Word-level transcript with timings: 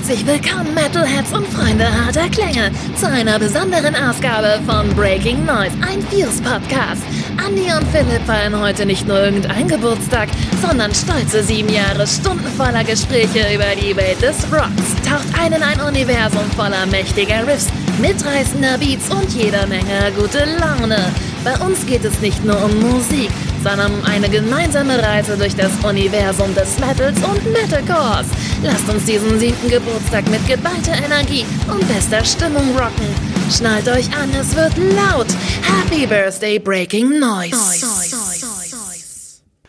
Herzlich 0.00 0.26
willkommen, 0.26 0.72
Metalheads 0.72 1.30
und 1.34 1.46
Freunde 1.46 1.84
harter 1.84 2.26
Klänge, 2.30 2.70
zu 2.96 3.06
einer 3.06 3.38
besonderen 3.38 3.94
Ausgabe 3.94 4.58
von 4.64 4.88
Breaking 4.96 5.44
Noise, 5.44 5.76
ein 5.86 6.00
Fuse-Podcast. 6.04 7.02
Andi 7.36 7.70
und 7.70 7.86
Philipp 7.92 8.24
feiern 8.24 8.58
heute 8.58 8.86
nicht 8.86 9.06
nur 9.06 9.22
irgendeinen 9.22 9.68
Geburtstag, 9.68 10.30
sondern 10.66 10.94
stolze 10.94 11.42
sieben 11.42 11.68
Jahre 11.68 12.06
Stunden 12.06 12.46
voller 12.56 12.82
Gespräche 12.82 13.54
über 13.54 13.76
die 13.78 13.94
Welt 13.94 14.22
des 14.22 14.42
Rocks. 14.50 14.96
Taucht 15.06 15.38
ein 15.38 15.52
in 15.52 15.62
ein 15.62 15.80
Universum 15.82 16.50
voller 16.56 16.86
mächtiger 16.86 17.46
Riffs, 17.46 17.68
mitreißender 18.00 18.78
Beats 18.78 19.10
und 19.10 19.30
jeder 19.34 19.66
Menge 19.66 20.12
gute 20.16 20.46
Laune. 20.58 21.12
Bei 21.44 21.58
uns 21.58 21.84
geht 21.84 22.06
es 22.06 22.18
nicht 22.20 22.42
nur 22.42 22.56
um 22.64 22.74
Musik, 22.80 23.30
sondern 23.62 23.94
um 23.94 24.04
eine 24.04 24.28
gemeinsame 24.28 25.02
Reise 25.02 25.36
durch 25.36 25.54
das 25.54 25.72
Universum 25.84 26.54
des 26.54 26.78
Metals 26.78 27.18
und 27.22 27.52
Metalcores. 27.52 28.26
Lasst 28.62 28.88
uns 28.88 29.04
diesen 29.04 29.38
siebten 29.38 29.68
Geburtstag 29.68 30.28
mit 30.30 30.46
geballter 30.46 30.94
Energie 31.04 31.44
und 31.70 31.86
bester 31.88 32.24
Stimmung 32.24 32.76
rocken. 32.76 33.06
Schnallt 33.50 33.88
euch 33.88 34.08
an, 34.16 34.30
es 34.38 34.54
wird 34.56 34.76
laut. 34.96 35.26
Happy 35.62 36.06
Birthday 36.06 36.58
Breaking 36.58 37.18
Noise. 37.18 37.86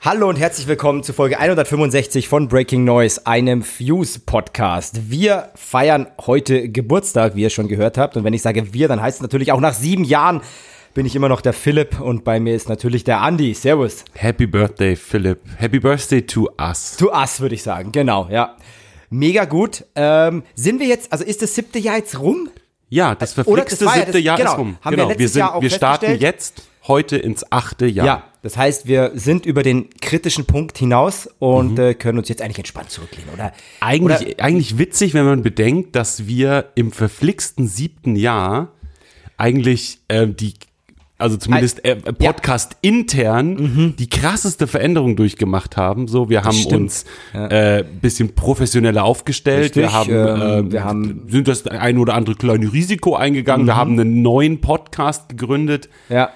Hallo 0.03 0.29
und 0.29 0.37
herzlich 0.37 0.67
willkommen 0.67 1.03
zu 1.03 1.13
Folge 1.13 1.37
165 1.37 2.27
von 2.27 2.47
Breaking 2.47 2.83
Noise, 2.83 3.27
einem 3.27 3.61
Fuse-Podcast. 3.61 5.11
Wir 5.11 5.49
feiern 5.53 6.07
heute 6.25 6.69
Geburtstag, 6.69 7.35
wie 7.35 7.43
ihr 7.43 7.51
schon 7.51 7.67
gehört 7.67 7.99
habt. 7.99 8.17
Und 8.17 8.23
wenn 8.23 8.33
ich 8.33 8.41
sage 8.41 8.73
wir, 8.73 8.87
dann 8.87 8.99
heißt 8.99 9.17
es 9.17 9.21
natürlich 9.21 9.51
auch 9.51 9.59
nach 9.59 9.75
sieben 9.75 10.03
Jahren 10.03 10.41
bin 10.93 11.05
ich 11.05 11.15
immer 11.15 11.29
noch 11.29 11.41
der 11.41 11.53
Philipp 11.53 11.99
und 11.99 12.23
bei 12.23 12.39
mir 12.39 12.55
ist 12.55 12.69
natürlich 12.69 13.03
der 13.03 13.21
Andi. 13.21 13.53
Servus. 13.53 14.03
Happy 14.13 14.45
Birthday, 14.45 14.95
Philipp. 14.95 15.39
Happy 15.57 15.79
Birthday 15.79 16.21
to 16.21 16.49
us. 16.59 16.97
To 16.97 17.11
us, 17.11 17.39
würde 17.39 17.55
ich 17.55 17.63
sagen. 17.63 17.91
Genau, 17.91 18.27
ja. 18.29 18.55
Mega 19.09 19.45
gut. 19.45 19.85
Ähm, 19.95 20.43
sind 20.55 20.79
wir 20.79 20.87
jetzt, 20.87 21.11
also 21.11 21.23
ist 21.23 21.41
das 21.41 21.55
siebte 21.55 21.79
Jahr 21.79 21.97
jetzt 21.97 22.19
rum? 22.19 22.49
Ja, 22.89 23.15
das 23.15 23.33
verflixte 23.33 23.77
das 23.77 23.85
war 23.85 23.95
ja 23.95 24.01
siebte 24.01 24.17
das- 24.17 24.23
Jahr 24.23 24.37
genau. 24.37 24.51
ist 24.51 24.57
rum. 24.57 24.77
Haben 24.81 24.91
wir 24.91 24.97
genau. 24.97 25.09
letztes 25.09 25.35
wir, 25.35 25.45
sind, 25.45 25.61
wir 25.61 25.69
starten 25.69 26.17
jetzt 26.19 26.63
heute 26.87 27.17
ins 27.17 27.49
achte 27.51 27.85
Jahr. 27.85 28.05
Ja. 28.05 28.23
Das 28.41 28.57
heißt, 28.57 28.87
wir 28.87 29.11
sind 29.13 29.45
über 29.45 29.63
den 29.63 29.89
kritischen 30.01 30.45
Punkt 30.45 30.77
hinaus 30.77 31.29
und 31.39 31.77
äh, 31.77 31.93
können 31.93 32.17
uns 32.17 32.27
jetzt 32.27 32.41
eigentlich 32.41 32.57
entspannt 32.57 32.89
zurücklehnen, 32.89 33.29
oder? 33.33 33.53
Eigentlich, 33.79 34.35
Oder, 34.35 34.43
eigentlich 34.43 34.77
witzig, 34.77 35.13
wenn 35.13 35.25
man 35.25 35.43
bedenkt, 35.43 35.95
dass 35.95 36.25
wir 36.25 36.71
im 36.75 36.91
verflixten 36.91 37.67
siebten 37.67 38.15
Jahr 38.15 38.69
eigentlich 39.37 39.99
äh, 40.07 40.27
die, 40.27 40.55
also 41.21 41.37
zumindest 41.37 41.85
äh, 41.85 41.95
Podcast 41.95 42.75
intern, 42.81 43.95
die 43.97 44.09
krasseste 44.09 44.67
Veränderung 44.67 45.15
durchgemacht 45.15 45.77
haben. 45.77 46.07
So, 46.07 46.29
wir 46.29 46.43
haben 46.43 46.55
Mhm. 46.57 46.61
stimmt. 46.61 46.81
uns 46.81 47.05
äh, 47.33 47.83
bisschen 48.01 48.33
professioneller 48.35 49.03
aufgestellt. 49.03 49.75
wir 49.75 49.93
haben, 49.93 50.09
ähm, 50.11 50.67
äh, 50.67 50.71
wir 50.71 50.83
haben- 50.83 51.21
sind 51.27 51.47
das 51.47 51.65
ein 51.67 51.97
oder 51.97 52.13
andere 52.15 52.35
kleine 52.35 52.71
Risiko 52.73 53.15
eingegangen. 53.15 53.65
Wir 53.67 53.75
haben 53.75 53.99
einen 53.99 54.21
neuen 54.21 54.61
Podcast 54.61 55.29
gegründet. 55.29 55.89
ja, 56.09 56.29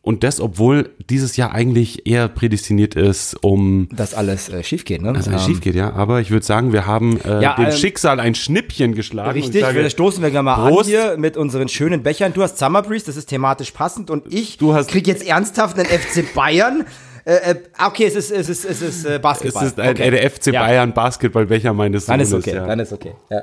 Und 0.00 0.24
das, 0.24 0.40
obwohl 0.40 0.90
dieses 1.10 1.36
Jahr 1.36 1.52
eigentlich 1.52 2.06
eher 2.06 2.28
prädestiniert 2.28 2.94
ist, 2.94 3.34
um 3.42 3.88
dass 3.92 4.14
alles 4.14 4.48
äh, 4.48 4.62
schief 4.62 4.84
geht, 4.86 5.02
ne? 5.02 5.12
dass 5.12 5.28
alles 5.28 5.42
Ähm, 5.42 5.48
schief 5.48 5.60
geht, 5.60 5.74
ja. 5.74 5.92
Aber 5.92 6.20
ich 6.20 6.30
würde 6.30 6.46
sagen, 6.46 6.72
wir 6.72 6.86
haben 6.86 7.20
äh, 7.20 7.42
Ja, 7.42 7.56
dem 7.56 7.66
ähm, 7.66 7.72
Schicksal 7.72 8.18
ein 8.20 8.34
Schnippchen 8.34 8.94
geschlagen. 8.94 9.32
Richtig, 9.32 9.60
sage, 9.60 9.82
wir 9.82 9.90
stoßen 9.90 10.22
wir 10.22 10.30
gleich 10.30 10.42
mal 10.42 10.54
Prost. 10.68 10.84
an 10.84 10.86
hier 10.86 11.16
mit 11.18 11.36
unseren 11.36 11.68
schönen 11.68 12.02
Bechern. 12.02 12.32
Du 12.32 12.42
hast 12.42 12.56
Summer 12.58 12.80
Breeze, 12.82 13.04
das 13.06 13.16
ist 13.16 13.26
thematisch 13.26 13.72
passend 13.72 14.08
und 14.10 14.32
ich 14.32 14.56
Du 14.56 14.72
hast- 14.72 14.88
krieg 14.88 15.06
jetzt 15.06 15.26
ernsthaft 15.26 15.76
einen 15.78 15.86
FC 15.86 16.32
Bayern. 16.32 16.86
Äh, 17.26 17.34
äh, 17.50 17.54
okay, 17.86 18.06
es 18.06 18.14
ist, 18.14 18.30
es 18.30 18.48
ist, 18.48 18.64
es 18.64 18.80
ist 18.80 19.04
äh, 19.04 19.16
es 19.16 19.20
Basketball. 19.20 19.66
ist 19.66 19.78
ein, 19.78 19.90
okay. 19.90 20.10
der 20.10 20.30
FC 20.30 20.46
Ja. 20.54 20.62
Bayern 20.62 20.94
Basketballbecher 20.94 21.74
meines 21.74 22.06
Dann 22.06 22.24
Sohnes. 22.24 22.46
ist 22.46 22.48
okay, 22.48 22.56
ja. 22.56 22.66
dann 22.66 22.80
ist 22.80 22.92
okay. 22.94 23.12
Ja. 23.30 23.42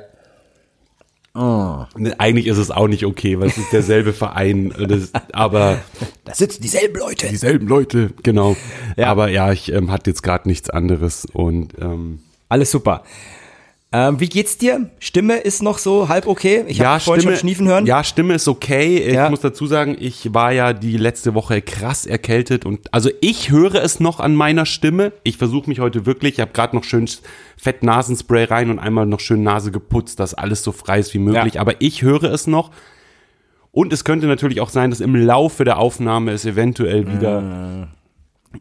Ne, 1.96 2.18
Eigentlich 2.18 2.46
ist 2.46 2.58
es 2.58 2.70
auch 2.70 2.88
nicht 2.88 3.04
okay, 3.04 3.38
weil 3.38 3.48
es 3.48 3.58
ist 3.58 3.72
derselbe 3.72 4.12
Verein. 4.12 4.72
und 4.72 4.90
Das, 4.90 5.10
aber 5.32 5.78
Da 6.24 6.34
sitzen 6.34 6.62
dieselben 6.62 6.98
Leute. 6.98 7.28
dieselben 7.28 7.68
Leute, 7.68 8.10
genau. 8.22 8.56
Ja. 8.96 9.08
Aber 9.08 9.28
ja, 9.28 9.52
ich 9.52 9.70
ähm, 9.72 9.90
hatte 9.90 10.10
jetzt 10.10 10.22
gerade 10.22 10.48
nichts 10.48 10.70
anderes 10.70 11.26
und 11.32 11.74
ähm, 11.80 12.20
Alles 12.48 12.70
super. 12.70 13.02
Ähm, 13.98 14.20
wie 14.20 14.28
geht's 14.28 14.58
dir? 14.58 14.90
Stimme 14.98 15.38
ist 15.38 15.62
noch 15.62 15.78
so 15.78 16.10
halb 16.10 16.26
okay. 16.26 16.64
Ich 16.66 16.76
ja, 16.76 16.90
habe 16.90 17.00
vorhin 17.00 17.22
schon 17.22 17.36
schniefen 17.36 17.66
hören. 17.66 17.86
Ja, 17.86 18.04
Stimme 18.04 18.34
ist 18.34 18.46
okay. 18.46 18.98
Ich 18.98 19.14
Ja. 19.14 19.30
muss 19.30 19.40
dazu 19.40 19.66
sagen, 19.66 19.96
ich 19.98 20.34
war 20.34 20.52
ja 20.52 20.74
die 20.74 20.98
letzte 20.98 21.32
Woche 21.32 21.62
krass 21.62 22.04
erkältet 22.04 22.66
und 22.66 22.92
also 22.92 23.08
ich 23.22 23.50
höre 23.50 23.76
es 23.76 23.98
noch 23.98 24.20
an 24.20 24.34
meiner 24.34 24.66
Stimme. 24.66 25.12
Ich 25.22 25.38
versuche 25.38 25.70
mich 25.70 25.80
heute 25.80 26.04
wirklich, 26.04 26.34
ich 26.34 26.40
habe 26.40 26.50
gerade 26.52 26.76
noch 26.76 26.84
schön 26.84 27.08
fett 27.56 27.82
Nasenspray 27.82 28.44
rein 28.44 28.68
und 28.70 28.78
einmal 28.78 29.06
noch 29.06 29.20
schön 29.20 29.42
Nase 29.42 29.70
geputzt, 29.70 30.20
dass 30.20 30.34
alles 30.34 30.62
so 30.62 30.72
frei 30.72 30.98
ist 30.98 31.14
wie 31.14 31.18
möglich, 31.18 31.54
Ja. 31.54 31.62
aber 31.62 31.80
ich 31.80 32.02
höre 32.02 32.24
es 32.24 32.46
noch. 32.46 32.72
Und 33.72 33.94
es 33.94 34.04
könnte 34.04 34.26
natürlich 34.26 34.60
auch 34.60 34.70
sein, 34.70 34.90
dass 34.90 35.00
im 35.00 35.14
Laufe 35.16 35.64
der 35.64 35.78
Aufnahme 35.78 36.32
es 36.32 36.44
eventuell 36.44 37.10
wieder 37.10 37.40
Mm. 37.40 37.86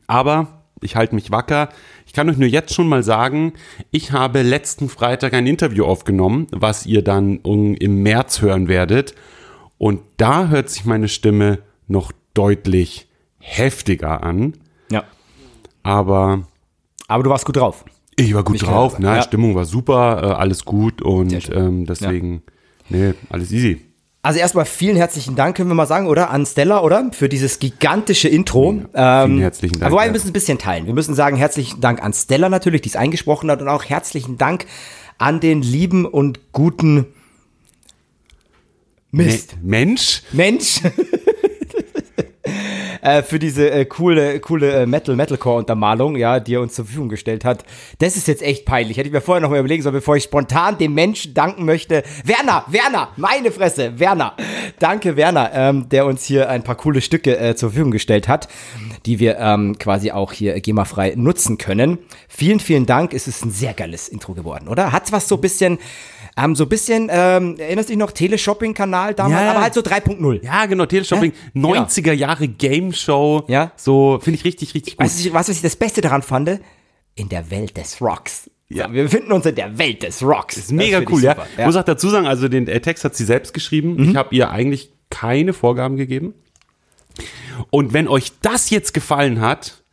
aber 0.07 0.47
ich 0.81 0.95
halte 0.95 1.15
mich 1.15 1.31
wacker. 1.31 1.69
Ich 2.05 2.13
kann 2.13 2.29
euch 2.29 2.37
nur 2.37 2.47
jetzt 2.47 2.73
schon 2.73 2.87
mal 2.87 3.03
sagen, 3.03 3.53
ich 3.91 4.11
habe 4.11 4.41
letzten 4.41 4.89
Freitag 4.89 5.33
ein 5.33 5.47
Interview 5.47 5.85
aufgenommen, 5.85 6.47
was 6.51 6.85
ihr 6.85 7.01
dann 7.03 7.37
im 7.41 8.03
März 8.03 8.41
hören 8.41 8.67
werdet. 8.67 9.15
Und 9.77 10.01
da 10.17 10.47
hört 10.47 10.69
sich 10.69 10.85
meine 10.85 11.07
Stimme 11.07 11.59
noch 11.87 12.11
deutlich 12.33 13.07
heftiger 13.39 14.23
an. 14.23 14.53
ja. 14.91 15.03
Aber 15.83 16.47
Aber 17.07 17.23
du 17.23 17.29
warst 17.29 17.45
gut 17.45 17.57
drauf. 17.57 17.85
ich 18.15 18.33
war 18.33 18.43
gut 18.43 18.53
Nicht 18.53 18.65
drauf, 18.65 18.97
ne? 18.97 19.07
ja. 19.07 19.21
Stimmung 19.21 19.53
war 19.55 19.65
super, 19.65 20.21
äh, 20.23 20.25
alles 20.33 20.65
gut 20.65 21.01
und 21.03 21.49
ähm, 21.53 21.85
deswegen, 21.85 22.41
nee, 22.89 23.13
alles 23.29 23.51
easy. 23.51 23.81
Also 24.25 24.39
erstmal 24.39 24.65
vielen 24.65 24.95
herzlichen 24.95 25.35
Dank, 25.35 25.55
können 25.55 25.69
wir 25.69 25.75
mal 25.75 25.85
sagen, 25.85 26.07
oder? 26.07 26.31
An 26.31 26.47
Stella, 26.47 26.81
oder? 26.81 27.11
Für 27.11 27.29
dieses 27.29 27.59
gigantische 27.59 28.27
Intro. 28.27 28.71
ähm, 28.95 29.27
vielen 29.27 29.39
herzlichen 29.39 29.79
Dank, 29.79 29.91
Aber 29.91 30.01
wir 30.01 30.07
ja. 30.07 30.11
müssen 30.11 30.29
ein 30.29 30.33
bisschen 30.33 30.57
teilen. 30.57 30.87
Wir 30.87 30.95
müssen 30.95 31.13
sagen, 31.13 31.37
herzlichen 31.37 31.79
Dank 31.79 32.01
an 32.01 32.11
Stella 32.11 32.49
natürlich, 32.49 32.81
die 32.81 32.89
es 32.89 32.95
eingesprochen 32.95 33.51
hat 33.51 33.61
und 33.61 33.67
auch 33.67 33.83
herzlichen 33.83 34.39
Dank 34.39 34.65
an 35.19 35.39
den 35.41 35.61
lieben 35.61 36.05
und 36.07 36.51
guten 36.53 37.05
Mist. 39.11 39.57
Me- 39.57 39.61
Mensch, 39.61 40.23
Mensch. 40.31 40.81
äh, 43.05 43.21
für 43.21 43.37
diese 43.37 43.69
äh, 43.69 43.85
coole, 43.85 44.39
coole 44.39 44.71
äh, 44.71 44.85
Metal-Metalcore-Untermalung, 44.87 46.15
ja, 46.15 46.39
die 46.39 46.55
er 46.55 46.61
uns 46.61 46.73
zur 46.73 46.85
Verfügung 46.85 47.09
gestellt 47.09 47.45
hat. 47.45 47.63
Das 47.99 48.17
ist 48.17 48.27
jetzt 48.27 48.41
echt 48.41 48.65
peinlich. 48.65 48.97
Hätte 48.97 49.07
ich 49.07 49.13
mir 49.13 49.21
vorher 49.21 49.41
noch 49.41 49.51
mal 49.51 49.59
überlegen 49.59 49.83
sollen, 49.83 49.93
bevor 49.93 50.15
ich 50.17 50.23
spontan 50.23 50.79
dem 50.79 50.95
Menschen 50.95 51.35
danken 51.35 51.65
möchte. 51.65 52.03
Werner, 52.23 52.65
Werner, 52.67 53.09
meine 53.15 53.51
Fresse, 53.51 53.99
Werner. 53.99 54.35
Danke, 54.79 55.15
Werner, 55.17 55.51
ähm, 55.53 55.87
der 55.89 56.07
uns 56.07 56.25
hier 56.25 56.49
ein 56.49 56.63
paar 56.63 56.75
coole 56.75 57.01
Stücke 57.01 57.37
äh, 57.37 57.55
zur 57.55 57.69
Verfügung 57.69 57.91
gestellt 57.91 58.27
hat, 58.27 58.47
die 59.05 59.19
wir 59.19 59.37
ähm, 59.37 59.77
quasi 59.77 60.09
auch 60.11 60.33
hier 60.33 60.59
GEMA-frei 60.59 61.13
nutzen 61.15 61.59
können. 61.59 61.99
Vielen, 62.27 62.59
vielen 62.59 62.87
Dank. 62.87 63.13
Es 63.13 63.27
ist 63.27 63.45
ein 63.45 63.51
sehr 63.51 63.73
geiles 63.73 64.09
Intro 64.09 64.33
geworden, 64.33 64.67
oder? 64.67 64.91
Hat's 64.91 65.11
was 65.11 65.27
so 65.27 65.35
ein 65.35 65.41
bisschen, 65.41 65.77
ähm, 66.37 66.55
so 66.55 66.63
ein 66.65 66.69
bisschen, 66.69 67.07
ähm, 67.11 67.57
erinnerst 67.57 67.89
du 67.89 67.93
dich 67.93 67.99
noch, 67.99 68.11
Teleshopping-Kanal 68.11 69.13
damals, 69.13 69.41
Ja. 69.41 69.51
aber 69.51 69.61
halt 69.61 69.73
so 69.73 69.81
3.0. 69.81 70.43
ja 70.43 70.65
genau, 70.65 70.85
Teleshopping, 70.85 71.31
Ja, 71.31 71.49
genau. 71.53 71.73
90er 71.73 72.11
Jahre 72.13 72.47
Game 72.47 72.91
Show, 72.93 73.43
Ja. 73.47 73.71
so 73.77 74.19
finde 74.21 74.39
ich 74.39 74.45
richtig, 74.45 74.73
richtig 74.73 74.97
gut. 74.97 75.05
Weißt 75.05 75.25
du, 75.25 75.33
was, 75.33 75.49
was 75.49 75.55
ich 75.55 75.61
das 75.61 75.75
Beste 75.75 76.01
daran 76.01 76.21
fand? 76.21 76.59
In 77.15 77.29
der 77.29 77.49
Welt 77.51 77.77
des 77.77 78.01
Rocks. 78.01 78.49
Ja. 78.67 78.91
Wir 78.91 79.03
befinden 79.03 79.31
uns 79.31 79.45
in 79.45 79.55
der 79.55 79.77
Welt 79.77 80.03
des 80.03 80.21
Rocks. 80.23 80.57
ist 80.57 80.71
mega 80.71 80.99
cool, 81.09 81.21
ja. 81.23 81.35
super. 81.35 81.47
Ich 81.57 81.65
muss 81.65 81.75
auch 81.75 81.83
dazu 81.83 82.09
sagen, 82.09 82.25
also 82.27 82.47
den 82.49 82.67
äh, 82.67 82.81
Text 82.81 83.03
hat 83.05 83.15
sie 83.15 83.23
selbst 83.23 83.53
geschrieben. 83.53 83.95
Mhm. 83.95 84.09
Ich 84.09 84.15
habe 84.15 84.35
ihr 84.35 84.49
eigentlich 84.49 84.91
keine 85.09 85.53
Vorgaben 85.53 85.95
gegeben. 85.97 86.33
Und 87.69 87.93
wenn 87.93 88.07
euch 88.07 88.31
das 88.41 88.69
jetzt 88.69 88.93
gefallen 88.93 89.39
hat, 89.39 89.83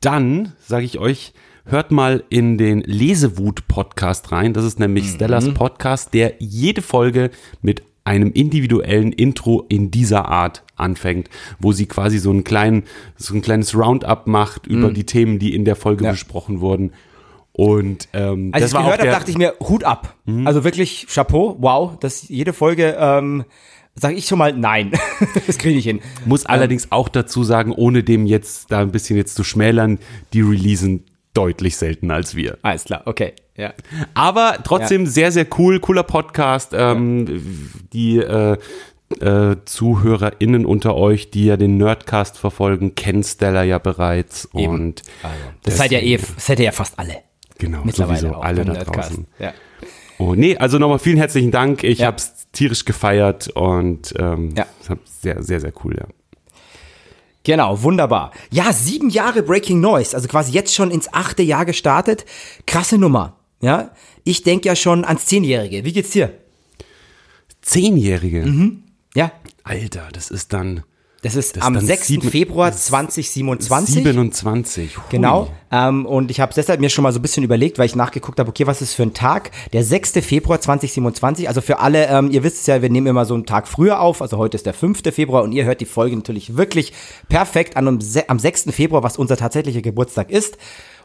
dann 0.00 0.52
sage 0.64 0.84
ich 0.84 0.98
euch, 0.98 1.32
hört 1.68 1.90
mal 1.90 2.24
in 2.28 2.58
den 2.58 2.80
Lesewut-Podcast 2.80 4.32
rein. 4.32 4.52
Das 4.52 4.64
ist 4.64 4.78
nämlich 4.78 5.04
Mhm. 5.04 5.14
Stellas 5.14 5.54
Podcast, 5.54 6.14
der 6.14 6.34
jede 6.38 6.82
Folge 6.82 7.30
mit 7.62 7.82
einem 8.04 8.32
individuellen 8.32 9.12
Intro 9.12 9.64
in 9.68 9.90
dieser 9.90 10.26
Art 10.28 10.64
anfängt, 10.76 11.28
wo 11.58 11.72
sie 11.72 11.86
quasi 11.86 12.18
so 12.18 12.30
einen 12.30 12.42
kleinen, 12.42 12.84
so 13.16 13.34
ein 13.34 13.42
kleines 13.42 13.74
Roundup 13.76 14.26
macht 14.26 14.66
über 14.66 14.90
die 14.90 15.04
Themen, 15.04 15.38
die 15.38 15.54
in 15.54 15.64
der 15.66 15.76
Folge 15.76 16.02
Mhm. 16.02 16.06
Ja. 16.06 16.10
besprochen 16.12 16.60
wurden. 16.60 16.92
Und 17.52 18.08
ähm, 18.14 18.50
Als 18.52 18.62
das 18.62 18.70
ich 18.70 18.74
war 18.76 18.82
gehört 18.84 19.00
habe, 19.00 19.10
dachte 19.10 19.30
ich 19.30 19.36
mir, 19.36 19.52
Hut 19.60 19.84
ab. 19.84 20.14
Mhm. 20.24 20.46
Also 20.46 20.64
wirklich 20.64 21.06
Chapeau, 21.12 21.56
wow, 21.58 21.98
dass 21.98 22.28
jede 22.28 22.52
Folge, 22.52 22.96
ähm, 22.98 23.44
sage 23.94 24.14
ich 24.14 24.26
schon 24.26 24.38
mal, 24.38 24.52
nein, 24.56 24.92
das 25.46 25.58
kriege 25.58 25.76
ich 25.78 25.84
hin. 25.84 26.00
Muss 26.24 26.46
allerdings 26.46 26.92
auch 26.92 27.08
dazu 27.08 27.42
sagen, 27.44 27.72
ohne 27.72 28.04
dem 28.04 28.26
jetzt 28.26 28.70
da 28.70 28.78
ein 28.80 28.92
bisschen 28.92 29.16
jetzt 29.16 29.34
zu 29.34 29.42
schmälern, 29.44 29.98
die 30.32 30.40
releasen 30.40 31.02
deutlich 31.38 31.76
seltener 31.76 32.14
als 32.14 32.34
wir. 32.34 32.58
Alles 32.62 32.84
klar, 32.84 33.02
okay, 33.06 33.32
ja. 33.56 33.72
Aber 34.14 34.58
trotzdem 34.64 35.06
sehr, 35.06 35.30
sehr 35.30 35.46
cool, 35.58 35.78
cooler 35.78 36.02
Podcast. 36.02 36.72
Ähm, 36.74 37.42
die 37.92 38.18
äh, 38.18 38.56
äh, 39.20 39.56
ZuhörerInnen 39.64 40.66
unter 40.66 40.96
euch, 40.96 41.30
die 41.30 41.46
ja 41.46 41.56
den 41.56 41.76
Nerdcast 41.76 42.36
verfolgen, 42.38 42.94
kennen 42.94 43.22
Stella 43.22 43.62
ja 43.62 43.78
bereits. 43.78 44.46
Und 44.46 45.02
Das 45.62 45.76
seid 45.78 45.92
ja 45.92 46.00
eh, 46.00 46.18
seid 46.36 46.58
ihr 46.58 46.66
ja 46.66 46.72
fast 46.72 46.98
alle. 46.98 47.18
Genau, 47.58 47.82
Mittlerweile 47.84 48.18
sowieso 48.20 48.36
alle 48.40 48.64
da 48.64 48.72
Nerdcast. 48.72 49.10
draußen. 49.10 49.26
Ja. 49.38 49.52
Oh, 50.18 50.34
nee, 50.34 50.56
also 50.56 50.78
nochmal 50.78 50.98
vielen 50.98 51.16
herzlichen 51.18 51.50
Dank. 51.52 51.84
Ich 51.84 52.00
Ja. 52.00 52.08
habe 52.08 52.16
es 52.16 52.46
tierisch 52.52 52.84
gefeiert 52.84 53.48
und 53.54 54.12
ähm, 54.18 54.54
Ja. 54.56 54.66
sehr, 55.20 55.42
sehr, 55.42 55.60
sehr 55.60 55.72
cool, 55.84 55.96
ja. 55.96 56.06
Genau, 57.48 57.82
wunderbar. 57.82 58.32
Ja, 58.50 58.74
sieben 58.74 59.08
Jahre 59.08 59.42
Breaking 59.42 59.80
Noise, 59.80 60.14
also 60.14 60.28
quasi 60.28 60.52
jetzt 60.52 60.74
schon 60.74 60.90
ins 60.90 61.10
achte 61.14 61.42
Jahr 61.42 61.64
gestartet. 61.64 62.26
Krasse 62.66 62.98
Nummer. 62.98 63.38
Ja, 63.62 63.92
ich 64.22 64.42
denke 64.42 64.68
ja 64.68 64.76
schon 64.76 65.02
ans 65.02 65.24
Zehnjährige. 65.24 65.82
Wie 65.82 65.94
geht's 65.94 66.10
dir? 66.10 66.34
Zehnjährige. 67.62 68.44
Mhm. 68.44 68.82
Ja, 69.14 69.32
Alter, 69.64 70.10
das 70.12 70.30
ist 70.30 70.52
dann 70.52 70.84
das 71.22 71.34
ist 71.34 71.56
Das 71.56 71.62
ist 71.62 71.66
am 71.66 71.74
dann 71.74 71.84
6. 71.84 72.06
sieben- 72.06 72.30
Februar 72.30 72.70
das 72.70 72.80
ist 72.80 72.86
2027. 72.86 73.94
27. 74.04 74.96
Hui. 74.96 75.02
Genau. 75.10 75.50
Ähm, 75.72 76.06
und 76.06 76.30
ich 76.30 76.38
habe 76.40 76.52
deshalb 76.54 76.80
mir 76.80 76.88
schon 76.90 77.02
mal 77.02 77.12
so 77.12 77.18
ein 77.18 77.22
bisschen 77.22 77.42
überlegt, 77.42 77.78
weil 77.78 77.86
ich 77.86 77.96
nachgeguckt 77.96 78.38
habe, 78.38 78.48
okay, 78.48 78.66
was 78.68 78.80
ist 78.82 78.94
für 78.94 79.02
ein 79.02 79.14
Tag? 79.14 79.50
Der 79.72 79.82
6. 79.82 80.12
Februar 80.24 80.60
2027. 80.60 81.48
Also 81.48 81.60
für 81.60 81.80
alle, 81.80 82.06
ähm, 82.06 82.30
ihr 82.30 82.42
wisst 82.44 82.60
es 82.60 82.66
ja, 82.66 82.80
wir 82.82 82.88
nehmen 82.88 83.08
immer 83.08 83.24
so 83.24 83.34
einen 83.34 83.46
Tag 83.46 83.66
früher 83.66 84.00
auf. 84.00 84.22
Also 84.22 84.38
heute 84.38 84.56
ist 84.56 84.64
der 84.66 84.74
5. 84.74 85.02
Februar 85.12 85.42
und 85.42 85.52
ihr 85.52 85.64
hört 85.64 85.80
die 85.80 85.86
Folge 85.86 86.14
natürlich 86.16 86.56
wirklich 86.56 86.92
perfekt 87.28 87.76
an 87.76 87.88
am, 87.88 88.00
se- 88.00 88.28
am 88.28 88.38
6. 88.38 88.66
Februar, 88.72 89.02
was 89.02 89.16
unser 89.16 89.36
tatsächlicher 89.36 89.82
Geburtstag 89.82 90.30
ist. 90.30 90.56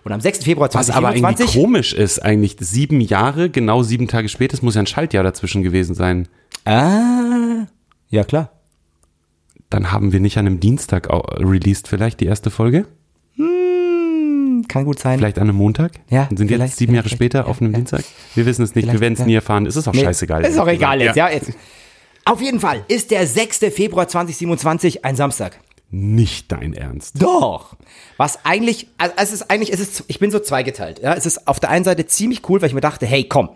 Und 0.06 0.12
am 0.12 0.21
6. 0.21 0.44
Februar 0.44 0.69
Was 0.74 0.89
aber 0.89 1.07
eigentlich 1.09 1.21
2027. 1.21 1.62
komisch 1.62 1.94
ist, 1.94 2.19
eigentlich 2.19 2.57
sieben 2.59 3.01
Jahre, 3.01 3.50
genau 3.50 3.83
sieben 3.83 4.07
Tage 4.07 4.30
später, 4.30 4.54
es 4.54 4.62
muss 4.62 4.75
ja 4.75 4.81
ein 4.81 4.88
Schaltjahr 4.88 5.24
dazwischen 5.24 5.63
gewesen 5.63 5.95
sein. 5.95 6.27
Ah, 6.66 7.66
ja 8.09 8.24
klar. 8.24 8.51
Dann 9.73 9.91
haben 9.91 10.13
wir 10.13 10.19
nicht 10.19 10.37
an 10.37 10.45
einem 10.45 10.59
Dienstag 10.59 11.07
released 11.09 11.87
vielleicht 11.87 12.19
die 12.19 12.27
erste 12.27 12.51
Folge? 12.51 12.85
Kann 14.67 14.85
gut 14.85 14.99
sein. 14.99 15.17
Vielleicht 15.17 15.39
an 15.39 15.49
einem 15.49 15.57
Montag? 15.57 15.93
Ja, 16.11 16.29
sind 16.31 16.51
jetzt 16.51 16.77
sieben 16.77 16.93
Jahre 16.93 17.09
später 17.09 17.39
ja, 17.39 17.45
auf 17.45 17.59
einem 17.59 17.71
ja. 17.71 17.77
Dienstag? 17.77 18.03
Wir 18.35 18.45
wissen 18.45 18.61
es 18.61 18.75
nicht, 18.75 18.85
wir 18.85 18.91
Vielleicht, 18.91 19.01
werden 19.01 19.13
es 19.13 19.19
ja. 19.21 19.25
nie 19.25 19.33
erfahren. 19.33 19.65
Es 19.65 19.75
ist 19.75 19.87
auch 19.87 19.93
Nee, 19.93 20.03
scheißegal. 20.03 20.45
Ist 20.45 20.59
auch 20.59 20.67
egal 20.67 21.01
jetzt, 21.01 21.15
Ja. 21.15 21.27
ja. 21.27 21.33
jetzt. 21.33 21.53
Auf 22.23 22.39
jeden 22.39 22.59
Fall 22.59 22.85
ist 22.87 23.09
der 23.09 23.25
6. 23.25 23.61
Februar 23.73 24.07
2027 24.07 25.03
ein 25.05 25.15
Samstag. 25.15 25.59
Nicht 25.89 26.51
dein 26.51 26.73
Ernst. 26.73 27.19
Doch. 27.19 27.75
Was 28.17 28.45
eigentlich, 28.45 28.89
also 28.99 29.15
es 29.17 29.33
ist 29.33 29.49
eigentlich, 29.49 29.73
es 29.73 29.79
ist, 29.79 30.03
ich 30.07 30.19
bin 30.19 30.29
so 30.29 30.39
zweigeteilt. 30.39 30.99
Ja, 31.01 31.15
es 31.15 31.25
ist 31.25 31.47
auf 31.47 31.59
der 31.59 31.71
einen 31.71 31.83
Seite 31.83 32.05
ziemlich 32.05 32.47
cool, 32.47 32.61
weil 32.61 32.67
ich 32.67 32.75
mir 32.75 32.81
dachte, 32.81 33.07
hey, 33.07 33.23
komm, 33.27 33.49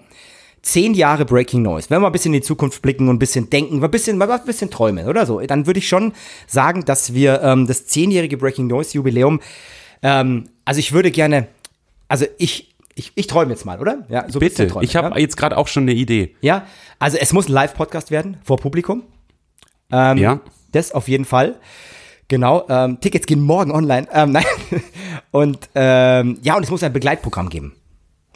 zehn 0.62 0.94
Jahre 0.94 1.26
Breaking 1.26 1.62
Noise. 1.62 1.90
Wenn 1.90 1.98
wir 1.98 2.02
mal 2.02 2.08
ein 2.08 2.12
bisschen 2.12 2.34
in 2.34 2.42
die 2.42 2.46
Zukunft 2.46 2.82
blicken 2.82 3.10
und 3.10 3.16
ein 3.16 3.20
bisschen 3.20 3.50
denken, 3.50 3.84
ein 3.84 3.92
bisschen, 3.92 4.18
mal 4.18 4.30
ein 4.30 4.46
bisschen 4.46 4.70
träumen 4.70 5.08
oder 5.08 5.26
so, 5.26 5.40
dann 5.42 5.66
würde 5.66 5.80
ich 5.80 5.88
schon 5.88 6.14
sagen, 6.46 6.86
dass 6.86 7.14
wir 7.14 7.42
ähm, 7.42 7.68
das 7.68 7.88
zehnjährige 7.88 8.38
Breaking 8.38 8.68
Noise 8.68 8.96
Jubiläum, 8.96 9.40
ähm, 10.04 10.50
also 10.66 10.80
ich 10.80 10.92
würde 10.94 11.12
gerne, 11.12 11.48
also 12.08 12.26
ich, 12.38 12.76
ich, 12.96 13.12
ich 13.16 13.28
träume 13.28 13.52
jetzt 13.52 13.66
mal, 13.66 13.80
oder? 13.80 14.06
Ja, 14.10 14.30
so 14.30 14.40
Bitte, 14.40 14.68
träumen, 14.68 14.84
ich 14.84 14.96
habe 14.96 15.10
ja? 15.10 15.18
jetzt 15.18 15.38
gerade 15.38 15.58
auch 15.58 15.68
schon 15.68 15.84
eine 15.84 15.94
Idee. 15.94 16.36
Ja, 16.42 16.66
also 17.00 17.18
es 17.18 17.32
muss 17.34 17.48
ein 17.48 17.54
Live-Podcast 17.54 18.12
werden 18.12 18.38
vor 18.44 18.58
Publikum. 18.58 19.04
Ähm, 19.92 20.18
Ja. 20.18 20.42
Das 20.74 20.92
auf 20.92 21.08
jeden 21.08 21.26
Fall. 21.26 21.56
Genau. 22.28 22.66
Ähm, 22.68 23.00
Tickets 23.00 23.26
gehen 23.26 23.40
morgen 23.40 23.72
online. 23.72 24.08
Ähm, 24.12 24.32
nein. 24.34 24.44
Und 25.32 25.70
ähm, 25.76 26.40
ja, 26.42 26.58
und 26.58 26.64
es 26.64 26.70
muss 26.70 26.84
ein 26.84 26.92
Begleitprogramm 26.92 27.50
geben. 27.50 27.74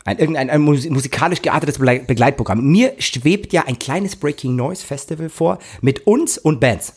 Ein, 0.03 0.17
irgendein 0.17 0.49
ein 0.49 0.61
mus- 0.61 0.89
musikalisch 0.89 1.41
geartetes 1.41 1.77
Begleit- 1.79 2.07
Begleitprogramm. 2.07 2.63
Mir 2.63 2.93
schwebt 2.99 3.53
ja 3.53 3.65
ein 3.67 3.77
kleines 3.77 4.15
Breaking 4.15 4.55
Noise 4.55 4.85
Festival 4.85 5.29
vor 5.29 5.59
mit 5.81 6.07
uns 6.07 6.37
und 6.39 6.59
Bands. 6.59 6.93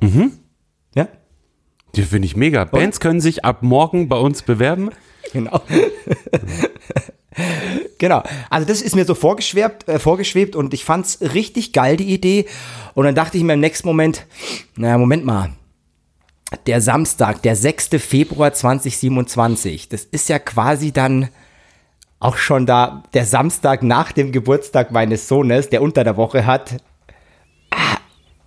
Mhm. 0.00 0.32
Ja, 0.96 1.08
Die 1.94 2.02
finde 2.02 2.26
ich 2.26 2.36
mega. 2.36 2.64
Bands 2.64 2.98
können 3.00 3.20
sich 3.20 3.44
ab 3.44 3.62
morgen 3.62 4.08
bei 4.08 4.16
uns 4.16 4.42
bewerben. 4.42 4.90
genau. 5.32 5.60
genau. 7.98 8.22
Also 8.50 8.66
das 8.66 8.82
ist 8.82 8.94
mir 8.94 9.04
so 9.04 9.14
vorgeschwebt, 9.14 9.88
äh, 9.88 9.98
vorgeschwebt 9.98 10.56
und 10.56 10.74
ich 10.74 10.84
fand's 10.84 11.18
richtig 11.20 11.72
geil, 11.72 11.96
die 11.96 12.12
Idee. 12.12 12.46
Und 12.94 13.04
dann 13.04 13.14
dachte 13.14 13.36
ich 13.38 13.44
mir 13.44 13.54
im 13.54 13.60
nächsten 13.60 13.88
Moment, 13.88 14.26
naja, 14.76 14.98
Moment 14.98 15.24
mal. 15.24 15.50
Der 16.66 16.80
Samstag, 16.80 17.42
der 17.42 17.56
6. 17.56 17.90
Februar 17.98 18.52
2027, 18.52 19.88
das 19.88 20.04
ist 20.04 20.28
ja 20.28 20.38
quasi 20.38 20.92
dann 20.92 21.28
auch 22.20 22.36
schon 22.36 22.66
da 22.66 23.02
der 23.12 23.24
Samstag 23.26 23.82
nach 23.82 24.12
dem 24.12 24.32
Geburtstag 24.32 24.92
meines 24.92 25.28
Sohnes, 25.28 25.68
der 25.68 25.82
unter 25.82 26.04
der 26.04 26.16
Woche 26.16 26.46
hat. 26.46 26.76
Ah, 27.70 27.96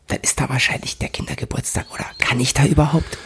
dann 0.07 0.19
ist 0.21 0.39
da 0.39 0.49
wahrscheinlich 0.49 0.97
der 0.97 1.09
Kindergeburtstag, 1.09 1.85
oder? 1.93 2.05
Kann 2.19 2.39
ich 2.39 2.53
da 2.53 2.65
überhaupt? 2.65 3.17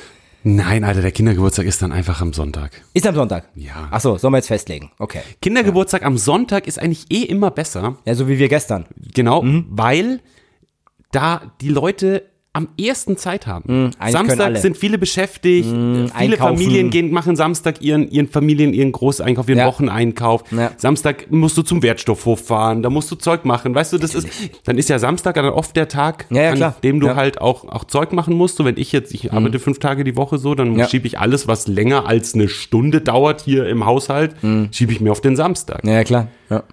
Nein, 0.44 0.84
Alter, 0.84 1.04
der 1.04 1.12
Kindergeburtstag 1.12 1.68
ist 1.68 1.84
dann 1.84 1.92
einfach 1.92 2.20
am 2.20 2.34
Sonntag. 2.34 2.72
Ist 2.94 3.06
am 3.06 3.14
Sonntag? 3.14 3.48
Ja. 3.56 3.88
Ach 3.92 4.02
so, 4.02 4.18
sollen 4.18 4.34
wir 4.34 4.40
jetzt 4.40 4.48
festlegen? 4.48 4.92
Okay. 4.98 5.22
Kindergeburtstag 5.42 6.04
am 6.04 6.18
Sonntag 6.18 6.66
ist 6.66 6.80
eigentlich 6.80 7.06
eh 7.12 7.22
immer 7.24 7.52
besser. 7.52 7.98
Ja, 8.06 8.16
so 8.16 8.28
wie 8.28 8.40
wir 8.40 8.50
gestern. 8.50 8.86
Genau, 9.14 9.44
Mhm. 9.44 9.68
weil 9.70 10.20
da 11.12 11.54
die 11.62 11.70
Leute 11.70 12.24
am 12.54 12.68
ersten 12.80 13.16
Zeit 13.16 13.48
haben. 13.48 13.64
Mhm, 13.86 13.92
können 13.98 14.12
Samstag. 14.12 14.52
Mhm, 14.52 14.56
sind 14.58 14.78
viele 14.78 14.98
beschäftigt, 14.98 15.70
viele 15.70 16.12
einkaufen. 16.14 16.38
Familien 16.58 16.90
gehen, 16.90 17.12
machen 17.12 17.38
Samstag 17.38 17.82
ihren, 17.82 18.10
ihren 18.12 18.28
Familien 18.28 18.74
ihren 18.74 18.92
Großeinkauf, 18.92 19.48
ihren 19.48 19.60
Ja. 19.60 19.68
Wocheneinkauf. 19.68 20.44
Ja. 20.52 20.72
Samstag 20.76 21.32
musst 21.32 21.58
du 21.58 21.62
zum 21.62 21.82
Wertstoffhof 21.82 22.46
fahren, 22.48 22.84
da 22.84 22.90
musst 22.90 23.10
du 23.10 23.16
Zeug 23.16 23.46
machen. 23.46 23.74
Weißt 23.74 23.94
du, 23.94 23.98
das 23.98 24.16
ist, 24.16 24.28
dann 24.66 24.78
ist 24.78 24.90
ja 24.90 25.00
Samstag 25.00 25.36
dann 25.36 25.46
oft 25.46 25.76
der 25.78 25.88
Tag, 25.88 26.26
Ja, 26.30 26.52
an 26.52 26.76
dem 26.84 27.00
du. 27.00 27.08
Mhm. 27.08 27.16
halt 27.16 27.40
auch, 27.40 27.64
auch 27.70 27.86
Zeug 27.86 28.12
machen 28.12 28.36
musst. 28.36 28.58
So, 28.58 28.66
wenn 28.66 28.78
ich 28.78 28.92
jetzt, 28.92 29.14
ich 29.14 29.32
arbeite 29.32 29.60
fünf 29.60 29.80
Tage 29.80 30.04
die 30.04 30.18
Woche 30.18 30.38
so, 30.38 30.54
dann 30.54 30.88
schiebe 30.90 31.08
ich 31.08 31.20
alles, 31.20 31.48
was 31.48 31.68
länger 31.68 32.06
als 32.06 32.34
eine 32.34 32.50
Stunde 32.50 33.00
dauert 33.02 33.42
hier 33.42 33.66
im 33.68 33.86
Haushalt, 33.86 34.36
schiebe 34.72 34.92
ich 34.92 35.00
mir 35.00 35.12
auf 35.12 35.22
den 35.22 35.36
Samstag. 35.38 35.84
Mhm. 35.86 35.90
Ja, 35.90 36.04
klar. 36.04 36.28
Ja. 36.50 36.64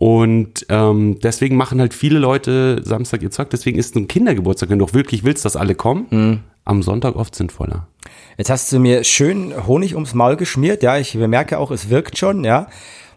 Und 0.00 0.64
ähm, 0.68 1.18
deswegen 1.20 1.56
machen 1.56 1.80
halt 1.80 1.92
viele 1.92 2.20
Leute 2.20 2.80
Samstag 2.84 3.20
ihr 3.22 3.32
Zeug. 3.32 3.50
Deswegen 3.50 3.78
ist 3.78 3.96
ein 3.96 4.06
Kindergeburtstag, 4.06 4.70
wenn 4.70 4.78
du 4.78 4.84
auch 4.84 4.94
wirklich 4.94 5.24
willst, 5.24 5.44
dass 5.44 5.56
alle 5.56 5.74
kommen, 5.74 6.06
Mhm. 6.10 6.40
am 6.64 6.82
Sonntag 6.84 7.16
oft 7.16 7.34
sinnvoller. 7.34 7.88
Jetzt 8.36 8.48
hast 8.48 8.70
du 8.72 8.78
mir 8.78 9.02
schön 9.02 9.52
Honig 9.66 9.94
ums 9.96 10.14
Maul 10.14 10.36
geschmiert, 10.36 10.84
ja. 10.84 10.96
Ich 10.98 11.14
merke 11.16 11.58
auch, 11.58 11.72
es 11.72 11.90
wirkt 11.90 12.16
schon, 12.16 12.44
ja. 12.44 12.68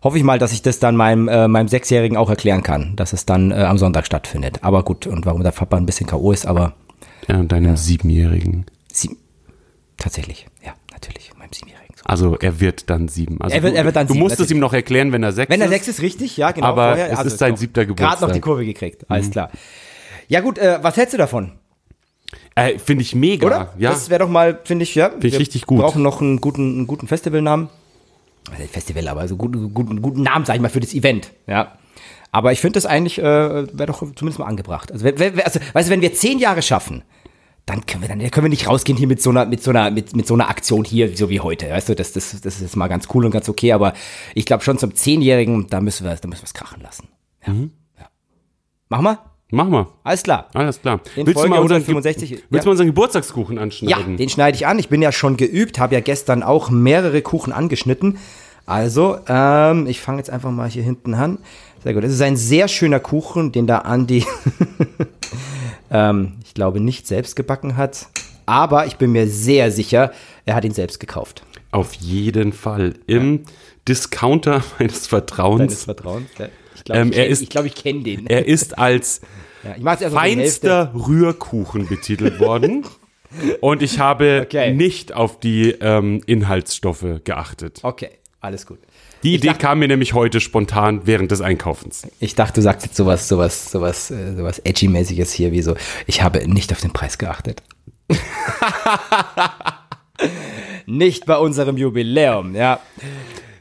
Hoffe 0.03 0.17
ich 0.17 0.23
mal, 0.23 0.39
dass 0.39 0.51
ich 0.53 0.63
das 0.63 0.79
dann 0.79 0.95
meinem, 0.95 1.27
äh, 1.27 1.47
meinem 1.47 1.67
Sechsjährigen 1.67 2.17
auch 2.17 2.31
erklären 2.31 2.63
kann, 2.63 2.95
dass 2.95 3.13
es 3.13 3.27
dann 3.27 3.51
äh, 3.51 3.55
am 3.55 3.77
Sonntag 3.77 4.07
stattfindet. 4.07 4.63
Aber 4.63 4.81
gut, 4.83 5.05
und 5.05 5.27
warum 5.27 5.43
der 5.43 5.51
Papa 5.51 5.77
ein 5.77 5.85
bisschen 5.85 6.07
K.O. 6.07 6.31
ist, 6.31 6.47
aber 6.47 6.73
Ja, 7.27 7.37
und 7.37 7.51
deinem 7.51 7.77
Siebenjährigen. 7.77 8.65
sie, 8.91 9.15
tatsächlich, 9.97 10.47
ja, 10.65 10.73
natürlich. 10.91 11.30
Also 12.03 12.35
er 12.37 12.59
wird 12.59 12.89
dann 12.89 13.07
sieben. 13.07 13.39
Also 13.41 13.55
Er 13.55 13.63
wird- 13.63 13.73
du, 13.73 13.77
er 13.77 13.85
wird 13.85 13.95
dann 13.95 14.07
du 14.07 14.13
sieben, 14.13 14.23
musst 14.23 14.39
es 14.39 14.49
ihm 14.51 14.59
noch 14.59 14.73
erklären, 14.73 15.11
wenn 15.11 15.23
er 15.23 15.31
sechs 15.31 15.49
Wenn 15.49 15.61
er 15.61 15.65
ist. 15.67 15.71
sechs 15.71 15.87
ist, 15.87 16.01
richtig, 16.01 16.35
ja, 16.37 16.51
genau. 16.51 16.67
Aber 16.67 16.97
es 16.97 17.23
ist 17.25 17.37
sein 17.37 17.55
siebter 17.57 17.85
Gerade 17.85 17.91
noch 17.91 17.97
Geburtstag. 17.97 18.29
Mhm. 18.29 18.33
die 18.33 18.39
Kurve 18.41 18.65
gekriegt, 18.65 19.05
alles 19.09 19.29
klar. 19.29 19.51
Ja 20.27 20.39
gut, 20.41 20.57
äh, 20.57 20.79
was 20.81 20.97
hältst 20.97 21.13
du 21.13 21.17
davon? 21.17 21.51
Äh, 22.55 22.79
Finde 22.79 23.03
ich 23.03 23.15
mega. 23.15 23.45
Oder? 23.47 23.73
Ja. 23.77 23.91
Das 23.91 24.09
wäre 24.09 24.19
doch 24.23 24.29
mal, 24.29 24.59
finde 24.63 24.83
ich, 24.83 24.95
ja. 24.95 25.11
ich 25.21 25.31
wir 25.33 25.39
richtig 25.39 25.65
gut. 25.65 25.79
brauchen 25.79 26.01
noch 26.01 26.21
einen 26.21 26.41
guten, 26.41 26.75
einen 26.77 26.87
guten 26.87 27.07
Festivalnamen. 27.07 27.69
Also 28.51 28.63
Festival, 28.67 29.07
aber 29.07 29.27
so 29.27 29.37
guten, 29.37 29.73
guten, 29.73 30.01
guten 30.01 30.23
Namen, 30.23 30.45
sag 30.45 30.55
ich 30.55 30.61
mal, 30.61 30.69
für 30.69 30.79
das 30.79 30.93
Event. 30.93 31.31
Ja. 31.47 31.73
Aber 32.31 32.51
ich 32.51 32.59
finde 32.61 32.75
das 32.77 32.85
eigentlich, 32.85 33.19
äh, 33.19 33.23
wäre 33.23 33.85
doch 33.87 33.99
zumindest 33.99 34.39
mal 34.39 34.45
angebracht. 34.45 34.91
Also, 34.91 35.03
wenn, 35.05 35.19
wenn, 35.19 35.39
also, 35.41 35.59
weißt 35.73 35.89
du, 35.89 35.93
wenn 35.93 36.01
wir 36.01 36.13
zehn 36.13 36.39
Jahre 36.39 36.61
schaffen, 36.61 37.03
dann 37.65 37.85
können 37.85 38.01
wir, 38.01 38.09
dann 38.09 38.19
können 38.31 38.45
wir 38.45 38.49
nicht 38.49 38.67
rausgehen 38.67 38.97
hier 38.97 39.07
mit 39.07 39.21
so 39.21 39.29
einer, 39.29 39.45
mit 39.45 39.61
so 39.61 39.69
einer, 39.69 39.91
mit, 39.91 40.15
mit 40.15 40.27
so 40.27 40.33
einer 40.33 40.49
Aktion 40.49 40.83
hier, 40.83 41.15
so 41.15 41.29
wie 41.29 41.39
heute. 41.39 41.69
Weißt 41.69 41.89
du, 41.89 41.95
das, 41.95 42.11
das, 42.13 42.31
das 42.41 42.55
ist 42.55 42.61
jetzt 42.61 42.75
mal 42.75 42.87
ganz 42.87 43.07
cool 43.13 43.25
und 43.25 43.31
ganz 43.31 43.47
okay, 43.49 43.71
aber 43.71 43.93
ich 44.33 44.45
glaube 44.45 44.63
schon 44.63 44.77
zum 44.77 44.95
Zehnjährigen, 44.95 45.67
da 45.67 45.81
müssen 45.81 46.05
wir, 46.05 46.15
da 46.15 46.27
müssen 46.27 46.41
wir 46.41 46.45
es 46.45 46.53
krachen 46.53 46.81
lassen. 46.81 47.07
Ja. 47.45 47.53
Mhm. 47.53 47.71
ja. 47.99 48.07
Machen 48.89 49.05
wir? 49.05 49.19
Mach 49.51 49.67
mal. 49.67 49.87
Alles 50.03 50.23
klar. 50.23 50.49
Alles 50.53 50.81
klar. 50.81 51.01
In 51.15 51.27
willst 51.27 51.35
du 51.35 51.41
Folge 51.41 51.49
mal 51.49 51.61
unseren, 51.61 51.81
165, 51.81 52.31
willst 52.31 52.43
ja. 52.49 52.59
du 52.59 52.65
mal 52.65 52.71
unseren 52.71 52.87
Geburtstagskuchen 52.87 53.57
Ja, 53.57 53.63
anschneiden? 53.63 54.17
den 54.17 54.29
schneide 54.29 54.55
ich 54.55 54.65
an. 54.65 54.79
Ich 54.79 54.87
bin 54.87 55.01
ja 55.01 55.11
schon 55.11 55.35
geübt, 55.35 55.77
habe 55.77 55.93
ja 55.93 55.99
gestern 55.99 56.41
auch 56.41 56.69
mehrere 56.69 57.21
Kuchen 57.21 57.51
angeschnitten. 57.51 58.17
Also, 58.65 59.17
ähm, 59.27 59.87
ich 59.87 59.99
fange 59.99 60.19
jetzt 60.19 60.29
einfach 60.29 60.51
mal 60.51 60.69
hier 60.69 60.83
hinten 60.83 61.13
an. 61.13 61.39
Sehr 61.83 61.93
gut. 61.93 62.03
Es 62.03 62.13
ist 62.13 62.21
ein 62.21 62.35
sehr 62.37 62.67
schöner 62.67 62.99
Kuchen, 62.99 63.51
den 63.51 63.65
da 63.67 63.79
Andi, 63.79 64.23
ähm, 65.91 66.33
ich 66.43 66.53
glaube, 66.53 66.79
nicht 66.79 67.07
selbst 67.07 67.35
gebacken 67.35 67.77
hat. 67.77 68.07
Aber 68.45 68.85
ich 68.85 68.97
bin 68.97 69.11
mir 69.11 69.27
sehr 69.27 69.71
sicher, 69.71 70.11
er 70.45 70.55
hat 70.55 70.65
ihn 70.65 70.73
selbst 70.73 70.99
gekauft. 70.99 71.43
Auf 71.71 71.93
jeden 71.95 72.53
Fall. 72.53 72.95
Im 73.07 73.45
Discounter 73.87 74.63
meines 74.79 75.07
Vertrauens. 75.07 75.59
Deines 75.59 75.83
Vertrauens. 75.85 76.29
Ja. 76.37 76.49
Ich 76.75 76.83
glaube, 76.83 77.01
Ähm, 77.01 77.11
ich, 77.11 77.17
kenn- 77.17 77.41
ich, 77.43 77.49
glaub, 77.49 77.65
ich 77.65 77.75
kenne 77.75 78.01
den. 78.01 78.27
Er 78.27 78.45
ist 78.47 78.77
als 78.77 79.21
ja, 79.79 79.95
feinster 80.09 80.91
Rührkuchen 80.93 81.87
betitelt 81.87 82.39
worden. 82.39 82.85
Und 83.61 83.81
ich 83.81 83.97
habe 83.99 84.41
Okay. 84.45 84.73
nicht 84.73 85.13
auf 85.13 85.39
die 85.39 85.71
ähm, 85.79 86.21
Inhaltsstoffe 86.25 87.05
geachtet. 87.23 87.79
Okay, 87.83 88.09
alles 88.41 88.65
gut. 88.65 88.79
Die 89.23 89.35
Idee 89.35 89.47
dachte- 89.49 89.59
kam 89.59 89.79
mir 89.79 89.87
nämlich 89.87 90.13
heute 90.13 90.39
spontan 90.41 91.01
während 91.05 91.31
des 91.31 91.41
Einkaufens. 91.41 92.07
Ich 92.19 92.35
dachte, 92.35 92.55
du 92.55 92.61
sagst 92.61 92.85
jetzt 92.85 92.95
sowas, 92.97 93.27
sowas, 93.27 93.71
sowas, 93.71 94.09
äh, 94.11 94.35
sowas 94.35 94.59
edgy-mäßiges 94.65 95.31
hier, 95.31 95.51
wie 95.51 95.61
so, 95.61 95.75
ich 96.07 96.21
habe 96.23 96.47
nicht 96.47 96.71
auf 96.71 96.81
den 96.81 96.91
Preis 96.91 97.17
geachtet. 97.17 97.61
nicht 100.85 101.25
bei 101.25 101.37
unserem 101.37 101.77
Jubiläum, 101.77 102.55
ja. 102.55 102.79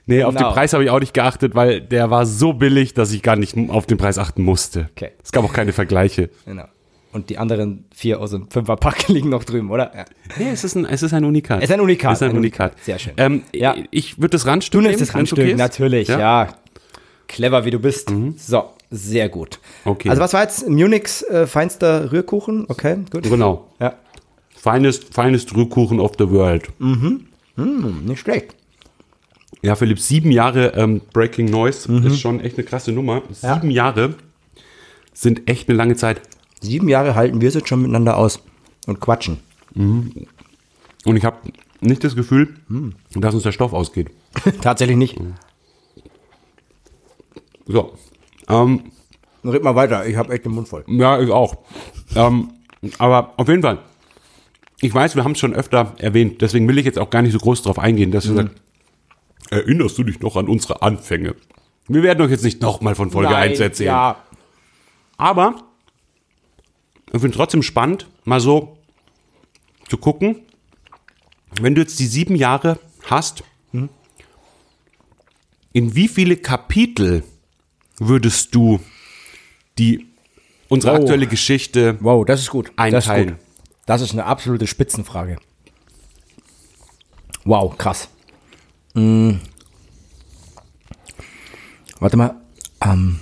Nee, 0.07 0.25
auf 0.25 0.35
den 0.35 0.39
Genau. 0.39 0.53
Preis 0.53 0.73
habe 0.73 0.83
ich 0.85 0.91
auch 0.91 0.99
nicht 1.01 1.15
geachtet, 1.15 1.55
weil 1.55 1.81
der 1.81 2.11
war 2.11 2.27
so 2.27 2.53
billig, 2.53 2.95
dass 2.95 3.13
ich 3.13 3.23
gar 3.23 3.37
nicht 3.37 3.57
auf 3.69 3.87
den 3.87 3.97
Preis 3.99 4.19
achten 4.19 4.43
musste. 4.43 4.89
Okay. 4.97 5.11
Es 5.23 5.31
gab 5.31 5.45
auch 5.45 5.53
keine 5.53 5.73
Vergleiche. 5.73 6.31
Genau. 6.47 6.65
Und 7.13 7.29
die 7.29 7.39
anderen 7.39 7.87
vier 7.93 8.21
aus 8.21 8.31
dem 8.31 8.49
Fünferpack 8.51 9.09
liegen 9.09 9.31
noch 9.31 9.43
drüben, 9.45 9.71
oder? 9.71 9.93
Ja. 9.97 10.05
Nee, 10.39 10.51
es 10.53 10.63
ist 10.63 10.77
ein, 10.77 10.85
es 10.85 11.03
ist 11.03 11.13
ein 11.13 11.25
Unikat. 11.25 11.59
Es 11.63 11.69
ist 11.71 11.75
ein 11.75 11.81
Unikat, 11.81 12.13
Es 12.13 12.19
ist 12.19 12.23
ein 12.23 12.31
ein 12.31 12.37
Unikat. 12.37 12.71
Unikat. 12.73 12.85
Sehr 12.85 12.99
schön. 12.99 13.13
Ähm, 13.17 13.43
Ja. 13.53 13.75
Ich 13.91 14.19
würde 14.19 14.31
das 14.31 14.47
Randstück 14.47 14.81
Du 14.81 14.87
nimmst 14.87 15.01
das 15.01 15.15
Randstück, 15.15 15.39
okay 15.41 15.55
natürlich, 15.55 16.09
ja. 16.09 16.55
Clever, 17.27 17.65
wie 17.65 17.71
du 17.71 17.79
bist. 17.81 18.13
So, 18.37 18.71
sehr 18.91 19.29
gut. 19.29 19.59
Okay. 19.85 20.09
Also 20.09 20.21
was 20.23 20.33
war 20.33 20.43
jetzt 20.43 20.69
Munichs 20.69 21.23
äh, 21.23 21.47
feinster 21.47 22.13
Rührkuchen? 22.13 22.67
Okay, 22.69 22.99
gut. 23.11 23.25
Genau. 23.25 23.69
Ja, 23.81 23.95
Finest, 24.57 25.15
finest 25.15 25.55
Rührkuchen 25.57 26.01
of 26.01 26.13
the 26.19 26.29
world. 26.31 26.69
nicht 27.57 28.21
schlecht. 28.21 28.55
Ja, 29.63 29.75
Philipp, 29.75 29.99
sieben 29.99 30.31
Jahre 30.31 30.75
ähm, 30.77 31.03
Breaking 31.13 31.47
Noise 31.47 31.93
ist 32.07 32.21
schon 32.21 32.41
echt 32.41 32.57
eine 32.57 32.65
krasse 32.65 32.93
Nummer. 32.93 33.23
Ja. 33.43 33.55
Sieben 33.57 33.71
Jahre 33.71 34.15
sind 35.13 35.49
echt 35.51 35.69
eine 35.69 35.77
lange 35.77 35.97
Zeit. 35.97 36.21
Sieben 36.61 36.89
Jahre 36.89 37.15
halten 37.15 37.41
wir 37.41 37.49
es 37.49 37.55
jetzt 37.55 37.69
schon 37.69 37.81
miteinander 37.83 38.17
aus 38.17 38.41
und 38.87 39.01
quatschen. 39.01 39.39
Und 39.75 41.17
ich 41.17 41.25
habe 41.25 41.39
nicht 41.81 42.05
das 42.05 42.15
Gefühl, 42.17 42.55
dass 43.15 43.35
uns 43.35 43.43
der 43.45 43.53
Stoff 43.53 43.73
ausgeht. 43.73 44.11
Tatsächlich 44.61 44.97
nicht. 44.97 45.19
So. 47.67 47.93
Ähm, 48.49 48.83
Red 49.45 49.63
mal 49.63 49.75
weiter, 49.75 50.07
ich 50.07 50.17
habe 50.17 50.33
echt 50.35 50.45
den 50.45 50.53
Mund 50.53 50.69
voll. 50.69 50.85
ja, 50.89 51.21
ich 51.21 51.31
auch. 51.31 51.57
ähm, 52.15 52.51
aber 52.99 53.33
auf 53.39 53.49
jeden 53.49 53.63
Fall. 53.63 53.79
Ich 54.83 54.93
weiß, 54.95 55.15
wir 55.17 55.25
haben 55.25 55.33
es 55.33 55.39
schon 55.39 55.55
öfter 55.55 55.95
erwähnt, 55.99 56.41
deswegen 56.43 56.67
will 56.69 56.79
ich 56.79 56.85
jetzt 56.87 56.99
auch 56.99 57.11
gar 57.11 57.23
nicht 57.23 57.33
so 57.33 57.39
groß 57.39 57.63
drauf 57.63 57.79
eingehen, 57.79 58.11
dass 58.13 58.29
wir 58.29 58.35
sagen, 58.35 58.51
erinnerst 59.51 59.97
du 59.99 60.05
dich 60.05 60.21
noch 60.21 60.37
an 60.37 60.49
unsere 60.49 60.83
Anfänge? 60.83 61.37
Wir 61.87 62.03
werden 62.03 62.23
euch 62.23 62.31
jetzt 62.31 62.45
nicht 62.45 62.61
nochmal 62.63 62.95
von 62.95 63.11
Folge 63.11 63.35
1 63.35 63.61
erzählen. 63.61 63.89
Ja, 63.89 64.17
Aber 65.17 65.57
ich 67.13 67.21
finde 67.21 67.29
es 67.29 67.37
trotzdem 67.37 67.63
spannend, 67.63 68.07
mal 68.25 68.41
so 68.41 68.79
zu 69.89 69.99
gucken, 69.99 70.43
wenn 71.61 71.75
du 71.75 71.81
jetzt 71.81 71.99
die 71.99 72.07
sieben 72.07 72.37
Jahre 72.37 72.79
hast, 73.07 73.43
in 75.73 75.95
wie 75.95 76.09
viele 76.09 76.37
Kapitel 76.37 77.23
würdest 77.99 78.55
du 78.55 78.81
die 79.79 80.07
unsere 80.69 80.93
Wow. 80.95 81.01
aktuelle 81.01 81.27
Geschichte 81.27 81.97
wow, 82.01 82.25
das 82.25 82.41
ist 82.41 82.51
gut. 82.51 82.67
Das 82.77 82.87
ist, 82.87 83.09
Einteilen. 83.11 83.29
gut. 83.31 83.39
das 83.87 84.01
ist 84.01 84.13
eine 84.13 84.25
absolute 84.25 84.67
Spitzenfrage. 84.67 85.37
Wow, 87.45 87.77
krass. 87.77 88.09
Mm. 88.95 89.35
Warte 91.99 92.17
mal. 92.17 92.35
Ähm, 92.83 93.21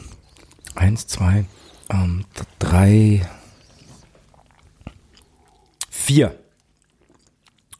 eins, 0.74 1.06
zwei, 1.06 1.44
ähm, 1.90 2.24
drei, 2.58 3.28
vier. 6.08 6.34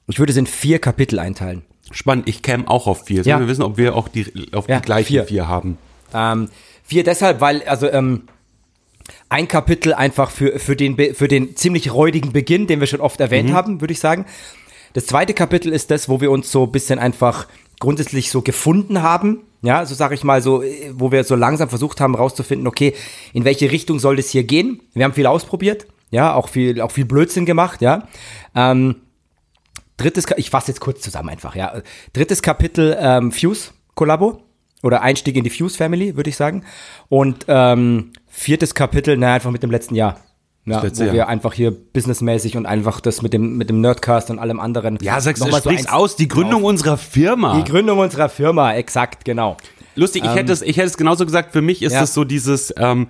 Ich 0.06 0.18
würde 0.18 0.32
es 0.32 0.37
in 0.37 0.47
vier 0.47 0.78
Kapitel 0.78 1.18
einteilen. 1.18 1.62
spannend? 1.90 2.28
Ich 2.28 2.42
käme 2.42 2.68
auch 2.68 2.87
auf 2.87 3.06
vier. 3.06 3.25
Sollen 3.25 3.37
Ja. 3.37 3.40
wir 3.40 3.49
wissen, 3.49 3.62
ob 3.62 3.78
wir 3.78 3.97
auch 3.97 4.08
die, 4.08 4.26
auf 4.52 4.68
Ja, 4.68 4.80
die 4.80 4.85
gleichen 4.85 5.06
vier. 5.08 5.25
vier. 5.25 5.49
haben? 5.49 5.78
Ähm, 6.12 6.50
vier 6.85 7.02
deshalb, 7.02 7.40
weil, 7.40 7.62
also, 7.62 7.90
ähm, 7.90 8.25
ein 9.30 9.49
Kapitel 9.49 9.94
einfach 9.94 10.30
für, 10.30 10.58
für, 10.58 10.76
den, 10.76 10.97
für 11.14 11.28
den 11.28 11.56
ziemlich 11.56 11.90
räudigen 11.94 12.30
Beginn, 12.35 12.66
den 12.66 12.80
wir 12.80 12.87
schon 12.87 13.00
oft 13.00 13.18
erwähnt 13.20 13.52
haben, 13.54 13.80
würde 13.80 13.92
ich 13.92 14.00
sagen. 14.00 14.26
Das 14.92 15.06
zweite 15.06 15.32
Kapitel 15.32 15.73
ist 15.73 15.90
das, 15.90 16.11
wo 16.11 16.20
wir 16.20 16.30
uns 16.30 16.52
so 16.52 16.64
ein 16.64 16.73
bisschen 16.73 16.99
einfach 16.99 17.47
grundsätzlich 17.80 18.30
so 18.30 18.42
gefunden 18.42 19.00
haben. 19.00 19.40
Ja, 19.62 19.87
so 19.87 19.94
sage 19.94 20.14
ich 20.14 20.25
mal, 20.25 20.42
so, 20.42 20.62
äh, 20.62 20.90
wo 20.92 21.11
wir 21.11 21.25
so 21.25 21.37
langsam 21.37 21.70
versucht 21.70 22.02
haben, 22.02 22.14
rauszufinden, 22.14 22.66
okay, 22.66 22.92
in 23.32 23.44
welche 23.47 23.70
Richtung 23.73 23.99
soll 23.99 24.16
das 24.16 24.28
hier 24.28 24.44
gehen? 24.44 24.80
Wir 24.92 25.04
haben 25.06 25.14
viel 25.14 25.26
ausprobiert, 25.26 25.87
ja, 26.11 26.35
auch 26.35 26.49
viel, 26.49 26.81
auch 26.81 26.91
viel 26.91 27.05
Blödsinn 27.05 27.47
gemacht, 27.47 27.81
ja. 27.83 28.09
Ähm, 28.55 28.97
drittes, 29.97 30.27
ich 30.37 30.50
fasse 30.50 30.69
jetzt 30.69 30.81
kurz 30.81 31.00
zusammen 31.00 31.29
einfach, 31.31 31.55
ja. 31.55 31.83
Drittes 32.12 32.43
Kapitel 32.43 32.97
ähm, 33.00 33.33
Fuse 33.33 33.71
Kollabo 33.95 34.43
oder 34.83 35.03
Einstieg 35.03 35.37
in 35.37 35.45
die 35.45 35.50
Fuse 35.50 35.77
Family, 35.77 36.17
würde 36.17 36.31
ich 36.31 36.37
sagen. 36.37 36.65
Und 37.09 37.45
ähm, 37.49 38.12
viertes 38.27 38.75
Kapitel, 38.75 39.17
na 39.17 39.35
einfach 39.35 39.50
mit 39.50 39.62
dem 39.62 39.71
letzten 39.71 39.95
Jahr. 39.95 40.21
Ja, 40.65 40.81
letzte 40.83 41.00
wo 41.00 41.07
Jahr. 41.07 41.15
wir 41.15 41.29
einfach 41.29 41.55
hier 41.55 41.71
businessmäßig 41.71 42.57
und 42.57 42.67
einfach 42.67 43.00
das 43.00 43.23
mit 43.23 43.33
dem 43.33 43.57
mit 43.57 43.71
dem 43.71 43.81
Nerdcast 43.81 44.31
und 44.31 44.38
allem 44.38 44.61
anderen. 44.61 44.99
Ja, 45.00 45.19
sagst 45.21 45.41
du, 45.41 45.47
noch 45.47 45.53
mal 45.53 45.61
sprich's 45.61 45.87
eins 45.87 45.93
aus, 45.93 46.17
die 46.17 46.29
Gründung 46.29 46.61
drauf. 46.61 46.71
unserer 46.71 46.97
Firma. 46.99 47.59
Die 47.61 47.71
Gründung 47.71 47.99
unserer 47.99 48.29
Firma, 48.29 48.75
exakt, 48.75 49.25
genau. 49.25 49.57
Lustig, 49.95 50.25
ich 50.25 50.35
hätte 50.35 50.53
es, 50.53 50.61
ich 50.62 50.77
hätte 50.77 50.87
es 50.88 50.97
genauso 50.99 51.25
gesagt. 51.25 51.53
Für 51.53 51.62
mich 51.62 51.83
ist 51.83 51.95
Ja. 51.95 52.03
es 52.03 52.12
so 52.15 52.23
dieses, 52.25 52.73
ähm, 52.77 53.09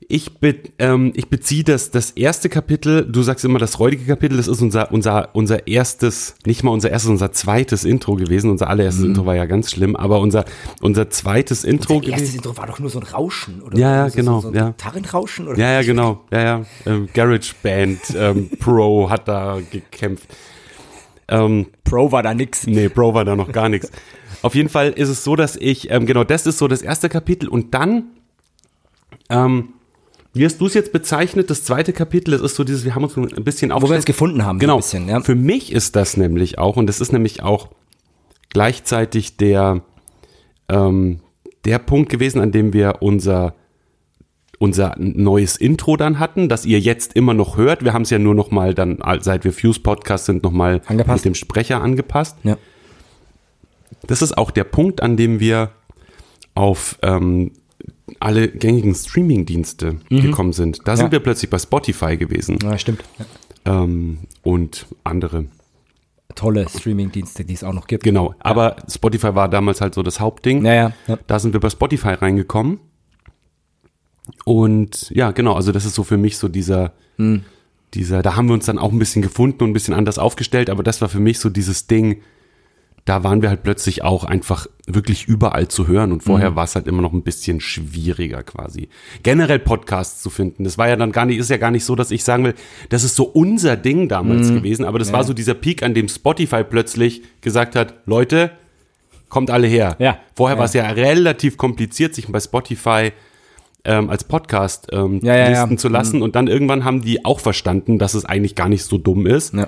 ich, 0.00 0.38
be, 0.38 0.56
ähm, 0.78 1.12
ich 1.14 1.28
beziehe 1.28 1.64
das, 1.64 1.90
das 1.90 2.12
erste 2.12 2.48
Kapitel, 2.48 3.04
du 3.04 3.22
sagst 3.22 3.44
immer 3.44 3.58
das 3.58 3.78
räudige 3.78 4.04
Kapitel, 4.04 4.36
das 4.36 4.48
ist 4.48 4.62
unser, 4.62 4.92
unser, 4.92 5.34
unser 5.34 5.66
erstes, 5.66 6.36
nicht 6.46 6.62
mal 6.62 6.70
unser 6.70 6.90
erstes, 6.90 7.10
unser 7.10 7.32
zweites 7.32 7.84
Intro 7.84 8.14
gewesen. 8.14 8.50
Unser 8.50 8.70
allererstes 8.70 9.04
Intro 9.04 9.26
war 9.26 9.34
ja 9.34 9.44
ganz 9.44 9.70
schlimm, 9.70 9.96
aber 9.96 10.20
unser, 10.20 10.44
unser 10.80 11.10
zweites 11.10 11.64
Intro 11.64 12.00
Das 12.00 12.10
erste 12.10 12.22
gewesen. 12.22 12.36
Intro 12.36 12.56
war 12.56 12.66
doch 12.66 12.78
nur 12.78 12.90
so 12.90 13.00
ein 13.00 13.06
Rauschen, 13.06 13.60
oder? 13.60 13.76
Ja, 13.76 13.96
ja, 13.96 14.10
so, 14.10 14.16
genau, 14.16 14.36
So, 14.36 14.40
so 14.40 14.48
ein 14.48 14.54
ja. 14.54 14.68
Gitarrenrauschen, 14.70 15.48
oder? 15.48 15.58
Ja, 15.58 15.72
ja, 15.72 15.82
genau. 15.82 16.24
Ja, 16.30 16.42
ja. 16.42 16.64
Ähm, 16.86 17.08
Garage 17.12 17.54
Band 17.62 18.00
ähm, 18.16 18.50
Pro 18.60 19.10
hat 19.10 19.28
da 19.28 19.58
gekämpft. 19.70 20.28
Ähm, 21.28 21.66
Pro 21.84 22.10
war 22.12 22.22
da 22.22 22.32
nix. 22.32 22.66
Nee, 22.66 22.88
Bro 22.88 23.14
war 23.14 23.24
da 23.24 23.36
noch 23.36 23.52
gar 23.52 23.68
nichts. 23.68 23.90
Auf 24.40 24.54
jeden 24.54 24.68
Fall 24.68 24.90
ist 24.90 25.08
es 25.08 25.24
so, 25.24 25.36
dass 25.36 25.56
ich, 25.56 25.90
ähm, 25.90 26.06
genau, 26.06 26.24
das 26.24 26.46
ist 26.46 26.58
so 26.58 26.68
das 26.68 26.80
erste 26.80 27.08
Kapitel 27.08 27.48
und 27.48 27.74
dann, 27.74 28.04
ähm, 29.28 29.74
wie 30.34 30.44
hast 30.44 30.60
du 30.60 30.66
es 30.66 30.74
jetzt 30.74 30.92
bezeichnet, 30.92 31.50
das 31.50 31.64
zweite 31.64 31.92
Kapitel, 31.92 32.30
das 32.32 32.40
ist 32.42 32.54
so 32.54 32.64
dieses, 32.64 32.84
wir 32.84 32.94
haben 32.94 33.04
uns 33.04 33.14
so 33.14 33.22
ein 33.22 33.44
bisschen 33.44 33.70
Wo 33.70 33.88
wir 33.88 33.96
uns 33.96 34.04
gefunden 34.04 34.44
haben, 34.44 34.58
so 34.58 34.60
Genau. 34.60 34.74
ein 34.74 34.80
bisschen, 34.80 35.08
ja. 35.08 35.20
Für 35.20 35.34
mich 35.34 35.72
ist 35.72 35.96
das 35.96 36.16
nämlich 36.16 36.58
auch, 36.58 36.76
und 36.76 36.86
das 36.86 37.00
ist 37.00 37.12
nämlich 37.12 37.42
auch 37.42 37.68
gleichzeitig 38.50 39.36
der, 39.36 39.82
ähm, 40.68 41.20
der 41.64 41.78
Punkt 41.78 42.10
gewesen, 42.10 42.40
an 42.40 42.52
dem 42.52 42.72
wir 42.72 42.96
unser, 43.00 43.54
unser 44.58 44.94
neues 44.98 45.56
Intro 45.56 45.96
dann 45.96 46.18
hatten, 46.18 46.48
das 46.48 46.64
ihr 46.66 46.80
jetzt 46.80 47.14
immer 47.14 47.34
noch 47.34 47.56
hört. 47.56 47.84
Wir 47.84 47.92
haben 47.92 48.02
es 48.02 48.10
ja 48.10 48.18
nur 48.18 48.34
noch 48.34 48.50
mal 48.50 48.74
dann, 48.74 48.98
seit 49.20 49.44
wir 49.44 49.52
Fuse 49.52 49.80
Podcast 49.80 50.26
sind, 50.26 50.42
noch 50.42 50.50
mal 50.52 50.80
Angepasst. 50.86 51.24
mit 51.24 51.24
dem 51.26 51.34
Sprecher 51.34 51.80
angepasst. 51.82 52.36
Ja. 52.44 52.56
Das 54.06 54.22
ist 54.22 54.36
auch 54.36 54.50
der 54.50 54.64
Punkt, 54.64 55.02
an 55.02 55.16
dem 55.16 55.40
wir 55.40 55.70
auf 56.54 56.98
ähm, 57.02 57.52
alle 58.20 58.48
gängigen 58.48 58.94
Streaming-Dienste 58.94 59.96
gekommen 60.08 60.52
sind. 60.52 60.80
Da 60.86 60.96
sind 60.96 61.06
Ja. 61.06 61.12
wir 61.12 61.20
plötzlich 61.20 61.50
bei 61.50 61.58
Spotify 61.58 62.16
gewesen 62.16 62.58
ja, 62.62 62.76
stimmt. 62.78 63.04
Ja. 63.66 63.82
ähm, 63.84 64.18
und 64.42 64.86
andere. 65.04 65.46
Tolle 66.34 66.68
Streaming-Dienste, 66.68 67.44
die 67.44 67.54
es 67.54 67.64
auch 67.64 67.72
noch 67.72 67.86
gibt. 67.86 68.04
Genau, 68.04 68.34
aber 68.40 68.76
Spotify 68.88 69.34
war 69.34 69.48
damals 69.48 69.80
halt 69.80 69.94
so 69.94 70.02
das 70.02 70.20
Hauptding. 70.20 70.64
Ja, 70.64 70.74
ja. 71.06 71.18
Da 71.26 71.38
sind 71.38 71.52
wir 71.52 71.60
bei 71.60 71.70
Spotify 71.70 72.10
reingekommen. 72.10 72.78
Und 74.44 75.10
ja, 75.10 75.30
genau, 75.30 75.54
also 75.54 75.72
das 75.72 75.84
ist 75.84 75.94
so 75.94 76.04
für 76.04 76.16
mich 76.16 76.36
so 76.38 76.48
dieser, 76.48 76.92
Hm. 77.16 77.44
dieser, 77.94 78.22
da 78.22 78.36
haben 78.36 78.46
wir 78.48 78.54
uns 78.54 78.66
dann 78.66 78.78
auch 78.78 78.92
ein 78.92 78.98
bisschen 78.98 79.22
gefunden 79.22 79.62
und 79.64 79.70
ein 79.70 79.72
bisschen 79.72 79.94
anders 79.94 80.18
aufgestellt, 80.18 80.70
aber 80.70 80.82
das 80.82 81.00
war 81.00 81.08
für 81.08 81.20
mich 81.20 81.38
so 81.38 81.48
dieses 81.50 81.86
Ding, 81.86 82.20
da 83.08 83.24
waren 83.24 83.40
wir 83.40 83.48
halt 83.48 83.62
plötzlich 83.62 84.02
auch 84.04 84.24
einfach 84.24 84.66
wirklich 84.86 85.26
überall 85.26 85.68
zu 85.68 85.86
hören 85.86 86.12
und 86.12 86.22
vorher 86.22 86.56
war 86.56 86.64
es 86.64 86.74
halt 86.74 86.86
immer 86.86 87.00
noch 87.02 87.12
ein 87.12 87.22
bisschen 87.22 87.60
schwieriger 87.60 88.42
quasi. 88.42 88.88
Generell 89.22 89.58
Podcasts 89.58 90.22
zu 90.22 90.28
finden, 90.30 90.64
das 90.64 90.76
war 90.76 90.88
ja 90.88 90.96
dann 90.96 91.12
gar 91.12 91.24
nicht, 91.24 91.38
ist 91.38 91.48
ja 91.50 91.56
gar 91.56 91.70
nicht 91.70 91.84
so, 91.84 91.94
dass 91.94 92.10
ich 92.10 92.22
sagen 92.24 92.44
will, 92.44 92.54
das 92.90 93.04
ist 93.04 93.16
so 93.16 93.24
unser 93.24 93.76
Ding 93.76 94.08
damals 94.08 94.48
Hm. 94.48 94.56
gewesen, 94.56 94.84
aber 94.84 94.98
das 94.98 95.12
war 95.12 95.24
so 95.24 95.32
dieser 95.32 95.54
Peak, 95.54 95.82
an 95.82 95.94
dem 95.94 96.08
Spotify 96.08 96.64
plötzlich 96.64 97.22
gesagt 97.40 97.76
hat, 97.76 97.94
Leute, 98.06 98.50
kommt 99.30 99.50
alle 99.50 99.66
her. 99.66 99.96
Ja. 99.98 100.18
Vorher 100.34 100.56
Ja. 100.56 100.58
war 100.58 100.66
es 100.66 100.72
ja 100.74 100.86
relativ 100.90 101.56
kompliziert, 101.56 102.14
sich 102.14 102.26
bei 102.28 102.40
Spotify 102.40 103.12
ähm, 103.84 104.10
als 104.10 104.24
Podcast 104.24 104.88
ähm, 104.92 105.20
Ja, 105.22 105.36
ja, 105.36 105.50
ja. 105.50 105.60
listen 105.62 105.78
zu 105.78 105.88
lassen. 105.88 106.20
Und 106.22 106.34
dann 106.36 106.46
irgendwann 106.46 106.84
haben 106.84 107.00
die 107.00 107.24
auch 107.24 107.40
verstanden, 107.40 107.98
dass 107.98 108.14
es 108.14 108.24
eigentlich 108.24 108.54
gar 108.54 108.68
nicht 108.68 108.84
so 108.84 108.98
dumm 108.98 109.26
ist 109.26 109.54
Ja. 109.54 109.66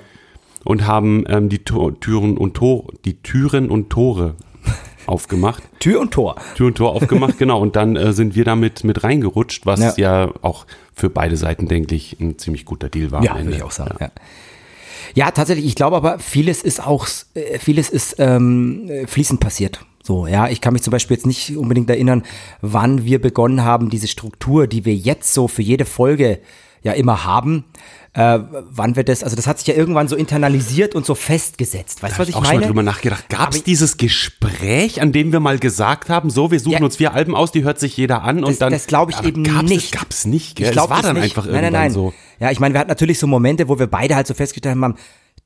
Und 0.63 0.85
haben 0.87 1.23
ähm, 1.27 1.49
die 1.49 1.59
Tor, 1.59 1.99
Türen 1.99 2.37
und 2.37 2.55
Tor, 2.55 2.87
die 3.05 3.21
Türen 3.21 3.69
und 3.69 3.89
Tore 3.89 4.35
aufgemacht. 5.07 5.63
Tür 5.79 6.01
und 6.01 6.11
Tor. 6.11 6.35
Tür 6.55 6.67
und 6.67 6.75
Tor 6.75 6.93
aufgemacht, 6.93 7.37
genau. 7.37 7.59
Und 7.59 7.75
dann 7.75 7.95
äh, 7.95 8.13
sind 8.13 8.35
wir 8.35 8.45
damit 8.45 8.83
mit 8.83 9.03
reingerutscht, 9.03 9.65
was 9.65 9.79
Ja. 9.79 9.93
ja. 9.97 10.33
auch 10.41 10.65
für 10.93 11.09
beide 11.09 11.37
Seiten, 11.37 11.67
denke 11.67 11.95
ich, 11.95 12.19
ein 12.19 12.37
ziemlich 12.37 12.65
guter 12.65 12.89
Deal 12.89 13.11
war. 13.11 13.23
Ja, 13.23 13.37
würde 13.37 13.55
ich 13.55 13.63
auch 13.63 13.71
sagen. 13.71 13.97
Ja. 13.99 14.11
ja, 15.15 15.31
tatsächlich. 15.31 15.65
Ich 15.65 15.75
glaube 15.75 15.95
aber, 15.95 16.19
vieles 16.19 16.61
ist 16.61 16.85
auch, 16.85 17.07
äh, 17.33 17.57
vieles 17.57 17.89
ist 17.89 18.15
ähm, 18.19 18.87
äh, 18.89 19.07
fließend 19.07 19.39
passiert. 19.39 19.85
So, 20.03 20.25
ja, 20.25 20.47
ich 20.49 20.61
kann 20.61 20.73
mich 20.73 20.81
zum 20.81 20.91
Beispiel 20.91 21.15
jetzt 21.15 21.27
nicht 21.27 21.55
unbedingt 21.55 21.89
erinnern, 21.89 22.23
wann 22.61 23.05
wir 23.05 23.21
begonnen 23.21 23.63
haben, 23.63 23.89
diese 23.89 24.07
Struktur, 24.07 24.65
die 24.67 24.83
wir 24.83 24.95
jetzt 24.95 25.33
so 25.33 25.47
für 25.47 25.61
jede 25.61 25.85
Folge 25.85 26.39
ja 26.83 26.93
immer 26.93 27.23
haben, 27.23 27.65
äh, 28.13 28.39
wann 28.69 28.95
wir 28.97 29.03
das, 29.05 29.23
also 29.23 29.35
das 29.37 29.47
hat 29.47 29.59
sich 29.59 29.67
ja 29.67 29.73
irgendwann 29.73 30.07
so 30.09 30.15
internalisiert 30.17 30.95
und 30.95 31.05
so 31.05 31.15
festgesetzt. 31.15 32.03
Weißt 32.03 32.15
du, 32.15 32.19
was 32.19 32.29
ich 32.29 32.35
auch 32.35 32.39
schon 32.43 32.47
mal 32.47 32.53
meine? 32.55 32.67
drüber 32.67 32.83
nachgedacht. 32.83 33.29
Gab 33.29 33.53
es 33.53 33.63
dieses 33.63 33.95
Gespräch, 33.97 35.01
an 35.01 35.11
dem 35.13 35.31
wir 35.31 35.39
mal 35.39 35.59
gesagt 35.59 36.09
haben, 36.09 36.29
so, 36.29 36.51
wir 36.51 36.59
suchen 36.59 36.73
Ja. 36.79 36.83
uns 36.83 36.97
vier 36.97 37.13
Alben 37.13 37.35
aus, 37.35 37.51
die 37.53 37.63
hört 37.63 37.79
sich 37.79 37.95
jeder 37.95 38.23
an 38.23 38.39
und 38.43 38.51
Das- 38.51 38.59
dann. 38.59 38.73
das 38.73 38.87
glaub 38.87 39.09
ich 39.09 39.23
eben 39.23 39.43
gab's 39.43 39.69
nicht. 39.69 39.93
Das 39.93 40.01
gab's 40.01 40.25
nicht, 40.25 40.55
gell? 40.57 40.67
Ich 40.67 40.71
glaub 40.73 40.89
das 40.89 40.97
war 40.97 41.03
dann 41.03 41.15
nicht. 41.15 41.23
einfach 41.37 41.45
nein, 41.45 41.55
irgendwann 41.55 41.73
nein, 41.73 41.81
nein. 41.83 41.91
so. 41.91 42.13
Ja, 42.39 42.51
ich 42.51 42.59
meine, 42.59 42.73
wir 42.75 42.79
hatten 42.79 42.89
natürlich 42.89 43.17
so 43.19 43.27
Momente, 43.27 43.69
wo 43.69 43.79
wir 43.79 43.87
beide 43.87 44.15
halt 44.15 44.27
so 44.27 44.33
festgestellt 44.33 44.75
haben, 44.81 44.95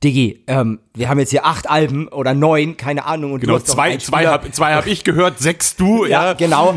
Diggi, 0.03 0.43
ähm, 0.47 0.79
wir 0.93 1.09
haben 1.09 1.19
jetzt 1.19 1.31
hier 1.31 1.45
acht 1.45 1.69
Alben 1.69 2.07
oder 2.09 2.33
neun, 2.33 2.77
keine 2.77 3.05
Ahnung. 3.05 3.33
Und 3.33 3.39
Genau, 3.39 3.59
zwei, 3.59 3.97
zwei 3.97 4.27
habe 4.27 4.51
zwei 4.51 4.75
hab 4.75 4.87
ich 4.87 5.03
gehört, 5.03 5.39
sechs 5.39 5.75
du, 5.75 6.05
Ja, 6.05 6.25
ja. 6.25 6.33
genau. 6.33 6.75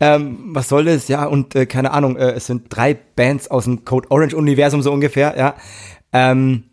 ähm, 0.00 0.38
was 0.52 0.68
soll 0.68 0.84
das? 0.84 1.08
Ja, 1.08 1.24
und 1.24 1.54
äh, 1.54 1.66
keine 1.66 1.92
Ahnung, 1.92 2.16
äh, 2.16 2.32
es 2.32 2.46
sind 2.46 2.64
drei 2.68 2.94
Bands 2.94 3.50
aus 3.50 3.64
dem 3.64 3.84
Code 3.84 4.10
Orange 4.10 4.34
Universum 4.36 4.82
so 4.82 4.92
ungefähr, 4.92 5.36
ja. 5.36 5.54
Ähm, 6.12 6.64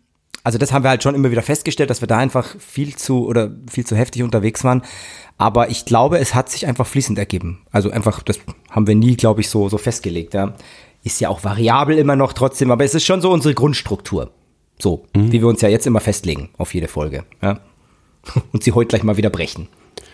also 0.44 0.58
das 0.58 0.72
haben 0.72 0.84
wir 0.84 0.90
halt 0.90 1.02
schon 1.02 1.16
immer 1.16 1.32
wieder 1.32 1.42
festgestellt, 1.42 1.90
dass 1.90 2.02
wir 2.02 2.06
da 2.06 2.18
einfach 2.18 2.54
viel 2.60 2.94
zu 2.94 3.26
oder 3.26 3.50
viel 3.68 3.84
zu 3.84 3.96
heftig 3.96 4.22
unterwegs 4.22 4.62
waren. 4.62 4.82
Aber 5.38 5.70
ich 5.70 5.86
glaube, 5.86 6.18
es 6.18 6.36
hat 6.36 6.50
sich 6.50 6.68
einfach 6.68 6.86
fließend 6.86 7.18
ergeben. 7.18 7.66
Also 7.72 7.90
einfach, 7.90 8.22
das 8.22 8.38
haben 8.70 8.86
wir 8.86 8.94
nie, 8.94 9.16
glaube 9.16 9.40
ich, 9.40 9.50
so, 9.50 9.68
so 9.68 9.76
festgelegt, 9.76 10.34
ja. 10.34 10.54
Ist 11.02 11.20
ja 11.20 11.30
auch 11.30 11.42
variabel 11.42 11.98
immer 11.98 12.14
noch 12.16 12.32
trotzdem, 12.32 12.70
aber 12.70 12.84
es 12.84 12.94
ist 12.94 13.04
schon 13.04 13.20
so 13.20 13.30
unsere 13.32 13.54
Grundstruktur. 13.54 14.30
So, 14.78 15.06
die 15.14 15.40
wir 15.40 15.46
uns 15.48 15.62
ja 15.62 15.68
jetzt 15.68 15.86
immer 15.86 16.00
festlegen 16.00 16.50
auf 16.58 16.74
jede 16.74 16.88
Folge, 16.88 17.24
ja. 17.42 17.60
Und 18.52 18.62
sie 18.64 18.72
heute 18.72 18.88
gleich 18.88 19.02
mal 19.04 19.16
wieder 19.16 19.30
brechen. 19.30 19.68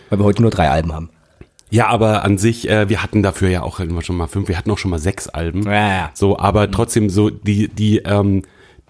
Weil 0.09 0.19
wir 0.19 0.23
heute 0.25 0.41
nur 0.41 0.51
drei 0.51 0.69
Alben 0.69 0.93
haben. 0.93 1.09
Ja, 1.69 1.87
aber 1.87 2.23
an 2.23 2.37
sich, 2.37 2.69
äh, 2.69 2.87
wir 2.87 3.01
hatten 3.01 3.23
dafür 3.23 3.49
ja 3.49 3.63
auch 3.63 3.79
immer 3.79 4.03
schon 4.03 4.15
mal 4.15 4.27
fünf, 4.27 4.47
wir 4.47 4.57
hatten 4.57 4.69
auch 4.69 4.77
schon 4.77 4.91
mal 4.91 4.99
sechs 4.99 5.27
Alben. 5.27 5.63
Ja, 5.63 5.73
ja. 5.73 6.11
So, 6.13 6.37
aber 6.37 6.69
trotzdem 6.69 7.09
so 7.09 7.29
die, 7.31 7.67
die, 7.67 7.97
ähm, 8.05 8.43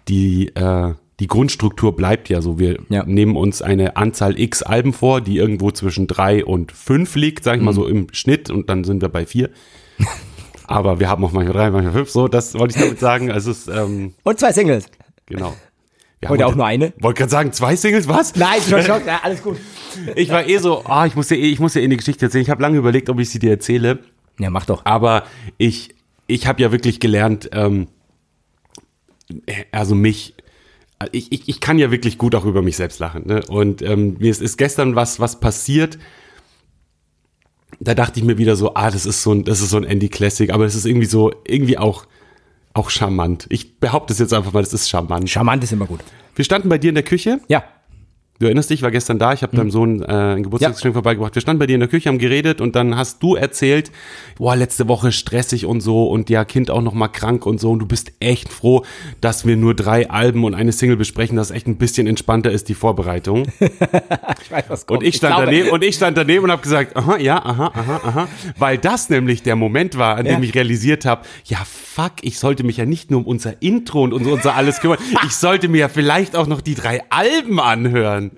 die, 0.10 0.50
äh, 0.56 0.94
die 1.22 1.28
Grundstruktur 1.28 1.96
bleibt 1.96 2.28
ja 2.28 2.42
so. 2.42 2.60
Wir 2.60 2.80
Ja. 2.90 3.06
nehmen 3.06 3.38
uns 3.38 3.62
eine 3.62 3.96
Anzahl 3.96 4.38
X 4.38 4.62
Alben 4.64 4.92
vor, 4.92 5.22
die 5.22 5.38
irgendwo 5.38 5.72
zwischen 5.72 6.08
drei 6.08 6.44
und 6.44 6.72
fünf 6.74 7.16
liegt, 7.16 7.46
sag 7.46 7.54
ich 7.56 7.60
Mhm. 7.62 7.66
mal 7.66 7.74
so 7.74 7.88
im 7.88 8.08
Schnitt 8.12 8.50
und 8.50 8.70
dann 8.70 8.84
sind 8.84 9.02
wir 9.02 9.10
bei 9.10 9.26
vier. 9.26 9.50
aber 10.68 11.00
wir 11.00 11.10
haben 11.10 11.24
auch 11.24 11.32
manchmal 11.32 11.54
drei, 11.56 11.72
manchmal 11.72 11.94
fünf, 11.94 12.10
so, 12.10 12.28
das 12.28 12.54
wollte 12.56 12.76
ich 12.76 12.82
damit 12.84 13.00
sagen. 13.00 13.32
Also 13.32 13.52
es 13.52 13.68
ähm, 13.70 14.14
Und 14.24 14.40
zwei 14.40 14.52
Singles. 14.52 14.86
Genau. 15.26 15.56
Wir 16.20 16.30
Heute 16.30 16.44
haben 16.44 16.52
auch 16.52 16.56
nur 16.56 16.66
eine? 16.66 16.94
Wollte 17.00 17.20
gerade 17.20 17.32
sagen, 17.32 17.52
zwei 17.52 17.76
Singles, 17.76 18.08
was? 18.08 18.34
Nein, 18.36 18.62
schon, 18.62 18.82
schon, 18.82 19.06
ja, 19.06 19.20
alles 19.24 19.44
gut. 19.44 19.58
Ich 20.16 20.30
war 20.30 20.48
eh 20.48 20.58
so, 20.58 20.84
ah, 20.86 21.06
ich 21.06 21.16
muss 21.16 21.28
dir 21.28 21.36
eh, 21.36 21.50
ich 21.50 21.60
muss 21.60 21.74
dir 21.74 21.82
eh 21.82 21.84
eine 21.84 21.98
Geschichte 21.98 22.26
erzählen. 22.26 22.44
Ich 22.44 22.50
habe 22.50 22.62
lange 22.62 22.78
überlegt, 22.78 23.10
ob 23.10 23.20
ich 23.20 23.30
sie 23.30 23.40
dir 23.40 23.52
erzähle. 23.52 24.00
Ja, 24.40 24.50
mach 24.50 24.66
doch. 24.66 24.86
Aber 24.86 25.26
ich, 25.58 25.96
ich 26.28 26.48
habe 26.48 26.62
ja 26.62 26.72
wirklich 26.72 27.02
gelernt, 27.02 27.50
ähm, 27.52 27.88
also 29.72 29.96
mich, 29.96 30.36
ich, 31.12 31.32
ich, 31.32 31.50
ich 31.50 31.60
kann 31.60 31.78
ja 31.78 31.92
wirklich 31.92 32.18
gut 32.18 32.36
auch 32.36 32.46
über 32.46 32.62
mich 32.62 32.78
selbst 32.78 33.00
lachen. 33.00 33.28
Ne? 33.28 33.42
Und 33.48 33.82
ähm, 33.82 34.16
mir 34.20 34.32
ist, 34.32 34.42
ist 34.42 34.58
gestern 34.58 34.96
was, 34.96 35.20
was 35.20 35.40
passiert. 35.40 35.98
Da 37.80 37.96
dachte 37.96 38.20
ich 38.20 38.26
mir 38.26 38.38
wieder 38.38 38.56
so, 38.56 38.76
ah, 38.76 38.90
das 38.90 39.06
ist 39.06 39.24
so 39.24 39.34
ein, 39.34 39.44
das 39.44 39.62
ist 39.62 39.72
so 39.72 39.78
ein 39.78 39.84
Andy 39.84 40.08
Classic, 40.08 40.52
aber 40.52 40.66
es 40.66 40.76
ist 40.76 40.86
irgendwie 40.86 41.08
so, 41.08 41.34
irgendwie 41.46 41.78
auch, 41.78 42.06
auch 42.74 42.90
charmant. 42.90 43.46
Ich 43.50 43.80
behaupte 43.80 44.14
es 44.14 44.20
jetzt 44.20 44.34
einfach 44.34 44.54
mal, 44.54 44.64
das 44.64 44.74
ist 44.74 44.90
charmant. 44.90 45.30
Charmant 45.30 45.64
ist 45.64 45.72
immer 45.72 45.86
gut. 45.86 46.00
Wir 46.36 46.46
standen 46.46 46.70
bei 46.70 46.78
dir 46.78 46.90
in 46.90 46.96
der 46.96 47.04
Küche. 47.04 47.40
Ja. 47.48 47.64
Du 48.40 48.48
erinnerst 48.48 48.72
dich, 48.72 48.80
ich 48.80 48.84
war 48.84 48.90
gestern 48.90 49.20
da, 49.20 49.32
ich 49.32 49.44
habe 49.44 49.56
deinem 49.56 49.70
Sohn 49.70 50.02
äh, 50.02 50.06
ein 50.08 50.44
Geburtstagsgeschenk 50.44 50.96
vorbeigebracht. 50.96 51.36
Wir 51.36 51.42
standen 51.42 51.60
bei 51.60 51.68
dir 51.68 51.76
in 51.76 51.80
der 51.82 51.88
Küche, 51.88 52.10
haben 52.10 52.18
geredet 52.18 52.62
und 52.62 52.76
dann 52.76 52.98
hast 52.98 53.22
du 53.22 53.36
erzählt, 53.36 53.92
boah, 54.38 54.56
letzte 54.56 54.88
Woche 54.88 55.12
stressig 55.12 55.66
und 55.68 55.82
so 55.82 56.08
und 56.08 56.32
ja, 56.32 56.44
Kind 56.44 56.72
auch 56.72 56.82
noch 56.82 56.96
mal 56.96 57.10
krank 57.10 57.46
und 57.46 57.60
so 57.62 57.70
und 57.72 57.80
du 57.80 57.86
bist 57.86 58.12
echt 58.20 58.52
froh, 58.52 58.84
dass 59.22 59.46
wir 59.46 59.56
nur 59.56 59.76
drei 59.76 60.10
Alben 60.10 60.44
und 60.46 60.56
eine 60.56 60.72
Single 60.72 60.98
besprechen, 60.98 61.38
dass 61.38 61.52
echt 61.52 61.68
ein 61.68 61.78
bisschen 61.78 62.08
entspannter 62.08 62.52
ist 62.52 62.70
die 62.70 62.74
Vorbereitung. 62.74 63.46
Ich 64.44 64.52
weiß, 64.52 64.66
was 64.68 64.84
Und 64.86 65.04
ich 65.04 65.16
stand 65.16 65.36
glaube- 65.36 65.46
daneben 65.52 65.70
und 65.70 65.84
ich 65.84 65.96
stand 65.96 66.18
daneben 66.18 66.44
und 66.44 66.52
habe 66.52 66.62
gesagt, 66.62 66.98
aha, 66.98 67.18
ja, 67.18 67.38
aha, 67.38 67.72
aha, 67.74 68.02
aha, 68.04 68.28
weil 68.58 68.78
das 68.78 69.10
nämlich 69.10 69.42
der 69.44 69.56
Moment 69.56 69.98
war, 69.98 70.18
an 70.18 70.26
dem 70.26 70.40
Ja. 70.44 70.50
ich 70.50 70.54
realisiert 70.54 71.06
habe, 71.06 71.22
ja, 71.46 71.60
fuck, 71.66 72.14
ich 72.24 72.40
sollte 72.40 72.64
mich 72.66 72.76
ja 72.78 72.86
nicht 72.86 73.10
nur 73.10 73.22
um 73.22 73.26
unser 73.26 73.62
Intro 73.62 74.04
und 74.04 74.12
um 74.12 74.28
unser 74.28 74.56
alles 74.56 74.80
kümmern, 74.82 74.98
ich 75.26 75.36
sollte 75.36 75.70
mir 75.70 75.78
ja 75.78 75.88
vielleicht 75.90 76.36
auch 76.36 76.48
noch 76.48 76.60
die 76.62 76.76
drei 76.76 77.02
Alben 77.10 77.60
anhören. 77.62 78.32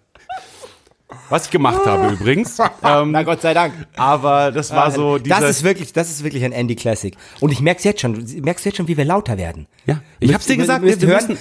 Was 1.30 1.46
ich 1.46 1.52
gemacht 1.52 1.86
habe 1.86 2.14
übrigens. 2.14 2.58
Ähm, 2.84 3.12
Na 3.12 3.24
Gott 3.24 3.42
sei 3.42 3.54
Dank. 3.54 3.74
aber 3.96 4.52
das 4.52 4.72
war 4.72 4.92
so 4.92 5.18
dieser, 5.18 5.40
das 5.40 5.50
ist 5.50 5.64
wirklich, 5.64 5.94
das 5.94 6.10
ist 6.10 6.24
wirklich 6.24 6.44
ein 6.44 6.52
Andy 6.52 6.76
Classic. 6.76 7.16
Und 7.40 7.52
ich 7.52 7.62
merk's 7.62 7.84
jetzt 7.84 8.02
schon. 8.02 8.14
Merkst 8.42 8.66
du 8.66 8.70
jetzt 8.70 8.78
schon, 8.78 8.88
wie 8.88 8.98
wir 8.98 9.06
lauter 9.06 9.38
werden? 9.38 9.68
Ja, 9.86 10.00
ich 10.20 10.34
hab's 10.34 10.46
dir 10.46 10.58
gesagt, 10.58 10.82
wir 10.84 10.90
müsst 10.90 11.02
müssen- 11.02 11.28
hören. 11.30 11.38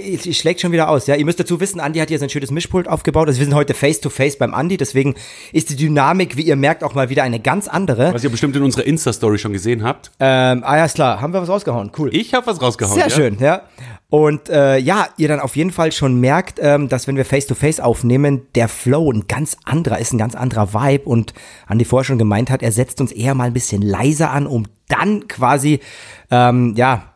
Ich, 0.00 0.26
ich 0.26 0.38
schlägt 0.38 0.60
schon 0.60 0.72
wieder 0.72 0.88
aus, 0.88 1.06
ja. 1.06 1.14
Ihr 1.14 1.24
müsst 1.24 1.40
dazu 1.40 1.60
wissen, 1.60 1.80
Andi 1.80 1.98
hat 1.98 2.08
hier 2.08 2.18
sein 2.18 2.30
schönes 2.30 2.50
Mischpult 2.50 2.88
aufgebaut. 2.88 3.28
Also 3.28 3.40
wir 3.40 3.46
sind 3.46 3.54
heute 3.54 3.74
face 3.74 4.00
to 4.00 4.10
face 4.10 4.36
beim 4.38 4.54
Andi, 4.54 4.76
deswegen 4.76 5.14
ist 5.52 5.70
die 5.70 5.76
Dynamik, 5.76 6.36
wie 6.36 6.42
ihr 6.42 6.56
merkt, 6.56 6.82
auch 6.82 6.94
mal 6.94 7.08
wieder 7.10 7.22
eine 7.22 7.40
ganz 7.40 7.68
andere. 7.68 8.12
was 8.14 8.24
ihr 8.24 8.30
bestimmt 8.30 8.56
in 8.56 8.62
unserer 8.62 8.86
Insta-Story 8.86 9.38
schon 9.38 9.52
gesehen 9.52 9.84
habt. 9.84 10.10
Ähm, 10.20 10.62
ah 10.64 10.76
ja, 10.76 10.84
ist 10.84 10.94
klar. 10.94 11.20
Haben 11.20 11.32
wir 11.32 11.42
was 11.42 11.48
rausgehauen. 11.48 11.92
Cool. 11.96 12.14
Ich 12.14 12.34
habe 12.34 12.46
was 12.46 12.60
rausgehauen. 12.60 12.94
Sehr 12.94 13.08
ja? 13.08 13.14
schön, 13.14 13.38
ja. 13.40 13.62
Und 14.08 14.48
äh, 14.48 14.76
ja, 14.76 15.08
ihr 15.18 15.28
dann 15.28 15.38
auf 15.38 15.54
jeden 15.54 15.70
Fall 15.70 15.92
schon 15.92 16.18
merkt, 16.18 16.58
ähm, 16.60 16.88
dass 16.88 17.06
wenn 17.06 17.16
wir 17.16 17.24
Face-to-Face 17.24 17.78
aufnehmen, 17.78 18.42
der 18.56 18.68
Flow 18.68 19.10
ein 19.12 19.28
ganz 19.28 19.56
anderer 19.64 19.98
ist, 19.98 20.12
ein 20.12 20.18
ganz 20.18 20.34
anderer 20.34 20.74
Vibe. 20.74 21.04
Und 21.04 21.32
Andi 21.66 21.84
vorher 21.84 22.04
schon 22.04 22.18
gemeint 22.18 22.50
hat, 22.50 22.62
er 22.62 22.72
setzt 22.72 23.00
uns 23.00 23.12
eher 23.12 23.34
mal 23.34 23.44
ein 23.44 23.52
bisschen 23.52 23.82
leiser 23.82 24.32
an, 24.32 24.46
um 24.46 24.66
dann 24.88 25.28
quasi, 25.28 25.78
ähm, 26.32 26.74
ja, 26.76 27.14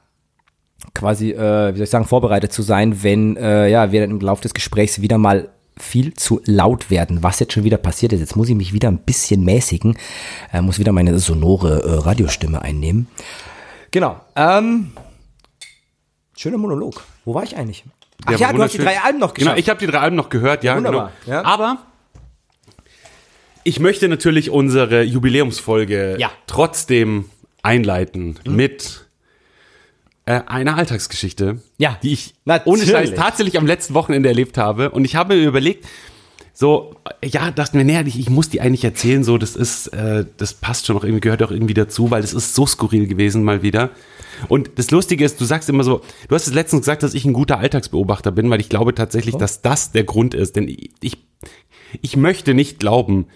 quasi, 0.94 1.32
äh, 1.32 1.72
wie 1.72 1.76
soll 1.78 1.84
ich 1.84 1.90
sagen, 1.90 2.04
vorbereitet 2.06 2.52
zu 2.52 2.62
sein, 2.62 3.02
wenn 3.02 3.36
äh, 3.36 3.68
ja, 3.68 3.92
wir 3.92 4.00
dann 4.00 4.10
im 4.10 4.20
Laufe 4.20 4.42
des 4.42 4.54
Gesprächs 4.54 5.00
wieder 5.00 5.18
mal 5.18 5.48
viel 5.76 6.14
zu 6.14 6.40
laut 6.44 6.88
werden, 6.90 7.22
was 7.24 7.40
jetzt 7.40 7.52
schon 7.52 7.64
wieder 7.64 7.78
passiert 7.78 8.12
ist. 8.12 8.20
Jetzt 8.20 8.36
muss 8.36 8.48
ich 8.48 8.54
mich 8.54 8.72
wieder 8.72 8.88
ein 8.88 8.98
bisschen 8.98 9.44
mäßigen, 9.44 9.98
äh, 10.52 10.60
muss 10.62 10.78
wieder 10.78 10.92
meine 10.92 11.18
sonore 11.18 11.82
äh, 11.82 11.94
Radiostimme 11.98 12.62
einnehmen. 12.62 13.08
Genau. 13.90 14.20
Ähm, 14.36 14.92
schöner 16.36 16.58
Monolog. 16.58 17.02
Wo 17.24 17.34
war 17.34 17.42
ich 17.42 17.56
eigentlich? 17.56 17.84
Ach 18.26 18.38
ja, 18.38 18.46
war 18.48 18.54
du 18.54 18.62
hast 18.62 18.74
die 18.74 18.78
drei 18.78 19.00
Alben 19.00 19.18
noch 19.18 19.34
geschafft. 19.34 19.56
Genau, 19.56 19.60
ich 19.60 19.68
habe 19.68 19.80
die 19.80 19.86
drei 19.86 19.98
Alben 19.98 20.16
noch 20.16 20.28
gehört, 20.28 20.62
ja, 20.62 20.76
Wunderbar, 20.76 21.10
genau. 21.24 21.36
ja. 21.36 21.44
Aber 21.44 21.78
ich 23.64 23.80
möchte 23.80 24.08
natürlich 24.08 24.50
unsere 24.50 25.02
Jubiläumsfolge 25.02 26.16
Ja. 26.18 26.30
trotzdem 26.46 27.24
einleiten 27.62 28.38
mit 28.46 29.03
äh, 30.26 30.40
einer 30.46 30.76
Alltagsgeschichte, 30.76 31.60
Ja, 31.78 31.98
die 32.02 32.12
ich 32.12 32.34
natürlich. 32.44 32.82
ohne 32.82 32.90
Scheiß 32.90 33.14
tatsächlich 33.14 33.58
am 33.58 33.66
letzten 33.66 33.94
Wochenende 33.94 34.28
erlebt 34.28 34.58
habe. 34.58 34.90
Und 34.90 35.04
ich 35.04 35.16
habe 35.16 35.36
mir 35.36 35.46
überlegt, 35.46 35.84
so, 36.56 36.94
ja, 37.24 37.50
dachte 37.50 37.76
mir, 37.76 37.84
näher, 37.84 38.06
ich, 38.06 38.18
ich 38.18 38.30
muss 38.30 38.48
die 38.48 38.60
eigentlich 38.60 38.84
erzählen, 38.84 39.24
so, 39.24 39.38
das 39.38 39.56
ist, 39.56 39.88
äh, 39.88 40.24
das 40.36 40.54
passt 40.54 40.86
schon 40.86 40.96
auch 40.96 41.02
irgendwie, 41.02 41.20
gehört 41.20 41.42
auch 41.42 41.50
irgendwie 41.50 41.74
dazu, 41.74 42.12
weil 42.12 42.22
das 42.22 42.32
ist 42.32 42.54
so 42.54 42.64
skurril 42.64 43.08
gewesen 43.08 43.42
mal 43.42 43.62
wieder. 43.62 43.90
Und 44.48 44.70
das 44.76 44.90
Lustige 44.92 45.24
ist, 45.24 45.40
du 45.40 45.44
sagst 45.44 45.68
immer 45.68 45.82
so, 45.82 46.00
du 46.28 46.34
hast 46.34 46.46
es 46.46 46.54
letztens 46.54 46.82
gesagt, 46.82 47.02
dass 47.02 47.14
ich 47.14 47.24
ein 47.24 47.32
guter 47.32 47.58
Alltagsbeobachter 47.58 48.30
bin, 48.30 48.50
weil 48.50 48.60
ich 48.60 48.68
glaube 48.68 48.94
tatsächlich, 48.94 49.34
dass 49.34 49.62
das 49.62 49.90
der 49.90 50.04
Grund 50.04 50.32
ist. 50.32 50.54
Denn 50.54 50.68
ich, 50.68 50.90
ich, 51.00 51.18
ich 52.02 52.16
möchte 52.16 52.54
nicht 52.54 52.78
glauben, 52.78 53.26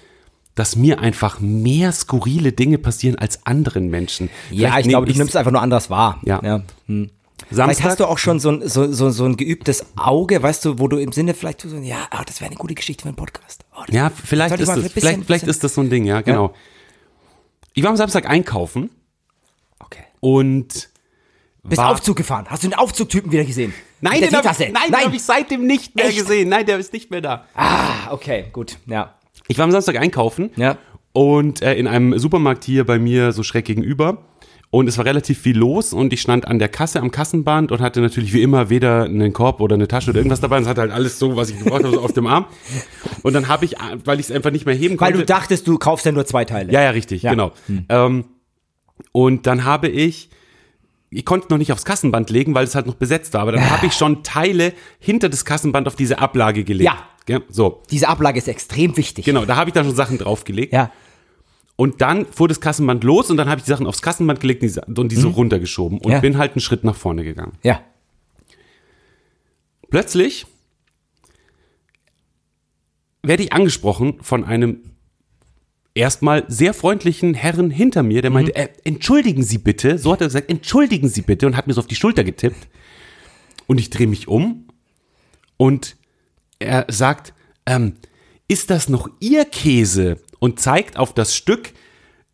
dass 0.58 0.74
mir 0.76 0.98
einfach 0.98 1.38
mehr 1.40 1.92
skurrile 1.92 2.52
Dinge 2.52 2.78
passieren 2.78 3.16
als 3.16 3.46
anderen 3.46 3.90
Menschen. 3.90 4.28
ja, 4.50 4.70
Vielleicht 4.70 4.86
ich 4.86 4.88
glaube, 4.90 5.06
du 5.06 5.16
nimmst 5.16 5.36
einfach 5.36 5.52
nur 5.52 5.62
anders 5.62 5.88
wahr. 5.90 6.20
Ja. 6.24 6.40
Hm. 6.86 7.10
Vielleicht 7.48 7.56
Samstag, 7.56 7.84
hast 7.84 8.00
du 8.00 8.06
auch 8.06 8.18
schon 8.18 8.40
so 8.40 8.50
ein, 8.50 8.68
so, 8.68 8.92
so, 8.92 9.10
so 9.10 9.24
ein 9.24 9.36
geübtes 9.36 9.86
Auge, 9.96 10.42
weißt 10.42 10.64
du, 10.64 10.78
wo 10.80 10.88
du 10.88 10.96
im 10.98 11.12
Sinne 11.12 11.34
vielleicht 11.34 11.60
so, 11.60 11.76
ja, 11.76 12.08
ah, 12.10 12.24
das 12.24 12.40
wäre 12.40 12.50
eine 12.50 12.58
gute 12.58 12.74
Geschichte 12.74 13.02
für 13.02 13.08
einen 13.08 13.16
Podcast. 13.16 13.64
Oh, 13.76 13.84
Ja, 13.90 14.10
vielleicht 14.10 14.54
ist 14.56 14.60
ich 14.62 14.66
das, 14.66 14.74
bisschen- 14.76 14.90
vielleicht, 14.90 15.16
vielleicht 15.24 15.26
bisschen- 15.28 15.48
ist 15.48 15.62
das 15.64 15.74
so 15.74 15.80
ein 15.80 15.88
Ding, 15.90 16.04
ja, 16.04 16.20
genau. 16.20 16.52
Ich 17.74 17.82
war 17.84 17.90
am 17.90 17.96
Samstag 17.96 18.28
einkaufen 18.28 18.90
Okay. 19.78 20.02
und 20.18 20.88
Bist 21.62 21.80
war, 21.80 21.90
Aufzug 21.92 22.16
gefahren. 22.16 22.46
Hast 22.48 22.64
du 22.64 22.68
den 22.68 22.74
Aufzugtypen 22.78 23.30
wieder 23.30 23.44
gesehen? 23.44 23.72
Nein, 24.00 24.20
den 24.20 24.30
der 24.30 24.38
hab, 24.38 24.42
Teetasse. 24.56 24.70
nein, 24.72 24.90
den 24.90 25.04
habe 25.04 25.14
ich 25.16 25.22
seitdem 25.22 25.66
nicht 25.66 25.94
mehr 25.94 26.06
Echt? 26.06 26.18
gesehen. 26.18 26.48
Nein, 26.48 26.66
der 26.66 26.78
ist 26.78 26.92
nicht 26.92 27.10
mehr 27.12 27.20
da. 27.20 27.44
Ah, 27.54 28.10
okay, 28.12 28.46
gut. 28.52 28.78
Ja. 28.86 29.14
Ich 29.48 29.58
war 29.58 29.64
am 29.64 29.70
Samstag 29.72 29.96
einkaufen 29.96 30.50
Ja. 30.56 30.78
und 31.12 31.62
äh, 31.62 31.74
in 31.74 31.86
einem 31.86 32.18
Supermarkt 32.18 32.64
hier 32.64 32.84
bei 32.84 32.98
mir 32.98 33.32
so 33.32 33.42
schräg 33.42 33.64
gegenüber. 33.64 34.24
Und 34.70 34.86
es 34.86 34.98
war 34.98 35.06
relativ 35.06 35.38
viel 35.38 35.56
los 35.56 35.94
und 35.94 36.12
ich 36.12 36.20
stand 36.20 36.46
an 36.46 36.58
der 36.58 36.68
Kasse 36.68 37.00
am 37.00 37.10
Kassenband 37.10 37.72
und 37.72 37.80
hatte 37.80 38.02
natürlich 38.02 38.34
wie 38.34 38.42
immer 38.42 38.68
weder 38.68 39.04
einen 39.04 39.32
Korb 39.32 39.62
oder 39.62 39.74
eine 39.76 39.88
Tasche 39.88 40.10
oder 40.10 40.18
irgendwas 40.18 40.40
dabei. 40.42 40.58
Und 40.58 40.64
es 40.64 40.68
hatte 40.68 40.82
halt 40.82 40.90
alles 40.92 41.18
so, 41.18 41.36
was 41.36 41.48
ich 41.48 41.58
gebraucht 41.58 41.84
habe, 41.84 41.94
so 41.94 42.02
auf 42.02 42.12
dem 42.12 42.26
Arm. 42.26 42.44
Und 43.22 43.32
dann 43.32 43.48
habe 43.48 43.64
ich, 43.64 43.76
äh, 43.78 43.96
weil 44.04 44.20
ich 44.20 44.26
es 44.26 44.32
einfach 44.32 44.50
nicht 44.50 44.66
mehr 44.66 44.74
heben 44.74 45.00
Weil 45.00 45.12
konnte. 45.12 45.18
du 45.20 45.24
dachtest, 45.24 45.66
du 45.66 45.78
kaufst 45.78 46.04
ja 46.04 46.12
nur 46.12 46.26
zwei 46.26 46.44
Teile. 46.44 46.70
Ja, 46.70 46.82
ja, 46.82 46.90
richtig, 46.90 47.22
Ja. 47.22 47.30
genau. 47.30 47.52
Ähm, 47.88 48.26
und 49.12 49.46
dann 49.46 49.64
habe 49.64 49.88
ich, 49.88 50.28
ich 51.08 51.24
konnte 51.24 51.46
noch 51.48 51.56
nicht 51.56 51.72
aufs 51.72 51.86
Kassenband 51.86 52.28
legen, 52.28 52.54
weil 52.54 52.64
es 52.64 52.74
halt 52.74 52.86
noch 52.86 52.96
besetzt 52.96 53.32
war, 53.32 53.40
aber 53.40 53.52
dann 53.52 53.70
habe 53.70 53.86
ich 53.86 53.94
schon 53.94 54.22
Teile 54.22 54.74
hinter 54.98 55.30
das 55.30 55.46
Kassenband 55.46 55.86
auf 55.86 55.96
diese 55.96 56.18
Ablage 56.18 56.64
gelegt. 56.64 56.84
Ja. 56.90 56.98
Gell? 57.28 57.42
So, 57.50 57.82
Diese 57.90 58.08
Ablage 58.08 58.38
ist 58.38 58.48
extrem 58.48 58.96
wichtig. 58.96 59.24
genau, 59.26 59.44
da 59.44 59.54
habe 59.56 59.68
ich 59.70 59.74
dann 59.74 59.84
schon 59.84 59.94
Sachen 59.94 60.16
draufgelegt. 60.18 60.72
Ja. 60.72 60.90
Und 61.76 62.00
dann 62.00 62.24
fuhr 62.26 62.48
das 62.48 62.60
Kassenband 62.60 63.04
los 63.04 63.30
und 63.30 63.36
dann 63.36 63.48
habe 63.48 63.58
ich 63.60 63.64
die 63.64 63.70
Sachen 63.70 63.86
aufs 63.86 64.02
Kassenband 64.02 64.40
gelegt 64.40 64.62
und 64.88 65.12
die, 65.12 65.16
so 65.16 65.28
runtergeschoben 65.28 65.98
und 65.98 66.06
Mhm. 66.06 66.12
Ja. 66.12 66.18
bin 66.20 66.38
halt 66.38 66.52
einen 66.54 66.60
Schritt 66.60 66.82
nach 66.84 66.96
vorne 66.96 67.22
gegangen. 67.22 67.52
Ja. 67.62 67.82
Plötzlich 69.90 70.46
werde 73.22 73.42
ich 73.42 73.52
angesprochen 73.52 74.14
von 74.22 74.44
einem 74.44 74.80
erstmal 75.94 76.44
sehr 76.48 76.72
freundlichen 76.74 77.34
Herren 77.34 77.70
hinter 77.70 78.02
mir, 78.02 78.22
der 78.22 78.30
meinte, 78.30 78.54
äh, 78.56 78.68
entschuldigen 78.84 79.42
Sie 79.42 79.58
bitte, 79.58 79.98
so 79.98 80.12
hat 80.12 80.20
er 80.20 80.28
gesagt, 80.28 80.48
entschuldigen 80.50 81.08
Sie 81.08 81.22
bitte 81.22 81.46
und 81.46 81.56
hat 81.56 81.66
mir 81.66 81.74
so 81.74 81.80
auf 81.80 81.86
die 81.86 81.94
Schulter 81.96 82.24
getippt. 82.24 82.68
Und 83.66 83.78
ich 83.78 83.90
drehe 83.90 84.06
mich 84.06 84.28
um 84.28 84.66
und 85.58 85.96
er 86.58 86.86
sagt, 86.88 87.32
ähm, 87.66 87.96
ist 88.48 88.70
das 88.70 88.88
noch 88.88 89.08
Ihr 89.20 89.44
Käse? 89.44 90.18
Und 90.40 90.60
zeigt 90.60 90.96
auf 90.98 91.12
das 91.14 91.34
Stück 91.34 91.72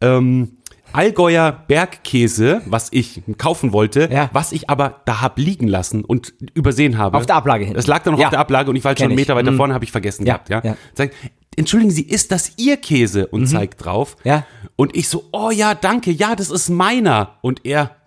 ähm, 0.01 0.59
Allgäuer 0.93 1.51
Bergkäse, 1.67 2.61
was 2.67 2.89
ich 2.93 3.23
kaufen 3.39 3.73
wollte, 3.73 4.09
Ja. 4.13 4.31
was 4.33 4.53
ich 4.53 4.71
aber 4.71 5.01
da 5.07 5.21
hab 5.23 5.39
liegen 5.39 5.67
lassen 5.67 6.05
und 6.05 6.35
übersehen 6.55 6.99
habe. 6.99 7.17
Auf 7.17 7.27
der 7.27 7.35
Ablage 7.35 7.65
hinten. 7.65 7.77
Das 7.77 7.87
lag 7.89 8.03
da 8.05 8.11
noch 8.13 8.19
Ja. 8.19 8.27
auf 8.27 8.31
der 8.31 8.39
Ablage 8.39 8.71
und 8.71 8.77
ich 8.77 8.85
war 8.85 8.91
halt 8.91 8.99
schon 8.99 9.07
einen 9.07 9.13
ich. 9.19 9.23
Meter 9.27 9.35
weiter 9.35 9.51
Mhm. 9.51 9.57
vorne, 9.57 9.75
habe 9.75 9.85
ich 9.85 9.91
vergessen 9.91 10.25
Ja, 10.25 10.35
gehabt. 10.35 10.51
Ja. 10.51 10.61
ja. 10.63 10.77
Sagt, 10.95 11.15
entschuldigen 11.57 11.91
Sie, 11.91 12.03
ist 12.03 12.31
das 12.31 12.53
Ihr 12.59 12.77
Käse? 12.77 13.27
Und 13.27 13.47
zeigt 13.49 13.85
drauf. 13.85 14.17
Mhm. 14.23 14.29
Ja. 14.29 14.47
Und 14.77 14.95
ich 14.95 15.09
so, 15.09 15.25
oh 15.33 15.51
ja, 15.51 15.75
danke, 15.75 16.11
ja, 16.13 16.37
das 16.37 16.51
ist 16.51 16.69
meiner. 16.69 17.39
Und 17.41 17.65
er, 17.65 17.97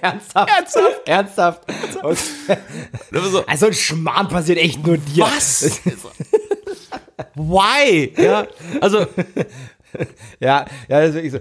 Ernsthaft? 0.00 0.50
Ernsthaft? 1.06 1.08
Ernsthaft. 1.08 1.62
So, 3.12 3.46
also 3.46 3.66
ein 3.66 3.72
Schmarrn 3.74 4.28
passiert 4.28 4.58
echt 4.58 4.84
nur 4.86 4.96
dir. 4.98 5.24
was? 5.24 5.80
Why? 7.34 8.12
Ja, 8.16 8.46
also, 8.80 9.00
Ja, 10.40 10.64
ja, 10.88 11.00
das 11.00 11.08
ist 11.10 11.14
wirklich 11.14 11.32
so. 11.32 11.38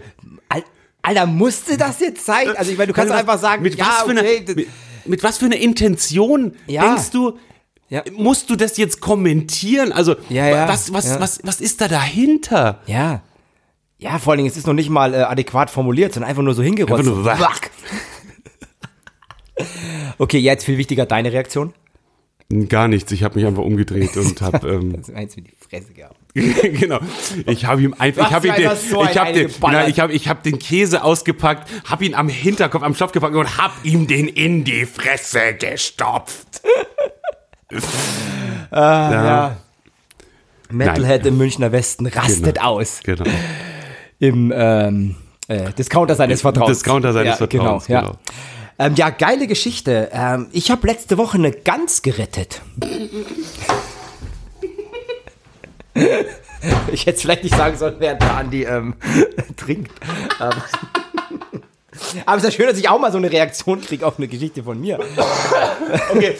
Al- 0.49 0.63
Alter, 1.01 1.25
musste 1.25 1.77
das 1.77 1.99
jetzt 1.99 2.25
sein? 2.25 2.49
Also 2.55 2.71
ich 2.71 2.77
meine, 2.77 2.87
du 2.87 2.93
kannst 2.93 3.11
mit 3.11 3.19
einfach 3.19 3.39
sagen, 3.39 3.61
mit 3.61 3.75
ja, 3.75 3.85
was 3.85 4.01
für 4.03 4.11
einer, 4.11 4.21
okay, 4.21 4.43
das- 4.45 4.55
mit, 4.55 4.67
mit 5.05 5.23
was 5.23 5.37
für 5.37 5.45
einer 5.45 5.57
Intention 5.57 6.53
Ja. 6.65 6.81
denkst 6.87 7.11
du, 7.11 7.37
Ja. 7.89 8.03
musst 8.13 8.49
du 8.49 8.55
das 8.55 8.77
jetzt 8.77 8.99
kommentieren? 9.01 9.91
Also, 9.91 10.15
Ja, 10.29 10.47
ja, 10.47 10.67
was, 10.67 10.91
was, 10.93 11.05
ja. 11.05 11.19
was, 11.19 11.39
was 11.43 11.61
ist 11.61 11.81
da 11.81 11.87
dahinter? 11.87 12.81
Ja. 12.87 13.21
Ja, 13.99 14.19
vor 14.19 14.31
allen 14.31 14.37
Dingen, 14.39 14.49
es 14.49 14.57
ist 14.57 14.67
noch 14.67 14.73
nicht 14.73 14.89
mal 14.89 15.13
äh, 15.13 15.17
adäquat 15.23 15.69
formuliert, 15.71 16.13
sondern 16.13 16.29
einfach 16.29 16.43
nur 16.43 16.53
so 16.53 16.61
hingerotzt. 16.61 16.99
Einfach 16.99 17.15
nur 17.15 17.25
wach. 17.25 17.59
Okay, 20.19 20.39
jetzt 20.39 20.65
viel 20.65 20.77
wichtiger 20.77 21.05
deine 21.05 21.31
Reaktion. 21.31 21.73
Gar 22.69 22.87
nichts. 22.87 23.11
Ich 23.11 23.23
habe 23.23 23.35
mich 23.35 23.45
einfach 23.45 23.63
umgedreht 23.63 24.15
und 24.15 24.39
habe 24.41 24.67
ähm, 24.69 24.93
Das 24.95 25.09
eins 25.13 25.35
mit 25.35 25.47
die 25.47 25.53
Fresse 25.59 25.93
gehabt. 25.93 26.15
genau. 26.33 26.99
Ich 27.45 27.65
habe 27.65 27.81
ihm 27.81 27.93
einfach, 27.97 28.27
ich 28.27 28.33
habe 28.33 28.51
den, 28.51 28.71
so 28.75 29.03
ich 29.03 29.17
habe 29.17 29.33
den, 29.33 29.51
nein, 29.61 29.89
ich 29.89 29.99
habe, 29.99 30.13
ich 30.13 30.27
habe 30.27 30.41
den 30.43 30.57
Käse 30.57 31.03
ausgepackt, 31.03 31.67
habe 31.85 32.05
ihn 32.05 32.15
am 32.15 32.29
Hinterkopf, 32.29 32.83
am 32.83 32.95
Schopf 32.95 33.11
gepackt 33.11 33.35
und 33.35 33.57
habe 33.57 33.73
ihm 33.83 34.07
den 34.07 34.27
in 34.27 34.63
die 34.63 34.85
Fresse 34.85 35.55
gestopft. 35.59 36.61
Ja. 38.71 39.57
Metalhead 40.69 41.25
im 41.25 41.37
Münchner 41.37 41.71
Westen 41.71 42.07
rastet 42.07 42.55
Genau. 42.55 42.67
aus. 42.67 43.01
Genau. 43.03 43.25
Im 44.19 44.53
ähm, 44.55 45.15
äh, 45.47 45.71
Discounter 45.73 46.15
seines 46.15 46.41
Vertrauens. 46.41 46.77
Discounter 46.77 47.13
seines 47.13 47.39
ja, 47.39 47.47
Vertrauens, 47.47 47.87
Genau, 47.87 48.01
genau. 48.01 48.11
Ja. 48.13 48.17
Ähm, 48.79 48.95
ja, 48.95 49.09
geile 49.09 49.47
Geschichte. 49.47 50.09
Ähm, 50.13 50.47
ich 50.51 50.69
habe 50.71 50.85
letzte 50.87 51.17
Woche 51.17 51.37
eine 51.37 51.51
Gans 51.51 52.01
gerettet. 52.03 52.61
ich 56.91 57.01
hätte 57.05 57.15
es 57.15 57.21
vielleicht 57.21 57.43
nicht 57.43 57.55
sagen 57.55 57.77
sollen, 57.77 57.95
während 57.99 58.21
der 58.21 58.35
Andi 58.37 58.63
ähm, 58.63 58.95
trinkt. 59.57 59.91
Aber, 60.39 60.55
aber 62.25 62.37
es 62.37 62.43
ist 62.43 62.51
ja 62.53 62.55
schön, 62.57 62.67
dass 62.67 62.77
ich 62.77 62.87
auch 62.89 62.99
mal 62.99 63.11
so 63.11 63.17
eine 63.17 63.31
Reaktion 63.31 63.81
kriege 63.81 64.05
auf 64.05 64.17
eine 64.17 64.27
Geschichte 64.27 64.63
von 64.63 64.79
mir. 64.79 64.99
Okay. 66.11 66.37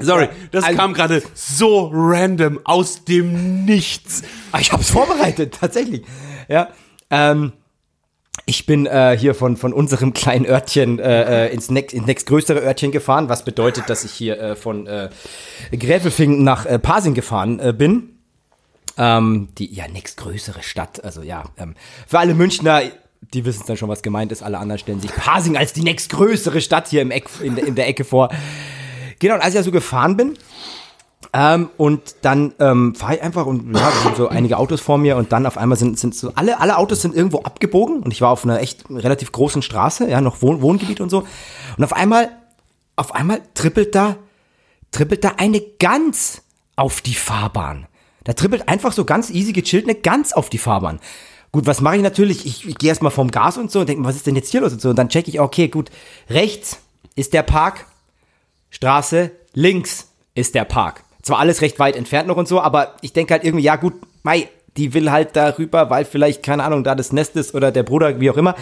Sorry, 0.00 0.28
das 0.50 0.64
Also- 0.64 0.76
kam 0.78 0.94
gerade 0.94 1.22
so 1.34 1.90
random 1.92 2.58
aus 2.64 3.04
dem 3.04 3.64
Nichts. 3.64 4.22
Ah, 4.50 4.58
Ich 4.60 4.72
habe 4.72 4.82
es 4.82 4.90
vorbereitet, 4.90 5.56
tatsächlich. 5.60 6.02
Ja. 6.48 6.70
Ähm, 7.10 7.52
ich 8.46 8.66
bin 8.66 8.86
äh, 8.86 9.16
hier 9.18 9.34
von, 9.34 9.56
von 9.56 9.72
unserem 9.72 10.12
kleinen 10.12 10.46
Örtchen 10.46 10.98
äh, 10.98 11.46
äh, 11.46 11.52
ins, 11.54 11.70
nächst, 11.70 11.94
ins 11.94 12.06
nächstgrößere 12.06 12.60
Örtchen 12.60 12.90
gefahren, 12.90 13.28
was 13.28 13.44
bedeutet, 13.44 13.88
dass 13.88 14.04
ich 14.04 14.12
hier 14.12 14.40
äh, 14.40 14.56
von 14.56 14.86
äh, 14.86 15.10
Gräfelfingen 15.70 16.42
nach 16.42 16.66
äh, 16.66 16.78
Pasing 16.78 17.14
gefahren 17.14 17.60
äh, 17.60 17.72
bin. 17.72 18.16
Ähm, 18.98 19.48
die 19.56 19.72
ja 19.72 19.86
nächstgrößere 19.88 20.62
Stadt. 20.62 21.02
Also 21.04 21.22
ja, 21.22 21.44
ähm, 21.56 21.74
für 22.08 22.18
alle 22.18 22.34
Münchner, 22.34 22.82
die 23.32 23.44
wissen 23.44 23.62
dann 23.66 23.76
schon, 23.76 23.88
was 23.88 24.02
gemeint 24.02 24.32
ist. 24.32 24.42
Alle 24.42 24.58
anderen 24.58 24.78
stellen 24.80 25.00
sich 25.00 25.14
Pasing 25.14 25.56
als 25.56 25.72
die 25.72 25.82
nächstgrößere 25.82 26.60
Stadt 26.60 26.88
hier 26.88 27.02
im 27.02 27.10
Eck, 27.12 27.28
in, 27.40 27.54
der- 27.54 27.66
in 27.66 27.76
der 27.76 27.86
Ecke 27.88 28.04
vor. 28.04 28.30
Genau, 29.20 29.34
und 29.36 29.40
als 29.42 29.54
ich 29.54 29.60
da 29.60 29.62
so 29.62 29.70
gefahren 29.70 30.16
bin, 30.16 30.36
ähm, 31.32 31.68
und 31.76 32.16
dann 32.22 32.54
ähm, 32.58 32.94
fahre 32.94 33.16
ich 33.16 33.22
einfach 33.22 33.46
und 33.46 33.76
ja, 33.76 33.92
sind 34.02 34.16
so 34.16 34.28
einige 34.28 34.56
Autos 34.56 34.80
vor 34.80 34.98
mir 34.98 35.16
und 35.16 35.32
dann 35.32 35.46
auf 35.46 35.58
einmal 35.58 35.78
sind, 35.78 35.98
sind 35.98 36.14
so 36.14 36.32
alle, 36.34 36.58
alle 36.60 36.76
Autos 36.76 37.02
sind 37.02 37.14
irgendwo 37.14 37.40
abgebogen 37.40 38.02
und 38.02 38.10
ich 38.10 38.20
war 38.20 38.30
auf 38.30 38.44
einer 38.44 38.60
echt 38.60 38.90
relativ 38.90 39.30
großen 39.30 39.62
Straße, 39.62 40.08
ja, 40.08 40.20
noch 40.20 40.42
Wohn 40.42 40.60
Wohngebiet 40.60 41.00
und 41.00 41.10
so. 41.10 41.24
Und 41.76 41.84
auf 41.84 41.92
einmal, 41.92 42.30
auf 42.96 43.14
einmal 43.14 43.42
trippelt 43.54 43.94
da, 43.94 44.16
trippelt 44.90 45.22
da 45.22 45.34
eine 45.36 45.60
Gans 45.60 46.42
auf 46.74 47.00
die 47.00 47.14
Fahrbahn. 47.14 47.86
Da 48.24 48.32
trippelt 48.32 48.68
einfach 48.68 48.92
so 48.92 49.04
ganz 49.04 49.30
easy 49.30 49.52
gechillt 49.52 49.84
eine 49.84 49.94
Gans 49.94 50.32
auf 50.32 50.50
die 50.50 50.58
Fahrbahn. 50.58 51.00
Gut, 51.52 51.66
was 51.66 51.80
mache 51.80 51.96
ich 51.96 52.02
natürlich? 52.02 52.46
Ich, 52.46 52.66
ich 52.66 52.76
gehe 52.76 52.88
erstmal 52.88 53.10
vom 53.12 53.30
Gas 53.30 53.58
und 53.58 53.70
so 53.70 53.80
und 53.80 53.88
denke, 53.88 54.04
was 54.04 54.16
ist 54.16 54.26
denn 54.26 54.36
jetzt 54.36 54.50
hier 54.50 54.62
los 54.62 54.72
und 54.72 54.80
so. 54.80 54.90
Und 54.90 54.96
dann 54.96 55.08
checke 55.08 55.30
ich, 55.30 55.38
okay, 55.40 55.68
gut, 55.68 55.90
rechts 56.28 56.78
ist 57.14 57.34
der 57.34 57.42
Park, 57.42 57.86
Straße, 58.70 59.32
links 59.52 60.08
ist 60.34 60.54
der 60.54 60.64
Park. 60.64 61.04
Zwar 61.22 61.38
alles 61.38 61.60
recht 61.60 61.78
weit 61.78 61.96
entfernt 61.96 62.28
noch 62.28 62.36
und 62.36 62.48
so, 62.48 62.60
aber 62.60 62.96
ich 63.02 63.12
denke 63.12 63.34
halt 63.34 63.44
irgendwie, 63.44 63.64
ja 63.64 63.76
gut, 63.76 63.94
Mai, 64.22 64.48
die 64.76 64.94
will 64.94 65.10
halt 65.10 65.36
darüber, 65.36 65.90
weil 65.90 66.04
vielleicht, 66.04 66.42
keine 66.42 66.64
Ahnung, 66.64 66.84
da 66.84 66.94
das 66.94 67.12
Nest 67.12 67.36
ist 67.36 67.54
oder 67.54 67.72
der 67.72 67.82
Bruder, 67.82 68.20
wie 68.20 68.30
auch 68.30 68.36
immer. 68.36 68.54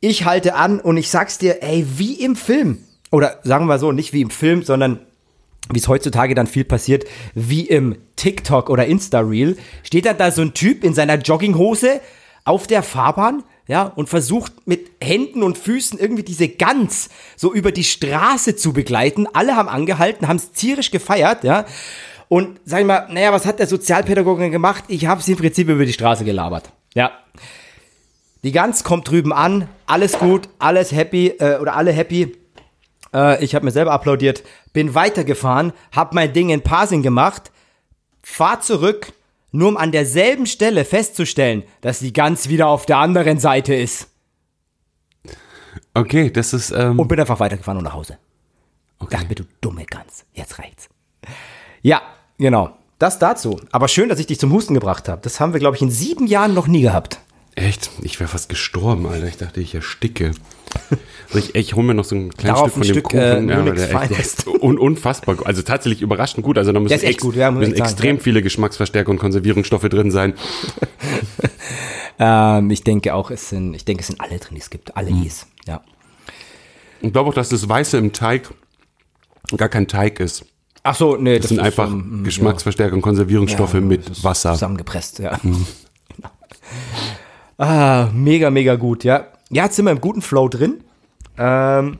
Ich 0.00 0.24
halte 0.24 0.54
an 0.54 0.80
und 0.80 0.96
ich 0.96 1.10
sag's 1.10 1.38
dir, 1.38 1.62
ey, 1.62 1.86
wie 1.96 2.14
im 2.14 2.36
Film. 2.36 2.78
Oder 3.10 3.40
sagen 3.42 3.66
wir 3.66 3.78
so, 3.78 3.92
nicht 3.92 4.12
wie 4.12 4.22
im 4.22 4.30
Film, 4.30 4.62
sondern 4.62 5.00
wie 5.72 5.78
es 5.78 5.88
heutzutage 5.88 6.34
dann 6.34 6.46
viel 6.46 6.64
passiert, 6.64 7.04
wie 7.34 7.66
im 7.66 7.96
TikTok 8.16 8.70
oder 8.70 8.86
Insta-Reel, 8.86 9.56
steht 9.82 10.06
dann 10.06 10.16
da 10.16 10.30
so 10.30 10.42
ein 10.42 10.54
Typ 10.54 10.84
in 10.84 10.94
seiner 10.94 11.16
Jogginghose 11.16 12.00
auf 12.50 12.66
der 12.66 12.82
Fahrbahn, 12.82 13.44
ja, 13.68 13.84
und 13.84 14.08
versucht 14.08 14.66
mit 14.66 14.90
Händen 15.00 15.44
und 15.44 15.56
Füßen 15.56 15.96
irgendwie 15.96 16.24
diese 16.24 16.48
Gans 16.48 17.08
so 17.36 17.54
über 17.54 17.70
die 17.70 17.84
Straße 17.84 18.56
zu 18.56 18.72
begleiten. 18.72 19.28
Alle 19.32 19.54
haben 19.54 19.68
angehalten, 19.68 20.26
haben 20.26 20.38
es 20.38 20.50
tierisch 20.50 20.90
gefeiert, 20.90 21.44
ja. 21.44 21.64
Und 22.28 22.58
sag 22.64 22.80
ich 22.80 22.86
mal, 22.86 23.06
naja, 23.10 23.32
was 23.32 23.46
hat 23.46 23.60
der 23.60 23.68
Sozialpädagoge 23.68 24.50
gemacht? 24.50 24.84
Ich 24.88 25.06
habe 25.06 25.22
sie 25.22 25.32
im 25.32 25.38
Prinzip 25.38 25.68
über 25.68 25.84
die 25.84 25.92
Straße 25.92 26.24
gelabert. 26.24 26.72
Ja. 26.94 27.12
Die 28.42 28.50
Gans 28.50 28.82
kommt 28.82 29.08
drüben 29.08 29.32
an, 29.32 29.68
alles 29.86 30.18
gut, 30.18 30.48
alles 30.58 30.90
happy 30.90 31.28
äh, 31.38 31.58
oder 31.58 31.76
alle 31.76 31.92
happy. 31.92 32.36
Äh, 33.14 33.44
ich 33.44 33.54
habe 33.54 33.64
mir 33.64 33.70
selber 33.70 33.92
applaudiert, 33.92 34.42
bin 34.72 34.96
weitergefahren, 34.96 35.72
habe 35.92 36.16
mein 36.16 36.32
Ding 36.32 36.50
in 36.50 36.62
Pasing 36.62 37.02
gemacht, 37.02 37.52
fahr 38.22 38.60
zurück, 38.60 39.12
nur 39.52 39.68
um 39.68 39.76
an 39.76 39.92
derselben 39.92 40.46
Stelle 40.46 40.84
festzustellen, 40.84 41.64
dass 41.80 41.98
die 42.00 42.12
Gans 42.12 42.48
wieder 42.48 42.68
auf 42.68 42.86
der 42.86 42.98
anderen 42.98 43.38
Seite 43.38 43.74
ist. 43.74 44.08
Okay, 45.94 46.30
das 46.30 46.52
ist, 46.52 46.70
ähm, 46.70 46.98
Und 46.98 47.08
bin 47.08 47.18
einfach 47.18 47.40
weitergefahren 47.40 47.78
und 47.78 47.84
nach 47.84 47.94
Hause. 47.94 48.18
okay. 48.98 49.16
Dachte 49.16 49.28
mir, 49.28 49.34
du 49.34 49.44
dumme 49.60 49.84
Gans, 49.86 50.24
jetzt 50.34 50.58
reicht's. 50.58 50.88
Ja, 51.82 52.02
genau. 52.38 52.76
Das 52.98 53.18
dazu. 53.18 53.58
Aber 53.72 53.88
schön, 53.88 54.08
dass 54.10 54.18
ich 54.18 54.26
dich 54.26 54.38
zum 54.38 54.52
Husten 54.52 54.74
gebracht 54.74 55.08
habe. 55.08 55.22
Das 55.22 55.40
haben 55.40 55.52
wir, 55.54 55.60
glaube 55.60 55.74
ich, 55.76 55.82
in 55.82 55.90
sieben 55.90 56.26
Jahren 56.26 56.52
noch 56.52 56.66
nie 56.66 56.82
gehabt. 56.82 57.18
Echt? 57.54 57.90
Ich 58.02 58.20
wäre 58.20 58.28
fast 58.28 58.48
gestorben, 58.50 59.06
Alter. 59.06 59.26
Ich 59.26 59.38
dachte, 59.38 59.60
ich 59.60 59.74
ersticke. 59.74 60.32
Also 61.32 61.38
ich, 61.38 61.54
ich 61.54 61.74
hole 61.74 61.86
mir 61.86 61.94
noch 61.94 62.04
so 62.04 62.16
ein 62.16 62.30
kleines 62.30 62.58
Darauf 62.58 62.72
Stück 62.72 62.74
von 62.74 62.82
ein 62.82 62.86
dem 62.86 62.92
Stück, 62.92 63.04
Kuchen. 63.04 63.48
äh, 63.48 63.52
ja, 63.52 63.62
der, 63.88 64.02
echt, 64.02 64.20
ist 64.20 64.46
un, 64.48 64.78
unfassbar 64.78 65.36
gut. 65.36 65.46
Also 65.46 65.62
tatsächlich 65.62 66.02
überraschend 66.02 66.44
gut. 66.44 66.58
Also 66.58 66.72
da 66.72 66.80
müssen, 66.80 67.00
ex, 67.00 67.22
gut, 67.22 67.36
ja, 67.36 67.50
müssen 67.52 67.70
sagen, 67.76 67.82
extrem 67.82 68.16
ja. 68.16 68.22
viele 68.22 68.42
Geschmacksverstärker 68.42 69.10
und 69.10 69.18
Konservierungsstoffe 69.18 69.88
drin 69.88 70.10
sein. 70.10 70.34
Ähm, 72.22 72.68
ich 72.70 72.84
denke 72.84 73.14
auch, 73.14 73.30
es 73.30 73.48
sind, 73.48 73.72
ich 73.72 73.86
denke, 73.86 74.02
es 74.02 74.08
sind 74.08 74.20
alle 74.20 74.38
drin, 74.38 74.54
die 74.54 74.60
es 74.60 74.68
gibt. 74.68 74.94
Alle 74.94 75.10
Is. 75.24 75.46
Ja. 75.66 75.80
Ich 77.00 77.12
glaube 77.14 77.30
auch, 77.30 77.34
dass 77.34 77.48
das 77.48 77.66
Weiße 77.66 77.96
im 77.96 78.12
Teig 78.12 78.50
gar 79.56 79.70
kein 79.70 79.88
Teig 79.88 80.20
ist. 80.20 80.44
Ach 80.82 80.94
so, 80.94 81.16
nee, 81.16 81.38
Das 81.38 81.48
sind 81.48 81.58
ist, 81.58 81.64
einfach 81.64 81.90
ähm, 81.90 82.22
Geschmacksverstärker 82.22 82.94
und 82.94 83.00
Konservierungsstoffe 83.00 83.72
Ja, 83.72 83.80
mit 83.80 84.10
das 84.10 84.22
Wasser. 84.22 84.52
Zusammengepresst, 84.52 85.18
ja. 85.20 85.38
Genau. 85.42 85.60
Ah, 87.56 88.08
mega, 88.14 88.48
mega 88.50 88.74
gut, 88.76 89.04
ja. 89.04 89.26
Ja, 89.50 89.64
jetzt 89.64 89.76
sind 89.76 89.84
wir 89.84 89.92
im 89.92 90.00
guten 90.00 90.22
Flow 90.22 90.48
drin. 90.48 90.82
Ähm, 91.38 91.98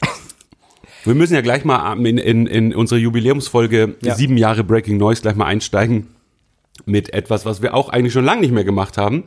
Wir 1.04 1.14
müssen 1.14 1.34
ja 1.34 1.40
gleich 1.40 1.64
mal 1.64 1.94
in, 2.06 2.18
in, 2.18 2.46
in 2.46 2.74
unsere 2.74 3.00
Jubiläumsfolge 3.00 3.96
Ja. 4.02 4.14
sieben 4.14 4.36
Jahre 4.36 4.64
Breaking 4.64 4.98
Noise 4.98 5.22
gleich 5.22 5.36
mal 5.36 5.46
einsteigen 5.46 6.08
mit 6.84 7.12
etwas, 7.14 7.44
was 7.46 7.62
wir 7.62 7.74
auch 7.74 7.88
eigentlich 7.88 8.12
schon 8.12 8.24
lange 8.24 8.42
nicht 8.42 8.52
mehr 8.52 8.64
gemacht 8.64 8.98
haben. 8.98 9.24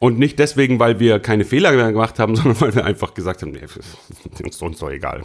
Und 0.00 0.18
nicht 0.18 0.38
deswegen, 0.38 0.78
weil 0.78 0.98
wir 1.00 1.20
keine 1.20 1.44
Fehler 1.44 1.72
mehr 1.72 1.92
gemacht 1.92 2.18
haben, 2.18 2.34
sondern 2.36 2.60
weil 2.60 2.74
wir 2.74 2.84
einfach 2.84 3.14
gesagt 3.14 3.42
haben, 3.42 3.52
nee, 3.52 3.60
ist 4.48 4.62
uns 4.62 4.78
doch 4.78 4.90
egal. 4.90 5.22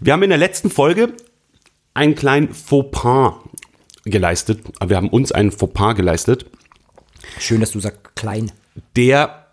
Wir 0.00 0.12
haben 0.14 0.22
in 0.22 0.30
der 0.30 0.38
letzten 0.38 0.70
Folge 0.70 1.12
einen 1.94 2.14
kleinen 2.14 2.52
Fauxpas 2.54 3.34
geleistet. 4.04 4.60
Wir 4.84 4.96
haben 4.96 5.08
uns 5.10 5.32
einen 5.32 5.52
Fauxpas 5.52 5.94
geleistet, 5.94 6.46
Schön, 7.38 7.60
dass 7.60 7.70
du 7.70 7.80
sagst 7.80 8.14
klein. 8.16 8.50
Der 8.96 9.46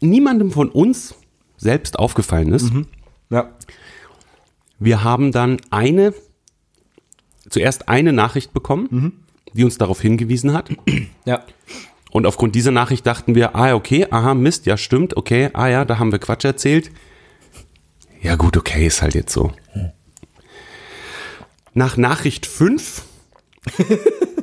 niemandem 0.00 0.50
von 0.50 0.68
uns 0.70 1.14
selbst 1.56 1.98
aufgefallen 1.98 2.52
ist. 2.52 2.72
Ja. 3.30 3.50
Wir 4.78 5.02
haben 5.02 5.32
dann 5.32 5.58
eine, 5.70 6.14
zuerst 7.50 7.88
eine 7.88 8.12
Nachricht 8.12 8.52
bekommen, 8.52 9.24
die 9.52 9.64
uns 9.64 9.76
darauf 9.78 10.00
hingewiesen 10.00 10.52
hat. 10.52 10.70
Ja. 11.24 11.44
Und 12.10 12.26
aufgrund 12.26 12.54
dieser 12.54 12.70
Nachricht 12.70 13.06
dachten 13.06 13.34
wir, 13.34 13.54
ah, 13.54 13.74
okay, 13.74 14.06
aha, 14.10 14.34
Mist, 14.34 14.66
ja, 14.66 14.76
stimmt, 14.76 15.16
okay, 15.16 15.50
ah 15.52 15.68
ja, 15.68 15.84
da 15.84 15.98
haben 15.98 16.12
wir 16.12 16.18
Quatsch 16.18 16.44
erzählt. 16.44 16.90
Ja, 18.22 18.36
gut, 18.36 18.56
okay, 18.56 18.86
ist 18.86 19.02
halt 19.02 19.14
jetzt 19.14 19.32
so. 19.32 19.52
Nach 21.74 21.96
Nachricht 21.96 22.46
5 22.46 23.04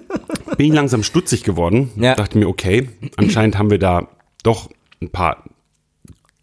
bin 0.57 0.67
ich 0.67 0.73
langsam 0.73 1.03
stutzig 1.03 1.43
geworden. 1.43 1.91
Ja. 1.95 2.15
Dachte 2.15 2.37
mir, 2.37 2.47
okay, 2.47 2.89
anscheinend 3.17 3.57
haben 3.57 3.69
wir 3.69 3.79
da 3.79 4.07
doch 4.43 4.69
ein 5.01 5.09
paar 5.09 5.43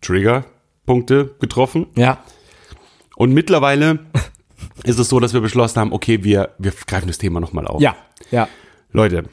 Triggerpunkte 0.01 1.35
getroffen. 1.41 1.87
Ja. 1.97 2.23
Und 3.17 3.33
mittlerweile 3.33 4.01
ist 4.85 4.99
es 4.99 5.09
so, 5.09 5.21
dass 5.21 5.33
wir 5.33 5.41
beschlossen 5.41 5.81
haben, 5.81 5.93
okay, 5.93 6.25
wir, 6.25 6.55
wir 6.59 6.73
greifen 6.87 7.09
das 7.09 7.19
Thema 7.19 7.41
nochmal 7.41 7.67
auf. 7.67 7.81
Ja. 7.81 7.97
Ja. 8.31 8.49
Leute, 8.93 9.25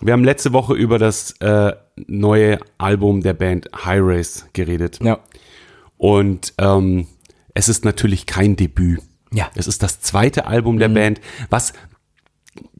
wir 0.00 0.12
haben 0.12 0.24
letzte 0.24 0.52
Woche 0.52 0.74
über 0.74 0.98
das 0.98 1.32
äh, 1.40 1.72
neue 2.06 2.58
Album 2.78 3.22
der 3.22 3.34
Band 3.34 3.68
High 3.84 4.00
Race 4.02 4.46
geredet. 4.52 4.98
Ja. 5.02 5.20
Und 5.96 6.52
ähm, 6.58 7.06
es 7.54 7.68
ist 7.68 7.84
natürlich 7.84 8.26
kein 8.26 8.56
Debüt. 8.56 9.00
Ja. 9.32 9.50
Es 9.54 9.66
ist 9.66 9.82
das 9.82 10.00
zweite 10.00 10.46
Album 10.46 10.78
der 10.78 10.88
Band, 10.88 11.20
was 11.50 11.72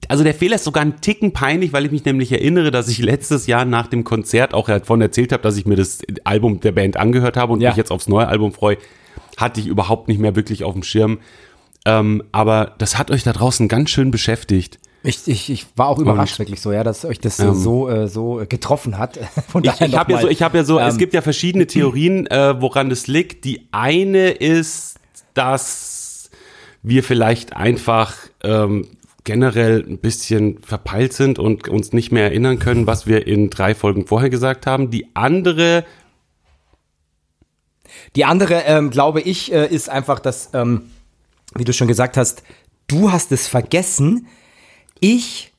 also 0.09 0.23
der 0.25 0.35
Fehler 0.35 0.57
ist 0.57 0.65
sogar 0.65 0.85
ein 0.85 1.01
Ticken 1.01 1.33
peinlich, 1.33 1.73
weil 1.73 1.87
ich 1.87 1.91
mich 1.91 2.05
nämlich 2.05 2.31
erinnere, 2.31 2.71
dass 2.71 2.89
ich 2.89 2.99
letztes 2.99 3.47
Jahr 3.47 3.65
nach 3.65 3.87
dem 3.87 4.05
Konzert 4.05 4.53
auch 4.55 4.67
davon 4.67 5.01
erzählt 5.01 5.33
habe, 5.33 5.43
dass 5.43 5.57
ich 5.57 5.67
mir 5.67 5.77
das 5.77 6.01
Album 6.25 6.61
der 6.61 6.73
Band 6.73 6.97
angehört 6.97 7.37
habe 7.37 7.53
und 7.55 7.61
Ja. 7.61 7.71
mich 7.71 7.77
jetzt 7.79 7.91
aufs 7.91 8.09
neue 8.09 8.29
Album 8.29 8.53
freue. 8.53 8.77
Hatte 9.37 9.61
ich 9.61 9.67
überhaupt 9.67 10.09
nicht 10.09 10.21
mehr 10.21 10.37
wirklich 10.37 10.63
auf 10.65 10.75
dem 10.75 10.83
Schirm. 10.83 11.19
Ähm, 11.87 12.23
aber 12.33 12.75
das 12.79 12.99
hat 12.99 13.11
euch 13.11 13.23
da 13.25 13.33
draußen 13.33 13.69
ganz 13.69 13.91
schön 13.91 14.11
beschäftigt. 14.11 14.79
Ich, 15.03 15.27
ich, 15.27 15.51
ich 15.51 15.67
war 15.77 15.89
auch 15.89 15.99
überrascht, 15.99 16.35
Und- 16.35 16.47
wirklich 16.47 16.61
so, 16.63 16.73
ja, 16.73 16.83
dass 16.83 17.05
euch 17.05 17.21
das 17.21 17.39
äh, 17.39 17.53
so, 17.55 17.89
äh, 17.91 18.09
so 18.09 18.43
getroffen 18.49 18.97
hat. 18.99 19.19
Von 19.49 19.63
Ich, 19.65 19.81
ich 19.81 19.97
habe 19.97 20.13
ja 20.13 20.21
so, 20.21 20.29
ich 20.29 20.43
habe 20.43 20.57
ja 20.59 20.65
so, 20.65 20.79
es 20.79 20.95
ähm, 20.95 20.99
gibt 20.99 21.13
ja 21.15 21.21
verschiedene 21.21 21.67
Theorien, 21.67 22.27
äh, 22.29 22.61
woran 22.61 22.89
das 22.89 23.07
liegt. 23.07 23.45
Die 23.45 23.67
eine 23.73 24.31
ist, 24.31 24.97
dass 25.35 26.31
wir 26.83 27.03
vielleicht 27.03 27.55
einfach 27.55 28.15
ähm, 28.43 28.87
generell 29.25 29.85
ein 29.89 29.99
bisschen 29.99 30.61
verpeilt 30.63 31.13
sind 31.15 31.39
und 31.39 31.69
uns 31.69 31.93
nicht 31.93 32.13
mehr 32.13 32.25
erinnern 32.25 32.59
können, 32.59 32.87
was 32.87 33.07
wir 33.07 33.27
in 33.27 33.49
drei 33.51 33.75
Folgen 33.75 34.07
vorher 34.07 34.31
gesagt 34.31 34.67
haben. 34.67 34.91
Die 34.91 35.09
andere, 35.15 35.85
Die 38.17 38.25
andere, 38.25 38.63
ähm, 38.67 38.91
glaube 38.91 39.21
ich, 39.21 39.53
äh, 39.53 39.67
ist 39.67 39.89
einfach, 39.89 40.19
dass, 40.19 40.51
ähm, 40.53 40.91
wie 41.55 41.65
du 41.65 41.73
schon 41.73 41.89
gesagt 41.89 42.17
hast, 42.17 42.43
du 42.87 43.13
hast 43.13 43.33
es 43.33 43.47
vergessen. 43.47 44.27
Ich 45.01 45.53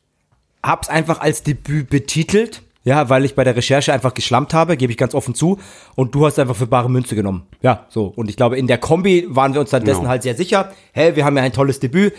habe 0.63 0.81
es 0.83 0.89
einfach 0.89 1.19
als 1.21 1.43
Debüt 1.43 1.89
betitelt, 1.89 2.61
ja, 2.83 3.09
weil 3.09 3.25
ich 3.25 3.35
bei 3.35 3.43
der 3.43 3.55
Recherche 3.55 3.93
einfach 3.93 4.13
geschlampt 4.13 4.53
habe, 4.53 4.77
gebe 4.77 4.91
ich 4.91 4.97
ganz 4.97 5.13
offen 5.15 5.33
zu. 5.33 5.59
Und 5.95 6.13
du 6.13 6.25
hast 6.25 6.37
einfach 6.39 6.55
für 6.55 6.67
bare 6.67 6.89
Münze 6.89 7.15
genommen. 7.15 7.43
Ja, 7.61 7.85
so. 7.89 8.05
Und 8.07 8.29
ich 8.29 8.35
glaube, 8.37 8.57
in 8.57 8.67
der 8.67 8.77
Kombi 8.77 9.25
waren 9.29 9.53
wir 9.53 9.61
uns 9.61 9.69
dann 9.71 9.83
dessen 9.83 9.99
Genau. 10.01 10.09
halt 10.09 10.23
sehr 10.23 10.35
sicher. 10.35 10.71
Hey, 10.91 11.15
wir 11.15 11.25
haben 11.25 11.37
ja 11.37 11.43
ein 11.43 11.53
tolles 11.53 11.79
Debüt. 11.79 12.13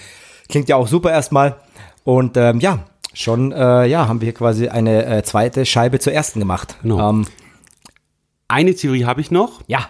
Klingt 0.48 0.68
ja 0.68 0.76
auch 0.76 0.88
super 0.88 1.10
erstmal. 1.10 1.56
Und 2.04 2.36
ähm, 2.36 2.60
ja, 2.60 2.80
schon, 3.12 3.52
äh, 3.52 3.86
ja, 3.86 4.08
haben 4.08 4.20
wir 4.20 4.32
quasi 4.32 4.68
eine 4.68 5.04
äh, 5.06 5.22
zweite 5.22 5.66
Scheibe 5.66 5.98
zur 5.98 6.12
ersten 6.12 6.40
gemacht. 6.40 6.76
Genau. 6.82 7.10
Ähm, 7.10 7.26
eine 8.48 8.74
Theorie 8.74 9.04
habe 9.04 9.20
ich 9.20 9.30
noch. 9.30 9.60
ja, 9.66 9.88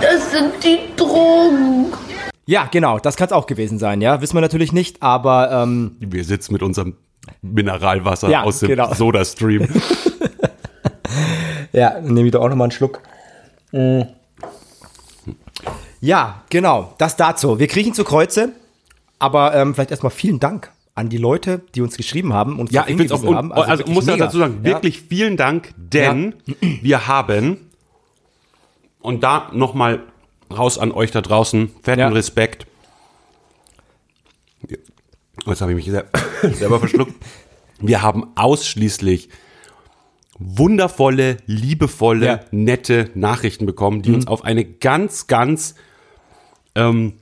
Das 0.00 0.32
sind 0.32 0.52
die 0.64 0.78
Drogen. 0.96 1.92
Ja, 2.46 2.66
genau, 2.70 2.98
das 2.98 3.16
kann 3.16 3.26
es 3.26 3.32
auch 3.32 3.46
gewesen 3.46 3.78
sein, 3.78 4.00
ja. 4.00 4.22
Wissen 4.22 4.34
wir 4.34 4.40
natürlich 4.40 4.72
nicht, 4.72 5.02
aber 5.02 5.50
ähm, 5.52 5.96
Wir 6.00 6.24
sitzen 6.24 6.54
mit 6.54 6.62
unserem 6.62 6.96
Mineralwasser 7.42 8.30
Ja, 8.30 8.42
aus 8.44 8.60
dem 8.60 8.68
genau. 8.68 8.94
Soda-Stream. 8.94 9.68
ja, 11.72 11.90
dann 11.90 12.14
nehme 12.14 12.28
ich 12.28 12.32
doch 12.32 12.40
auch 12.40 12.48
nochmal 12.48 12.66
einen 12.66 12.72
Schluck. 12.72 13.00
Mm. 13.72 14.02
Ja, 16.00 16.42
genau, 16.48 16.94
das 16.96 17.16
dazu. 17.16 17.58
Wir 17.58 17.66
kriechen 17.66 17.92
zu 17.92 18.04
Kreuze, 18.04 18.52
aber 19.18 19.54
ähm, 19.54 19.74
vielleicht 19.74 19.90
erstmal 19.90 20.10
vielen 20.10 20.40
Dank 20.40 20.70
an 20.94 21.08
die 21.08 21.16
Leute, 21.16 21.60
die 21.74 21.80
uns 21.80 21.96
geschrieben 21.96 22.32
haben 22.32 22.58
und 22.58 22.72
Ja, 22.72 22.84
ich 22.88 23.12
auch, 23.12 23.22
und, 23.22 23.34
haben. 23.34 23.52
also, 23.52 23.68
wirklich 23.78 23.94
muss 23.94 24.06
ja 24.06 24.16
dazu 24.16 24.38
sagen, 24.38 24.58
Ja. 24.58 24.64
wirklich 24.64 25.00
vielen 25.02 25.36
Dank, 25.36 25.72
denn 25.76 26.34
wir 26.82 27.06
haben, 27.06 27.68
und 29.00 29.22
da 29.22 29.50
nochmal 29.52 30.02
raus 30.50 30.76
an 30.78 30.90
euch 30.92 31.10
da 31.12 31.20
draußen, 31.20 31.70
fetten 31.82 32.00
Ja. 32.00 32.08
Respekt. 32.08 32.66
Jetzt 35.46 35.60
habe 35.60 35.72
ich 35.72 35.76
mich 35.76 35.86
sel- 35.86 36.08
selber 36.54 36.78
verschluckt. 36.80 37.14
Wir 37.80 38.02
haben 38.02 38.26
ausschließlich 38.34 39.28
wundervolle, 40.38 41.36
liebevolle, 41.46 42.26
Ja. 42.26 42.40
Mhm. 42.50 42.64
nette 42.64 43.10
Nachrichten 43.14 43.66
bekommen, 43.66 44.02
die 44.02 44.12
uns 44.12 44.26
auf 44.26 44.44
eine 44.44 44.64
ganz, 44.64 45.26
ganz 45.26 45.74
ähm, 46.74 47.14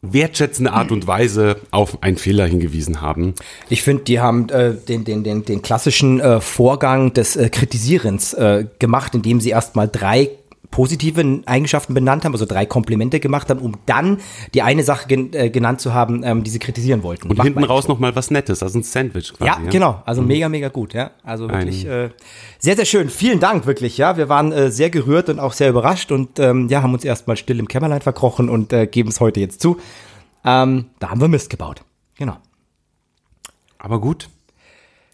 wertschätzende 0.00 0.72
Art 0.72 0.90
und 0.90 1.06
Weise 1.06 1.56
auf 1.70 2.02
einen 2.02 2.16
Fehler 2.16 2.46
hingewiesen 2.46 3.00
haben. 3.00 3.34
Ich 3.68 3.82
finde, 3.82 4.04
die 4.04 4.20
haben 4.20 4.48
äh, 4.48 4.74
den, 4.74 5.04
den, 5.04 5.24
den, 5.24 5.44
den 5.44 5.62
klassischen 5.62 6.20
äh, 6.20 6.40
Vorgang 6.40 7.12
des 7.12 7.36
äh, 7.36 7.48
Kritisierens 7.48 8.34
äh, 8.34 8.66
gemacht, 8.78 9.14
indem 9.14 9.40
sie 9.40 9.50
erstmal 9.50 9.88
drei 9.88 10.30
positive 10.70 11.42
Eigenschaften 11.44 11.92
benannt 11.92 12.24
haben, 12.24 12.32
also 12.32 12.46
drei 12.46 12.64
Komplimente 12.64 13.20
gemacht 13.20 13.50
haben, 13.50 13.60
um 13.60 13.74
dann 13.84 14.18
die 14.54 14.62
eine 14.62 14.84
Sache 14.84 15.06
gen 15.06 15.32
äh, 15.34 15.50
genannt 15.50 15.80
zu 15.80 15.92
haben, 15.92 16.22
ähm, 16.24 16.44
die 16.44 16.50
sie 16.50 16.58
kritisieren 16.58 17.02
wollten. 17.02 17.28
Und 17.28 17.36
Macht 17.36 17.46
hinten 17.46 17.64
raus 17.64 17.88
nochmal 17.88 18.16
was 18.16 18.30
Nettes, 18.30 18.62
also 18.62 18.78
ein 18.78 18.82
Sandwich 18.82 19.34
quasi. 19.34 19.50
Ja, 19.50 19.70
genau. 19.70 20.02
Also 20.06 20.22
mega, 20.22 20.48
mega 20.48 20.68
gut, 20.68 20.94
ja. 20.94 21.10
Also 21.24 21.48
wirklich 21.50 21.86
Ein- 21.86 21.92
äh, 21.92 22.10
sehr, 22.58 22.76
sehr 22.76 22.86
schön. 22.86 23.10
Vielen 23.10 23.38
Dank, 23.38 23.66
wirklich, 23.66 23.98
ja. 23.98 24.16
Wir 24.16 24.28
waren 24.30 24.50
äh, 24.52 24.70
sehr 24.70 24.88
gerührt 24.88 25.28
und 25.28 25.40
auch 25.40 25.52
sehr 25.52 25.68
überrascht 25.68 26.10
und 26.10 26.38
ähm, 26.38 26.68
ja, 26.68 26.82
haben 26.82 26.94
uns 26.94 27.04
erstmal 27.04 27.36
still 27.36 27.58
im 27.58 27.68
Kämmerlein 27.68 28.00
verkrochen 28.00 28.48
und 28.48 28.72
äh, 28.72 28.86
geben 28.86 29.10
es 29.10 29.20
heute 29.20 29.40
jetzt 29.40 29.60
zu. 29.60 29.76
Ähm, 30.44 30.86
da 31.00 31.10
haben 31.10 31.20
wir 31.20 31.28
Mist 31.28 31.50
gebaut. 31.50 31.82
Genau. 32.16 32.36
Aber 33.78 34.00
gut. 34.00 34.28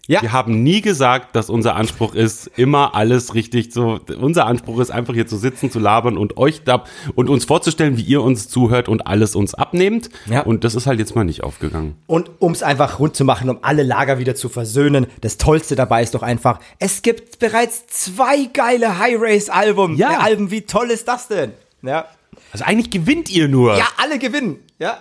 Ja. 0.09 0.23
Wir 0.23 0.33
haben 0.33 0.63
nie 0.63 0.81
gesagt, 0.81 1.35
dass 1.35 1.51
unser 1.51 1.75
Anspruch 1.75 2.15
ist, 2.15 2.47
immer 2.57 2.95
alles 2.95 3.35
richtig 3.35 3.71
zu. 3.71 3.99
Unser 4.19 4.47
Anspruch 4.47 4.79
ist 4.79 4.89
einfach 4.89 5.13
hier 5.13 5.27
zu 5.27 5.37
sitzen, 5.37 5.69
zu 5.69 5.77
labern 5.77 6.17
und 6.17 6.35
euch 6.35 6.63
da 6.63 6.83
und 7.13 7.29
uns 7.29 7.45
vorzustellen, 7.45 7.95
wie 7.95 8.01
ihr 8.01 8.23
uns 8.23 8.49
zuhört 8.49 8.89
und 8.89 9.05
alles 9.05 9.35
uns 9.35 9.53
abnehmt. 9.53 10.09
Ja. 10.25 10.41
Und 10.41 10.63
das 10.63 10.73
ist 10.73 10.87
halt 10.87 10.97
jetzt 10.97 11.15
mal 11.15 11.25
nicht 11.25 11.43
aufgegangen. 11.43 11.95
Und 12.07 12.31
um 12.39 12.53
es 12.53 12.63
einfach 12.63 12.97
rund 12.97 13.15
zu 13.15 13.23
machen, 13.23 13.51
um 13.51 13.59
alle 13.61 13.83
Lager 13.83 14.17
wieder 14.17 14.33
zu 14.33 14.49
versöhnen, 14.49 15.05
das 15.21 15.37
Tollste 15.37 15.75
dabei 15.75 16.01
ist 16.01 16.15
doch 16.15 16.23
einfach, 16.23 16.59
es 16.79 17.03
gibt 17.03 17.37
bereits 17.37 17.85
zwei 17.85 18.45
geile 18.51 18.97
High-Race-Alben. 18.97 19.95
Ja. 19.95 20.17
Alben, 20.21 20.49
wie 20.49 20.61
toll 20.61 20.89
ist 20.89 21.07
das 21.07 21.27
denn? 21.27 21.53
Ja. 21.83 22.07
Also 22.51 22.65
eigentlich 22.65 22.89
gewinnt 22.89 23.29
ihr 23.29 23.47
nur. 23.47 23.77
Ja, 23.77 23.87
alle 23.97 24.17
gewinnen. 24.17 24.57
Ja. 24.79 24.97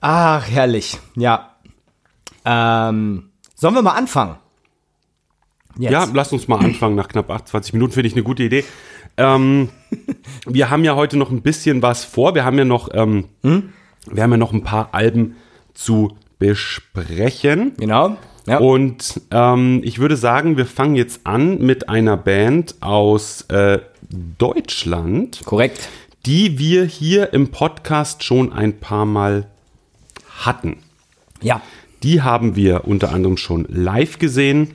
Ach, 0.00 0.48
herrlich. 0.48 0.98
Ja. 1.16 1.56
Ähm, 2.44 3.31
sollen 3.62 3.74
wir 3.76 3.82
mal 3.82 3.92
anfangen? 3.92 4.34
Jetzt. 5.78 5.92
Ja, 5.92 6.06
lasst 6.12 6.32
uns 6.32 6.48
mal 6.48 6.58
anfangen. 6.58 6.96
Nach 6.96 7.08
knapp 7.08 7.30
28 7.30 7.72
Minuten 7.72 7.92
finde 7.92 8.08
ich 8.08 8.14
eine 8.14 8.24
gute 8.24 8.42
Idee. 8.42 8.64
Ähm, 9.16 9.70
wir 10.46 10.68
haben 10.68 10.84
ja 10.84 10.96
heute 10.96 11.16
noch 11.16 11.30
ein 11.30 11.42
bisschen 11.42 11.80
was 11.80 12.04
vor. 12.04 12.34
Wir 12.34 12.44
haben 12.44 12.58
ja 12.58 12.64
noch, 12.64 12.90
ähm, 12.92 13.28
wir 13.42 14.22
haben 14.22 14.32
ja 14.32 14.36
noch 14.36 14.52
ein 14.52 14.64
paar 14.64 14.88
Alben 14.92 15.36
zu 15.74 16.16
besprechen. 16.40 17.74
Genau. 17.78 18.16
Ja. 18.46 18.58
Und 18.58 19.20
ähm, 19.30 19.80
ich 19.84 20.00
würde 20.00 20.16
sagen, 20.16 20.56
wir 20.56 20.66
fangen 20.66 20.96
jetzt 20.96 21.20
an 21.24 21.58
mit 21.58 21.88
einer 21.88 22.16
Band 22.16 22.74
aus 22.80 23.42
äh, 23.42 23.78
Deutschland, 24.38 25.42
Korrekt. 25.44 25.88
die 26.26 26.58
wir 26.58 26.84
hier 26.84 27.32
im 27.32 27.52
Podcast 27.52 28.24
schon 28.24 28.52
ein 28.52 28.80
paar 28.80 29.06
Mal 29.06 29.46
hatten. 30.40 30.78
Ja. 31.40 31.62
Die 32.02 32.22
haben 32.22 32.56
wir 32.56 32.86
unter 32.86 33.12
anderem 33.12 33.36
schon 33.36 33.66
live 33.68 34.18
gesehen. 34.18 34.68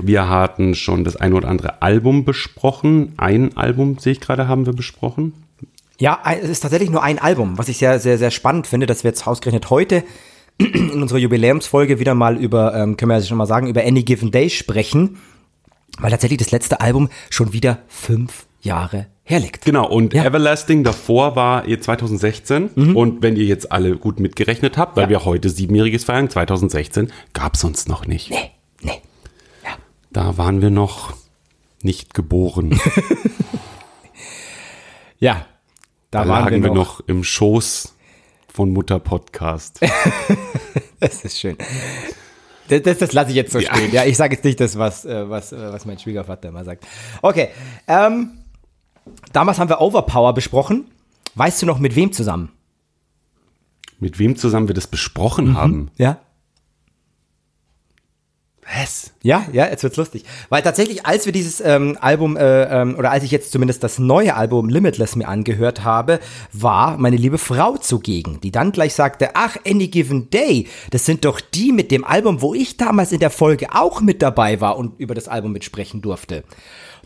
Wir 0.00 0.28
hatten 0.28 0.74
schon 0.74 1.04
das 1.04 1.16
ein 1.16 1.32
oder 1.32 1.48
andere 1.48 1.82
Album 1.82 2.24
besprochen. 2.24 3.14
Ein 3.16 3.56
Album, 3.56 3.98
sehe 3.98 4.12
ich 4.12 4.20
gerade, 4.20 4.48
haben 4.48 4.66
wir 4.66 4.72
besprochen. 4.72 5.32
Ja, 5.98 6.20
es 6.40 6.48
ist 6.48 6.60
tatsächlich 6.60 6.90
nur 6.90 7.02
ein 7.02 7.18
Album, 7.18 7.58
was 7.58 7.68
ich 7.68 7.78
sehr, 7.78 7.98
sehr, 7.98 8.18
sehr 8.18 8.30
spannend 8.30 8.68
finde, 8.68 8.86
dass 8.86 9.02
wir 9.02 9.10
jetzt 9.10 9.26
ausgerechnet 9.26 9.70
heute 9.70 10.04
in 10.58 11.02
unserer 11.02 11.18
Jubiläumsfolge 11.18 11.98
wieder 11.98 12.14
mal 12.14 12.36
über, 12.36 12.74
ähm, 12.74 12.96
können 12.96 13.10
wir 13.10 13.18
ja 13.18 13.24
schon 13.24 13.36
mal 13.36 13.46
sagen, 13.46 13.66
über 13.66 13.84
Any 13.84 14.02
Given 14.02 14.30
Day 14.30 14.50
sprechen. 14.50 15.18
weil 15.98 16.10
tatsächlich 16.10 16.38
das 16.38 16.52
letzte 16.52 16.80
Album 16.80 17.08
schon 17.30 17.52
wieder 17.52 17.78
fünf 17.88 18.46
Jahre 18.60 19.06
herliegt. 19.28 19.64
Genau, 19.64 19.86
und 19.88 20.14
Ja. 20.14 20.24
Everlasting 20.24 20.84
davor 20.84 21.36
war 21.36 21.66
ihr 21.66 21.80
2016. 21.80 22.68
Und 22.94 23.22
wenn 23.22 23.36
ihr 23.36 23.44
jetzt 23.44 23.70
alle 23.70 23.96
gut 23.96 24.20
mitgerechnet 24.20 24.76
habt, 24.78 24.96
weil 24.96 25.04
Ja. 25.04 25.08
wir 25.10 25.24
heute 25.24 25.50
siebenjähriges 25.50 26.04
feiern, 26.04 26.30
2016 26.30 27.12
gab 27.34 27.54
es 27.54 27.64
uns 27.64 27.88
noch 27.88 28.06
nicht. 28.06 28.30
Nee, 28.30 28.50
nee. 28.82 29.00
Da 30.10 30.38
waren 30.38 30.62
wir 30.62 30.70
noch 30.70 31.12
nicht 31.82 32.14
geboren. 32.14 32.80
Ja, 35.20 35.46
da, 36.12 36.22
Da 36.22 36.28
waren 36.28 36.44
lagen 36.44 36.62
wir 36.62 36.70
noch. 36.72 37.00
im 37.08 37.24
Schoß 37.24 37.94
von 38.52 38.70
Mutter 38.72 38.98
Podcast. 39.00 39.80
Das 41.00 41.24
ist 41.24 41.38
schön. 41.38 41.56
Das, 42.68 42.82
das, 42.82 42.98
das 42.98 43.12
lasse 43.12 43.30
ich 43.30 43.36
jetzt 43.36 43.52
so 43.52 43.60
Ja. 43.60 43.72
stehen. 43.74 43.92
Ja, 43.92 44.04
ich 44.04 44.16
sage 44.16 44.34
jetzt 44.34 44.44
nicht 44.44 44.58
das, 44.58 44.76
was, 44.78 45.04
äh, 45.04 45.30
was, 45.30 45.52
äh, 45.52 45.72
was 45.72 45.86
mein 45.86 45.96
Schwiegervater 45.98 46.48
immer 46.48 46.64
sagt. 46.64 46.84
Okay, 47.22 47.50
ähm, 47.86 48.30
damals 49.32 49.58
haben 49.58 49.68
wir 49.68 49.80
Overpower 49.80 50.34
besprochen. 50.34 50.86
Weißt 51.34 51.62
du 51.62 51.66
noch, 51.66 51.78
mit 51.78 51.94
wem 51.94 52.12
zusammen? 52.12 52.50
Mit 54.00 54.18
wem 54.18 54.36
zusammen 54.36 54.68
wir 54.68 54.74
das 54.74 54.86
besprochen 54.86 55.56
haben? 55.56 55.90
Ja? 55.96 56.18
Was? 58.76 59.12
Ja, 59.22 59.46
ja, 59.52 59.66
jetzt 59.66 59.82
wird's 59.82 59.96
lustig. 59.96 60.24
Weil 60.50 60.62
tatsächlich, 60.62 61.06
als 61.06 61.24
wir 61.24 61.32
dieses 61.32 61.60
ähm, 61.60 61.96
Album, 62.00 62.36
äh, 62.36 62.64
ähm, 62.64 62.96
oder 62.98 63.10
als 63.10 63.24
ich 63.24 63.30
jetzt 63.30 63.50
zumindest 63.50 63.82
das 63.82 63.98
neue 63.98 64.34
Album 64.34 64.68
Limitless 64.68 65.16
mir 65.16 65.26
angehört 65.26 65.84
habe, 65.84 66.20
war 66.52 66.98
meine 66.98 67.16
liebe 67.16 67.38
Frau 67.38 67.78
zugegen, 67.78 68.40
die 68.42 68.52
dann 68.52 68.72
gleich 68.72 68.94
sagte, 68.94 69.30
ach, 69.34 69.56
Any 69.66 69.88
Given 69.88 70.28
Day, 70.28 70.66
das 70.90 71.06
sind 71.06 71.24
doch 71.24 71.40
die 71.40 71.72
mit 71.72 71.90
dem 71.90 72.04
Album, 72.04 72.42
wo 72.42 72.54
ich 72.54 72.76
damals 72.76 73.12
in 73.12 73.20
der 73.20 73.30
Folge 73.30 73.74
auch 73.74 74.02
mit 74.02 74.20
dabei 74.20 74.60
war 74.60 74.76
und 74.76 75.00
über 75.00 75.14
das 75.14 75.28
Album 75.28 75.52
mitsprechen 75.52 76.02
durfte. 76.02 76.44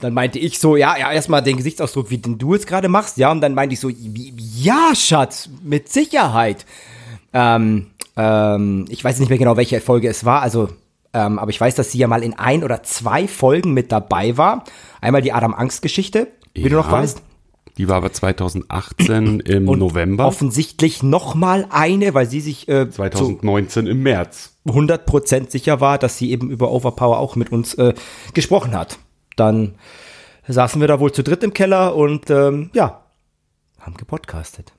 Dann 0.02 0.14
meinte 0.14 0.40
ich 0.40 0.58
so, 0.58 0.74
ja, 0.76 0.96
ja, 0.98 1.12
erstmal 1.12 1.42
den 1.42 1.56
Gesichtsausdruck, 1.56 2.10
wie 2.10 2.18
den 2.18 2.36
du 2.36 2.54
jetzt 2.54 2.66
gerade 2.66 2.88
machst, 2.88 3.18
ja, 3.18 3.30
und 3.30 3.40
dann 3.40 3.54
meinte 3.54 3.74
ich 3.74 3.80
so, 3.80 3.88
ja, 3.88 4.92
Schatz, 4.96 5.48
mit 5.62 5.88
Sicherheit. 5.88 6.66
Ähm, 7.32 7.86
ähm, 8.16 8.86
ich 8.88 9.04
weiß 9.04 9.20
nicht 9.20 9.28
mehr 9.28 9.38
genau, 9.38 9.56
welche 9.56 9.80
Folge 9.80 10.08
es 10.08 10.24
war, 10.24 10.42
also, 10.42 10.68
ähm, 11.14 11.38
aber 11.38 11.50
ich 11.50 11.60
weiß, 11.60 11.76
dass 11.76 11.92
sie 11.92 11.98
ja 11.98 12.08
mal 12.08 12.24
in 12.24 12.34
ein 12.34 12.64
oder 12.64 12.82
zwei 12.82 13.28
Folgen 13.28 13.74
mit 13.74 13.92
dabei 13.92 14.36
war. 14.36 14.64
Einmal 15.00 15.22
die 15.22 15.32
Adam-Angst-Geschichte, 15.32 16.26
wie 16.52 16.68
du 16.68 16.74
noch 16.76 16.86
Ja. 16.86 16.92
weißt. 16.92 17.22
Die 17.78 17.88
war 17.88 17.96
aber 17.96 18.12
2018 18.12 19.40
im 19.46 19.68
Und 19.68 19.78
November. 19.78 20.26
Offensichtlich 20.26 21.04
noch 21.04 21.36
mal 21.36 21.66
eine, 21.70 22.12
weil 22.12 22.28
sie 22.28 22.40
sich 22.40 22.68
äh, 22.68 22.86
zu 22.90 22.96
2019 22.96 23.86
im 23.86 24.02
März. 24.02 24.56
100% 24.66 25.50
sicher 25.50 25.80
war, 25.80 25.98
dass 25.98 26.18
sie 26.18 26.32
eben 26.32 26.50
über 26.50 26.72
Overpower 26.72 27.18
auch 27.18 27.36
mit 27.36 27.52
uns 27.52 27.74
äh, 27.74 27.94
gesprochen 28.34 28.74
hat. 28.76 28.98
Dann 29.36 29.74
saßen 30.48 30.80
wir 30.80 30.88
da 30.88 31.00
wohl 31.00 31.12
zu 31.12 31.22
dritt 31.22 31.42
im 31.44 31.52
Keller 31.54 31.94
und 31.94 32.30
ähm, 32.30 32.70
ja, 32.74 33.02
haben 33.80 33.96
gepodcastet. 33.96 34.72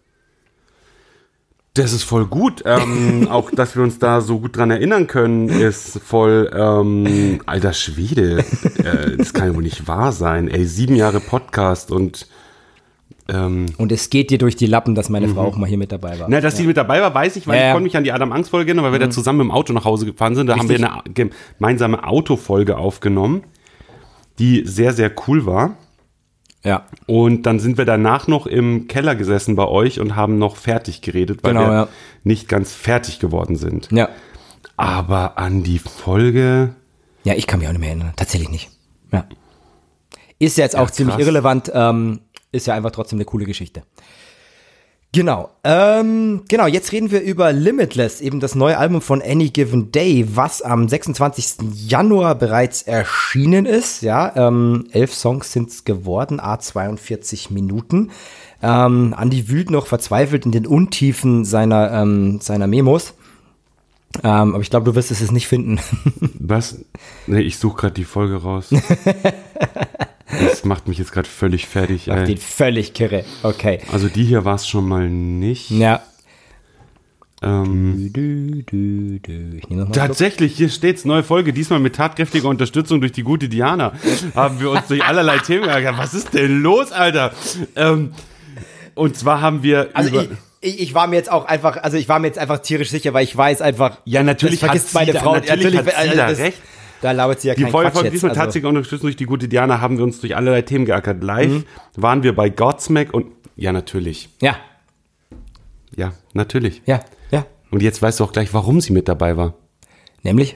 Das 1.75 1.91
ist 1.91 2.03
voll 2.03 2.27
gut. 2.27 2.61
Ähm, 2.65 3.27
auch, 3.31 3.49
dass 3.49 3.75
wir 3.75 3.81
uns 3.81 3.97
da 3.97 4.21
so 4.21 4.39
gut 4.39 4.55
dran 4.57 4.69
erinnern 4.69 5.07
können, 5.07 5.49
ist 5.49 5.99
voll, 5.99 6.51
ähm, 6.53 7.41
alter 7.47 7.73
Schwede. 7.73 8.45
Äh, 8.83 9.17
das 9.17 9.33
kann 9.33 9.47
ja 9.47 9.55
wohl 9.55 9.63
nicht 9.63 9.87
wahr 9.87 10.11
sein. 10.11 10.47
Ey, 10.47 10.65
sieben 10.65 10.95
Jahre 10.95 11.19
Podcast 11.19 11.89
und, 11.91 12.27
ähm, 13.27 13.65
Und 13.77 13.91
es 13.91 14.09
geht 14.11 14.29
dir 14.29 14.37
durch 14.37 14.55
die 14.55 14.67
Lappen, 14.67 14.93
dass 14.93 15.09
meine 15.09 15.29
Frau 15.29 15.41
auch 15.47 15.55
mal 15.55 15.67
hier 15.67 15.77
mit 15.79 15.91
dabei 15.91 16.19
war. 16.19 16.27
na, 16.29 16.41
dass 16.41 16.55
die 16.55 16.67
mit 16.67 16.77
dabei 16.77 17.01
war, 17.01 17.13
weiß 17.15 17.37
ich, 17.37 17.47
weil 17.47 17.55
Ja, 17.55 17.61
ich 17.61 17.67
ja. 17.67 17.71
konnte 17.73 17.85
mich 17.85 17.97
an 17.97 18.03
die 18.03 18.11
Adam 18.11 18.31
Angst 18.33 18.51
Folge 18.51 18.69
erinnern, 18.69 18.85
weil 18.85 18.91
wir 18.91 18.99
da 18.99 19.09
zusammen 19.09 19.39
im 19.41 19.49
Auto 19.51 19.73
nach 19.73 19.85
Hause 19.85 20.05
gefahren 20.05 20.35
sind. 20.35 20.47
Da 20.47 20.57
haben 20.57 20.69
wir 20.69 20.75
eine 20.75 21.01
gemeinsame 21.57 22.05
Autofolge 22.05 22.77
aufgenommen, 22.77 23.43
die 24.39 24.63
sehr, 24.65 24.93
sehr 24.93 25.11
cool 25.27 25.45
war. 25.45 25.77
Ja, 26.65 26.85
Und 27.07 27.43
dann 27.43 27.59
sind 27.59 27.77
wir 27.77 27.83
danach 27.83 28.27
noch 28.27 28.47
im 28.47 28.87
Keller 28.87 29.15
gesessen 29.15 29.57
bei 29.57 29.67
euch 29.67 29.99
und 29.99 30.15
haben 30.15 30.37
noch 30.37 30.55
fertig 30.55 31.01
geredet, 31.01 31.39
weil 31.43 31.53
Genau, 31.55 31.65
wir 31.67 31.73
ja. 31.73 31.87
nicht 32.23 32.47
ganz 32.47 32.71
fertig 32.73 33.19
geworden 33.19 33.55
sind. 33.57 33.89
ja. 33.91 34.09
Aber 34.75 35.37
an 35.37 35.61
die 35.61 35.77
Folge, 35.77 36.73
Ja, 37.25 37.33
ich 37.35 37.45
kann 37.47 37.59
mich 37.59 37.67
auch 37.67 37.73
nicht 37.73 37.81
mehr 37.81 37.89
erinnern. 37.89 38.13
Tatsächlich 38.15 38.49
nicht. 38.49 38.69
Ja. 39.11 39.25
Ist 40.39 40.57
ja 40.57 40.63
jetzt 40.63 40.75
auch 40.75 40.87
Ja, 40.87 40.91
ziemlich 40.93 41.19
irrelevant. 41.19 41.69
Ähm, 41.73 42.21
ist 42.51 42.65
ja 42.67 42.73
einfach 42.73 42.91
trotzdem 42.91 43.17
eine 43.17 43.25
coole 43.25 43.45
Geschichte. 43.45 43.83
Genau. 45.15 45.51
Ähm, 45.63 46.41
genau, 46.49 46.65
jetzt 46.65 46.91
reden 46.91 47.11
wir 47.11 47.21
über 47.21 47.53
Limitless, 47.53 48.19
eben 48.19 48.39
das 48.39 48.55
neue 48.55 48.79
Album 48.79 48.99
von 48.99 49.21
Any 49.21 49.49
Given 49.49 49.91
Day, 49.91 50.25
was 50.33 50.63
am 50.63 50.89
26. 50.89 51.71
Januar 51.87 52.33
bereits 52.33 52.81
erschienen 52.81 53.67
ist. 53.67 54.01
Ja, 54.01 54.33
ähm, 54.35 54.87
elf 54.91 55.13
Songs 55.13 55.51
sind's 55.51 55.85
geworden, 55.85 56.39
a 56.39 56.59
42 56.59 57.51
Minuten. 57.51 58.09
Ähm, 58.63 59.13
Andy 59.15 59.49
wühlt 59.49 59.69
noch 59.69 59.85
verzweifelt 59.85 60.47
in 60.47 60.51
den 60.51 60.65
Untiefen 60.65 61.45
seiner, 61.45 61.91
ähm, 61.91 62.39
seiner 62.41 62.65
Memos. 62.65 63.13
Ähm, 64.23 64.55
aber 64.55 64.61
ich 64.61 64.71
glaube, 64.71 64.85
du 64.85 64.95
wirst 64.95 65.11
es 65.11 65.19
jetzt 65.19 65.31
nicht 65.31 65.47
finden. 65.47 65.79
was? 66.39 66.79
Nee, 67.27 67.41
ich 67.41 67.57
suche 67.57 67.81
gerade 67.81 67.93
die 67.93 68.03
Folge 68.03 68.37
raus. 68.37 68.69
das 70.39 70.63
macht 70.65 70.87
mich 70.87 70.97
jetzt 70.97 71.11
gerade 71.11 71.27
völlig 71.29 71.67
fertig. 71.67 72.07
Macht 72.07 72.29
ihn 72.29 72.37
völlig 72.37 72.93
kirre. 72.93 73.23
Okay. 73.43 73.79
Also 73.91 74.07
die 74.09 74.23
hier 74.23 74.45
war 74.45 74.55
es 74.55 74.67
schon 74.67 74.87
mal 74.87 75.09
nicht. 75.09 75.69
Ja. 75.71 76.01
Ähm, 77.41 78.11
Du, 78.13 78.63
du, 78.63 79.19
du. 79.19 79.85
Tatsächlich, 79.91 80.55
hier 80.55 80.69
steht's, 80.69 81.03
neue 81.03 81.23
Folge, 81.23 81.51
diesmal 81.51 81.79
mit 81.79 81.95
tatkräftiger 81.95 82.47
Unterstützung 82.47 83.01
durch 83.01 83.11
die 83.11 83.23
gute 83.23 83.49
Diana. 83.49 83.91
Haben 84.35 84.59
wir 84.61 84.71
uns 84.71 84.87
durch 84.87 85.03
allerlei 85.03 85.37
Themen 85.45 85.63
geärgert. 85.63 85.97
Was 85.97 86.13
ist 86.13 86.33
denn 86.33 86.61
los, 86.61 86.91
Alter? 86.91 87.33
Ähm, 87.75 88.13
und 88.95 89.17
zwar 89.17 89.41
haben 89.41 89.61
wir 89.63 89.89
Also 89.93 90.21
ich, 90.21 90.29
ich, 90.61 90.79
ich 90.81 90.93
war 90.93 91.07
mir 91.07 91.17
jetzt 91.17 91.31
auch 91.31 91.45
einfach, 91.45 91.77
also 91.83 91.97
ich 91.97 92.07
war 92.07 92.19
mir 92.19 92.27
jetzt 92.27 92.39
einfach 92.39 92.59
tierisch 92.59 92.89
sicher, 92.91 93.13
weil 93.13 93.23
ich 93.25 93.35
weiß 93.35 93.61
einfach, 93.61 93.97
Ja, 94.05 94.23
natürlich 94.23 94.59
das 94.61 94.69
vergisst 94.69 94.93
meine 94.93 95.11
da- 95.13 95.19
Frau. 95.19 95.33
natürlich 95.35 95.75
hat 95.77 95.85
sie 95.85 95.93
also 95.95 96.15
da 96.15 96.27
recht. 96.27 96.57
Da 97.03 97.11
labert 97.11 97.41
sie 97.41 97.49
ja 97.49 97.53
Die 97.55 97.65
Folge 97.65 97.91
von 97.91 98.09
diesmal 98.09 98.31
Also, 98.31 98.39
Mhm. 98.39 98.43
tatsächlich 98.45 98.69
unterstützt 98.69 99.03
durch 99.03 99.15
die 99.17 99.25
gute 99.25 99.47
Diana 99.49 99.81
haben 99.81 99.97
wir 99.97 100.03
uns 100.05 100.21
durch 100.21 100.35
allerlei 100.37 100.61
Themen 100.61 100.85
geackert. 100.85 101.21
Live 101.23 101.63
waren 101.97 102.23
wir 102.23 102.33
bei 102.33 102.49
Godsmack 102.49 103.13
und 103.13 103.27
ja, 103.55 103.71
natürlich. 103.73 104.29
ja, 104.41 104.55
Ja, 105.95 106.13
natürlich. 106.33 106.81
ja, 106.85 107.01
ja. 107.31 107.45
Und 107.71 107.81
jetzt 107.83 108.01
weißt 108.01 108.19
du 108.19 108.23
auch 108.23 108.31
gleich, 108.31 108.53
warum 108.53 108.81
sie 108.81 108.93
mit 108.93 109.07
dabei 109.07 109.37
war. 109.37 109.53
Nämlich? 110.23 110.55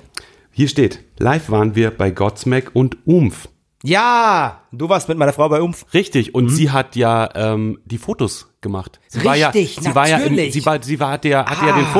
Hier 0.51 0.67
steht, 0.67 1.03
live 1.19 1.49
waren 1.51 1.75
wir 1.75 1.91
bei 1.91 2.09
Godsmack 2.11 2.71
und 2.73 2.97
Umf. 3.05 3.49
Ja, 3.83 4.61
du 4.71 4.89
warst 4.89 5.07
mit 5.07 5.17
meiner 5.17 5.33
Frau 5.33 5.47
bei 5.49 5.61
Umf. 5.61 5.85
Richtig, 5.93 6.33
und 6.33 6.49
sie 6.49 6.71
hat 6.71 6.95
ja 6.95 7.29
ähm, 7.35 7.79
die 7.85 7.99
Fotos 7.99 8.47
gemacht. 8.61 8.99
Sie 9.07 9.23
war 9.23 9.35
ja, 9.35 9.49
Mhm. 9.49 9.53
Richtig, 9.53 9.83
sie 9.83 9.93
war 9.95 10.07
ja, 10.09 10.17
natürlich. 10.17 10.53
sie 10.53 10.65
war, 10.65 10.81
sie 10.81 10.99
war, 10.99 11.11
hatte 11.11 11.29
ja, 11.29 11.45
hatte 11.45 11.65
ja 11.65 11.75
den 11.75 11.85
Ah, 11.85 11.93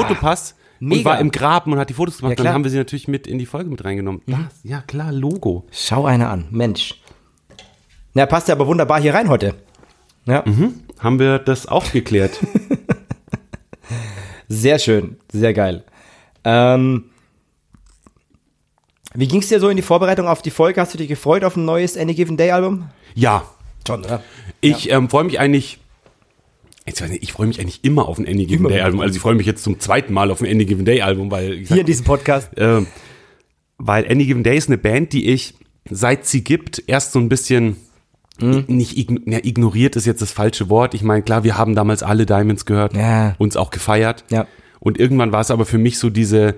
Fotopass 0.80 0.82
und 0.82 0.88
mega. 0.98 1.10
war 1.10 1.20
im 1.20 1.32
Graben 1.32 1.74
und 1.74 1.80
hat 1.80 1.90
die 1.90 1.94
Fotos 1.94 2.18
gemacht. 2.18 2.32
Ja, 2.32 2.36
Dann. 2.44 2.52
Mhm. 2.52 2.56
haben 2.56 2.64
wir 2.64 2.72
sie 2.72 2.78
natürlich 2.78 3.08
mit 3.08 3.28
in 3.28 3.40
die 3.40 3.46
Folge 3.46 3.70
mit 3.70 3.84
reingenommen. 3.84 4.22
Das, 4.28 4.38
ja 4.64 4.82
klar, 4.82 5.12
Logo. 5.12 5.66
Schau 5.72 6.06
einer 6.06 6.30
an, 6.30 6.48
Mensch. 6.52 6.96
Na, 8.14 8.26
passt 8.26 8.48
ja 8.48 8.56
aber 8.56 8.68
wunderbar 8.68 9.02
hier 9.02 9.14
rein 9.14 9.30
heute. 9.30 9.56
Ja, 10.26 10.44
Haben 11.00 11.20
wir 11.20 11.40
das 11.40 11.68
auch 11.68 11.92
geklärt? 11.92 12.38
sehr 14.50 14.80
schön, 14.80 15.18
sehr 15.32 15.54
geil. 15.54 15.84
Ähm, 16.44 17.06
wie 19.14 19.28
ging's 19.28 19.48
dir 19.48 19.60
so 19.60 19.70
in 19.70 19.78
die 19.78 19.84
Vorbereitung 19.84 20.28
auf 20.28 20.42
die 20.42 20.52
Folge? 20.52 20.82
Hast 20.82 20.94
du 20.94 20.98
dich 20.98 21.08
gefreut 21.08 21.44
auf 21.44 21.56
ein 21.56 21.66
neues 21.66 21.98
Any 21.98 22.14
Given 22.14 22.38
Day 22.38 22.52
Album? 22.52 22.90
ja, 23.16 23.44
Schon, 23.88 24.04
oder? 24.04 24.22
Ich 24.60 24.92
ähm, 24.92 25.10
freue 25.10 25.24
mich 25.24 25.40
eigentlich. 25.40 25.80
Jetzt 26.88 27.02
ich, 27.02 27.34
freue 27.34 27.48
mich 27.48 27.60
eigentlich 27.60 27.84
immer 27.84 28.08
auf 28.08 28.18
ein 28.18 28.26
Any 28.28 28.46
Given. 28.46 28.68
Day 28.70 28.80
Album. 28.82 29.02
Also 29.02 29.16
ich 29.16 29.22
freue 29.22 29.36
mich 29.36 29.46
jetzt 29.46 29.64
zum 29.64 29.80
zweiten 29.80 30.14
Mal 30.14 30.32
auf 30.32 30.42
ein 30.42 30.50
Any 30.50 30.66
Given 30.66 30.86
Day 30.86 31.02
Album, 31.02 31.30
weil 31.30 31.54
ich 31.54 31.68
Hier 31.68 31.82
in 31.82 31.86
diesem 31.86 32.06
Podcast. 32.06 32.50
ähm, 32.58 32.88
weil 33.78 34.10
Any 34.10 34.26
Given 34.26 34.44
Day 34.44 34.58
ist 34.58 34.70
eine 34.70 34.78
Band, 34.78 35.14
die 35.14 35.28
ich 35.30 35.54
seit 35.90 36.26
sie 36.26 36.44
gibt 36.44 36.82
erst 36.88 37.12
so 37.12 37.20
ein 37.20 37.30
bisschen 37.30 37.78
Mhm. 38.40 38.66
nicht 38.68 38.96
ja, 39.26 39.40
ignoriert 39.42 39.96
ist 39.96 40.06
jetzt 40.06 40.22
das 40.22 40.32
falsche 40.32 40.70
Wort. 40.70 40.94
Ich 40.94 41.02
meine, 41.02 41.24
klar, 41.24 41.44
wir 41.44 41.58
haben 41.58 41.74
damals 41.74 42.04
alle 42.04 42.28
Diamonds 42.28 42.66
gehört, 42.66 42.96
Ja. 42.96 43.34
uns 43.40 43.58
auch 43.58 43.72
gefeiert. 43.72 44.26
Ja. 44.30 44.46
Und 44.80 45.00
irgendwann 45.00 45.32
war 45.32 45.42
es 45.42 45.50
aber 45.50 45.66
für 45.66 45.80
mich 45.80 45.98
so 45.98 46.12
diese, 46.12 46.54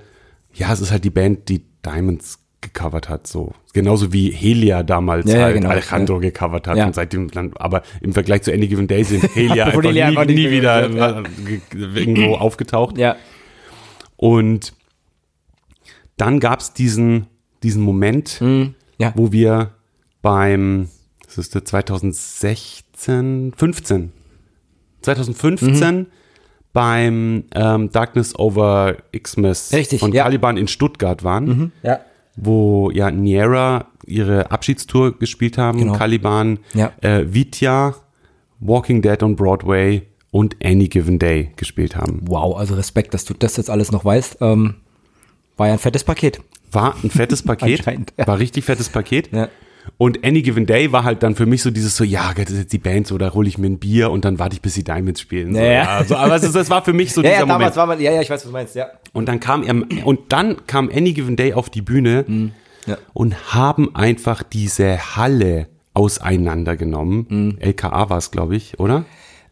ja, 0.53 0.73
es 0.73 0.81
ist 0.81 0.91
halt 0.91 1.05
die 1.05 1.09
Band, 1.09 1.47
die 1.47 1.63
Diamonds 1.85 2.39
gecovert 2.61 3.07
hat, 3.09 3.25
so. 3.27 3.53
Genauso 3.73 4.11
wie 4.11 4.31
Helia 4.31 4.83
damals 4.83 5.29
Ja, 5.31 5.37
ja, 5.37 5.43
halt 5.45 5.55
genau. 5.55 5.69
Alejandro 5.69 6.15
Ja. 6.15 6.19
gecovert 6.29 6.67
hat 6.67 6.77
Ja. 6.77 6.85
und 6.87 6.95
seitdem, 6.95 7.29
dann, 7.31 7.53
aber 7.55 7.83
im 8.01 8.13
Vergleich 8.13 8.41
zu 8.43 8.51
Any 8.53 8.67
Given 8.67 8.87
Day 8.87 9.03
sind 9.03 9.23
Helia 9.35 9.65
einfach 9.67 9.81
nie, 10.25 10.33
nie 10.35 10.51
wieder 10.51 10.89
ge- 10.89 11.61
irgendwo 11.95 12.35
aufgetaucht. 12.35 12.97
Ja. 12.97 13.15
Und 14.17 14.73
dann 16.17 16.39
gab 16.41 16.59
es 16.59 16.73
diesen, 16.73 17.27
diesen 17.63 17.81
Moment, 17.81 18.41
Ja. 18.97 19.13
wo 19.15 19.31
wir 19.31 19.71
beim, 20.21 20.89
das 21.25 21.37
ist 21.37 21.55
der 21.55 21.63
2016, 21.63 23.53
15, 23.55 24.11
2015 25.01 25.95
Mhm. 25.97 26.05
beim 26.73 27.45
ähm, 27.55 27.89
Darkness 27.91 28.37
Over 28.37 28.97
Xmas 29.17 29.71
Richtig, 29.73 30.01
von 30.01 30.11
ja. 30.11 30.23
Taliban 30.25 30.57
in 30.57 30.67
Stuttgart 30.67 31.23
waren, 31.23 31.71
Ja. 31.83 32.01
Wo 32.41 32.89
ja 32.91 33.11
Niera 33.11 33.87
ihre 34.05 34.51
Abschiedstour 34.51 35.17
gespielt 35.19 35.57
haben, 35.57 35.79
Genau. 35.79 35.93
Caliban, 35.93 36.59
Ja. 36.73 36.91
äh, 37.01 37.25
Vitya, 37.27 37.95
Walking 38.59 39.01
Dead 39.01 39.21
on 39.23 39.35
Broadway 39.35 40.03
und 40.31 40.55
Any 40.63 40.87
Given 40.87 41.19
Day 41.19 41.51
gespielt 41.55 41.95
haben. 41.95 42.21
Wow, 42.25 42.57
also 42.57 42.75
Respekt, 42.75 43.13
dass 43.13 43.25
du 43.25 43.33
das 43.33 43.57
jetzt 43.57 43.69
alles 43.69 43.91
noch 43.91 44.05
weißt. 44.05 44.37
Ähm, 44.41 44.75
war 45.57 45.67
ja 45.67 45.73
ein 45.73 45.79
fettes 45.79 46.03
Paket. 46.03 46.39
War 46.71 46.95
ein 47.03 47.09
fettes 47.09 47.41
Paket, 47.43 47.83
war 48.17 48.37
richtig 48.39 48.65
fettes 48.65 48.89
Paket. 48.89 49.31
Ja. 49.31 49.49
Und 49.97 50.23
Any 50.25 50.41
Given 50.41 50.65
Day 50.65 50.91
war 50.91 51.03
halt 51.03 51.23
dann 51.23 51.35
für 51.35 51.45
mich 51.45 51.61
so 51.61 51.71
dieses 51.71 51.95
so, 51.97 52.03
ja, 52.03 52.33
das 52.33 52.49
ist 52.51 52.57
jetzt 52.59 52.73
die 52.73 52.77
Band, 52.77 53.07
so, 53.07 53.17
da 53.17 53.33
hole 53.33 53.47
ich 53.49 53.57
mir 53.57 53.67
ein 53.67 53.79
Bier 53.79 54.11
und 54.11 54.23
dann 54.25 54.39
warte 54.39 54.53
ich, 54.55 54.61
bis 54.61 54.73
die 54.75 54.83
Diamonds 54.83 55.19
spielen. 55.21 55.53
So, 55.53 55.59
Ja, 55.59 55.65
ja. 55.65 55.99
ja. 55.99 56.03
so, 56.05 56.15
aber 56.15 56.35
es 56.35 56.49
das 56.51 56.69
war 56.69 56.83
für 56.83 56.93
mich 56.93 57.13
so 57.13 57.21
Ja, 57.21 57.29
dieser 57.29 57.39
ja, 57.41 57.45
damals 57.45 57.61
Moment. 57.61 57.75
war 57.77 57.85
man, 57.87 58.01
ja, 58.01 58.11
ja, 58.13 58.21
ich 58.21 58.29
weiß, 58.29 58.41
was 58.41 58.43
du 58.47 58.51
meinst, 58.51 58.75
ja. 58.75 58.87
Und 59.13 59.27
dann 59.27 59.39
kam 59.39 59.63
er, 59.63 59.75
und 60.05 60.19
dann 60.31 60.65
kam 60.67 60.89
Any 60.89 61.13
Given 61.13 61.35
Day 61.35 61.53
auf 61.53 61.69
die 61.69 61.81
Bühne 61.81 62.23
Mhm. 62.27 62.51
Ja. 62.85 62.97
und 63.13 63.53
haben 63.53 63.93
einfach 63.95 64.41
diese 64.43 65.15
Halle 65.17 65.67
auseinandergenommen. 65.93 67.25
Mhm. 67.29 67.57
LKA 67.59 68.09
war 68.09 68.17
es, 68.17 68.31
glaube 68.31 68.55
ich, 68.55 68.79
oder? 68.79 69.05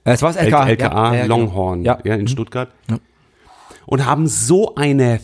Äh, 0.03 0.11
Es 0.13 0.21
war 0.21 0.35
L 0.35 0.45
LKA. 0.45 0.67
LKA 0.69 0.87
ja, 1.09 1.13
ja, 1.15 1.21
genau. 1.23 1.37
Longhorn 1.39 1.83
Ja. 1.83 1.99
Ja, 2.03 2.15
in 2.15 2.27
Stuttgart. 2.27 2.69
Und 3.85 4.05
haben 4.05 4.27
so 4.27 4.75
eine 4.75 5.19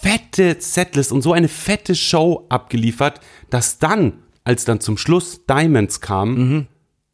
fette 0.00 0.56
Setlist 0.60 1.12
und 1.12 1.22
so 1.22 1.32
eine 1.32 1.48
fette 1.48 1.94
Show 1.94 2.44
abgeliefert, 2.48 3.20
dass 3.50 3.78
dann, 3.78 4.14
als 4.44 4.64
dann 4.64 4.80
zum 4.80 4.96
Schluss 4.96 5.44
Diamonds 5.46 6.00
kam, 6.00 6.34
Mhm. 6.34 6.66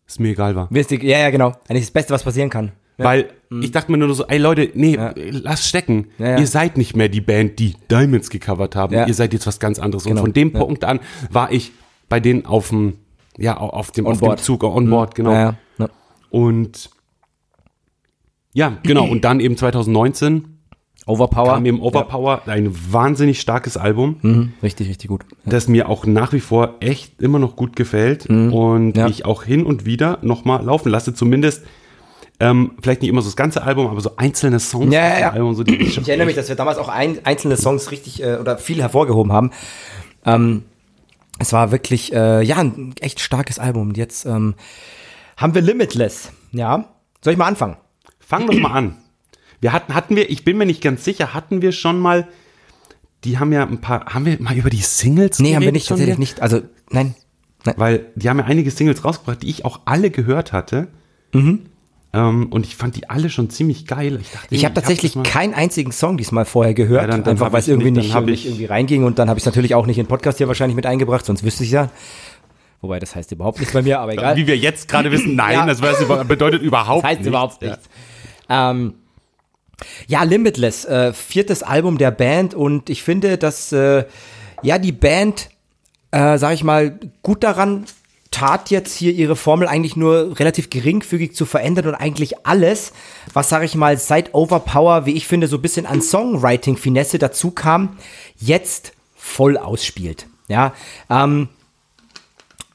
es 0.07 0.19
mir 0.19 0.31
egal 0.31 0.57
war. 0.57 0.69
Wisst 0.71 0.91
ihr- 0.93 1.03
Ja, 1.03 1.19
ja, 1.19 1.31
genau. 1.31 1.53
Eigentlich 1.69 1.85
das 1.85 1.91
Beste, 1.91 2.13
was 2.15 2.23
passieren 2.25 2.51
kann. 2.51 2.73
Weil 3.01 3.31
ich 3.61 3.71
dachte 3.71 3.93
mir 3.93 3.99
nur 3.99 4.13
so, 4.13 4.27
ey 4.27 4.39
Leute, 4.39 4.71
nee, 4.75 4.97
Mhm. 4.97 5.03
Ja. 5.03 5.13
lass 5.17 5.69
stecken. 5.69 6.09
Ja, 6.19 6.31
ja. 6.31 6.39
Ihr 6.41 6.47
seid 6.49 6.77
nicht 6.77 6.97
mehr 6.97 7.09
die 7.09 7.21
Band, 7.21 7.59
die 7.61 7.75
Diamonds 7.91 8.29
gecovert 8.29 8.75
haben. 8.75 8.93
Ja. 8.93 9.07
Ihr 9.07 9.15
seid 9.15 9.33
jetzt 9.33 9.47
was 9.47 9.61
ganz 9.61 9.79
anderes. 9.79 10.03
Genau. 10.05 10.17
Und 10.21 10.27
von 10.27 10.33
dem 10.33 10.53
Ja. 10.53 10.59
Punkt 10.59 10.85
an 10.85 10.99
war 11.31 11.53
ich 11.53 11.71
bei 12.09 12.19
denen 12.19 12.45
auf 12.45 12.71
dem, 12.71 12.95
ja, 13.37 13.57
auf 13.57 13.93
dem, 13.93 14.07
On 14.07 14.13
auf 14.13 14.19
dem 14.19 14.25
board. 14.27 14.41
Zug, 14.41 14.65
on 14.65 14.91
board, 14.91 15.15
genau. 15.15 15.31
Ja, 15.33 15.41
ja. 15.41 15.57
ja. 15.79 15.89
Und 16.31 16.91
ja, 18.53 18.79
genau. 18.83 19.07
Und 19.07 19.25
dann 19.25 19.39
eben 19.41 19.57
2019 19.57 20.58
Overpower. 21.09 21.55
kam 21.55 21.67
eben 21.67 21.81
Overpower, 21.81 22.43
ein 22.47 22.75
wahnsinnig 22.93 23.41
starkes 23.41 23.77
Album, 23.77 24.17
Mhm. 24.23 24.53
Richtig, 24.63 24.89
richtig 24.89 25.09
gut. 25.09 25.25
das 25.45 25.67
mir 25.69 25.89
auch 25.89 26.07
nach 26.07 26.33
wie 26.33 26.41
vor 26.41 26.75
echt 26.81 27.21
immer 27.21 27.39
noch 27.39 27.57
gut 27.57 27.75
gefällt 27.77 28.27
und 28.27 28.89
Mhm. 28.89 28.93
Ja. 28.95 29.07
ich 29.09 29.25
auch 29.25 29.43
hin 29.43 29.65
und 29.67 29.85
wieder 29.87 30.19
nochmal 30.23 30.63
laufen 30.65 30.91
lasse. 30.91 31.15
Zumindest, 31.15 31.65
ähm, 32.41 32.73
vielleicht 32.83 33.03
nicht 33.03 33.09
immer 33.11 33.21
so 33.23 33.29
das 33.29 33.37
ganze 33.37 33.63
Album, 33.63 33.87
aber 33.89 34.01
so 34.01 34.13
einzelne 34.17 34.61
Songs 34.61 34.93
Ja, 34.95 35.09
ja, 35.09 35.19
ja. 35.21 35.31
Album. 35.33 35.55
So, 35.55 35.65
die 35.65 35.75
ich 35.77 35.99
Ich 35.99 36.09
erinnere 36.09 36.27
mich, 36.27 36.37
dass 36.37 36.49
wir 36.49 36.55
damals 36.57 36.79
auch 36.79 36.89
ein, 36.89 37.19
einzelne 37.25 37.57
Songs 37.57 37.91
richtig 37.91 38.23
äh, 38.23 38.37
oder 38.37 38.59
viel 38.59 38.81
hervorgehoben 38.81 39.33
haben. 39.33 39.51
Ähm, 40.25 40.63
es 41.41 41.53
war 41.53 41.71
wirklich, 41.73 42.13
äh, 42.13 42.43
ja, 42.43 42.57
ein 42.59 42.95
echt 43.01 43.21
starkes 43.21 43.59
Album. 43.59 43.89
Und 43.89 43.97
jetzt 43.97 44.25
ähm, 44.27 44.55
haben 45.37 45.55
wir 45.55 45.63
Limitless. 45.63 46.33
Ja. 46.53 46.85
Soll 47.23 47.33
ich 47.33 47.39
mal 47.39 47.47
anfangen? 47.47 47.77
Fang 48.21 48.47
doch 48.47 48.55
mal 48.59 48.73
an. 48.73 48.97
Wir 49.61 49.73
hatten, 49.73 49.95
hatten 49.95 50.15
wir, 50.17 50.31
ich 50.31 50.45
bin 50.45 50.57
mir 50.57 50.67
nicht 50.67 50.83
ganz 50.83 51.05
sicher, 51.05 51.35
hatten 51.35 51.63
wir 51.63 51.73
schon 51.73 51.99
mal, 51.99 52.29
die 53.25 53.39
haben 53.39 53.53
ja 53.53 53.65
ein 53.65 53.81
paar, 53.81 54.07
haben 54.07 54.25
wir 54.27 54.41
mal 54.41 54.57
über 54.57 54.71
die 54.71 54.83
Singles 54.83 55.39
Nee, 55.41 55.55
haben 55.57 55.63
wir 55.63 55.73
nicht, 55.73 55.89
tatsächlich 55.89 56.15
wieder? 56.15 56.21
nicht. 56.21 56.41
Also, 56.43 56.61
nein. 56.91 57.15
Weil 57.77 58.07
die 58.15 58.29
haben 58.31 58.39
ja 58.39 58.45
einige 58.45 58.71
Singles 58.71 59.05
rausgebracht, 59.05 59.43
die 59.43 59.51
ich 59.51 59.65
auch 59.65 59.81
alle 59.85 60.11
gehört 60.11 60.53
hatte. 60.53 60.89
Ähm, 61.35 62.47
und 62.51 62.65
ich 62.65 62.77
fand 62.77 62.97
die 62.97 63.11
alle 63.11 63.29
schon 63.29 63.51
ziemlich 63.51 63.87
geil. 63.87 64.19
Ich, 64.21 64.31
dachte, 64.31 64.47
Mhm. 64.51 64.57
Ich 64.57 64.65
habe 64.65 64.71
hab 64.77 64.83
tatsächlich 64.83 65.15
mal- 65.17 65.25
keinen 65.25 65.53
einzigen 65.55 65.93
Song 65.93 66.17
diesmal 66.17 66.45
vorher 66.47 66.73
gehört, 66.73 67.03
Ja, 67.03 67.07
dann- 67.09 67.23
dann 67.25 67.33
einfach 67.33 67.47
hab 67.47 67.53
weil 67.53 67.61
es 67.61 67.69
irgendwie 67.69 67.91
nicht- 67.91 68.05
nicht, 68.07 68.15
hab 68.15 68.27
irgendwie 68.29 68.65
reinging 68.65 69.05
und 69.05 69.19
dann 69.19 69.29
habe 69.29 69.39
ich 69.39 69.43
es 69.43 69.47
natürlich 69.47 69.75
auch 69.75 69.85
nicht 69.87 69.99
in 69.99 70.05
den 70.05 70.09
Podcast 70.09 70.39
hier 70.39 70.49
wahrscheinlich 70.49 70.77
mit 70.77 70.87
eingebracht, 70.87 71.27
sonst 71.27 71.43
wüsste 71.45 71.65
ich 71.65 71.71
ja. 71.73 71.91
Wobei, 72.81 72.99
das 73.01 73.15
heißt 73.17 73.33
überhaupt 73.33 73.59
nichts 73.59 73.75
bei 73.75 73.83
mir, 73.83 74.01
aber 74.01 74.13
egal. 74.15 74.37
Wie 74.37 74.47
wir 74.47 74.57
jetzt 74.57 74.89
gerade 74.89 75.11
wissen, 75.11 75.35
nein, 75.35 75.55
Ja. 75.55 75.67
das 75.67 75.81
bedeutet 76.29 76.63
überhaupt 76.63 77.03
Das 77.03 77.11
heißt 77.11 77.19
nichts. 77.21 77.29
überhaupt 77.29 77.61
nichts. 77.61 77.89
Ähm, 78.49 78.95
ja, 80.07 80.23
Limitless, 80.23 80.85
äh, 80.85 81.13
viertes 81.13 81.63
Album 81.63 81.99
der 81.99 82.11
Band 82.11 82.55
und 82.55 82.91
ich 82.91 83.03
finde, 83.03 83.39
dass 83.39 83.73
äh, 83.73 84.05
ja 84.63 84.79
die 84.79 84.93
Band, 84.93 85.51
äh, 86.11 86.39
sag 86.39 86.55
ich 86.55 86.65
mal, 86.65 86.99
gut 87.23 87.45
daran 87.45 87.85
tat 88.31 88.71
jetzt 88.71 88.95
hier 88.95 89.13
ihre 89.13 89.37
Formel 89.37 89.67
eigentlich 89.69 89.97
nur 89.97 90.39
relativ 90.39 90.71
geringfügig 90.71 91.35
zu 91.35 91.47
verändern 91.47 91.87
und 91.89 91.95
eigentlich 91.95 92.47
alles, 92.47 92.93
was 93.33 93.49
sag 93.49 93.65
ich 93.65 93.75
mal 93.75 93.97
seit 93.97 94.35
Overpower, 94.35 95.07
wie 95.07 95.15
ich 95.15 95.27
finde, 95.27 95.49
so 95.49 95.57
ein 95.57 95.63
bisschen 95.63 95.87
an 95.87 96.03
Songwriting-Finesse 96.03 97.19
dazu 97.19 97.51
kam, 97.51 97.97
jetzt 98.39 98.93
voll 99.17 99.57
ausspielt. 99.57 100.27
Ja, 100.49 100.75
ähm, 101.11 101.49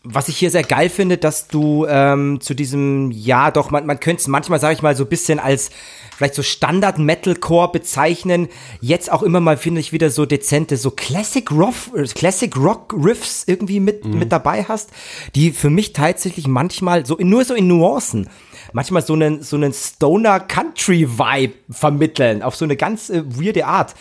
was 0.06 0.28
ich 0.28 0.38
hier 0.38 0.52
sehr 0.52 0.64
geil 0.64 0.90
finde, 0.90 1.18
dass 1.18 1.48
du 1.48 1.86
ähm, 1.88 2.42
zu 2.42 2.54
diesem, 2.54 3.10
ja 3.12 3.52
doch, 3.52 3.72
man, 3.72 3.86
man 3.86 4.02
könnte 4.02 4.20
es 4.20 4.28
manchmal, 4.28 4.60
sage 4.60 4.74
ich 4.74 4.82
mal, 4.82 4.98
so 4.98 5.06
ein 5.06 5.10
bisschen 5.10 5.40
als 5.40 5.72
vielleicht 6.16 6.36
so 6.36 6.44
Standard-Metalcore 6.44 7.72
bezeichnen. 7.72 8.50
Jetzt 8.82 9.10
auch 9.10 9.24
immer 9.24 9.40
mal, 9.40 9.56
finde 9.56 9.80
ich, 9.80 9.94
wieder 9.94 10.10
so 10.10 10.26
dezente, 10.26 10.76
so 10.76 10.92
Classic 10.92 11.50
Rock, 11.52 11.76
Classic 12.16 12.54
irgendwie 12.54 13.80
mit, 13.80 14.04
mit 14.04 14.32
dabei 14.34 14.66
hast, 14.66 14.90
die 15.36 15.52
für 15.52 15.70
mich 15.70 15.94
tatsächlich 15.94 16.48
manchmal 16.48 17.06
so, 17.06 17.16
nur 17.20 17.46
so 17.46 17.54
in 17.54 17.68
Nuancen, 17.68 18.30
manchmal 18.74 19.06
so 19.06 19.14
einen, 19.14 19.42
so 19.42 19.56
einen 19.56 19.72
Stoner 19.72 20.42
Country 20.42 21.08
Vibe 21.18 21.54
vermitteln, 21.70 22.44
auf 22.44 22.58
so 22.58 22.66
eine 22.66 22.76
ganz 22.76 23.10
äh, 23.10 23.24
weirde 23.26 23.66
Art. 23.66 23.96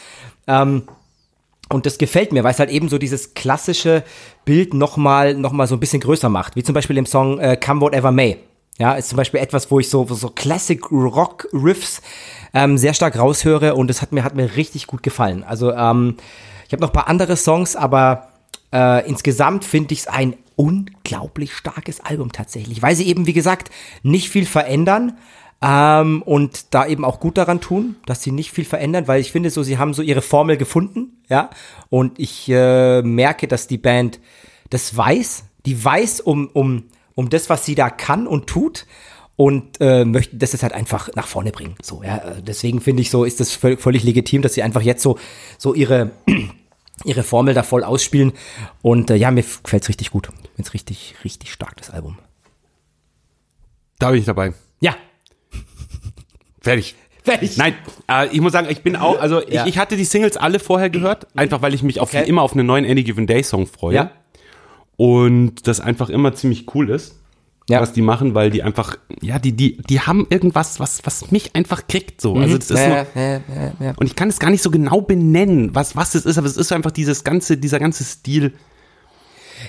Ähm, 0.48 0.82
und 1.72 1.86
das 1.86 1.96
gefällt 1.96 2.32
mir, 2.32 2.44
weil 2.44 2.52
es 2.52 2.58
halt 2.58 2.70
eben 2.70 2.88
so 2.90 2.98
dieses 2.98 3.32
klassische 3.32 4.04
Bild 4.44 4.74
nochmal 4.74 5.34
noch 5.34 5.52
mal 5.52 5.66
so 5.66 5.76
ein 5.76 5.80
bisschen 5.80 6.00
größer 6.00 6.28
macht. 6.28 6.56
Wie 6.56 6.62
zum 6.62 6.74
Beispiel 6.74 6.98
im 6.98 7.06
Song 7.06 7.38
äh, 7.38 7.56
Come 7.56 7.80
Whatever 7.80 8.10
May. 8.12 8.38
Ja, 8.78 8.94
ist 8.94 9.10
zum 9.10 9.16
Beispiel 9.16 9.40
etwas, 9.40 9.70
wo 9.70 9.80
ich 9.80 9.88
so, 9.88 10.06
so 10.06 10.30
Classic 10.30 10.80
Rock 10.90 11.46
Riffs 11.52 12.00
ähm, 12.54 12.78
sehr 12.78 12.94
stark 12.94 13.18
raushöre 13.18 13.74
und 13.74 13.90
es 13.90 14.00
hat 14.02 14.12
mir, 14.12 14.24
hat 14.24 14.34
mir 14.34 14.56
richtig 14.56 14.86
gut 14.86 15.02
gefallen. 15.02 15.44
Also, 15.44 15.72
ähm, 15.72 16.16
ich 16.66 16.72
habe 16.72 16.80
noch 16.80 16.88
ein 16.88 16.94
paar 16.94 17.08
andere 17.08 17.36
Songs, 17.36 17.76
aber 17.76 18.28
äh, 18.72 19.06
insgesamt 19.06 19.64
finde 19.64 19.92
ich 19.92 20.00
es 20.00 20.06
ein 20.08 20.34
unglaublich 20.56 21.54
starkes 21.54 22.00
Album 22.00 22.32
tatsächlich, 22.32 22.82
weil 22.82 22.96
sie 22.96 23.06
eben, 23.06 23.26
wie 23.26 23.32
gesagt, 23.32 23.70
nicht 24.02 24.30
viel 24.30 24.46
verändern, 24.46 25.18
ähm, 25.62 26.22
und 26.22 26.74
da 26.74 26.86
eben 26.86 27.04
auch 27.04 27.20
gut 27.20 27.38
daran 27.38 27.60
tun, 27.60 27.96
dass 28.04 28.22
sie 28.22 28.32
nicht 28.32 28.50
viel 28.50 28.64
verändern, 28.64 29.06
weil 29.06 29.20
ich 29.20 29.30
finde 29.30 29.50
so, 29.50 29.62
sie 29.62 29.78
haben 29.78 29.94
so 29.94 30.02
ihre 30.02 30.22
Formel 30.22 30.56
gefunden, 30.56 31.22
ja. 31.28 31.50
Und 31.88 32.18
ich 32.18 32.48
äh, 32.48 33.02
merke, 33.02 33.46
dass 33.46 33.68
die 33.68 33.78
Band 33.78 34.18
das 34.70 34.96
weiß, 34.96 35.44
die 35.64 35.84
weiß 35.84 36.20
um, 36.20 36.48
um, 36.48 36.84
um 37.14 37.30
das, 37.30 37.48
was 37.48 37.64
sie 37.64 37.76
da 37.76 37.90
kann 37.90 38.26
und 38.26 38.48
tut 38.48 38.86
und 39.36 39.80
äh, 39.80 40.04
möchten 40.04 40.38
das 40.40 40.52
jetzt 40.52 40.64
halt 40.64 40.72
einfach 40.72 41.10
nach 41.14 41.28
vorne 41.28 41.52
bringen. 41.52 41.76
So, 41.80 42.02
ja. 42.02 42.16
Äh, 42.16 42.42
Deswegen 42.42 42.80
finde 42.80 43.02
ich 43.02 43.10
so, 43.10 43.24
ist 43.24 43.38
das 43.38 43.52
völ 43.52 43.76
völlig 43.76 44.02
legitim, 44.02 44.42
dass 44.42 44.54
sie 44.54 44.64
einfach 44.64 44.82
jetzt 44.82 45.02
so, 45.02 45.16
so 45.58 45.74
ihre, 45.74 46.10
ihre 47.04 47.22
Formel 47.22 47.54
da 47.54 47.62
voll 47.62 47.84
ausspielen. 47.84 48.32
Und 48.82 49.10
äh, 49.10 49.16
ja, 49.16 49.30
mir 49.30 49.42
gefällt 49.42 49.84
es 49.84 49.88
richtig 49.88 50.10
gut. 50.10 50.28
Jetzt 50.56 50.74
richtig, 50.74 51.14
richtig 51.22 51.52
stark, 51.52 51.76
das 51.76 51.90
Album. 51.90 52.18
Da 54.00 54.10
bin 54.10 54.18
ich 54.18 54.26
dabei. 54.26 54.54
Ja, 54.80 54.96
Fertig. 56.62 56.94
fertig. 57.24 57.56
Nein, 57.56 57.74
äh, 58.10 58.28
ich 58.28 58.40
muss 58.40 58.52
sagen, 58.52 58.68
ich 58.70 58.82
bin 58.82 58.96
auch, 58.96 59.20
also 59.20 59.40
Ja. 59.48 59.62
ich, 59.64 59.74
ich 59.74 59.78
hatte 59.78 59.96
die 59.96 60.04
Singles 60.04 60.36
alle 60.36 60.58
vorher 60.58 60.90
gehört, 60.90 61.26
einfach 61.36 61.62
weil 61.62 61.74
ich 61.74 61.82
mich 61.82 62.00
auf, 62.00 62.08
Okay. 62.12 62.28
immer 62.28 62.42
auf 62.42 62.52
einen 62.54 62.66
neuen 62.66 62.84
Any 62.84 63.02
Given 63.04 63.26
Day 63.26 63.42
Song 63.42 63.66
freue. 63.66 63.94
Ja. 63.94 64.10
Und 64.96 65.66
das 65.66 65.80
einfach 65.80 66.08
immer 66.10 66.34
ziemlich 66.34 66.66
cool 66.74 66.90
ist, 66.90 67.16
Ja. 67.68 67.80
was 67.80 67.92
die 67.92 68.02
machen, 68.02 68.34
weil 68.34 68.50
die 68.50 68.62
einfach, 68.62 68.96
ja, 69.20 69.38
die, 69.38 69.52
die, 69.52 69.78
die 69.88 70.00
haben 70.00 70.26
irgendwas, 70.30 70.80
was, 70.80 71.00
was 71.04 71.30
mich 71.30 71.54
einfach 71.54 71.86
kriegt, 71.86 72.20
so. 72.20 72.34
Also 72.34 72.58
das 72.58 72.70
ist 72.70 72.78
ja, 72.78 72.88
nur, 72.88 72.96
ja, 72.96 73.06
ja, 73.14 73.32
ja, 73.32 73.72
ja. 73.80 73.94
und 73.96 74.06
ich 74.06 74.16
kann 74.16 74.28
es 74.28 74.38
gar 74.38 74.50
nicht 74.50 74.62
so 74.62 74.70
genau 74.70 75.00
benennen, 75.00 75.74
was, 75.74 75.96
was 75.96 76.14
es 76.14 76.26
ist, 76.26 76.38
aber 76.38 76.46
es 76.46 76.56
ist 76.56 76.72
einfach 76.72 76.90
dieses 76.90 77.24
ganze, 77.24 77.56
dieser 77.56 77.78
ganze 77.78 78.04
Stil. 78.04 78.52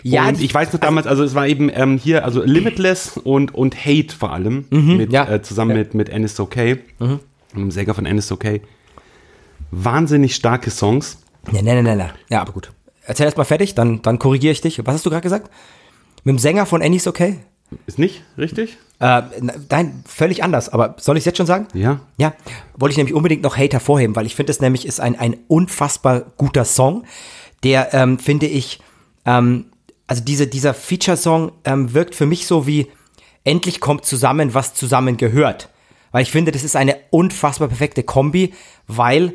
Ja, 0.03 0.27
und 0.27 0.41
ich 0.41 0.53
weiß 0.53 0.73
noch 0.73 0.79
damals, 0.81 1.07
also 1.07 1.23
es 1.23 1.33
war 1.33 1.47
eben 1.47 1.69
ähm, 1.73 1.97
hier, 1.97 2.25
also 2.25 2.43
Limitless 2.43 3.17
und, 3.17 3.53
und 3.55 3.75
Hate 3.85 4.13
vor 4.17 4.31
allem, 4.33 4.65
mit, 4.69 5.09
Mhm, 5.09 5.11
ja. 5.11 5.29
äh, 5.29 5.41
zusammen 5.41 5.71
Ja. 5.71 5.75
Mhm. 5.77 5.81
mit, 5.81 5.93
mit 5.95 6.09
Ennis 6.09 6.39
Okay, 6.39 6.79
dem 7.55 7.71
Sänger 7.71 7.93
von 7.93 8.05
Ennis 8.05 8.31
Okay. 8.31 8.61
Wahnsinnig 9.71 10.35
starke 10.35 10.69
Songs. 10.69 11.17
Nee, 11.51 11.61
nee, 11.61 11.81
nee, 11.81 11.95
nee. 11.95 12.05
Ja, 12.29 12.41
aber 12.41 12.53
gut. 12.53 12.71
Erzähl 13.05 13.25
erst 13.25 13.37
mal 13.37 13.43
fertig, 13.43 13.75
dann, 13.75 14.01
dann 14.01 14.19
korrigiere 14.19 14.51
ich 14.51 14.61
dich. 14.61 14.79
Was 14.85 14.95
hast 14.95 15.05
du 15.05 15.09
gerade 15.09 15.21
gesagt? 15.23 15.49
Mit 16.23 16.33
dem 16.35 16.39
Sänger 16.39 16.65
von 16.65 16.81
Annie's 16.81 17.07
okay? 17.07 17.39
Ist 17.87 17.97
nicht 17.99 18.23
richtig? 18.37 18.77
Äh, 18.99 19.23
nein, 19.69 20.03
völlig 20.07 20.43
anders. 20.43 20.69
Aber 20.69 20.95
soll 20.99 21.17
ich 21.17 21.21
es 21.21 21.25
jetzt 21.25 21.37
schon 21.37 21.47
sagen? 21.47 21.67
Ja. 21.73 22.01
Ja, 22.17 22.33
wollte 22.77 22.91
ich 22.91 22.97
nämlich 22.97 23.15
unbedingt 23.15 23.41
noch 23.41 23.57
Hater 23.57 23.79
vorheben, 23.79 24.15
weil 24.15 24.25
ich 24.27 24.35
finde 24.35 24.51
es 24.51 24.61
nämlich 24.61 24.85
ist 24.85 24.99
ein, 25.01 25.17
ein 25.19 25.35
unfassbar 25.47 26.21
guter 26.37 26.65
Song, 26.65 27.03
der, 27.63 27.93
ähm, 27.93 28.19
finde 28.19 28.45
ich, 28.45 28.79
ähm, 29.25 29.65
also 30.07 30.23
diese, 30.23 30.47
dieser 30.47 30.73
Feature-Song 30.73 31.51
ähm, 31.65 31.93
wirkt 31.93 32.15
für 32.15 32.25
mich 32.25 32.45
so 32.45 32.67
wie 32.67 32.87
endlich 33.43 33.79
kommt 33.79 34.05
zusammen, 34.05 34.53
was 34.53 34.73
zusammen 34.73 35.17
gehört. 35.17 35.69
Weil 36.11 36.23
ich 36.23 36.31
finde, 36.31 36.51
das 36.51 36.63
ist 36.63 36.75
eine 36.75 36.97
unfassbar 37.09 37.67
perfekte 37.67 38.03
Kombi, 38.03 38.53
weil 38.87 39.33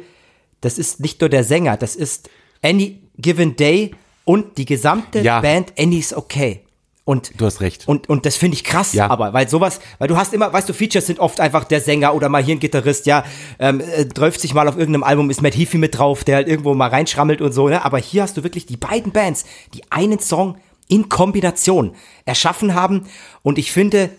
das 0.61 0.79
ist 0.79 1.01
nicht 1.01 1.21
nur 1.21 1.31
der 1.31 1.45
Sänger, 1.45 1.77
das 1.77 1.97
ist 1.97 2.31
Annie, 2.63 2.99
Given 3.17 3.57
Day 3.57 3.95
und 4.25 4.59
die 4.59 4.65
gesamte 4.65 5.21
Ja. 5.21 5.41
Band 5.41 5.73
Annie's 5.79 6.15
Okay. 6.15 6.65
Und 7.09 7.33
Du 7.41 7.47
hast 7.47 7.63
recht. 7.63 7.89
Und, 7.89 8.11
und 8.11 8.27
das 8.27 8.37
finde 8.37 8.55
ich 8.57 8.65
krass, 8.65 8.93
Ja. 8.93 9.09
aber 9.09 9.33
weil 9.33 9.49
sowas, 9.49 9.81
weil 9.99 10.09
du 10.09 10.19
hast 10.19 10.35
immer, 10.35 10.53
weißt 10.53 10.69
du, 10.69 10.75
Features 10.75 11.07
sind 11.07 11.21
oft 11.21 11.41
einfach 11.41 11.65
der 11.65 11.81
Sänger 11.81 12.15
oder 12.15 12.29
mal 12.29 12.43
hier 12.43 12.55
ein 12.55 12.61
Gitarrist, 12.61 13.07
ja, 13.07 13.25
ähm, 13.59 13.81
äh, 13.81 14.05
30 14.05 14.53
Mal 14.53 14.69
auf 14.69 14.77
irgendeinem 14.77 15.05
Album 15.05 15.31
ist 15.31 15.41
Matt 15.41 15.57
Heafy 15.57 15.79
mit 15.79 15.97
drauf, 15.97 16.23
der 16.25 16.37
halt 16.37 16.49
irgendwo 16.49 16.75
mal 16.75 16.91
reinschrammelt 16.91 17.41
und 17.41 17.53
so, 17.53 17.67
ne? 17.71 17.83
Aber 17.83 17.97
hier 17.97 18.23
hast 18.25 18.37
du 18.37 18.43
wirklich 18.45 18.67
die 18.67 18.77
beiden 18.77 19.11
Bands, 19.13 19.47
die 19.73 19.81
einen 19.91 20.19
Song 20.19 20.59
in 20.87 21.09
Kombination 21.09 21.95
erschaffen 22.27 22.75
haben 22.75 23.07
und 23.43 23.57
ich 23.57 23.73
finde, 23.73 24.11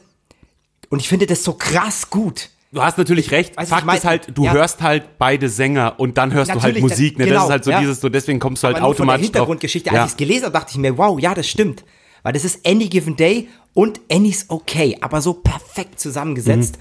und 0.89 0.99
ich 0.99 1.09
finde 1.09 1.27
das 1.27 1.43
so 1.43 1.53
krass 1.53 2.09
gut. 2.09 2.49
Du 2.71 2.81
hast 2.81 2.97
natürlich 2.97 3.29
recht. 3.29 3.55
weiß, 3.55 3.69
Fakt 3.69 3.81
ich 3.81 3.85
mein- 3.85 3.97
ist 3.97 4.05
halt, 4.05 4.27
du 4.35 4.45
ja. 4.45 4.51
hörst 4.53 4.81
halt 4.81 5.19
beide 5.19 5.47
Sänger 5.47 5.93
und 5.99 6.17
dann 6.17 6.33
hörst 6.33 6.49
du 6.49 6.53
halt 6.55 6.63
Natürlich, 6.63 6.81
Musik. 6.81 7.19
Ne? 7.19 7.25
dann- 7.25 7.33
das 7.35 7.35
genau, 7.35 7.45
ist 7.45 7.51
halt 7.51 7.63
so 7.65 7.69
ja. 7.71 7.79
dieses, 7.81 8.01
so 8.01 8.09
deswegen 8.09 8.39
kommst 8.39 8.63
du 8.63 8.67
halt 8.67 8.77
nur 8.77 8.85
von 8.87 8.87
der 8.87 8.95
automatisch 9.03 9.27
drauf. 9.27 9.33
Hintergrundgeschichte, 9.35 9.91
als 9.91 9.95
Ja. 9.97 10.05
ich 10.05 10.11
es 10.13 10.17
gelesen 10.17 10.45
habe, 10.45 10.53
dachte 10.53 10.71
ich 10.71 10.77
mir, 10.79 10.97
wow, 10.97 11.19
ja, 11.19 11.35
das 11.35 11.47
stimmt. 11.47 11.83
Weil 12.24 12.34
das 12.34 12.45
ist 12.45 12.65
Any 12.67 12.88
Given 12.88 13.15
Day 13.15 13.49
und 13.74 13.99
Annie's 14.11 14.45
Okay, 14.49 14.97
aber 15.01 15.22
so 15.22 15.34
perfekt 15.34 15.99
zusammengesetzt. 15.99 16.78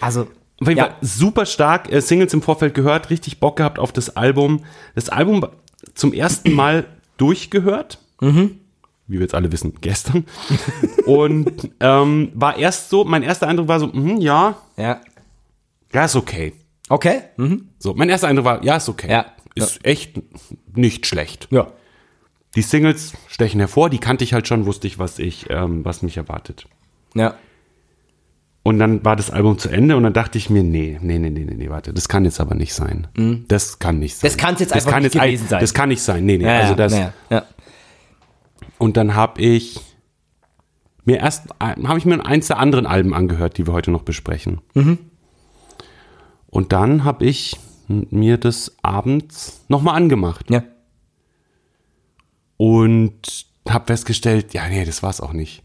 Also, 0.00 0.22
Auf 0.60 0.68
jeden 0.68 0.78
ja. 0.78 0.86
Fall 0.86 0.96
super 1.00 1.46
stark, 1.46 1.92
äh, 1.92 2.00
Singles 2.00 2.32
im 2.34 2.42
Vorfeld 2.42 2.74
gehört, 2.74 3.10
richtig 3.10 3.40
Bock 3.40 3.56
gehabt 3.56 3.78
auf 3.78 3.92
das 3.92 4.16
Album. 4.16 4.64
Das 4.94 5.08
Album 5.08 5.46
zum 5.94 6.12
ersten 6.12 6.52
Mal 6.54 6.86
durchgehört. 7.16 7.98
Mhm. 8.20 8.58
Wie 9.06 9.14
wir 9.14 9.22
jetzt 9.22 9.34
alle 9.34 9.52
wissen, 9.52 9.74
gestern. 9.80 10.24
Und 11.06 11.70
ähm, 11.80 12.30
war 12.34 12.56
erst 12.56 12.88
so, 12.88 13.04
mein 13.04 13.22
erster 13.22 13.48
Eindruck 13.48 13.68
war 13.68 13.80
so, 13.80 13.88
mhm, 13.88 14.18
ja, 14.18 14.56
ja. 14.76 15.00
ja, 15.92 16.04
ist 16.04 16.16
okay. 16.16 16.54
Okay. 16.88 17.22
Mhm. 17.36 17.68
So, 17.78 17.94
mein 17.94 18.08
erster 18.08 18.28
Eindruck 18.28 18.44
war, 18.44 18.64
ja, 18.64 18.76
ist 18.76 18.88
okay. 18.88 19.10
Ja. 19.10 19.26
Ist 19.54 19.84
echt 19.84 20.20
nicht 20.74 21.06
schlecht. 21.06 21.48
Ja. 21.50 21.72
Die 22.54 22.62
Singles 22.62 23.14
stechen 23.28 23.60
hervor, 23.60 23.88
die 23.88 23.98
kannte 23.98 24.24
ich 24.24 24.34
halt 24.34 24.46
schon, 24.46 24.66
wusste 24.66 24.86
ich, 24.86 24.98
was 24.98 25.18
ich, 25.18 25.46
ähm, 25.50 25.84
was 25.84 26.02
mich 26.02 26.16
erwartet. 26.16 26.66
Ja. 27.14 27.34
Und 28.64 28.78
dann 28.78 29.04
war 29.04 29.16
das 29.16 29.30
Album 29.30 29.58
zu 29.58 29.68
Ende 29.68 29.96
und 29.96 30.04
dann 30.04 30.12
dachte 30.12 30.38
ich 30.38 30.48
mir, 30.48 30.62
nee, 30.62 30.98
nee, 31.02 31.18
nee, 31.18 31.30
nee, 31.30 31.44
nee, 31.44 31.54
nee 31.54 31.70
warte, 31.70 31.92
das 31.92 32.08
kann 32.08 32.24
jetzt 32.24 32.40
aber 32.40 32.54
nicht 32.54 32.74
sein. 32.74 33.08
Das 33.48 33.78
kann 33.80 33.98
nicht 33.98 34.16
sein. 34.16 34.28
Mhm. 34.28 34.32
Das 34.32 34.36
kann's 34.38 34.60
jetzt 34.60 34.72
einfach 34.72 34.90
kann 34.90 35.02
nicht 35.02 35.14
jetzt, 35.14 35.22
gewesen 35.24 35.48
sein. 35.48 35.60
Das 35.60 35.74
kann 35.74 35.88
nicht 35.88 36.02
sein. 36.02 36.24
Nee, 36.24 36.38
nee, 36.38 36.44
Ja, 36.44 36.60
also 36.60 36.74
das. 36.74 36.96
ja, 36.96 37.12
ja. 37.28 37.44
Und 38.78 38.96
dann 38.96 39.14
habe 39.14 39.40
ich 39.40 39.80
mir 41.04 41.18
erst, 41.18 41.46
habe 41.60 41.98
ich 41.98 42.04
mir 42.04 42.24
eins 42.24 42.46
der 42.48 42.58
anderen 42.58 42.86
Alben 42.86 43.14
angehört, 43.14 43.58
die 43.58 43.66
wir 43.66 43.72
heute 43.72 43.90
noch 43.90 44.02
besprechen. 44.02 44.60
Mhm. 44.74 44.98
Und 46.48 46.72
dann 46.72 47.02
habe 47.02 47.24
ich 47.24 47.58
mir 47.88 48.38
das 48.38 48.76
abends 48.82 49.64
nochmal 49.68 49.96
angemacht 49.96 50.50
ja. 50.50 50.62
Und 52.66 53.46
habe 53.68 53.86
festgestellt, 53.86 54.54
ja, 54.54 54.68
nee, 54.68 54.84
das 54.84 55.02
war's 55.02 55.20
auch 55.20 55.32
nicht. 55.32 55.62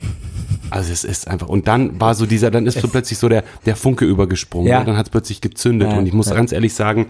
Also 0.71 0.91
es 0.91 1.03
ist 1.03 1.27
einfach 1.27 1.47
und 1.47 1.67
dann 1.67 1.99
war 2.01 2.15
so 2.15 2.25
dieser, 2.25 2.49
dann 2.49 2.65
ist 2.65 2.79
so 2.81 2.87
plötzlich 2.87 3.19
so 3.19 3.29
der 3.29 3.43
der 3.67 3.75
Funke 3.75 4.05
übergesprungen, 4.05 4.67
Ja. 4.67 4.79
ne? 4.79 4.85
dann 4.85 4.97
hat 4.97 5.05
es 5.05 5.09
plötzlich 5.11 5.39
gezündet 5.41 5.91
Ja, 5.91 5.97
und 5.99 6.07
ich 6.07 6.13
muss 6.13 6.29
ja. 6.29 6.35
ganz 6.35 6.51
ehrlich 6.51 6.73
sagen, 6.73 7.05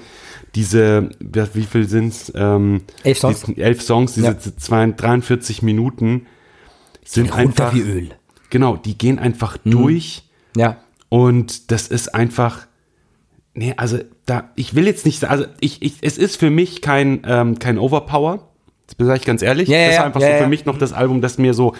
diese, 0.56 1.10
wie 1.20 1.64
viel 1.64 1.88
sind's? 1.88 2.32
Ähm, 2.36 2.82
Elf 3.04 3.18
Songs. 3.20 3.44
die- 3.44 3.62
elf 3.62 3.82
Songs, 3.82 4.14
diese 4.14 4.28
Ja. 4.28 4.38
zwei- 4.38 4.88
43 4.92 5.62
Minuten 5.62 6.28
sind 7.06 7.28
Runter 7.32 7.40
einfach 7.40 7.74
wie 7.74 7.80
Öl. 7.82 8.02
Mhm. 8.04 8.12
Genau, 8.50 8.76
die 8.76 8.98
gehen 8.98 9.20
einfach 9.20 9.58
durch 9.58 10.24
Ja. 10.58 10.78
und 11.10 11.72
das 11.72 11.88
ist 11.88 12.14
einfach, 12.14 12.68
nee, 13.54 13.74
also 13.78 14.00
da, 14.26 14.52
ich 14.56 14.76
will 14.76 14.86
jetzt 14.86 15.06
nicht, 15.06 15.20
sagen, 15.20 15.32
also 15.32 15.46
ich, 15.62 15.82
ich, 15.82 15.96
es 16.02 16.18
ist 16.18 16.36
für 16.38 16.50
mich 16.50 16.82
kein, 16.82 17.22
ähm, 17.26 17.60
kein 17.60 17.78
Overpower, 17.78 18.50
das 18.98 19.08
sage 19.08 19.20
ich 19.20 19.26
ganz 19.26 19.42
ehrlich. 19.42 19.68
Ja, 19.70 19.78
ja, 19.78 19.86
das 19.86 19.94
ist 19.94 20.00
ja, 20.00 20.06
einfach 20.06 20.22
ja, 20.22 20.28
so 20.28 20.34
für 20.34 20.44
ja. 20.44 20.48
mich 20.48 20.66
noch 20.66 20.78
das 20.78 20.94
Album, 20.94 21.22
das 21.22 21.38
mir 21.38 21.54
so, 21.54 21.76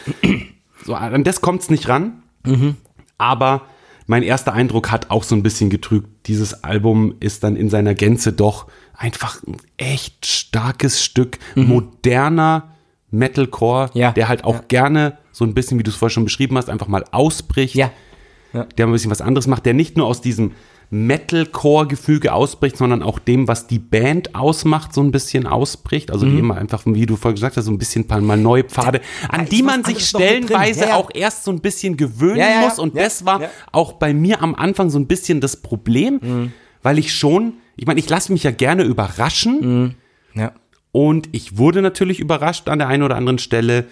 so 0.86 0.94
an 0.94 1.24
das 1.24 1.42
kommt 1.42 1.62
es 1.62 1.70
nicht 1.70 1.88
ran. 1.88 2.24
Mhm. 2.46 2.76
Aber 3.18 3.64
mein 4.06 4.24
erster 4.24 4.54
Eindruck 4.54 4.92
hat 4.92 5.12
auch 5.12 5.24
so 5.24 5.36
ein 5.36 5.44
bisschen 5.44 5.70
getrügt. 5.70 6.28
Dieses 6.28 6.64
Album 6.64 7.16
ist 7.20 7.44
dann 7.44 7.56
in 7.56 7.70
seiner 7.70 7.94
Gänze 7.94 8.32
doch 8.32 8.68
einfach 8.94 9.42
ein 9.44 9.58
echt 9.78 10.26
starkes 10.26 11.04
Stück 11.04 11.38
moderner 11.56 12.74
Metalcore, 13.10 13.90
Mhm. 13.94 14.00
Ja, 14.00 14.12
der 14.12 14.28
halt 14.28 14.44
auch 14.44 14.68
gerne 14.68 15.18
so 15.32 15.46
ein 15.46 15.54
bisschen, 15.54 15.80
wie 15.80 15.84
du 15.84 15.92
es 15.92 15.96
vorher 15.96 16.14
schon 16.14 16.26
beschrieben 16.26 16.58
hast, 16.58 16.70
einfach 16.70 16.88
mal 16.88 17.06
ausbricht 17.12 17.76
Ja. 17.76 17.92
Der 18.54 18.86
ein 18.88 18.92
bisschen 18.92 19.12
was 19.12 19.22
anderes 19.22 19.48
macht, 19.48 19.66
der 19.66 19.74
nicht 19.74 19.98
nur 19.98 20.08
aus 20.08 20.22
diesem 20.22 20.52
Metalcore-Gefüge 20.90 22.32
ausbricht, 22.34 22.78
sondern 22.78 23.04
auch 23.04 23.20
dem, 23.20 23.48
was 23.48 23.68
die 23.68 23.80
Band 23.80 24.36
ausmacht, 24.36 24.94
so 24.94 25.02
ein 25.02 25.12
bisschen 25.12 25.46
ausbricht. 25.46 26.12
Also 26.12 26.26
Mhm. 26.26 26.32
die 26.32 26.40
immer 26.40 26.56
einfach, 26.58 26.84
wie 26.86 27.06
du 27.06 27.16
vorhin 27.18 27.36
gesagt 27.36 27.58
hast, 27.58 27.66
so 27.66 27.72
ein 27.72 27.78
bisschen 27.78 28.06
mal 28.22 28.38
neue 28.38 28.64
Pfade, 28.64 29.02
an 29.30 29.44
ist 29.44 29.52
die 29.52 29.64
man 29.64 29.84
sich 29.84 30.06
stellenweise 30.08 30.82
Ja, 30.82 30.88
ja. 30.90 30.96
auch 30.96 31.10
erst 31.14 31.44
so 31.44 31.52
ein 31.52 31.60
bisschen 31.60 31.98
gewöhnen 31.98 32.38
Ja, 32.38 32.50
ja, 32.50 32.62
muss. 32.62 32.80
Und 32.80 32.96
ja, 32.96 33.04
das 33.04 33.26
war 33.26 33.42
ja. 33.42 33.50
auch 33.72 33.94
bei 33.94 34.14
mir 34.14 34.42
am 34.42 34.56
Anfang 34.56 34.90
so 34.90 34.98
ein 35.00 35.08
bisschen 35.08 35.42
das 35.42 35.58
Problem, 35.58 36.20
Mhm. 36.22 36.52
weil 36.84 36.98
ich 37.00 37.14
schon, 37.14 37.54
ich 37.76 37.86
meine, 37.86 38.00
ich 38.00 38.10
lasse 38.10 38.32
mich 38.32 38.44
ja 38.44 38.52
gerne 38.52 38.84
überraschen. 38.84 39.96
Ja. 40.34 40.54
Und 40.94 41.30
ich 41.34 41.58
wurde 41.58 41.82
natürlich 41.82 42.20
überrascht 42.20 42.70
an 42.70 42.80
der 42.80 42.88
einen 42.88 43.04
oder 43.04 43.16
anderen 43.18 43.40
Stelle, 43.40 43.88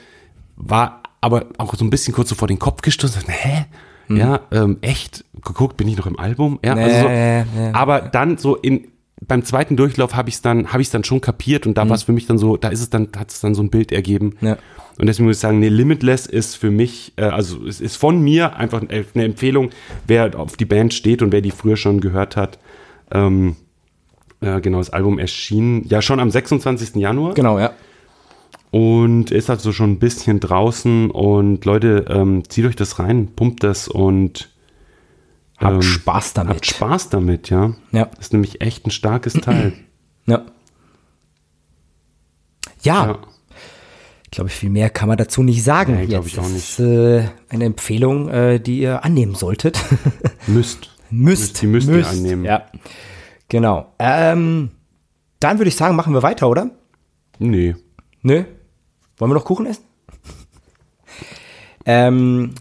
war 0.56 1.04
aber 1.22 1.48
auch 1.58 1.76
so 1.76 1.84
ein 1.84 1.90
bisschen 1.90 2.14
kurz 2.14 2.30
so 2.30 2.36
vor 2.36 2.48
den 2.48 2.60
Kopf 2.60 2.82
gestoßen. 2.82 3.22
dachte, 3.22 3.66
Hä? 4.08 4.18
Ja, 4.18 4.42
ähm, 4.52 4.78
echt? 4.82 5.26
Geguckt, 5.44 5.78
bin 5.78 5.88
ich 5.88 5.98
noch 5.98 6.08
im 6.08 6.18
Album? 6.18 6.60
Ja, 6.64 6.74
also 6.74 7.00
so. 7.02 7.08
Mhm. 7.08 7.14
ja, 7.14 7.38
ja. 7.38 7.46
Aber 7.74 8.02
dann 8.02 8.38
so 8.38 8.56
in 8.56 8.88
beim 9.28 9.44
zweiten 9.44 9.76
Durchlauf 9.76 10.16
habe 10.16 10.30
ich 10.30 10.36
es 10.36 10.42
dann 10.42 10.72
habe 10.74 10.82
ich 10.82 10.90
dann 10.90 11.04
schon 11.04 11.22
kapiert 11.22 11.66
und 11.66 11.78
da 11.78 11.88
war 11.88 11.96
es 11.96 12.04
für 12.04 12.12
mich 12.12 12.28
dann 12.28 12.38
so, 12.38 12.58
da 12.58 12.68
ist 12.68 12.82
es 12.82 12.90
dann 12.90 13.10
hat 13.18 13.32
es 13.32 13.40
dann 13.40 13.56
so 13.56 13.64
ein 13.64 13.70
Bild 13.70 13.92
ergeben. 13.92 14.36
Mhm. 14.40 14.48
Ja. 14.48 14.58
Und 14.98 15.08
deswegen 15.08 15.28
muss 15.28 15.38
ich 15.38 15.42
sagen, 15.42 15.60
nee, 15.60 15.68
Limitless 15.68 16.26
ist 16.26 16.56
für 16.56 16.72
mich, 16.72 17.14
äh, 17.18 17.24
also 17.24 17.66
es 17.66 17.82
ist 17.82 17.96
von 17.98 18.22
mir 18.22 18.56
einfach 18.56 18.82
eine 18.82 19.24
Empfehlung, 19.24 19.72
wer 20.08 20.38
auf 20.40 20.58
die 20.58 20.66
Band 20.66 20.94
steht 20.94 21.22
und 21.22 21.32
wer 21.32 21.42
die 21.42 21.52
früher 21.52 21.76
schon 21.76 22.02
gehört 22.02 22.36
hat. 22.38 22.60
Ähm, 23.12 23.56
äh, 24.42 24.62
genau, 24.62 24.78
das 24.78 24.92
Album 24.92 25.20
erschien 25.20 25.86
ja 25.88 26.02
schon 26.02 26.20
am 26.20 26.30
26. 26.30 26.96
Januar 26.96 27.34
Genau, 27.34 27.60
ja. 27.60 27.72
Und 28.76 29.32
ist 29.32 29.50
also 29.50 29.72
schon 29.72 29.92
ein 29.92 30.00
bisschen 30.00 30.42
draußen. 30.42 31.10
Und 31.10 31.64
Leute, 31.64 32.08
ähm, 32.10 32.44
zieht 32.50 32.66
euch 32.66 32.76
das 32.76 33.00
rein, 33.00 33.30
pumpt 33.34 33.64
das 33.64 33.88
und 33.88 34.50
Habt 35.58 35.76
ähm, 35.76 35.82
Spaß 35.82 36.34
damit. 36.34 36.56
Habt 36.56 36.66
Spaß 36.66 37.08
damit, 37.08 37.50
ja. 37.50 37.74
Ja. 37.94 38.08
Das 38.08 38.26
ist 38.26 38.34
nämlich 38.34 38.60
echt 38.60 38.86
ein 38.86 38.92
starkes 38.92 39.34
Teil. 39.34 39.74
Ja. 40.28 40.44
Ja, 42.82 43.06
ja. 43.06 43.20
ich 44.24 44.32
glaube, 44.32 44.50
viel 44.50 44.72
mehr 44.72 44.90
kann 44.90 45.08
man 45.08 45.20
dazu 45.20 45.44
nicht 45.44 45.64
sagen. 45.64 45.98
Nee, 45.98 46.08
glaub 46.08 46.24
Jetzt 46.24 46.34
ich 46.34 46.40
auch 46.40 46.50
ist, 46.50 46.80
äh, 46.80 47.30
eine 47.48 47.66
Empfehlung, 47.66 48.28
äh, 48.30 48.60
die 48.60 48.80
ihr 48.80 49.06
annehmen 49.06 49.36
solltet. 49.36 49.80
Müsst. 50.48 50.90
müsst. 51.12 51.62
Die 51.62 51.68
müsst 51.68 51.90
ihr 51.90 52.08
annehmen. 52.08 52.44
Ja, 52.44 52.66
genau. 53.50 53.94
Ähm, 54.00 54.72
dann 55.40 55.60
würde 55.60 55.70
ich 55.70 55.76
sagen, 55.76 55.96
machen 55.96 56.16
wir 56.16 56.24
weiter, 56.24 56.50
oder? 56.50 56.72
Nee. 57.38 57.76
Nö. 58.24 58.46
Wollen 59.18 59.32
wir 59.32 59.36
noch 59.36 59.46
Kuchen 59.46 59.66
essen? 59.66 59.84
ähm, 61.86 62.56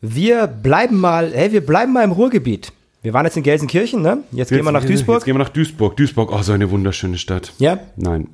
wir 0.00 0.46
bleiben 0.46 0.98
mal, 0.98 1.32
hey, 1.32 1.52
wir 1.52 1.64
bleiben 1.64 1.92
mal 1.92 2.04
im 2.04 2.12
Ruhrgebiet. 2.12 2.72
Wir 3.02 3.12
waren 3.12 3.24
jetzt 3.24 3.36
in 3.36 3.42
Gelsenkirchen, 3.42 4.02
ne? 4.02 4.24
Jetzt, 4.32 4.50
gehen 4.50 4.64
wir 4.64 4.72
nach 4.72 4.84
Duisburg. 4.84 5.16
Jetzt 5.16 5.24
gehen 5.24 5.34
wir 5.34 5.44
nach 5.44 5.48
Duisburg. 5.48 5.96
Duisburg, 5.96 6.32
oh, 6.32 6.42
so 6.42 6.52
eine 6.52 6.70
wunderschöne 6.70 7.16
Stadt. 7.16 7.52
Ja? 7.58 7.78
Nein. 7.96 8.28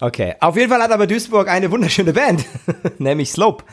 Okay. 0.00 0.34
Auf 0.40 0.56
jeden 0.56 0.70
Fall 0.70 0.80
hat 0.80 0.92
aber 0.92 1.06
Duisburg 1.06 1.48
eine 1.48 1.70
wunderschöne 1.70 2.12
Band, 2.12 2.44
nämlich 2.98 3.32
Slope. 3.32 3.64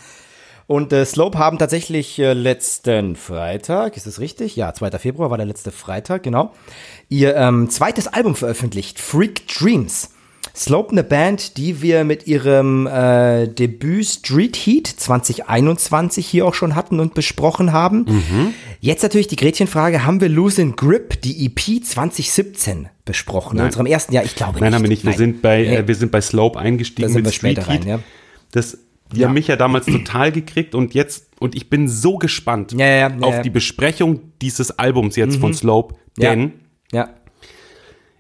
Und 0.68 0.92
äh, 0.92 1.06
Slope 1.06 1.38
haben 1.38 1.60
tatsächlich 1.60 2.18
äh, 2.18 2.34
letzten 2.34 3.16
Freitag, 3.16 3.96
ist 3.96 4.08
das 4.08 4.20
richtig? 4.20 4.56
Ja, 4.56 4.74
2. 4.74 4.98
Februar 4.98 5.30
war 5.30 5.38
der 5.38 5.46
letzte 5.46 5.72
Freitag, 5.72 6.24
genau. 6.24 6.54
Ihr 7.08 7.36
ähm, 7.36 7.70
zweites 7.70 8.08
Album 8.08 8.36
veröffentlicht, 8.36 9.00
Freak 9.00 9.48
Dreams. 9.48 10.15
Slope, 10.56 10.92
eine 10.92 11.04
Band, 11.04 11.58
die 11.58 11.82
wir 11.82 12.04
mit 12.06 12.28
ihrem 12.28 12.88
äh, 12.88 13.48
Debüt 13.48 14.06
Street 14.06 14.56
Heat 14.56 14.88
2021 14.88 16.26
hier 16.26 16.46
auch 16.46 16.54
schon 16.54 16.76
hatten 16.76 17.00
und 17.00 17.14
besprochen 17.14 17.74
haben. 17.74 18.54
Jetzt 18.80 19.04
natürlich 19.04 19.28
die 19.28 19.36
Gretchenfrage, 19.36 20.06
haben 20.06 20.22
wir 20.22 20.30
Losing 20.30 20.76
Grip, 20.76 21.22
die 21.22 21.46
EP 21.46 21.84
2017 21.84 22.88
besprochen? 23.04 23.60
In 23.60 23.66
unserem 23.66 23.86
ersten 23.86 24.14
Jahr? 24.14 24.24
Ich 24.24 24.36
glaube 24.36 24.60
Nein, 24.60 24.70
nicht. 24.70 24.76
haben 24.76 24.84
wir 24.84 24.90
nicht. 24.90 25.04
Wir 25.04 25.10
Nein. 25.12 25.18
sind 25.18 25.42
bei, 25.42 25.62
Nee. 25.62 25.76
äh, 25.76 25.88
wir 25.88 25.96
sind 25.96 26.12
bei 26.12 26.22
Slope 26.22 26.58
eingestiegen 26.60 27.12
mit 27.14 27.34
Street 27.34 27.58
rein, 27.68 27.80
Heat. 27.80 27.86
ja. 27.86 28.00
Das, 28.52 28.78
die 29.14 29.26
haben 29.26 29.34
mich 29.34 29.48
ja 29.48 29.56
damals 29.58 29.86
total 29.86 30.32
gekriegt 30.32 30.74
und 30.74 30.94
jetzt, 30.94 31.28
und 31.40 31.54
ich 31.56 31.70
bin 31.70 31.88
so 31.90 32.18
gespannt 32.18 32.72
Ja, 32.72 32.86
ja, 32.88 33.10
ja, 33.10 33.18
auf 33.22 33.36
ja. 33.36 33.42
die 33.42 33.50
Besprechung 33.50 34.22
dieses 34.42 34.80
Albums 34.80 35.16
jetzt 35.18 35.38
von 35.38 35.54
Slope, 35.54 35.96
Ja. 36.18 36.30
denn 36.30 36.54
Ja. 36.94 37.10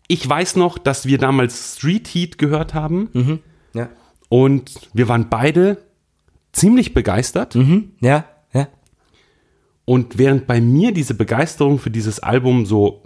Ich 0.07 0.27
weiß 0.27 0.55
noch, 0.57 0.77
dass 0.77 1.05
wir 1.05 1.17
damals 1.17 1.75
Street 1.77 2.07
Heat 2.07 2.37
gehört 2.37 2.73
haben 2.73 3.41
Ja. 3.73 3.89
und 4.29 4.71
wir 4.93 5.07
waren 5.07 5.29
beide 5.29 5.77
ziemlich 6.51 6.93
begeistert. 6.93 7.55
Ja. 8.01 8.25
Ja. 8.53 8.67
Und 9.85 10.17
während 10.17 10.47
bei 10.47 10.61
mir 10.61 10.93
diese 10.93 11.13
Begeisterung 11.13 11.79
für 11.79 11.91
dieses 11.91 12.19
Album 12.19 12.65
so 12.65 13.03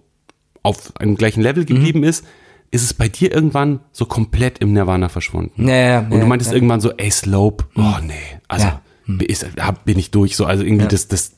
auf 0.63 0.95
einem 0.97 1.15
gleichen 1.15 1.41
Level 1.41 1.65
geblieben 1.65 2.03
ist, 2.03 2.25
ist 2.71 2.83
es 2.83 2.93
bei 2.93 3.07
dir 3.09 3.33
irgendwann 3.33 3.79
so 3.91 4.05
komplett 4.05 4.59
im 4.59 4.73
Nirvana 4.73 5.09
verschwunden. 5.09 5.67
Ja, 5.67 5.75
ja, 5.75 5.99
Und 6.01 6.19
du 6.19 6.25
meintest 6.27 6.51
ja. 6.51 6.55
irgendwann 6.55 6.81
so, 6.81 6.91
ey, 6.91 7.09
Slope, 7.09 7.65
oh 7.75 7.95
nee, 8.05 8.13
also 8.47 8.67
Ja. 8.67 9.71
bin 9.85 9.97
ich 9.97 10.11
durch, 10.11 10.35
so, 10.35 10.45
also 10.45 10.63
irgendwie 10.63 10.87
das, 10.87 11.07
das 11.07 11.31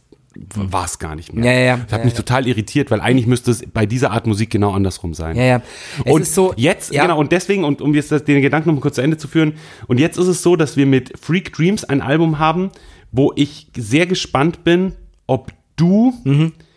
war 0.55 0.85
es 0.85 0.97
gar 0.99 1.15
nicht 1.15 1.33
mehr. 1.33 1.43
Ja, 1.45 1.51
ja, 1.51 1.65
ja. 1.65 1.77
Das 1.77 1.91
hat 1.93 1.99
Ja, 1.99 2.05
mich 2.05 2.13
ja. 2.13 2.19
total 2.19 2.47
irritiert, 2.47 2.89
weil 2.91 3.01
eigentlich 3.01 3.27
müsste 3.27 3.51
es 3.51 3.63
bei 3.73 3.85
dieser 3.85 4.11
Art 4.11 4.27
Musik 4.27 4.49
genau 4.49 4.71
andersrum 4.71 5.13
sein. 5.13 5.35
Ja, 5.35 5.43
ja. 5.43 5.61
Es 6.05 6.11
und 6.13 6.21
ist 6.21 6.33
so, 6.35 6.53
jetzt, 6.55 6.93
ja. 6.93 7.01
genau, 7.03 7.19
und 7.19 7.31
deswegen, 7.31 7.63
und 7.65 7.81
um 7.81 7.93
jetzt 7.93 8.11
den 8.11 8.41
Gedanken 8.41 8.69
noch 8.69 8.75
mal 8.75 8.81
kurz 8.81 8.95
zu 8.95 9.01
Ende 9.01 9.17
zu 9.17 9.27
führen, 9.27 9.53
und 9.87 9.99
jetzt 9.99 10.17
ist 10.17 10.27
es 10.27 10.41
so, 10.41 10.55
dass 10.55 10.77
wir 10.77 10.85
mit 10.85 11.19
Freak 11.19 11.51
Dreams 11.53 11.83
ein 11.83 12.01
Album 12.01 12.39
haben, 12.39 12.71
wo 13.11 13.33
ich 13.35 13.67
sehr 13.75 14.05
gespannt 14.07 14.63
bin, 14.63 14.93
ob 15.27 15.51
du 15.75 16.13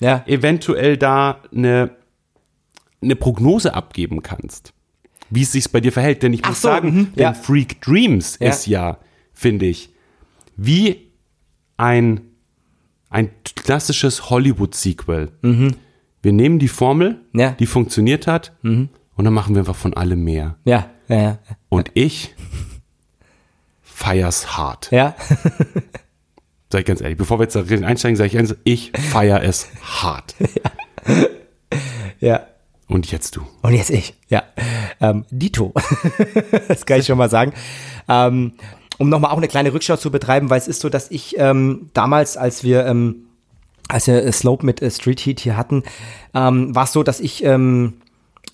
Ja. 0.00 0.22
eventuell 0.26 0.96
da 0.96 1.40
eine, 1.54 1.90
eine 3.02 3.16
Prognose 3.16 3.74
abgeben 3.74 4.22
kannst, 4.22 4.72
wie 5.30 5.42
es 5.42 5.52
sich 5.52 5.70
bei 5.70 5.80
dir 5.80 5.92
verhält. 5.92 6.22
Denn 6.22 6.32
ich 6.32 6.40
Ach 6.44 6.48
muss 6.50 6.62
so, 6.62 6.68
sagen, 6.68 6.88
mhm, 6.94 7.12
denn. 7.14 7.34
Freak 7.34 7.80
Dreams 7.82 8.36
ist 8.36 8.66
ja, 8.66 8.98
finde 9.32 9.66
ich, 9.66 9.90
wie 10.56 11.10
ein, 11.76 12.20
ein 13.14 13.30
klassisches 13.54 14.28
Hollywood-Sequel. 14.28 15.30
Wir 16.22 16.32
nehmen 16.32 16.58
die 16.58 16.68
Formel, 16.68 17.20
Mhm. 17.32 17.40
Ja. 17.40 17.50
Mhm. 17.52 17.56
die 17.58 17.66
funktioniert 17.66 18.26
hat, 18.26 18.52
und 18.62 18.88
dann 19.16 19.32
machen 19.32 19.54
wir 19.54 19.60
einfach 19.60 19.76
von 19.76 19.94
allem 19.94 20.24
mehr. 20.24 20.56
Ja, 20.64 20.90
ja, 21.08 21.16
ja. 21.22 21.38
Und 21.68 21.90
ich 21.94 22.34
feier's 23.82 24.56
hart. 24.56 24.90
Ja, 24.90 25.14
Sag 26.72 26.80
ich 26.80 26.86
ganz 26.86 27.00
ehrlich, 27.00 27.16
bevor 27.18 27.38
wir 27.38 27.44
jetzt 27.44 27.54
da 27.54 27.60
einsteigen, 27.86 28.16
sage 28.16 28.26
ich 28.26 28.36
eins, 28.36 28.56
ich 28.64 28.90
feier 29.12 29.40
es 29.44 29.68
hart. 29.80 30.34
ja. 32.20 32.48
Und 32.88 33.10
jetzt 33.12 33.36
du. 33.36 33.46
Und 33.62 33.74
jetzt 33.74 33.90
ich. 33.90 34.14
Ja. 34.28 34.42
Ähm, 35.00 35.24
Dito. 35.30 35.72
das 36.66 36.84
kann 36.84 36.98
ich 36.98 37.06
schon 37.06 37.16
mal 37.16 37.30
sagen. 37.30 37.52
Ähm, 38.08 38.54
um 38.98 39.08
nochmal 39.08 39.30
auch 39.30 39.38
eine 39.38 39.48
kleine 39.48 39.72
Rückschau 39.72 39.96
zu 39.96 40.10
betreiben, 40.10 40.50
weil 40.50 40.58
es 40.58 40.68
ist 40.68 40.80
so, 40.80 40.88
dass 40.88 41.10
ich 41.10 41.36
ähm, 41.38 41.90
damals, 41.94 42.36
als 42.36 42.64
wir, 42.64 42.86
ähm, 42.86 43.26
als 43.88 44.06
wir 44.06 44.24
äh, 44.24 44.32
Slope 44.32 44.64
mit 44.64 44.82
äh, 44.82 44.90
Street 44.90 45.20
Heat 45.20 45.40
hier 45.40 45.56
hatten, 45.56 45.82
ähm, 46.34 46.74
war 46.74 46.84
es 46.84 46.92
so, 46.92 47.02
dass 47.02 47.20
ich 47.20 47.44
ähm, 47.44 47.94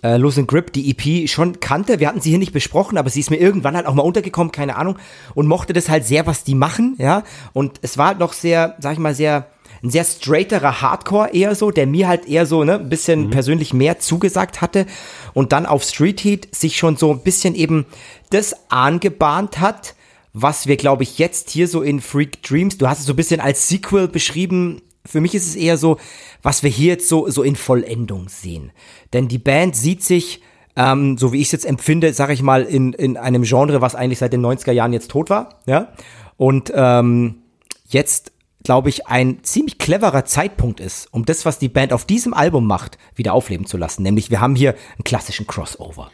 äh, 0.02 0.16
Losing 0.16 0.46
Grip, 0.46 0.72
die 0.72 0.90
EP, 0.90 1.28
schon 1.28 1.60
kannte. 1.60 2.00
Wir 2.00 2.08
hatten 2.08 2.20
sie 2.20 2.30
hier 2.30 2.38
nicht 2.38 2.52
besprochen, 2.52 2.96
aber 2.98 3.10
sie 3.10 3.20
ist 3.20 3.30
mir 3.30 3.36
irgendwann 3.36 3.76
halt 3.76 3.86
auch 3.86 3.94
mal 3.94 4.02
untergekommen, 4.02 4.52
keine 4.52 4.76
Ahnung, 4.76 4.96
und 5.34 5.46
mochte 5.46 5.72
das 5.72 5.88
halt 5.88 6.06
sehr, 6.06 6.26
was 6.26 6.44
die 6.44 6.54
machen, 6.54 6.96
ja. 6.98 7.22
Und 7.52 7.78
es 7.82 7.98
war 7.98 8.08
halt 8.08 8.18
noch 8.18 8.32
sehr, 8.32 8.76
sag 8.78 8.94
ich 8.94 8.98
mal, 8.98 9.14
sehr, 9.14 9.46
ein 9.82 9.90
sehr 9.90 10.04
straighterer 10.04 10.82
Hardcore 10.82 11.30
eher 11.32 11.54
so, 11.54 11.70
der 11.70 11.86
mir 11.86 12.08
halt 12.08 12.26
eher 12.26 12.44
so, 12.46 12.64
ne, 12.64 12.78
ein 12.78 12.88
bisschen 12.88 13.30
persönlich 13.30 13.72
mehr 13.72 13.98
zugesagt 13.98 14.60
hatte 14.60 14.86
und 15.32 15.52
dann 15.52 15.64
auf 15.64 15.84
Street 15.84 16.22
Heat 16.22 16.54
sich 16.54 16.76
schon 16.76 16.96
so 16.96 17.12
ein 17.12 17.22
bisschen 17.22 17.54
eben 17.54 17.86
das 18.30 18.54
angebahnt 18.70 19.58
hat, 19.58 19.94
was 20.32 20.66
wir, 20.66 20.76
glaube 20.76 21.02
ich, 21.02 21.18
jetzt 21.18 21.50
hier 21.50 21.68
so 21.68 21.82
in 21.82 22.00
Freak 22.00 22.42
Dreams, 22.42 22.78
du 22.78 22.88
hast 22.88 23.00
es 23.00 23.06
so 23.06 23.12
ein 23.12 23.16
bisschen 23.16 23.40
als 23.40 23.68
Sequel 23.68 24.08
beschrieben, 24.08 24.82
für 25.06 25.20
mich 25.20 25.34
ist 25.34 25.46
es 25.46 25.56
eher 25.56 25.76
so, 25.76 25.98
was 26.42 26.62
wir 26.62 26.70
hier 26.70 26.88
jetzt 26.88 27.08
so, 27.08 27.28
so 27.28 27.42
in 27.42 27.56
Vollendung 27.56 28.28
sehen. 28.28 28.72
Denn 29.12 29.28
die 29.28 29.38
Band 29.38 29.74
sieht 29.74 30.02
sich, 30.02 30.42
ähm, 30.76 31.18
so 31.18 31.32
wie 31.32 31.40
ich 31.40 31.48
es 31.48 31.52
jetzt 31.52 31.66
empfinde, 31.66 32.12
sage 32.12 32.32
ich 32.32 32.42
mal, 32.42 32.62
in, 32.62 32.92
in 32.92 33.16
einem 33.16 33.42
Genre, 33.42 33.80
was 33.80 33.94
eigentlich 33.94 34.18
seit 34.18 34.32
den 34.32 34.44
90er 34.44 34.72
Jahren 34.72 34.92
jetzt 34.92 35.10
tot 35.10 35.30
war. 35.30 35.60
Ja? 35.66 35.92
Und 36.36 36.72
ähm, 36.74 37.42
jetzt, 37.88 38.32
glaube 38.62 38.88
ich, 38.88 39.06
ein 39.06 39.42
ziemlich 39.42 39.78
cleverer 39.78 40.24
Zeitpunkt 40.26 40.80
ist, 40.80 41.12
um 41.12 41.24
das, 41.24 41.44
was 41.44 41.58
die 41.58 41.68
Band 41.68 41.92
auf 41.92 42.04
diesem 42.04 42.34
Album 42.34 42.66
macht, 42.66 42.98
wieder 43.14 43.32
aufleben 43.34 43.66
zu 43.66 43.76
lassen. 43.76 44.02
Nämlich, 44.02 44.30
wir 44.30 44.40
haben 44.40 44.54
hier 44.54 44.74
einen 44.94 45.04
klassischen 45.04 45.46
Crossover. 45.46 46.10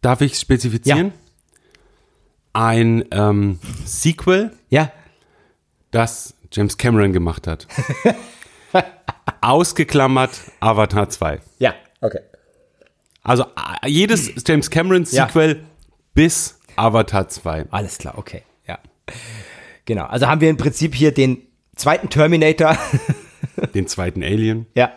Darf 0.00 0.20
ich 0.20 0.38
spezifizieren? 0.38 1.12
Ein 2.54 3.04
ähm, 3.10 3.58
Sequel, 3.84 4.52
Ja, 4.70 4.90
das 5.90 6.34
James 6.52 6.78
Cameron 6.78 7.12
gemacht 7.12 7.46
hat. 7.46 7.66
Ausgeklammert 9.40 10.30
Avatar 10.60 11.08
2. 11.08 11.40
ja, 11.58 11.74
okay. 12.00 12.20
Also 13.22 13.44
äh, 13.82 13.88
jedes 13.88 14.30
James 14.46 14.70
Cameron 14.70 15.04
Ja. 15.10 15.26
Sequel 15.26 15.64
bis 16.14 16.58
Avatar 16.76 17.28
2. 17.28 17.66
Alles 17.70 17.98
klar, 17.98 18.18
okay, 18.18 18.42
ja. 18.66 18.78
Genau, 19.86 20.04
also 20.04 20.26
haben 20.28 20.40
wir 20.40 20.50
im 20.50 20.56
Prinzip 20.56 20.94
hier 20.94 21.12
den 21.12 21.42
zweiten 21.76 22.08
Terminator, 22.08 22.76
Den 23.74 23.86
zweiten 23.86 24.22
Alien. 24.22 24.66
ja, 24.74 24.92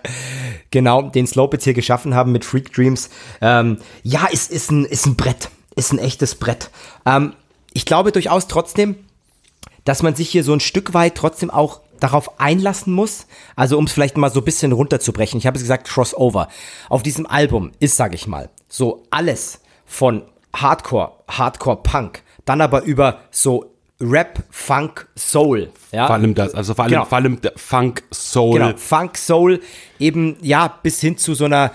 genau, 0.71 1.03
den 1.09 1.27
Slope 1.27 1.57
jetzt 1.57 1.63
hier 1.65 1.73
geschaffen 1.73 2.15
haben 2.15 2.31
mit 2.31 2.43
Freak 2.45 2.71
Dreams. 2.73 3.09
Ähm, 3.41 3.77
ja, 4.03 4.25
ist, 4.31 4.51
ist, 4.51 4.71
ein, 4.71 4.85
ist 4.85 5.05
ein 5.05 5.15
Brett, 5.15 5.49
ist 5.75 5.91
ein 5.93 5.99
echtes 5.99 6.35
Brett. 6.35 6.69
Ähm, 7.05 7.33
ich 7.77 7.85
glaube 7.85 8.11
durchaus 8.11 8.47
trotzdem, 8.47 8.95
dass 9.85 10.01
man 10.01 10.15
sich 10.15 10.29
hier 10.29 10.43
so 10.43 10.51
ein 10.51 10.59
Stück 10.59 10.95
weit 10.95 11.13
trotzdem 11.13 11.51
auch 11.51 11.81
darauf 11.99 12.39
einlassen 12.39 12.91
muss. 12.91 13.27
Also 13.55 13.77
um 13.77 13.85
es 13.85 13.91
vielleicht 13.93 14.17
mal 14.17 14.31
so 14.31 14.41
ein 14.41 14.45
bisschen 14.45 14.71
runterzubrechen. 14.71 15.37
Ich 15.37 15.45
habe 15.45 15.57
es 15.57 15.63
gesagt, 15.63 15.87
Crossover. 15.87 16.47
Auf 16.89 17.03
diesem 17.03 17.27
Album 17.27 17.71
ist, 17.79 17.95
sage 17.95 18.15
ich 18.15 18.25
mal, 18.27 18.49
so 18.67 19.03
alles 19.11 19.61
von 19.85 20.23
Hardcore, 20.55 21.11
Hardcore 21.27 21.77
Punk, 21.83 22.23
dann 22.45 22.61
aber 22.61 22.81
über 22.81 23.19
so 23.29 23.71
Rap, 24.01 24.43
Funk, 24.49 25.07
Soul. 25.15 25.71
Ja? 25.91 26.07
Vor 26.07 26.15
allem 26.15 26.33
das, 26.33 26.55
also 26.55 26.73
vor 26.73 26.85
allem, 26.85 26.93
Genau. 26.93 27.05
vor 27.05 27.17
allem 27.17 27.39
Funk, 27.55 28.03
Soul. 28.11 28.59
Genau, 28.59 28.75
Funk, 28.75 29.17
Soul, 29.19 29.59
eben, 29.99 30.35
ja, 30.41 30.79
bis 30.81 30.99
hin 30.99 31.17
zu 31.17 31.35
so 31.35 31.45
einer, 31.45 31.71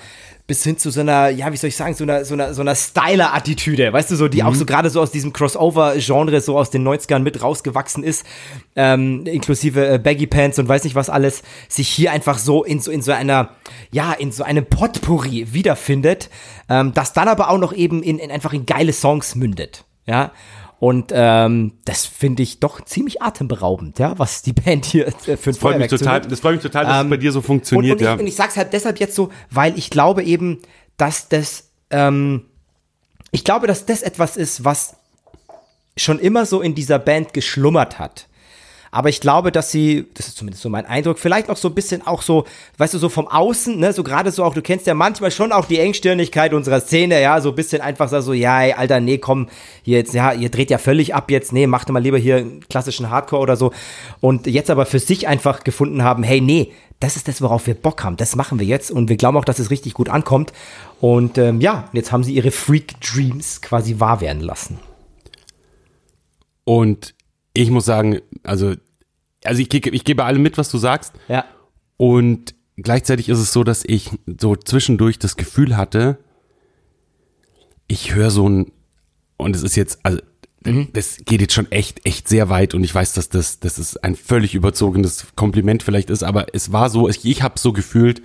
bis 0.47 0.65
hin 0.65 0.77
zu 0.77 0.91
so 0.91 1.01
einer, 1.01 1.29
ja, 1.29 1.53
wie 1.53 1.57
soll 1.57 1.69
ich 1.69 1.77
sagen, 1.77 1.95
so 1.95 2.05
einer, 2.05 2.25
so 2.25 2.35
einer, 2.35 2.53
so 2.53 2.63
einer 2.63 2.75
Styler-Attitüde, 2.75 3.93
weißt 3.93 4.11
du, 4.11 4.17
so, 4.17 4.29
die 4.29 4.43
auch 4.43 4.55
so 4.55 4.67
gerade 4.67 4.91
so 4.91 5.01
aus 5.01 5.13
diesem 5.13 5.33
Crossover-Genre, 5.33 6.41
so 6.41 6.59
aus 6.59 6.71
den 6.71 6.87
90ern 6.87 7.21
mit 7.21 7.41
rausgewachsen 7.41 8.03
ist, 8.03 8.27
ähm, 8.75 9.25
inklusive 9.27 9.87
äh, 9.87 9.99
Baggy 9.99 10.27
Pants 10.27 10.59
und 10.59 10.69
weiß 10.69 10.85
nicht 10.85 10.97
was 10.97 11.11
alles, 11.11 11.43
sich 11.69 11.89
hier 11.89 12.11
einfach 12.11 12.39
so 12.39 12.65
in 12.65 12.81
so, 12.81 12.91
in 12.91 13.03
so 13.03 13.13
einer, 13.13 13.51
ja, 13.93 14.13
in 14.13 14.33
so 14.33 14.43
einem 14.43 14.67
Potpourri 14.67 15.53
wiederfindet, 15.53 16.29
ähm, 16.69 16.93
das 16.93 17.13
dann 17.13 17.29
aber 17.29 17.49
auch 17.49 17.59
noch 17.59 17.73
eben 17.73 18.03
in, 18.03 18.19
in 18.19 18.31
einfach 18.31 18.53
in 18.53 18.67
geile 18.67 18.93
Songs 18.93 19.37
mündet, 19.37 19.85
ja. 20.07 20.33
Und 20.83 21.13
ähm, 21.15 21.75
das 21.85 22.07
finde 22.07 22.43
ich 22.43 22.59
doch 22.59 22.81
ziemlich 22.81 23.23
atemberaubend, 23.23 24.01
ja, 24.01 24.19
was 24.19 24.43
die 24.43 24.53
Band 24.65 24.85
hier 24.85 25.07
äh, 25.07 25.13
für 25.13 25.31
ein 25.33 25.39
Das 25.45 25.59
freut 25.59 25.79
mich 25.79 25.87
total, 25.87 26.23
das 26.23 26.41
freut 26.41 26.55
mich 26.55 26.63
total, 26.65 26.87
dass 26.87 26.97
Ähm, 26.99 27.07
es 27.07 27.11
bei 27.11 27.17
dir 27.19 27.31
so 27.31 27.39
Und, 27.39 27.45
funktioniert, 27.45 27.93
und, 27.93 28.01
ich, 28.01 28.05
ja. 28.05 28.15
und 28.15 28.27
ich 28.27 28.35
sag's 28.35 28.57
halt 28.57 28.73
deshalb 28.73 28.99
jetzt 28.99 29.15
so, 29.15 29.31
weil 29.49 29.79
ich 29.79 29.91
glaube 29.91 30.25
eben, 30.25 30.59
dass 30.97 31.29
das, 31.29 31.71
ähm, 31.91 32.47
ich 33.31 33.45
glaube, 33.45 33.69
dass 33.69 33.87
das 33.87 34.03
etwas 34.03 34.37
ist, 34.37 34.65
was 34.65 34.97
schon 35.97 36.19
immer 36.19 36.47
so 36.47 36.61
in 36.61 36.75
dieser 36.75 36.99
Band 36.99 37.33
geschlummert 37.33 38.01
hat. 38.01 38.27
Aber 38.95 39.09
ich 39.09 39.23
glaube, 39.23 39.53
dass 39.53 39.71
sie, 39.71 40.05
das 40.13 40.29
ist 40.29 40.37
zumindest 40.37 40.63
so 40.63 40.69
mein 40.69 40.85
Eindruck, 40.85 41.19
vielleicht 41.19 41.49
auch 41.49 41.57
so 41.57 41.69
ein 41.69 41.75
bisschen 41.75 42.07
auch 42.07 42.21
so, 42.21 42.45
weißt 42.77 42.93
du, 42.93 42.99
so 42.99 43.09
vom 43.09 43.27
Außen, 43.27 43.79
ne, 43.79 43.95
so 43.95 44.05
gerade 44.05 44.31
so 44.31 44.45
auch, 44.45 44.53
du 44.53 44.61
kennst 44.61 44.87
ja 44.87 44.93
manchmal 44.93 45.31
schon 45.31 45.51
auch 45.51 45.65
die 45.65 45.79
Engstirnigkeit 45.79 46.53
unserer 46.53 46.83
Szene, 46.83 47.21
ja, 47.23 47.41
so 47.41 47.49
ein 47.49 47.55
bisschen 47.55 47.81
einfach 47.81 48.11
so, 48.11 48.35
ja, 48.35 48.63
ey, 48.63 48.75
Alter, 48.75 49.01
nee, 49.01 49.17
komm, 49.17 49.49
hier 49.83 49.97
jetzt, 49.97 50.13
ja, 50.13 50.35
ihr 50.35 50.51
dreht 50.51 50.71
ja 50.71 50.77
völlig 50.77 51.15
ab 51.15 51.31
jetzt, 51.31 51.55
nee, 51.55 51.67
macht 51.67 51.89
mal 51.89 52.03
lieber 52.03 52.19
hier 52.19 52.37
einen 52.37 52.69
klassischen 52.69 53.09
Hardcore 53.09 53.41
oder 53.41 53.57
so. 53.57 53.73
Und 54.21 54.47
jetzt 54.47 54.69
aber 54.69 54.85
für 54.85 54.99
sich 54.99 55.27
einfach 55.27 55.65
gefunden 55.65 56.05
haben, 56.05 56.23
hey, 56.23 56.43
nee, 56.43 56.71
das 57.01 57.17
ist 57.17 57.29
das, 57.29 57.41
worauf 57.41 57.67
wir 57.67 57.75
Bock 57.75 58.05
haben, 58.05 58.19
das 58.19 58.37
machen 58.37 58.61
wir 58.61 58.67
jetzt 58.67 58.91
und 58.91 59.09
wir 59.09 59.17
glauben 59.17 59.39
auch, 59.39 59.47
dass 59.47 59.59
es 59.59 59.71
richtig 59.71 59.95
gut 59.95 60.11
ankommt. 60.11 60.53
Und 61.01 61.39
ähm, 61.39 61.63
ja, 61.63 61.89
jetzt 61.95 62.13
haben 62.13 62.25
sie 62.25 62.35
ihre 62.35 62.51
Freak 62.51 63.01
Dreams 63.01 63.63
quasi 63.63 64.01
wahr 64.01 64.21
werden 64.21 64.43
lassen. 64.43 64.79
Und 66.65 67.15
ich 67.55 67.71
muss 67.71 67.85
sagen, 67.85 68.21
also, 68.43 68.75
also 69.45 69.61
ich, 69.61 69.73
ich 69.75 70.05
gebe 70.05 70.25
allem 70.25 70.43
mit, 70.43 70.59
was 70.59 70.71
du 70.71 70.79
sagst. 70.79 71.13
Ja. 71.29 71.45
Und 71.97 72.55
gleichzeitig 72.77 73.29
ist 73.29 73.39
es 73.39 73.53
so, 73.53 73.65
dass 73.65 73.85
ich 73.85 74.11
so 74.41 74.57
zwischendurch 74.57 75.19
das 75.19 75.37
Gefühl 75.37 75.77
hatte, 75.77 76.19
ich 77.89 78.15
höre 78.15 78.31
so 78.31 78.49
ein, 78.49 78.73
und 79.37 79.55
es 79.57 79.63
ist 79.63 79.77
jetzt, 79.77 79.99
also, 80.03 80.21
das 80.93 81.19
geht 81.25 81.41
jetzt 81.41 81.55
schon 81.55 81.71
echt, 81.73 82.07
echt 82.07 82.29
sehr 82.29 82.49
weit 82.49 82.73
und 82.75 82.85
ich 82.85 82.95
weiß, 82.95 83.15
dass 83.15 83.29
das, 83.29 83.59
das 83.59 83.79
ist 83.81 84.03
ein 84.05 84.15
völlig 84.15 84.55
überzogenes 84.55 85.27
Kompliment 85.35 85.83
vielleicht 85.83 86.09
ist, 86.09 86.23
aber 86.23 86.47
es 86.55 86.71
war 86.71 86.89
so, 86.89 87.09
ich, 87.09 87.25
ich 87.25 87.43
habe 87.43 87.59
so 87.59 87.73
gefühlt, 87.73 88.23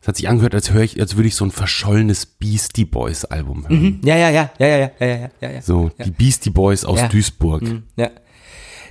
es 0.00 0.08
hat 0.08 0.16
sich 0.16 0.28
angehört, 0.28 0.54
als 0.54 0.72
höre 0.72 0.82
ich, 0.82 0.98
als 0.98 1.16
würde 1.16 1.28
ich 1.28 1.34
so 1.34 1.44
ein 1.44 1.50
verschollenes 1.50 2.24
Beastie 2.24 2.86
Boys 2.86 3.26
Album 3.26 3.68
hören. 3.68 4.00
Ja, 4.04 4.16
ja, 4.16 4.30
ja, 4.30 4.50
ja, 4.58 4.66
ja, 4.66 4.76
ja, 4.78 4.90
ja, 4.98 5.06
ja, 5.06 5.30
ja, 5.42 5.50
ja. 5.50 5.62
So, 5.62 5.90
die 6.02 6.10
Beastie 6.10 6.50
Boys 6.50 6.84
aus 6.86 7.00
Ja. 7.00 7.08
Duisburg. 7.08 7.62
Ja. 7.96 8.10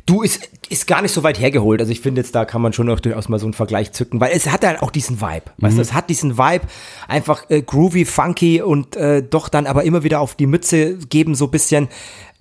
Du, 0.06 0.22
ist, 0.22 0.50
ist 0.70 0.86
gar 0.86 1.02
nicht 1.02 1.14
so 1.14 1.24
weit 1.24 1.40
hergeholt. 1.40 1.80
Also 1.80 1.92
ich 1.92 2.02
finde 2.02 2.20
jetzt, 2.22 2.36
da 2.36 2.44
kann 2.44 2.62
man 2.62 2.74
schon 2.74 2.90
auch 2.90 3.00
durchaus 3.00 3.30
mal 3.30 3.40
so 3.40 3.46
einen 3.46 3.54
Vergleich 3.54 3.94
zücken, 3.94 4.20
weil 4.20 4.32
es 4.34 4.50
hat 4.52 4.66
halt 4.66 4.82
auch 4.82 4.92
diesen 4.92 5.22
Vibe. 5.22 5.46
Weißt 5.60 5.78
du, 5.78 5.82
es 5.82 5.94
hat 5.94 6.10
diesen 6.10 6.38
Vibe, 6.38 6.66
einfach 7.08 7.50
äh, 7.50 7.62
groovy, 7.62 8.04
funky 8.04 8.62
und 8.62 8.98
äh, 8.98 9.24
doch 9.24 9.48
dann 9.48 9.66
aber 9.66 9.86
immer 9.86 10.04
wieder 10.04 10.20
auf 10.20 10.36
die 10.36 10.46
Mütze 10.48 10.98
geben, 10.98 11.36
so 11.36 11.46
ein 11.46 11.52
bisschen. 11.52 11.88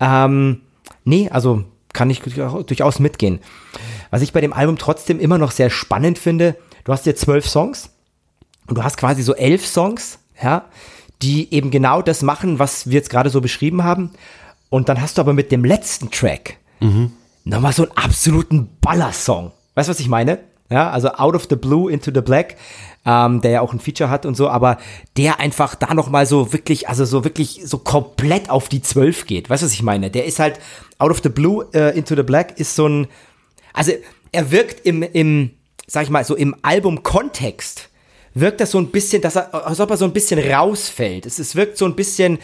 Ähm, 0.01 0.59
nee, 1.05 1.29
also 1.29 1.63
kann 1.93 2.09
ich 2.09 2.19
durchaus- 2.21 2.99
mitgehen. 2.99 3.39
Was 4.09 4.21
ich 4.21 4.33
bei 4.33 4.41
dem 4.41 4.51
Album 4.51 4.77
trotzdem 4.77 5.19
immer 5.19 5.37
noch 5.37 5.51
sehr 5.51 5.69
spannend 5.69 6.17
finde, 6.19 6.57
du 6.83 6.91
hast 6.91 7.05
hier 7.05 7.15
zwölf 7.15 7.47
Songs 7.47 7.91
und 8.67 8.77
du 8.77 8.83
hast 8.83 8.97
quasi 8.97 9.23
so 9.23 9.35
elf 9.35 9.65
Songs, 9.65 10.19
ja, 10.43 10.65
die 11.21 11.53
eben 11.53 11.71
genau 11.71 12.01
das 12.01 12.23
machen, 12.23 12.59
was 12.59 12.87
wir 12.87 12.93
jetzt 12.95 13.09
gerade 13.09 13.29
so 13.29 13.39
beschrieben 13.39 13.83
haben. 13.85 14.11
Und 14.69 14.89
dann 14.89 14.99
hast 14.99 15.17
du 15.17 15.21
aber 15.21 15.31
mit 15.33 15.51
dem 15.51 15.63
letzten 15.63 16.11
Track 16.11 16.57
nochmal 17.43 17.73
so 17.73 17.83
einen 17.83 17.97
absoluten 17.97 18.69
Ballersong. 18.81 19.51
Weißt 19.75 19.89
du, 19.89 19.91
was 19.91 19.99
ich 19.99 20.07
meine? 20.07 20.39
Ja, 20.69 20.89
also 20.89 21.09
Out 21.09 21.35
of 21.35 21.47
the 21.49 21.55
Blue 21.55 21.91
into 21.91 22.11
the 22.13 22.21
Black, 22.21 22.55
ähm, 23.05 23.41
der 23.41 23.51
ja 23.51 23.61
auch 23.61 23.73
ein 23.73 23.79
Feature 23.79 24.09
hat 24.09 24.25
und 24.25 24.35
so, 24.35 24.49
aber 24.49 24.77
der 25.17 25.39
einfach 25.39 25.75
da 25.75 25.93
nochmal 25.93 26.25
so 26.25 26.53
wirklich, 26.53 26.89
also 26.89 27.05
so 27.05 27.23
wirklich 27.23 27.61
so 27.65 27.77
komplett 27.77 28.49
auf 28.49 28.69
die 28.69 28.81
Zwölf 28.81 29.25
geht. 29.25 29.49
Weißt 29.49 29.61
du, 29.61 29.65
was 29.65 29.73
ich 29.73 29.83
meine? 29.83 30.09
Der 30.09 30.25
ist 30.25 30.39
halt 30.39 30.59
Out 30.97 31.11
of 31.11 31.21
the 31.21 31.29
Blue 31.29 31.67
äh, 31.73 31.95
into 31.97 32.15
the 32.15 32.23
Black 32.23 32.59
ist 32.59 32.75
so 32.75 32.87
ein, 32.87 33.07
also 33.73 33.91
er 34.31 34.51
wirkt 34.51 34.85
im, 34.85 35.03
im, 35.03 35.51
sag 35.85 36.03
ich 36.03 36.09
mal, 36.09 36.23
so 36.23 36.35
im 36.35 36.55
Album-Kontext 36.61 37.89
wirkt 38.33 38.61
das 38.61 38.71
so 38.71 38.79
ein 38.79 38.87
bisschen, 38.87 39.21
dass 39.21 39.35
er, 39.35 39.53
als 39.67 39.79
ob 39.79 39.91
er 39.91 39.97
so 39.97 40.05
ein 40.05 40.13
bisschen 40.13 40.39
rausfällt. 40.39 41.25
Es, 41.25 41.39
es 41.39 41.55
wirkt 41.55 41.77
so 41.77 41.85
ein 41.85 41.95
bisschen, 41.95 42.39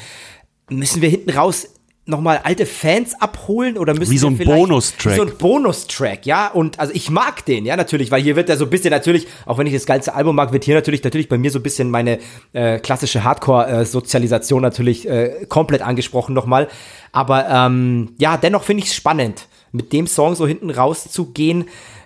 müssen 0.70 1.02
wir 1.02 1.10
hinten 1.10 1.32
raus 1.32 1.68
nochmal 2.10 2.42
alte 2.44 2.66
Fans 2.66 3.14
abholen 3.20 3.78
oder 3.78 3.94
müssen 3.94 4.12
Wie 4.12 4.18
so 4.18 4.28
ein 4.28 4.38
Bonustrack. 4.38 5.14
Wie 5.14 5.18
so 5.18 5.24
ein 5.24 5.38
Bonustrack, 5.38 6.26
ja. 6.26 6.48
Und 6.48 6.80
also 6.80 6.94
ich 6.94 7.10
mag 7.10 7.46
den, 7.46 7.66
ja, 7.66 7.78
natürlich, 7.78 8.12
weil 8.12 8.22
hier 8.22 8.36
wird 8.36 8.50
er 8.50 8.58
so 8.58 8.66
ein 8.66 8.70
bisschen 8.70 8.92
natürlich, 8.92 9.28
auch 9.46 9.58
wenn 9.58 9.68
ich 9.68 9.74
das 9.74 9.86
ganze 9.86 10.14
Album 10.14 10.36
mag, 10.36 10.52
wird 10.52 10.66
hier 10.66 10.76
natürlich, 10.76 11.04
natürlich 11.04 11.30
bei 11.30 11.38
mir 11.38 11.52
so 11.52 11.60
ein 11.60 11.64
bisschen 11.64 11.90
meine 11.90 12.20
äh, 12.54 12.80
klassische 12.80 13.24
Hardcore-Sozialisation 13.24 14.62
natürlich 14.62 15.08
äh, 15.08 15.46
komplett 15.48 15.82
angesprochen 15.82 16.34
nochmal. 16.34 16.68
Aber 17.12 17.48
ähm, 17.50 18.14
ja, 18.18 18.38
dennoch 18.38 18.64
finde 18.64 18.84
ich 18.84 18.90
es 18.90 18.96
spannend, 18.96 19.48
mit 19.72 19.94
dem 19.94 20.08
Song 20.08 20.36
so 20.36 20.48
hinten 20.48 20.70
rauszugehen. 20.70 21.66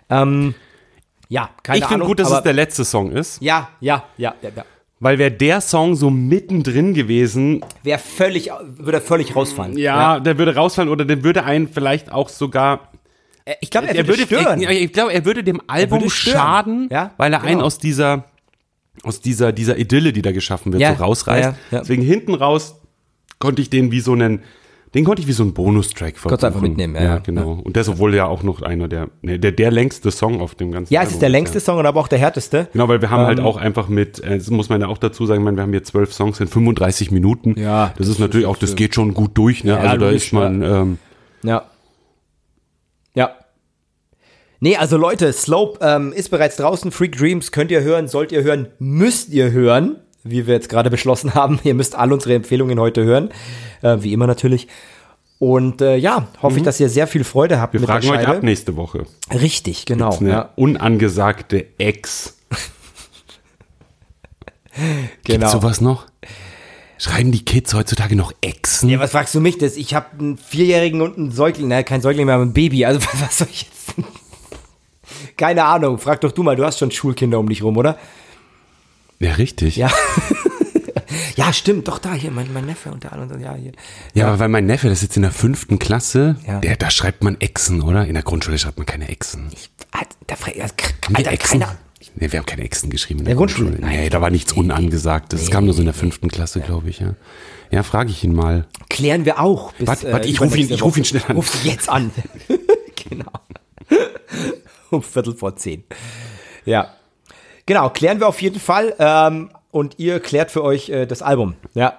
Ähm, 0.09 0.55
ja, 1.29 1.49
keine 1.63 1.79
ich 1.79 1.85
finde 1.85 1.95
Ahnung. 1.95 2.07
gut, 2.09 2.19
dass 2.19 2.31
es 2.31 2.43
der 2.43 2.53
letzte 2.53 2.85
Song 2.85 3.11
ist, 3.11 3.41
Ja, 3.41 3.69
ja, 3.79 4.03
ja, 4.17 4.35
ja, 4.41 4.49
ja. 4.55 4.65
Weil 5.03 5.17
wäre 5.19 5.31
der 5.31 5.61
Song 5.61 5.95
so 5.95 6.09
mittendrin 6.09 6.93
gewesen, 6.93 7.63
Wäre 7.83 7.99
völlig, 7.99 8.49
würde 8.77 9.01
völlig 9.01 9.35
rausfallen. 9.35 9.77
ja, 9.77 10.19
der 10.19 10.37
würde 10.37 10.55
rausfallen 10.55 10.89
oder 10.89 11.05
der 11.05 11.23
würde 11.23 11.43
einen 11.43 11.67
vielleicht 11.67 12.11
auch 12.11 12.29
sogar 12.29 12.91
Äh, 13.45 13.55
Ich 13.61 13.69
glaube, 13.69 13.87
er, 13.87 13.95
er 13.95 14.07
würde 14.07 14.23
stören. 14.25 14.61
Ich, 14.61 14.69
ich 14.69 14.93
glaube, 14.93 15.13
er 15.13 15.25
würde 15.25 15.43
dem 15.43 15.61
Album 15.67 15.99
würde 16.01 16.09
schaden, 16.09 16.87
Ja, 16.91 17.11
weil 17.17 17.33
er 17.33 17.41
einen 17.41 17.55
genau. 17.55 17.65
aus 17.65 17.77
dieser 17.77 18.25
aus 19.03 19.19
dieser 19.21 19.51
dieser 19.51 19.77
Idylle, 19.77 20.13
die 20.13 20.21
da 20.21 20.31
geschaffen 20.31 20.71
wird, 20.71 20.81
Ja, 20.81 20.95
so 20.95 21.03
rausreißt. 21.03 21.49
ja, 21.49 21.55
ja. 21.71 21.79
Deswegen 21.79 22.03
hinten 22.03 22.33
raus 22.35 22.75
konnte 23.39 23.61
ich 23.61 23.69
den 23.69 23.91
wie 23.91 23.99
so 23.99 24.13
einen 24.13 24.41
den 24.93 25.05
konnte 25.05 25.21
ich 25.21 25.27
wie 25.27 25.31
so 25.33 25.43
einen 25.43 25.53
Bonustrack 25.53 26.15
Konntest 26.21 26.43
du 26.43 26.47
einfach 26.47 26.59
verbuchen. 26.59 26.69
mitnehmen, 26.69 26.95
ja, 26.95 27.03
ja, 27.03 27.17
genau. 27.17 27.59
Und 27.63 27.75
der 27.75 27.81
ist 27.81 27.97
wohl 27.97 28.13
ja 28.13 28.25
auch 28.27 28.43
noch 28.43 28.61
einer 28.61 28.87
der 28.87 29.09
nee, 29.21 29.37
der 29.37 29.51
der 29.51 29.71
längste 29.71 30.11
Song 30.11 30.39
auf 30.41 30.55
dem 30.55 30.71
ganzen 30.71 30.93
ja, 30.93 31.01
es 31.01 31.07
Album 31.07 31.13
ist 31.15 31.21
der 31.21 31.29
längste 31.29 31.59
Song 31.59 31.77
und 31.79 31.85
aber 31.85 31.99
auch 31.99 32.07
der 32.07 32.19
härteste. 32.19 32.67
Genau, 32.73 32.87
weil 32.87 33.01
wir 33.01 33.09
haben 33.09 33.25
halt 33.25 33.39
Ähm, 33.39 33.45
auch 33.45 33.57
einfach 33.57 33.87
mit, 33.89 34.19
äh, 34.23 34.37
das 34.37 34.49
muss 34.49 34.69
man 34.69 34.81
ja 34.81 34.87
auch 34.87 34.97
dazu 34.99 35.25
sagen, 35.25 35.43
wir 35.43 35.61
haben 35.61 35.71
hier 35.71 35.83
zwölf 35.83 36.13
Songs 36.13 36.39
in 36.39 36.47
35 36.47 37.11
Minuten. 37.11 37.59
Ja, 37.59 37.93
Das 37.97 38.07
ist 38.07 38.19
natürlich 38.19 38.45
auch, 38.45 38.57
das 38.57 38.75
geht 38.75 38.93
schon 38.95 39.13
gut 39.13 39.31
durch, 39.37 39.63
ne? 39.63 39.71
Ja, 39.71 39.77
also 39.79 39.97
da 39.97 40.09
ist 40.11 40.31
man, 40.33 40.61
ähm, 40.61 40.97
Ja. 41.43 41.63
Ja. 43.15 43.31
Nee, 44.59 44.77
also 44.77 44.97
Leute, 44.97 45.33
Slope 45.33 45.79
ähm, 45.81 46.13
ist 46.13 46.29
bereits 46.29 46.55
draußen. 46.55 46.91
Freak 46.91 47.17
Dreams 47.17 47.51
könnt 47.51 47.69
ihr 47.71 47.81
hören, 47.81 48.07
sollt 48.07 48.31
ihr 48.31 48.43
hören, 48.43 48.67
müsst 48.79 49.29
ihr 49.29 49.51
hören, 49.51 49.97
wie 50.23 50.47
wir 50.47 50.53
jetzt 50.53 50.69
gerade 50.69 50.89
beschlossen 50.89 51.33
haben. 51.33 51.59
Ihr 51.63 51.73
müsst 51.73 51.95
all 51.95 52.13
unsere 52.13 52.35
Empfehlungen 52.35 52.79
heute 52.79 53.03
hören, 53.03 53.29
äh, 53.81 53.97
wie 53.99 54.13
immer 54.13 54.27
natürlich. 54.27 54.67
Und 55.39 55.81
äh, 55.81 55.97
ja, 55.97 56.27
hoffe 56.41 56.57
ich, 56.57 56.63
dass 56.63 56.79
ihr 56.79 56.87
sehr 56.87 57.05
viel 57.05 57.25
Freude 57.25 57.59
habt 57.59 57.73
wir 57.73 57.81
mit 57.81 57.89
fragen 57.89 58.07
der 58.07 58.13
euch 58.13 58.27
ab 58.27 58.43
nächste 58.43 58.77
Woche. 58.77 59.05
Richtig, 59.33 59.85
genau. 59.85 60.17
Eine 60.17 60.29
Ja, 60.29 60.49
unangesagte 60.55 61.65
Ex. 61.77 62.37
genau. 64.75 65.09
Gibt's 65.23 65.51
sowas 65.51 65.81
noch? 65.81 66.05
Schreiben 66.97 67.33
die 67.33 67.43
Kids 67.43 67.73
heutzutage 67.73 68.15
noch 68.15 68.31
Exen? 68.39 68.87
Ja, 68.87 68.99
was 68.99 69.11
fragst 69.11 69.35
du 69.35 69.41
mich 69.41 69.57
das? 69.57 69.75
Ich 69.75 69.93
habe 69.93 70.05
einen 70.17 70.37
Vierjährigen 70.37 71.01
und 71.01 71.17
einen 71.17 71.31
Säugling, 71.31 71.67
nein, 71.67 71.83
kein 71.83 72.01
Säugling 72.01 72.25
mehr, 72.25 72.35
aber 72.35 72.45
ein 72.45 72.53
Baby. 72.53 72.85
Also 72.85 73.01
was 73.19 73.39
soll 73.39 73.47
ich 73.51 73.63
jetzt? 73.63 73.95
Keine 75.35 75.65
Ahnung. 75.65 75.97
Frag 75.97 76.21
doch 76.21 76.31
du 76.31 76.43
mal. 76.43 76.55
Du 76.55 76.63
hast 76.63 76.79
schon 76.79 76.91
Schulkinder 76.91 77.39
um 77.39 77.49
dich 77.49 77.63
rum, 77.63 77.75
oder? 77.75 77.97
Ja, 79.23 79.33
richtig. 79.33 79.75
Ja. 79.77 79.89
ja, 81.35 81.53
stimmt. 81.53 81.87
Doch 81.87 81.99
da 81.99 82.13
hier 82.13 82.31
mein, 82.31 82.51
mein 82.53 82.65
Neffe 82.65 82.91
und 82.91 83.03
der 83.03 83.13
andere. 83.13 83.39
Ja, 83.39 83.55
hier. 83.55 83.71
Ja, 84.13 84.27
aber 84.27 84.39
weil 84.39 84.49
mein 84.49 84.65
Neffe, 84.65 84.89
das 84.89 84.99
ist 84.99 85.03
jetzt 85.03 85.15
in 85.17 85.21
der 85.23 85.31
fünften 85.31 85.79
Klasse, 85.79 86.35
Ja. 86.47 86.59
der, 86.59 86.75
da 86.75 86.89
schreibt 86.89 87.23
man 87.23 87.39
Exen, 87.39 87.81
oder? 87.81 88.05
In 88.05 88.13
der 88.15 88.23
Grundschule 88.23 88.57
schreibt 88.57 88.77
man 88.77 88.85
keine 88.85 89.09
Exen. 89.09 89.49
Ah, 89.91 90.01
Da, 90.27 90.35
ja, 90.55 90.65
Haben 90.65 91.17
wir. 91.59 91.77
Nee, 92.15 92.31
wir 92.31 92.39
haben 92.39 92.45
keine 92.45 92.63
Exen 92.63 92.89
geschrieben 92.89 93.21
in 93.21 93.25
der 93.25 93.35
Grundschule? 93.35 93.71
Nein, 93.79 94.01
nee, 94.01 94.09
da 94.09 94.21
war 94.21 94.29
nichts 94.29 94.51
Unangesagtes. 94.51 95.39
Das 95.39 95.49
kam 95.51 95.65
nur 95.65 95.73
so 95.73 95.79
in 95.81 95.85
der 95.85 95.93
fünften 95.95 96.27
Klasse, 96.29 96.59
glaube 96.61 96.89
ich, 96.89 96.99
ja. 96.99 97.15
Ja, 97.71 97.81
frage 97.81 98.11
ich 98.11 98.23
ihn 98.23 98.35
mal. 98.35 98.67
Klären 98.89 99.25
wir 99.25 99.39
auch. 99.39 99.71
Bis, 99.73 99.87
Warte, 99.87 100.11
warte, 100.11 100.27
ich 100.27 100.39
ruf 100.39 100.55
ihn- 100.55 100.69
ich 100.71 100.83
ruf 100.83 100.95
ihn 100.97 101.05
schnell 101.05 101.23
an. 101.27 101.35
Ruf 101.37 101.63
jetzt 101.63 101.89
an. 101.89 102.11
genau. 103.09 103.31
um 104.91 105.01
Viertel 105.01 105.33
vor 105.33 105.55
zehn. 105.55 105.83
Ja. 106.65 106.93
Genau, 107.65 107.89
klären 107.89 108.19
wir 108.19 108.27
auf 108.27 108.41
jeden 108.41 108.59
Fall. 108.59 108.93
Ähm, 108.99 109.49
und 109.71 109.95
ihr 109.99 110.19
klärt 110.19 110.51
für 110.51 110.63
euch 110.63 110.89
äh, 110.89 111.05
das 111.05 111.21
Album. 111.21 111.55
Ja. 111.73 111.97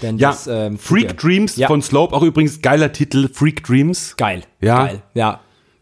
Denn 0.00 0.16
Ja, 0.18 0.30
das, 0.30 0.46
ähm, 0.46 0.78
Freak. 0.78 1.18
Dreams 1.18 1.56
Ja. 1.56 1.68
von 1.68 1.82
Slope, 1.82 2.14
auch 2.16 2.22
übrigens 2.22 2.62
geiler 2.62 2.92
Titel, 2.92 3.28
Freak 3.32 3.62
Dreams. 3.64 4.16
Geil. 4.16 4.42
Ja. 4.60 4.86
Geil. 4.86 5.02
Ja. 5.14 5.40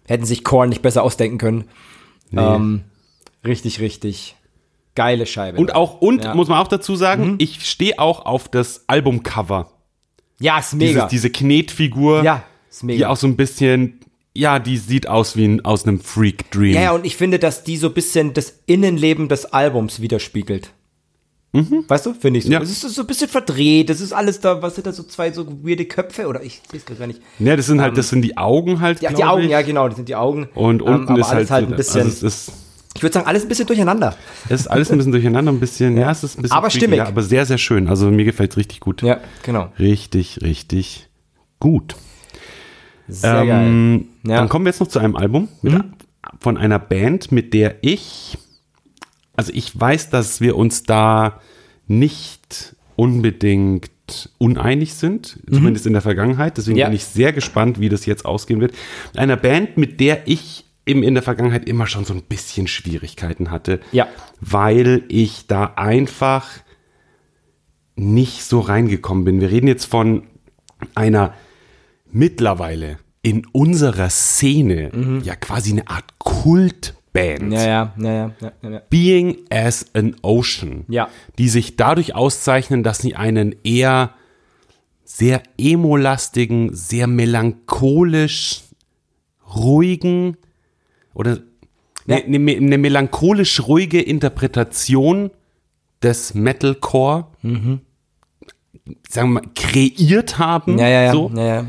Hätten 0.08 0.24
sich 0.24 0.42
Korn 0.42 0.68
nicht 0.68 0.82
besser 0.82 1.02
ausdenken 1.04 1.38
können. 1.38 1.64
Ähm, 2.32 2.82
richtig, 3.46 3.80
richtig 3.80 4.36
geile 4.96 5.26
Scheibe. 5.26 5.58
Und 5.58 5.74
auch, 5.74 6.00
und 6.00 6.24
Ja. 6.24 6.34
muss 6.34 6.48
man 6.48 6.58
auch 6.58 6.66
dazu 6.68 6.96
sagen, 6.96 7.36
ich 7.38 7.64
stehe 7.68 7.98
auch 7.98 8.26
auf 8.26 8.48
das 8.48 8.84
Albumcover. 8.88 9.70
ja, 10.40 10.58
ist 10.58 10.72
Dieses, 10.72 10.94
mega. 10.94 11.06
diese 11.06 11.30
Knetfigur, 11.30 12.22
ja, 12.24 12.42
ist 12.68 12.82
die 12.82 12.86
mega. 12.86 13.08
auch 13.08 13.16
so 13.16 13.26
ein 13.28 13.36
bisschen, 13.36 14.00
ja, 14.34 14.58
die 14.58 14.76
sieht 14.76 15.08
aus 15.08 15.36
wie 15.36 15.44
ein, 15.46 15.64
aus 15.64 15.86
einem 15.86 16.00
Freak 16.00 16.50
Dream. 16.50 16.74
Ja, 16.74 16.92
und 16.92 17.04
ich 17.04 17.16
finde, 17.16 17.38
dass 17.38 17.64
die 17.64 17.76
so 17.76 17.88
ein 17.88 17.94
bisschen 17.94 18.32
das 18.32 18.54
Innenleben 18.66 19.28
des 19.28 19.46
Albums 19.46 20.00
widerspiegelt. 20.00 20.70
Weißt 21.52 22.06
du, 22.06 22.14
finde 22.14 22.38
ich 22.38 22.44
so. 22.44 22.52
Ja. 22.52 22.60
Es 22.62 22.70
ist 22.70 22.94
so 22.94 23.00
ein 23.00 23.06
bisschen 23.08 23.28
verdreht, 23.28 23.90
das 23.90 24.00
ist 24.00 24.12
alles 24.12 24.38
da, 24.38 24.62
was 24.62 24.76
sind 24.76 24.86
da 24.86 24.92
so 24.92 25.02
zwei 25.02 25.32
so 25.32 25.44
weirde 25.64 25.84
Köpfe 25.84 26.28
oder 26.28 26.40
ich 26.44 26.62
sehe 26.70 26.78
es 26.88 26.98
gar 26.98 27.08
nicht. 27.08 27.20
Ja, 27.40 27.56
das 27.56 27.66
sind 27.66 27.80
halt, 27.80 27.98
das 27.98 28.08
sind 28.08 28.22
die 28.22 28.36
Augen 28.36 28.80
halt, 28.80 29.02
Ja, 29.02 29.12
die 29.12 29.24
Augen, 29.24 29.42
ich. 29.42 29.50
ja 29.50 29.62
genau, 29.62 29.88
das 29.88 29.96
sind 29.96 30.08
die 30.08 30.14
Augen. 30.14 30.48
Und 30.54 30.80
Ähm, 30.80 30.86
unten 30.86 31.08
aber 31.10 31.18
ist 31.20 31.26
halt, 31.26 31.36
alles 31.38 31.50
halt 31.50 31.68
ein 31.70 31.76
bisschen, 31.76 32.02
also 32.02 32.26
ist, 32.28 32.52
ich 32.94 33.02
würde 33.02 33.14
sagen, 33.14 33.26
alles 33.26 33.42
ein 33.42 33.48
bisschen 33.48 33.66
durcheinander. 33.66 34.14
es 34.48 34.60
ist 34.60 34.66
alles 34.68 34.92
ein 34.92 34.98
bisschen 34.98 35.10
durcheinander, 35.10 35.50
ein 35.50 35.58
bisschen, 35.58 35.96
ja, 35.96 36.12
es 36.12 36.22
ist 36.22 36.38
ein 36.38 36.42
bisschen 36.42 36.56
Aber 36.56 36.70
stimmig. 36.70 36.98
Ja, 36.98 37.06
aber 37.06 37.22
sehr, 37.22 37.44
sehr 37.46 37.58
schön. 37.58 37.88
Also 37.88 38.08
mir 38.12 38.24
gefällt 38.24 38.52
es 38.52 38.56
richtig 38.56 38.78
gut. 38.78 39.02
Ja, 39.02 39.18
genau. 39.42 39.72
Richtig, 39.76 40.42
richtig 40.42 41.08
gut. 41.58 41.96
Sehr 43.12 43.46
geil. 43.46 43.66
Ähm, 43.66 44.08
Ja. 44.26 44.36
Dann 44.36 44.48
kommen 44.48 44.64
wir 44.64 44.70
jetzt 44.70 44.80
noch 44.80 44.88
zu 44.88 44.98
einem 44.98 45.16
Album 45.16 45.48
mit, 45.62 45.82
von 46.40 46.56
einer 46.56 46.78
Band, 46.78 47.32
mit 47.32 47.54
der 47.54 47.76
ich, 47.82 48.36
also 49.36 49.52
ich 49.54 49.78
weiß, 49.78 50.10
dass 50.10 50.40
wir 50.40 50.56
uns 50.56 50.82
da 50.84 51.40
nicht 51.86 52.76
unbedingt 52.96 53.90
uneinig 54.38 54.94
sind, 54.94 55.38
zumindest 55.50 55.86
in 55.86 55.92
der 55.92 56.02
Vergangenheit. 56.02 56.56
Deswegen 56.58 56.76
Ja. 56.78 56.86
bin 56.86 56.96
ich 56.96 57.04
sehr 57.04 57.32
gespannt, 57.32 57.80
wie 57.80 57.88
das 57.88 58.06
jetzt 58.06 58.24
ausgehen 58.24 58.60
wird. 58.60 58.72
Mit 59.12 59.18
einer 59.18 59.36
Band, 59.36 59.76
mit 59.76 60.00
der 60.00 60.26
ich 60.28 60.64
eben 60.86 61.02
in 61.02 61.14
der 61.14 61.22
Vergangenheit 61.22 61.68
immer 61.68 61.86
schon 61.86 62.04
so 62.04 62.12
ein 62.12 62.22
bisschen 62.22 62.66
Schwierigkeiten 62.66 63.50
hatte, 63.50 63.80
Ja. 63.92 64.08
weil 64.40 65.04
ich 65.08 65.46
da 65.46 65.64
einfach 65.76 66.48
nicht 67.96 68.44
so 68.44 68.60
reingekommen 68.60 69.24
bin. 69.24 69.40
Wir 69.40 69.50
reden 69.50 69.66
jetzt 69.68 69.84
von 69.84 70.24
einer 70.94 71.34
mittlerweile 72.12 72.98
in 73.22 73.46
unserer 73.52 74.08
Szene 74.10 74.90
ja 75.24 75.36
quasi 75.36 75.72
eine 75.72 75.86
Art 75.88 76.18
Kultband. 76.18 77.42
Mhm. 77.42 77.52
Ja, 77.52 77.66
ja, 77.66 77.92
ja, 77.98 78.12
ja, 78.12 78.32
ja, 78.40 78.52
ja, 78.62 78.70
ja. 78.70 78.82
Being 78.88 79.36
as 79.50 79.86
an 79.94 80.16
Ocean. 80.22 80.84
Ja. 80.88 81.08
Die 81.38 81.48
sich 81.48 81.76
dadurch 81.76 82.14
auszeichnen, 82.14 82.82
dass 82.82 82.98
sie 82.98 83.16
einen 83.16 83.54
eher 83.64 84.14
sehr 85.04 85.42
emolastigen, 85.58 86.74
sehr 86.74 87.06
melancholisch 87.08 88.62
ruhigen 89.54 90.36
oder 91.14 91.38
Ja. 92.06 92.16
eine, 92.16 92.36
eine, 92.36 92.52
eine 92.52 92.78
melancholisch 92.78 93.60
ruhige 93.66 94.00
Interpretation 94.00 95.30
des 96.02 96.34
Metalcore 96.34 97.26
sagen 99.08 99.28
wir 99.32 99.40
mal, 99.40 99.48
kreiert 99.54 100.38
haben. 100.38 100.74
Mhm. 100.74 100.78
Ja, 100.78 100.88
ja. 100.88 101.12
So 101.12 101.30
ja, 101.34 101.64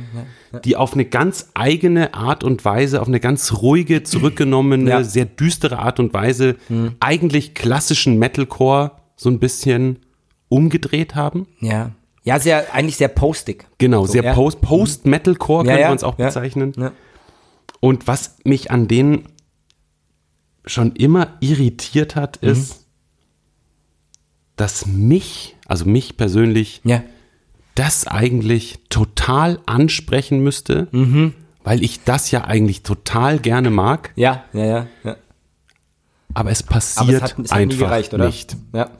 die 0.65 0.75
auf 0.75 0.93
eine 0.93 1.05
ganz 1.05 1.49
eigene 1.53 2.13
Art 2.13 2.43
und 2.43 2.65
Weise, 2.65 3.01
auf 3.01 3.07
eine 3.07 3.19
ganz 3.21 3.53
ruhige, 3.61 4.03
zurückgenommene. 4.03 4.99
Mhm. 4.99 5.03
sehr 5.03 5.25
düstere 5.25 5.79
Art 5.79 5.99
und 5.99 6.13
Weise 6.13 6.57
eigentlich 6.99 7.53
klassischen 7.53 8.19
Metalcore 8.19 8.91
so 9.15 9.29
ein 9.29 9.39
bisschen 9.39 9.99
umgedreht 10.49 11.15
haben. 11.15 11.47
Ja, 11.61 11.91
ja 12.23 12.39
sehr, 12.39 12.73
eigentlich 12.73 12.97
sehr 12.97 13.07
postig. 13.07 13.65
Genau, 13.77 14.05
So, 14.05 14.13
sehr. 14.13 14.33
Post, 14.33 14.61
Post-Metalcore 14.61 15.65
Ja, 15.65 15.71
könnte 15.73 15.87
man 15.87 15.97
es 15.97 16.03
auch 16.03 16.15
bezeichnen. 16.15 16.73
Und 17.79 18.07
was 18.07 18.35
mich 18.43 18.71
an 18.71 18.87
denen 18.87 19.23
schon 20.65 20.91
immer 20.95 21.37
irritiert 21.39 22.15
hat, 22.15 22.39
Mhm. 22.41 22.47
Dass 24.61 24.85
mich, 24.85 25.55
also 25.67 25.85
mich 25.85 26.17
persönlich, 26.17 26.81
Ja. 26.83 27.01
das 27.73 28.05
eigentlich 28.05 28.77
total 28.89 29.59
ansprechen 29.65 30.41
müsste, 30.43 30.87
Mhm. 30.91 31.33
weil 31.63 31.83
ich 31.83 32.03
das 32.03 32.29
ja 32.29 32.43
eigentlich 32.45 32.83
total 32.83 33.39
gerne 33.39 33.71
mag, 33.71 34.11
Ja, 34.15 34.43
ja, 34.53 34.65
ja. 34.65 34.87
ja. 35.03 35.15
aber 36.35 36.51
es 36.51 36.61
Aber 36.61 36.73
passiert 36.75 37.09
es 37.09 37.21
hat, 37.23 37.39
es 37.39 37.51
hat 37.51 37.57
nie 37.59 37.63
einfach 37.63 37.77
gereicht, 37.79 38.13
nicht. 38.13 38.55
Ja. 38.71 38.91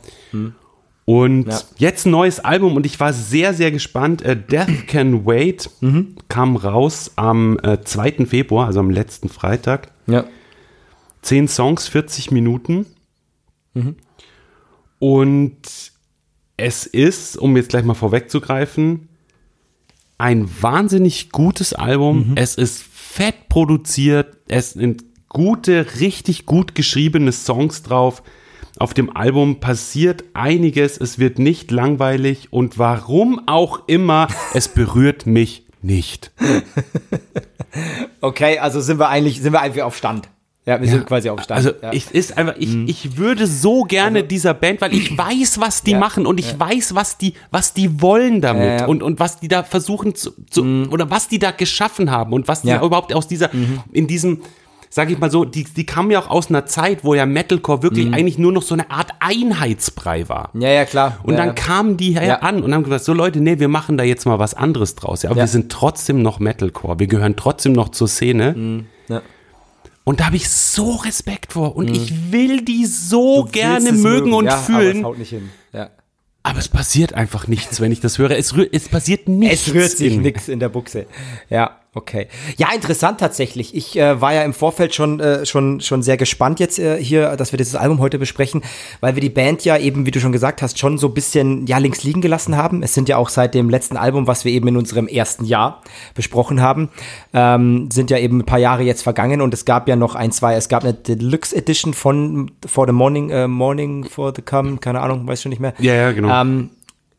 Und 1.05 1.47
Ja. 1.47 1.59
jetzt 1.77 2.05
ein 2.07 2.11
neues 2.11 2.39
Album 2.39 2.75
und 2.75 2.85
ich 2.87 2.99
war 2.99 3.13
sehr, 3.13 3.53
sehr 3.53 3.71
gespannt. 3.71 4.21
Äh, 4.23 4.35
Death 4.37 4.87
Can 4.87 5.25
Wait 5.27 5.69
Mhm. 5.81 6.15
kam 6.27 6.55
raus 6.55 7.11
am 7.17 7.59
äh, 7.63 7.81
2. 7.83 8.25
Februar, 8.25 8.65
also 8.67 8.79
am 8.79 8.89
letzten 8.89 9.29
Freitag. 9.29 9.91
Ja. 10.07 10.25
Zehn 11.21 11.47
Songs, 11.47 11.87
40 11.87 12.31
Minuten. 12.31 12.85
Mhm. 13.75 13.95
Und 15.01 15.63
es 16.57 16.85
ist, 16.85 17.35
um 17.35 17.57
jetzt 17.57 17.69
gleich 17.69 17.83
mal 17.83 17.95
vorwegzugreifen, 17.95 19.09
ein 20.19 20.47
wahnsinnig 20.61 21.31
gutes 21.31 21.73
Album. 21.73 22.29
Mhm. 22.29 22.33
Es 22.35 22.53
ist 22.53 22.83
fett 22.83 23.49
produziert. 23.49 24.37
Es 24.47 24.73
sind 24.73 25.03
gute, 25.27 25.87
richtig 25.99 26.45
gut 26.45 26.75
geschriebene 26.75 27.31
Songs 27.31 27.81
drauf. 27.81 28.21
Auf 28.77 28.93
dem 28.93 29.15
Album 29.15 29.59
passiert 29.59 30.23
einiges. 30.35 31.01
Es 31.01 31.17
wird 31.17 31.39
nicht 31.39 31.71
langweilig. 31.71 32.49
Und 32.53 32.77
warum 32.77 33.47
auch 33.47 33.87
immer, 33.87 34.27
es 34.53 34.67
berührt 34.67 35.25
mich 35.25 35.65
nicht. 35.81 36.31
Okay, 38.19 38.59
also 38.59 38.81
sind 38.81 38.99
wir 38.99 39.09
eigentlich, 39.09 39.41
sind 39.41 39.53
wir 39.53 39.61
einfach 39.61 39.81
auf 39.81 39.97
Stand. 39.97 40.29
Ja, 40.65 40.79
wir 40.79 40.87
sind 40.87 41.07
quasi 41.07 41.27
auf 41.29 41.41
Stand. 41.41 41.57
Also 41.57 41.71
ja. 41.81 41.91
ich 41.91 42.11
ist 42.11 42.37
einfach, 42.37 42.53
ich, 42.59 42.75
ich 42.87 43.17
würde 43.17 43.47
so 43.47 43.81
gerne 43.83 44.23
dieser 44.23 44.53
Band, 44.53 44.79
weil 44.81 44.93
ich 44.93 45.17
weiß, 45.17 45.59
was 45.59 45.81
die 45.81 45.91
Ja, 45.91 45.99
machen 45.99 46.27
und 46.27 46.39
ich 46.39 46.59
weiß, 46.59 46.93
was 46.93 47.17
die, 47.17 47.33
was 47.49 47.73
die 47.73 47.99
wollen 48.01 48.41
damit 48.41 48.63
Ja, 48.67 48.77
ja. 48.81 48.85
und, 48.85 49.01
und 49.01 49.19
was 49.19 49.39
die 49.39 49.47
da 49.47 49.63
versuchen 49.63 50.13
zu, 50.13 50.31
zu 50.51 50.63
oder 50.91 51.09
was 51.09 51.27
die 51.27 51.39
da 51.39 51.49
geschaffen 51.49 52.11
haben 52.11 52.31
und 52.33 52.47
was 52.47 52.61
die 52.61 52.67
Ja. 52.67 52.83
überhaupt 52.83 53.11
aus 53.13 53.27
dieser, 53.27 53.49
in 53.91 54.05
diesem, 54.05 54.41
sag 54.91 55.09
ich 55.09 55.17
mal 55.17 55.31
so, 55.31 55.45
die, 55.45 55.63
die 55.63 55.85
kamen 55.87 56.11
ja 56.11 56.19
auch 56.19 56.29
aus 56.29 56.49
einer 56.49 56.67
Zeit, 56.67 57.03
wo 57.03 57.15
ja 57.15 57.25
Metalcore 57.25 57.81
wirklich 57.81 58.13
eigentlich 58.13 58.37
nur 58.37 58.51
noch 58.51 58.61
so 58.61 58.75
eine 58.75 58.91
Art 58.91 59.09
Einheitsbrei 59.19 60.29
war. 60.29 60.51
ja, 60.53 60.69
ja, 60.69 60.85
klar. 60.85 61.17
Und 61.23 61.33
ja, 61.33 61.37
dann 61.39 61.47
ja. 61.47 61.53
kamen 61.53 61.97
die 61.97 62.11
her 62.13 62.23
Ja. 62.27 62.35
an 62.41 62.61
und 62.61 62.71
haben 62.73 62.83
gesagt, 62.83 63.03
so 63.03 63.13
Leute, 63.13 63.39
nee, 63.41 63.57
wir 63.57 63.67
machen 63.67 63.97
da 63.97 64.03
jetzt 64.03 64.25
mal 64.25 64.37
was 64.37 64.53
anderes 64.53 64.93
draus. 64.93 65.23
Ja, 65.23 65.31
aber 65.31 65.39
Ja. 65.39 65.45
wir 65.45 65.47
sind 65.47 65.71
trotzdem 65.71 66.21
noch 66.21 66.39
Metalcore. 66.39 66.99
Wir 66.99 67.07
gehören 67.07 67.35
trotzdem 67.35 67.73
noch 67.73 67.89
zur 67.89 68.07
Szene. 68.07 68.53
Mhm. 68.55 68.85
ja. 69.07 69.21
Und 70.03 70.19
da 70.19 70.25
habe 70.27 70.35
ich 70.35 70.49
so 70.49 70.95
Respekt 70.95 71.53
vor. 71.53 71.75
Und 71.75 71.89
ich 71.89 72.31
will 72.31 72.61
die 72.61 72.85
so 72.85 73.47
gerne 73.51 73.85
Willst 73.85 73.97
es 73.97 74.03
mögen 74.03 74.33
und 74.33 74.45
ja, 74.45 74.57
fühlen. 74.57 74.79
Aber 74.79 74.97
es 74.97 75.03
haut 75.03 75.17
nicht 75.19 75.29
hin. 75.29 75.49
Ja. 75.73 75.89
Aber 76.43 76.59
es 76.59 76.69
passiert 76.69 77.13
einfach 77.13 77.47
nichts, 77.47 77.81
wenn 77.81 77.91
ich 77.91 77.99
das 77.99 78.17
höre. 78.17 78.31
Es, 78.31 78.55
rühr, 78.55 78.67
es 78.71 78.89
passiert 78.89 79.27
nichts. 79.27 79.67
Es 79.67 79.73
rührt 79.73 79.91
sich 79.91 80.17
nichts 80.17 80.47
in 80.47 80.59
der 80.59 80.69
Buchse. 80.69 81.05
Ja, 81.49 81.80
okay. 81.93 82.27
Ja, 82.57 82.67
interessant 82.73 83.19
tatsächlich. 83.19 83.75
Ich 83.75 83.97
äh, 83.97 84.21
war 84.21 84.33
ja 84.33 84.43
im 84.43 84.53
Vorfeld 84.53 84.95
schon, 84.95 85.19
äh, 85.19 85.45
schon, 85.45 85.81
schon 85.81 86.01
sehr 86.03 86.17
gespannt 86.17 86.59
jetzt 86.59 86.79
äh, 86.79 87.01
hier, 87.01 87.35
dass 87.35 87.51
wir 87.51 87.57
dieses 87.57 87.75
Album 87.75 87.99
heute 87.99 88.17
besprechen, 88.19 88.61
weil 88.99 89.15
wir 89.15 89.21
die 89.21 89.29
Band 89.29 89.65
ja 89.65 89.77
eben, 89.77 90.05
wie 90.05 90.11
du 90.11 90.19
schon 90.19 90.31
gesagt 90.31 90.61
hast, 90.61 90.79
schon 90.79 90.97
so 90.97 91.07
ein 91.07 91.13
bisschen 91.13 91.67
ja, 91.67 91.77
links 91.77 92.03
liegen 92.03 92.21
gelassen 92.21 92.55
haben. 92.55 92.83
Es 92.83 92.93
sind 92.93 93.09
ja 93.09 93.17
auch 93.17 93.29
seit 93.29 93.53
dem 93.53 93.69
letzten 93.69 93.97
Album, 93.97 94.27
was 94.27 94.45
wir 94.45 94.51
eben 94.51 94.67
in 94.69 94.77
unserem 94.77 95.07
ersten 95.07 95.45
Jahr 95.45 95.81
besprochen 96.13 96.61
haben, 96.61 96.89
ähm, 97.33 97.89
sind 97.91 98.09
ja 98.09 98.17
eben 98.17 98.39
ein 98.39 98.45
paar 98.45 98.59
Jahre 98.59 98.83
jetzt 98.83 99.01
vergangen 99.01 99.41
und 99.41 99.53
es 99.53 99.65
gab 99.65 99.87
ja 99.87 99.95
noch 99.95 100.15
ein, 100.15 100.31
zwei, 100.31 100.55
es 100.55 100.69
gab 100.69 100.83
eine 100.83 100.93
Deluxe 100.93 101.55
Edition 101.55 101.93
von 101.93 102.51
For 102.65 102.87
the 102.87 102.93
Morning, 102.93 103.29
äh, 103.29 103.47
Morning 103.47 104.05
for 104.05 104.33
the 104.35 104.41
Come, 104.41 104.77
keine 104.77 105.01
Ahnung, 105.01 105.27
weiß 105.27 105.41
schon 105.41 105.49
nicht 105.49 105.59
mehr. 105.61 105.73
Ja, 105.79 105.93
ja, 105.93 106.11
genau. 106.11 106.41
Ähm, 106.41 106.69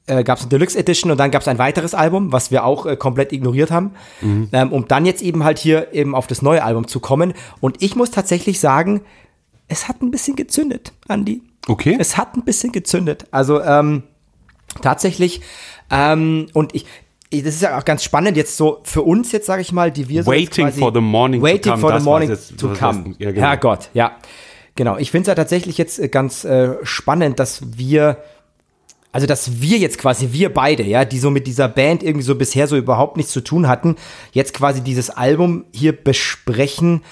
äh, 0.07 0.25
gab 0.25 0.39
es 0.39 0.45
eine 0.45 0.51
Deluxe 0.51 0.79
Edition 0.79 1.11
und 1.11 1.19
dann 1.19 1.31
gab 1.31 1.43
es 1.43 1.49
ein 1.49 1.59
weiteres 1.59 1.95
Album, 1.95 2.33
was 2.33 2.51
wir 2.51 2.65
auch 2.65 2.87
äh, 2.87 2.97
komplett 2.97 3.33
ignoriert 3.33 3.71
haben, 3.71 3.93
ähm, 4.53 4.73
um 4.73 4.89
dann 4.89 5.07
jetzt 5.07 5.23
eben 5.23 5.45
halt 5.45 5.59
hier 5.59 5.93
eben 5.93 6.15
auf 6.15 6.27
das 6.27 6.43
neue 6.43 6.65
Album 6.65 6.89
zu 6.89 7.01
kommen. 7.01 7.35
Und 7.61 7.83
ich 7.83 7.95
muss 7.95 8.11
tatsächlich 8.11 8.59
sagen, 8.59 9.03
es 9.69 9.89
hat 9.89 10.03
ein 10.03 10.11
bisschen 10.11 10.37
gezündet, 10.37 10.93
Andi. 11.09 11.43
Okay. 11.69 11.97
Es 11.99 12.17
hat 12.17 12.37
ein 12.37 12.45
bisschen 12.45 12.73
gezündet. 12.73 13.27
Also 13.31 13.63
ähm, 13.63 14.03
tatsächlich, 14.83 15.41
ähm, 15.91 16.49
und 16.53 16.75
ich, 16.75 16.85
das 17.31 17.55
ist 17.55 17.63
ja 17.63 17.79
auch 17.79 17.85
ganz 17.85 18.03
spannend 18.03 18.37
jetzt 18.37 18.57
so 18.57 18.81
für 18.83 19.03
uns 19.03 19.33
jetzt, 19.33 19.47
sage 19.47 19.63
ich 19.63 19.73
mal, 19.73 19.91
die 19.91 20.09
wir 20.09 20.25
so 20.25 20.31
Waiting 20.31 20.73
for 20.73 20.93
the 20.93 21.01
morning 21.01 21.41
to 21.41 21.47
waiting 21.47 21.73
come, 21.73 21.81
for 21.81 21.99
the 21.99 22.05
morning 22.05 22.29
jetzt, 22.29 22.59
to 22.59 22.69
come. 22.75 23.15
ja, 23.19 23.31
genau. 23.31 23.47
Herrgott, 23.47 23.91
ja. 23.95 24.17
Genau, 24.75 24.97
ich 24.97 25.11
finde 25.11 25.23
es 25.23 25.29
ja 25.29 25.35
tatsächlich 25.35 25.79
jetzt 25.79 25.99
äh, 25.99 26.09
ganz 26.09 26.45
äh, 26.45 26.77
spannend, 26.83 27.39
dass 27.39 27.79
wir 27.79 28.19
also 29.13 29.27
dass 29.27 29.61
wir 29.61 29.79
jetzt 29.79 29.99
quasi, 29.99 30.33
wir 30.33 30.53
beide, 30.53 30.83
ja, 30.83 31.05
die 31.05 31.19
so 31.19 31.31
mit 31.31 31.47
dieser 31.47 31.69
Band 31.69 32.03
irgendwie 32.03 32.25
so 32.25 32.35
bisher 32.35 32.67
so 32.67 32.77
überhaupt 32.77 33.17
nichts 33.17 33.33
zu 33.33 33.43
tun 33.43 33.69
hatten, 33.69 33.97
jetzt 34.33 34.55
quasi 34.55 34.81
dieses 34.81 35.11
Album 35.11 35.67
hier 35.73 35.93
besprechen, 35.93 37.03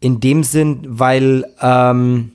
in 0.00 0.20
dem 0.20 0.44
Sinn, 0.44 0.82
weil, 0.86 1.46
ähm, 1.60 2.32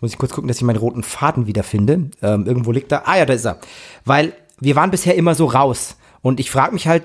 muss 0.00 0.12
ich 0.12 0.18
kurz 0.18 0.32
gucken, 0.32 0.48
dass 0.48 0.58
ich 0.58 0.62
meinen 0.62 0.76
roten 0.76 1.02
Faden 1.02 1.46
wiederfinde. 1.46 2.10
Ähm, 2.22 2.46
irgendwo 2.46 2.72
liegt 2.72 2.92
er. 2.92 3.08
Ah 3.08 3.18
ja, 3.18 3.26
da 3.26 3.34
ist 3.34 3.44
er. 3.44 3.58
Weil 4.04 4.32
wir 4.58 4.76
waren 4.76 4.90
bisher 4.90 5.14
immer 5.14 5.34
so 5.34 5.46
raus. 5.46 5.96
Und 6.22 6.40
ich 6.40 6.50
frage 6.50 6.72
mich 6.72 6.86
halt, 6.86 7.04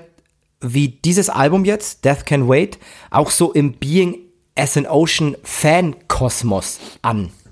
wie 0.60 0.88
dieses 0.88 1.28
Album 1.28 1.64
jetzt, 1.64 2.04
Death 2.04 2.24
Can 2.24 2.48
Wait, 2.48 2.78
auch 3.10 3.30
so 3.30 3.52
im 3.52 3.72
Being 3.72 4.16
as 4.54 4.76
an 4.76 4.86
Ocean 4.86 5.36
Fan-Kosmos 5.42 6.78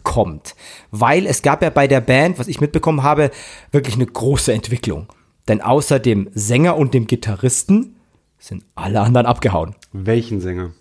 ankommt. 0.04 0.54
Weil 0.90 1.26
es 1.26 1.42
gab 1.42 1.62
ja 1.62 1.70
bei 1.70 1.88
der 1.88 2.00
Band, 2.00 2.38
was 2.38 2.48
ich 2.48 2.60
mitbekommen 2.60 3.02
habe, 3.02 3.30
wirklich 3.72 3.96
eine 3.96 4.06
große 4.06 4.52
Entwicklung. 4.52 5.06
Denn 5.48 5.60
außer 5.60 5.98
dem 5.98 6.30
Sänger 6.34 6.76
und 6.76 6.94
dem 6.94 7.06
Gitarristen 7.06 7.96
sind 8.38 8.64
alle 8.74 9.00
anderen 9.00 9.26
abgehauen. 9.26 9.74
Welchen 9.92 10.40
Sänger? 10.40 10.72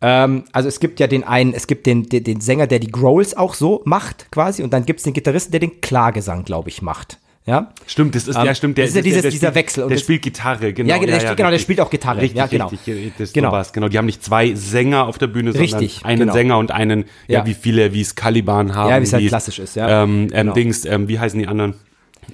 Ähm, 0.00 0.44
also 0.52 0.68
es 0.68 0.80
gibt 0.80 1.00
ja 1.00 1.06
den 1.06 1.24
einen, 1.24 1.54
es 1.54 1.66
gibt 1.66 1.86
den, 1.86 2.04
den, 2.08 2.24
den 2.24 2.40
Sänger, 2.40 2.66
der 2.66 2.78
die 2.78 2.90
Growls 2.90 3.36
auch 3.36 3.54
so 3.54 3.82
macht, 3.84 4.30
quasi, 4.30 4.62
und 4.62 4.72
dann 4.72 4.84
gibt 4.84 5.00
es 5.00 5.04
den 5.04 5.14
Gitarristen, 5.14 5.52
der 5.52 5.60
den 5.60 5.80
Klagesang, 5.80 6.44
glaube 6.44 6.68
ich, 6.68 6.82
macht. 6.82 7.18
Ja? 7.46 7.70
Stimmt, 7.86 8.16
das 8.16 8.26
ist, 8.26 8.36
Ähm, 8.36 8.44
ja, 8.44 8.54
stimmt. 8.56 8.76
das 8.76 8.88
ist 8.88 8.96
ja 8.96 9.02
dieses- 9.02 9.22
der, 9.22 9.30
dieser 9.30 9.46
spielt, 9.48 9.54
Wechsel 9.54 9.84
und 9.84 9.90
Der 9.90 9.98
spielt 9.98 10.22
Gitarre, 10.22 10.72
genau. 10.72 10.88
Ja, 10.88 10.98
der- 10.98 11.34
genau, 11.36 11.50
der 11.50 11.58
spielt 11.60 11.80
auch 11.80 11.90
Gitarre. 11.90 12.20
Richtig, 12.20 12.36
Ja, 12.38 12.46
genau. 12.46 12.66
richtig. 12.66 13.12
Das 13.18 13.32
Genau. 13.32 13.48
genau. 13.48 13.56
war's, 13.56 13.72
genau. 13.72 13.88
Die 13.88 13.96
haben 13.98 14.06
nicht 14.06 14.22
zwei 14.24 14.52
Sänger 14.54 15.06
auf 15.06 15.16
der 15.18 15.28
Bühne, 15.28 15.52
sondern 15.52 15.78
Richtig, 15.78 16.04
einen 16.04 16.18
genau. 16.18 16.32
Sänger 16.32 16.58
und 16.58 16.72
einen, 16.72 17.04
ja, 17.28 17.38
Ja. 17.40 17.46
wie 17.46 17.54
viele, 17.54 17.92
wie 17.94 18.00
es 18.00 18.16
Caliban 18.16 18.74
haben. 18.74 18.90
Ja, 18.90 18.98
wie 19.00 19.04
es 19.04 19.12
halt 19.12 19.28
klassisch 19.28 19.60
ist, 19.60 19.76
ja. 19.76 20.02
Ähm, 20.02 20.22
ähm, 20.22 20.28
Genau. 20.30 20.52
Dings, 20.54 20.84
ähm, 20.86 21.06
wie 21.06 21.20
heißen 21.20 21.38
die 21.38 21.46
anderen? 21.46 21.74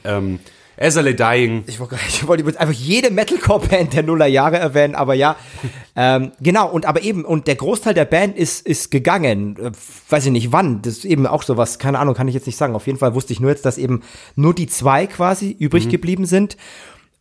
Ähm, 0.05 0.39
Azalea 0.83 1.13
Dying. 1.13 1.65
Ich 1.67 1.79
wollte 1.81 2.45
jetzt 2.45 2.57
einfach 2.61 2.75
jede 2.75 3.11
Metalcore-Band 3.11 3.95
der 3.95 4.03
Nullerjahre 4.03 4.59
erwähnen, 4.59 4.95
aber 4.95 5.15
ja. 5.15 5.37
ähm, 5.97 6.33
genau, 6.41 6.69
und 6.71 6.87
aber 6.87 7.03
eben, 7.03 7.25
und 7.25 7.47
der 7.47 7.57
Großteil 7.57 7.95
der 7.95 8.05
Band 8.05 8.37
ist, 8.37 8.67
ist 8.67 8.91
gegangen. 8.91 9.57
Äh, 9.59 9.71
weiß 10.09 10.27
ich 10.27 10.33
nicht 10.33 10.53
wann. 10.53 10.83
Das 10.83 10.99
ist 10.99 11.05
eben 11.05 11.27
auch 11.27 11.43
sowas, 11.43 11.79
keine 11.79 11.99
Ahnung, 11.99 12.15
kann 12.15 12.29
ich 12.29 12.35
jetzt 12.35 12.47
nicht 12.47 12.57
sagen. 12.57 12.75
Auf 12.75 12.87
jeden 12.87 12.99
Fall 12.99 13.15
wusste 13.15 13.33
ich 13.33 13.41
nur 13.41 13.51
jetzt, 13.51 13.65
dass 13.65 13.79
eben 13.79 14.03
nur 14.37 14.55
die 14.55 14.67
zwei 14.67 15.07
quasi 15.07 15.55
übrig 15.59 15.89
geblieben 15.89 16.27
sind. 16.27 16.57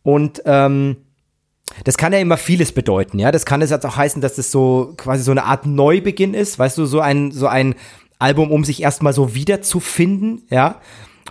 Und 0.02 0.42
ähm, 0.46 0.96
das 1.84 1.96
kann 1.96 2.12
ja 2.12 2.18
immer 2.18 2.36
vieles 2.36 2.72
bedeuten, 2.72 3.18
ja. 3.18 3.30
Das 3.30 3.46
kann 3.46 3.62
es 3.62 3.70
jetzt 3.70 3.86
auch 3.86 3.96
heißen, 3.96 4.20
dass 4.20 4.34
das 4.34 4.50
so 4.50 4.94
quasi 4.96 5.22
so 5.22 5.30
eine 5.30 5.44
Art 5.44 5.64
Neubeginn 5.64 6.34
ist, 6.34 6.58
weißt 6.58 6.76
du, 6.78 6.86
so 6.86 7.00
ein, 7.00 7.30
so 7.30 7.46
ein 7.46 7.74
Album, 8.18 8.50
um 8.50 8.64
sich 8.64 8.82
erstmal 8.82 9.12
so 9.12 9.34
wiederzufinden, 9.34 10.42
ja. 10.50 10.80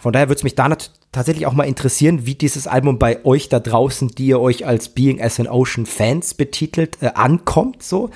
Von 0.01 0.13
daher 0.13 0.29
würde 0.29 0.37
es 0.39 0.43
mich 0.43 0.55
da 0.55 0.67
nat- 0.67 0.91
tatsächlich 1.11 1.45
auch 1.45 1.53
mal 1.53 1.65
interessieren, 1.65 2.25
wie 2.25 2.35
dieses 2.35 2.67
Album 2.67 2.97
bei 2.97 3.23
euch 3.25 3.49
da 3.49 3.59
draußen, 3.59 4.09
die 4.09 4.27
ihr 4.27 4.39
euch 4.39 4.65
als 4.65 4.89
Being 4.89 5.21
as 5.21 5.39
an 5.39 5.47
Ocean 5.47 5.85
Fans 5.85 6.33
betitelt, 6.33 6.97
äh, 7.01 7.11
ankommt, 7.13 7.83
so. 7.83 8.09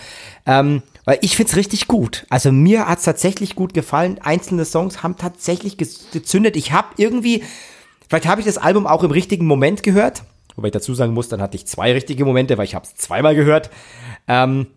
Ähm, 0.46 0.82
weil 1.04 1.20
ich 1.22 1.36
find's 1.36 1.56
richtig 1.56 1.88
gut. 1.88 2.26
Also 2.30 2.52
mir 2.52 2.88
hat's 2.88 3.04
tatsächlich 3.04 3.56
gut 3.56 3.74
gefallen. 3.74 4.20
Einzelne 4.24 4.66
Songs 4.66 5.04
haben 5.04 5.18
tatsächlich 5.18 5.78
gezündet. 5.78 6.56
Ich 6.56 6.72
habe 6.72 6.88
irgendwie, 6.98 7.44
vielleicht 8.10 8.26
habe 8.26 8.42
ich 8.42 8.48
das 8.48 8.58
Album 8.58 8.88
auch 8.88 9.04
im 9.04 9.12
richtigen 9.12 9.46
Moment 9.46 9.84
gehört. 9.84 10.24
Wobei 10.56 10.70
ich 10.70 10.74
dazu 10.74 10.96
sagen 10.96 11.14
muss, 11.14 11.30
dann 11.30 11.42
hatte 11.42 11.58
ich 11.58 11.68
zwei 11.68 11.92
richtige 11.92 12.26
Momente, 12.26 12.58
weil 12.58 12.66
ich 12.66 12.76
habe 12.76 12.86
es 12.86 12.96
zweimal 12.96 13.36
gehört. 13.36 13.70
Ähm, 14.28 14.68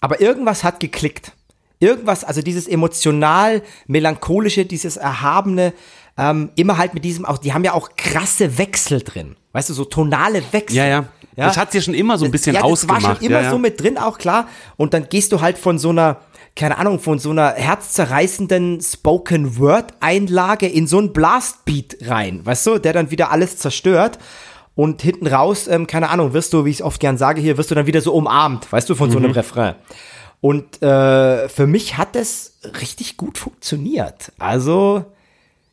aber 0.00 0.20
irgendwas 0.20 0.64
hat 0.64 0.80
geklickt. 0.80 1.32
Irgendwas, 1.78 2.24
also 2.24 2.40
dieses 2.40 2.66
emotional 2.66 3.62
melancholische, 3.86 4.64
dieses 4.64 4.96
erhabene, 4.96 5.72
ähm, 6.16 6.50
immer 6.56 6.78
halt 6.78 6.94
mit 6.94 7.04
diesem 7.04 7.24
auch, 7.24 7.38
die 7.38 7.52
haben 7.52 7.64
ja 7.64 7.72
auch 7.72 7.90
krasse 7.96 8.58
Wechsel 8.58 9.02
drin. 9.02 9.36
Weißt 9.52 9.70
du, 9.70 9.74
so 9.74 9.84
tonale 9.84 10.42
Wechsel. 10.52 10.76
Ja, 10.76 10.86
ja. 10.86 11.04
Das 11.36 11.56
hat's 11.56 11.74
ja 11.74 11.80
schon 11.80 11.94
immer 11.94 12.16
so 12.16 12.24
ein 12.24 12.30
bisschen 12.30 12.54
ja, 12.54 12.60
das 12.60 12.70
ausgemacht. 12.70 13.02
war 13.02 13.14
schon 13.16 13.24
immer 13.24 13.38
ja, 13.38 13.44
ja. 13.44 13.50
so 13.50 13.58
mit 13.58 13.80
drin, 13.80 13.98
auch 13.98 14.18
klar. 14.18 14.46
Und 14.76 14.94
dann 14.94 15.08
gehst 15.08 15.32
du 15.32 15.40
halt 15.40 15.58
von 15.58 15.78
so 15.78 15.90
einer, 15.90 16.18
keine 16.54 16.78
Ahnung, 16.78 17.00
von 17.00 17.18
so 17.18 17.30
einer 17.30 17.50
herzzerreißenden 17.50 18.80
Spoken 18.80 19.58
Word 19.58 19.94
Einlage 19.98 20.68
in 20.68 20.86
so 20.86 20.98
einen 20.98 21.12
Blastbeat 21.12 21.96
rein, 22.02 22.46
weißt 22.46 22.66
du, 22.66 22.78
der 22.78 22.92
dann 22.92 23.10
wieder 23.10 23.32
alles 23.32 23.56
zerstört. 23.56 24.18
Und 24.76 25.02
hinten 25.02 25.28
raus, 25.28 25.68
ähm, 25.68 25.86
keine 25.86 26.10
Ahnung, 26.10 26.32
wirst 26.32 26.52
du, 26.52 26.64
wie 26.64 26.70
ich 26.70 26.76
es 26.76 26.82
oft 26.82 27.00
gern 27.00 27.16
sage 27.16 27.40
hier, 27.40 27.56
wirst 27.56 27.70
du 27.70 27.76
dann 27.76 27.86
wieder 27.86 28.00
so 28.00 28.12
umarmt, 28.12 28.72
weißt 28.72 28.90
du, 28.90 28.96
von 28.96 29.10
so 29.10 29.18
einem 29.18 29.30
Refrain. 29.30 29.76
Und 30.40 30.82
äh, 30.82 31.48
für 31.48 31.66
mich 31.66 31.96
hat 31.96 32.16
es 32.16 32.58
richtig 32.80 33.16
gut 33.16 33.38
funktioniert. 33.38 34.32
Also, 34.38 35.04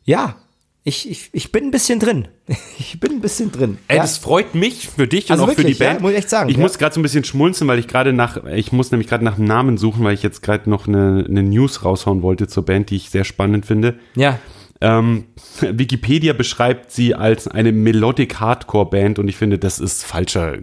ja, 0.04 0.36
Ich, 0.84 1.08
ich, 1.08 1.30
ich 1.32 1.52
bin 1.52 1.64
ein 1.66 1.70
bisschen 1.70 2.00
drin. 2.00 2.28
Ich 2.78 2.98
bin 3.00 3.12
ein 3.12 3.20
bisschen 3.20 3.50
drin. 3.52 3.78
Ey, 3.88 3.96
ja. 3.96 4.02
das 4.02 4.18
freut 4.18 4.54
mich 4.54 4.88
für 4.88 5.06
dich 5.06 5.26
und 5.26 5.32
Also 5.32 5.44
auch 5.44 5.50
für 5.50 5.58
wirklich, 5.58 5.78
die 5.78 5.84
Band. 5.84 6.00
ja, 6.00 6.02
muss 6.02 6.10
ich 6.12 6.18
echt 6.18 6.30
sagen, 6.30 6.50
Ich 6.50 6.56
ja. 6.56 6.62
muss 6.62 6.76
gerade 6.78 6.92
so 6.94 7.00
ein 7.00 7.02
bisschen 7.04 7.24
schmunzeln, 7.24 7.68
weil 7.68 7.78
ich 7.78 7.86
gerade 7.88 8.12
nach, 8.12 8.44
ich 8.44 8.72
muss 8.72 8.90
nämlich 8.90 9.08
gerade 9.08 9.24
nach 9.24 9.36
einem 9.38 9.46
Namen 9.46 9.76
suchen, 9.78 10.04
weil 10.04 10.14
ich 10.14 10.22
jetzt 10.22 10.42
gerade 10.42 10.68
noch 10.68 10.86
eine, 10.88 11.24
eine 11.28 11.42
News 11.44 11.84
raushauen 11.84 12.22
wollte 12.22 12.48
zur 12.48 12.64
Band, 12.64 12.90
die 12.90 12.96
ich 12.96 13.10
sehr 13.10 13.24
spannend 13.24 13.64
finde. 13.66 13.98
ja. 14.14 14.38
Ähm, 14.80 15.26
Wikipedia 15.60 16.32
beschreibt 16.32 16.90
sie 16.90 17.14
als 17.14 17.46
eine 17.46 17.70
Melodic 17.70 18.40
Hardcore 18.40 18.90
Band 18.90 19.20
und 19.20 19.28
ich 19.28 19.36
finde, 19.36 19.56
das 19.60 19.78
ist 19.78 20.04
falscher 20.04 20.58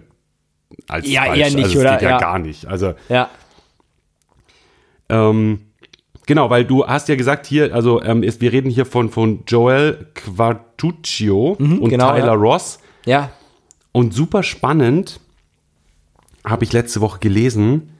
als 0.88 1.08
Ja, 1.08 1.24
falsch. 1.24 1.38
eher 1.38 1.50
nicht, 1.52 1.64
also, 1.64 1.80
oder? 1.80 1.92
Geht 1.92 2.02
ja, 2.02 2.10
Ja. 2.10 2.18
gar 2.18 2.38
nicht. 2.38 2.66
Also 2.66 2.92
Ja. 3.08 3.30
ähm, 5.08 5.60
genau, 6.30 6.48
weil 6.48 6.64
du 6.64 6.86
hast 6.86 7.08
ja 7.08 7.16
gesagt 7.16 7.44
hier, 7.44 7.74
also 7.74 8.00
ähm, 8.04 8.22
ist, 8.22 8.40
wir 8.40 8.52
reden 8.52 8.70
hier 8.70 8.86
von 8.86 9.10
von 9.10 9.42
Joel 9.48 10.06
Quartuccio 10.14 11.56
und 11.58 11.88
genau, 11.88 12.12
Tyler 12.12 12.26
ja. 12.26 12.32
Ross 12.34 12.78
Ja. 13.04 13.32
und 13.90 14.14
super 14.14 14.44
spannend 14.44 15.18
habe 16.44 16.62
ich 16.62 16.72
letzte 16.72 17.00
Woche 17.00 17.18
gelesen. 17.18 17.96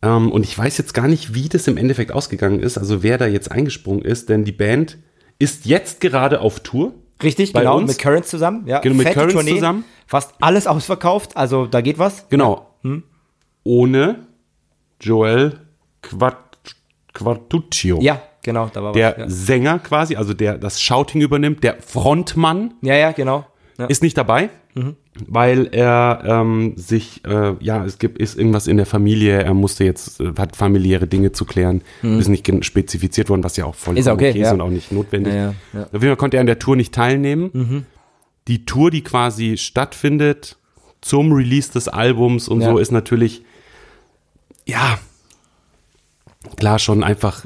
Ähm, 0.00 0.32
und 0.32 0.44
ich 0.44 0.56
weiß 0.56 0.78
jetzt 0.78 0.94
gar 0.94 1.08
nicht, 1.08 1.34
wie 1.34 1.50
das 1.50 1.68
im 1.68 1.76
Endeffekt 1.76 2.10
ausgegangen 2.10 2.58
ist, 2.58 2.78
also 2.78 3.02
wer 3.02 3.18
da 3.18 3.26
jetzt 3.26 3.52
eingesprungen 3.52 4.02
ist, 4.02 4.30
denn 4.30 4.46
die 4.46 4.52
Band 4.52 4.96
ist 5.38 5.66
jetzt 5.66 6.00
gerade 6.00 6.40
auf 6.40 6.60
Tour. 6.60 6.94
Richtig, 7.22 7.52
genau. 7.52 7.76
uns? 7.76 7.88
Mit 7.88 7.98
Currents 7.98 8.30
zusammen. 8.30 8.66
Ja. 8.66 8.78
Genau, 8.80 8.96
mit 8.96 9.06
Fette 9.08 9.14
Currents 9.18 9.34
Tournee, 9.34 9.54
zusammen. 9.56 9.84
Fast 10.06 10.32
alles 10.40 10.66
ausverkauft. 10.66 11.36
Also 11.36 11.66
da 11.66 11.82
geht 11.82 11.98
was. 11.98 12.26
Genau. 12.30 12.70
Ohne 13.62 14.26
Joel 15.00 15.60
Quart 16.00 16.51
Quartuccio. 17.12 18.00
Ja, 18.00 18.22
genau. 18.42 18.70
Da 18.72 18.82
war 18.82 18.92
Der 18.92 19.10
was. 19.10 19.18
Ja. 19.18 19.28
Sänger 19.28 19.78
quasi, 19.78 20.16
also 20.16 20.34
der 20.34 20.58
das 20.58 20.80
Shouting 20.80 21.20
übernimmt, 21.20 21.62
der 21.62 21.76
Frontmann 21.80 22.74
ja, 22.82 22.94
ja, 22.94 23.12
genau. 23.12 23.46
Ja. 23.78 23.86
ist 23.86 24.02
nicht 24.02 24.16
dabei, 24.18 24.50
weil 25.26 25.68
er 25.72 26.22
ähm, 26.24 26.74
sich, 26.76 27.22
äh, 27.26 27.54
ja, 27.60 27.84
es 27.84 27.98
gibt 27.98 28.18
ist 28.18 28.36
irgendwas 28.38 28.66
in 28.66 28.76
der 28.76 28.86
Familie, 28.86 29.42
er 29.42 29.54
musste 29.54 29.84
jetzt, 29.84 30.20
äh, 30.20 30.32
hat 30.38 30.56
familiäre 30.56 31.06
Dinge 31.06 31.32
zu 31.32 31.44
klären, 31.44 31.82
ist 32.02 32.28
nicht 32.28 32.64
spezifiziert 32.64 33.28
worden, 33.28 33.44
was 33.44 33.56
ja 33.56 33.64
auch 33.64 33.74
voll 33.74 33.98
Ist 33.98 34.08
okay, 34.08 34.30
ist 34.30 34.36
ja. 34.36 34.52
und 34.52 34.60
auch 34.60 34.70
nicht 34.70 34.92
notwendig. 34.92 35.34
Ja. 35.34 35.54
Auf 35.74 35.92
jeden 35.92 36.06
Fall 36.06 36.16
konnte 36.16 36.36
er 36.36 36.42
an 36.42 36.46
der 36.46 36.58
Tour 36.58 36.76
nicht 36.76 36.94
teilnehmen. 36.94 37.86
Die 38.48 38.64
Tour, 38.64 38.90
die 38.90 39.02
quasi 39.02 39.56
stattfindet 39.56 40.56
zum 41.00 41.32
Release 41.32 41.72
des 41.72 41.88
Albums 41.88 42.48
und 42.48 42.60
so, 42.62 42.78
ist 42.78 42.92
natürlich, 42.92 43.44
ja, 44.66 44.98
klar 46.56 46.78
schon 46.78 47.02
einfach 47.04 47.44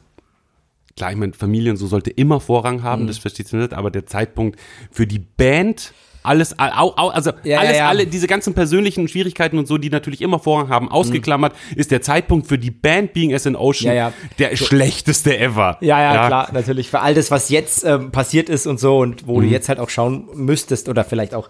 klar, 0.96 1.10
ich 1.10 1.16
meine, 1.18 1.34
Familie 1.34 1.70
und 1.70 1.76
so 1.76 1.86
sollte 1.86 2.10
immer 2.10 2.40
Vorrang 2.40 2.82
haben, 2.82 3.02
Mhm. 3.02 3.06
das 3.08 3.18
versteht 3.18 3.48
sie 3.48 3.56
nicht, 3.58 3.74
aber 3.74 3.90
der 3.90 4.06
Zeitpunkt 4.06 4.58
für 4.90 5.06
die 5.06 5.18
Band, 5.18 5.92
alles, 6.22 6.58
au, 6.58 6.92
au, 6.96 7.08
also 7.08 7.32
Ja, 7.44 7.58
alles, 7.58 7.72
ja, 7.72 7.76
ja. 7.76 7.88
alle, 7.88 8.06
diese 8.06 8.26
ganzen 8.26 8.54
persönlichen 8.54 9.06
Schwierigkeiten 9.06 9.58
und 9.58 9.68
so, 9.68 9.76
die 9.78 9.90
natürlich 9.90 10.22
immer 10.22 10.38
Vorrang 10.40 10.70
haben, 10.70 10.90
ausgeklammert, 10.90 11.54
ist 11.76 11.90
der 11.90 12.00
Zeitpunkt 12.00 12.46
für 12.48 12.58
die 12.58 12.70
Band 12.70 13.12
Being 13.12 13.32
as 13.34 13.46
an 13.46 13.54
Ocean 13.56 14.12
der 14.38 14.56
schlechteste 14.56 15.38
ever. 15.38 15.76
Ja, 15.82 16.00
ja, 16.00 16.26
klar, 16.26 16.48
natürlich. 16.52 16.88
Für 16.90 17.00
all 17.00 17.14
das, 17.14 17.30
was 17.30 17.50
jetzt 17.50 17.84
ähm, 17.84 18.10
passiert 18.10 18.48
ist 18.48 18.66
und 18.66 18.80
so 18.80 18.98
und 18.98 19.26
wo 19.28 19.38
Mhm. 19.38 19.42
du 19.44 19.48
jetzt 19.50 19.68
halt 19.68 19.78
auch 19.78 19.90
schauen 19.90 20.28
müsstest 20.34 20.88
oder 20.88 21.04
vielleicht 21.04 21.34
auch 21.34 21.48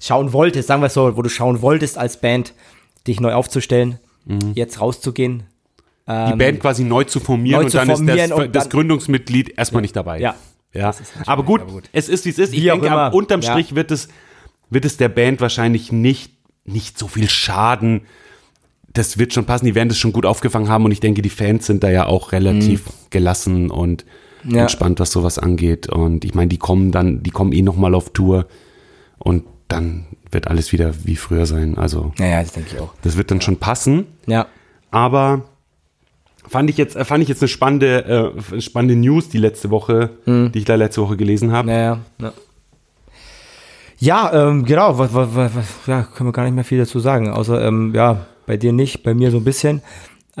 schauen 0.00 0.32
wolltest, 0.32 0.66
sagen 0.68 0.82
wir 0.82 0.88
es 0.88 0.94
so, 0.94 1.16
wo 1.16 1.22
du 1.22 1.28
schauen 1.30 1.62
wolltest 1.62 1.96
als 1.98 2.20
Band, 2.20 2.52
dich 3.06 3.20
neu 3.20 3.32
aufzustellen, 3.32 3.98
Mhm. 4.26 4.52
jetzt 4.54 4.80
rauszugehen. 4.80 5.44
Die 6.08 6.36
Band 6.36 6.60
quasi 6.60 6.84
neu 6.84 7.04
zu 7.04 7.20
formieren 7.20 7.58
neu 7.60 7.64
und 7.66 7.70
zu 7.70 7.76
dann 7.76 7.88
formieren 7.88 8.18
ist 8.18 8.30
das, 8.30 8.38
und 8.38 8.56
das 8.56 8.64
dann- 8.64 8.70
Gründungsmitglied 8.70 9.58
erstmal 9.58 9.82
nicht 9.82 9.94
dabei. 9.94 10.20
Ja. 10.20 10.34
Ja. 10.72 10.94
Aber 11.26 11.42
gut, 11.44 11.62
aber 11.62 11.72
gut. 11.72 11.90
es 11.92 12.08
ist 12.08 12.24
wie 12.24 12.30
es 12.30 12.38
ist. 12.38 12.52
Ich 12.54 12.60
Wie 12.62 12.66
denke, 12.66 12.90
ab- 12.90 13.12
unterm 13.14 13.40
Ja. 13.42 13.50
Strich 13.52 13.74
wird 13.74 13.90
es, 13.90 14.08
wird 14.70 14.84
es 14.84 14.96
der 14.96 15.08
Band 15.10 15.40
wahrscheinlich 15.40 15.92
nicht, 15.92 16.32
nicht 16.64 16.98
so 16.98 17.08
viel 17.08 17.28
schaden. 17.28 18.02
Das 18.92 19.18
wird 19.18 19.32
schon 19.34 19.44
passen. 19.44 19.66
Die 19.66 19.74
werden 19.74 19.88
das 19.90 19.98
schon 19.98 20.12
gut 20.12 20.24
aufgefangen 20.26 20.68
haben 20.68 20.84
und 20.84 20.92
ich 20.92 21.00
denke, 21.00 21.20
die 21.22 21.28
Fans 21.30 21.66
sind 21.66 21.82
da 21.84 21.90
ja 21.90 22.06
auch 22.06 22.32
relativ 22.32 22.84
gelassen 23.10 23.70
und 23.70 24.04
Mhm. 24.44 24.54
Ja. 24.54 24.62
entspannt, 24.62 25.00
was 25.00 25.10
sowas 25.10 25.38
angeht. 25.38 25.88
Und 25.88 26.24
ich 26.24 26.34
meine, 26.34 26.48
die 26.48 26.58
kommen 26.58 26.90
dann, 26.92 27.22
die 27.22 27.30
kommen 27.30 27.52
eh 27.52 27.60
nochmal 27.62 27.94
auf 27.94 28.10
Tour 28.10 28.46
und 29.18 29.44
dann 29.68 30.06
wird 30.30 30.48
alles 30.48 30.72
wieder 30.72 30.92
wie 31.04 31.16
früher 31.16 31.44
sein. 31.44 31.76
Also, 31.76 32.12
Ja, 32.18 32.26
ja, 32.26 32.42
das 32.42 32.52
denke 32.52 32.70
ich 32.74 32.80
auch. 32.80 32.94
das 33.02 33.16
wird 33.16 33.30
dann 33.30 33.40
schon 33.40 33.56
passen. 33.56 34.06
Ja. 34.26 34.46
Aber 34.90 35.42
fand 36.48 36.70
ich 36.70 36.76
jetzt, 36.76 36.96
äh, 36.96 37.04
fand 37.04 37.22
ich 37.22 37.28
jetzt 37.28 37.42
eine 37.42 37.48
spannende, 37.48 38.32
äh, 38.54 38.60
spannende 38.60 38.96
News 38.96 39.28
die 39.28 39.38
letzte 39.38 39.70
Woche, 39.70 40.10
Hm. 40.24 40.50
die 40.52 40.58
ich 40.60 40.64
da 40.64 40.74
letzte 40.74 41.02
Woche 41.02 41.16
gelesen 41.16 41.52
habe. 41.52 41.68
Naja, 41.68 41.98
ja. 42.20 42.32
Ja, 44.00 44.48
ähm, 44.48 44.64
genau, 44.64 44.96
was, 44.98 45.12
was, 45.12 45.34
was, 45.34 45.52
ja, 45.86 46.02
können 46.02 46.28
wir 46.28 46.32
gar 46.32 46.44
nicht 46.44 46.54
mehr 46.54 46.64
viel 46.64 46.78
dazu 46.78 47.00
sagen, 47.00 47.30
außer, 47.30 47.66
ähm, 47.66 47.92
ja, 47.94 48.26
bei 48.46 48.56
dir 48.56 48.72
nicht, 48.72 49.02
bei 49.02 49.12
mir 49.12 49.30
so 49.30 49.38
ein 49.38 49.44
bisschen. 49.44 49.82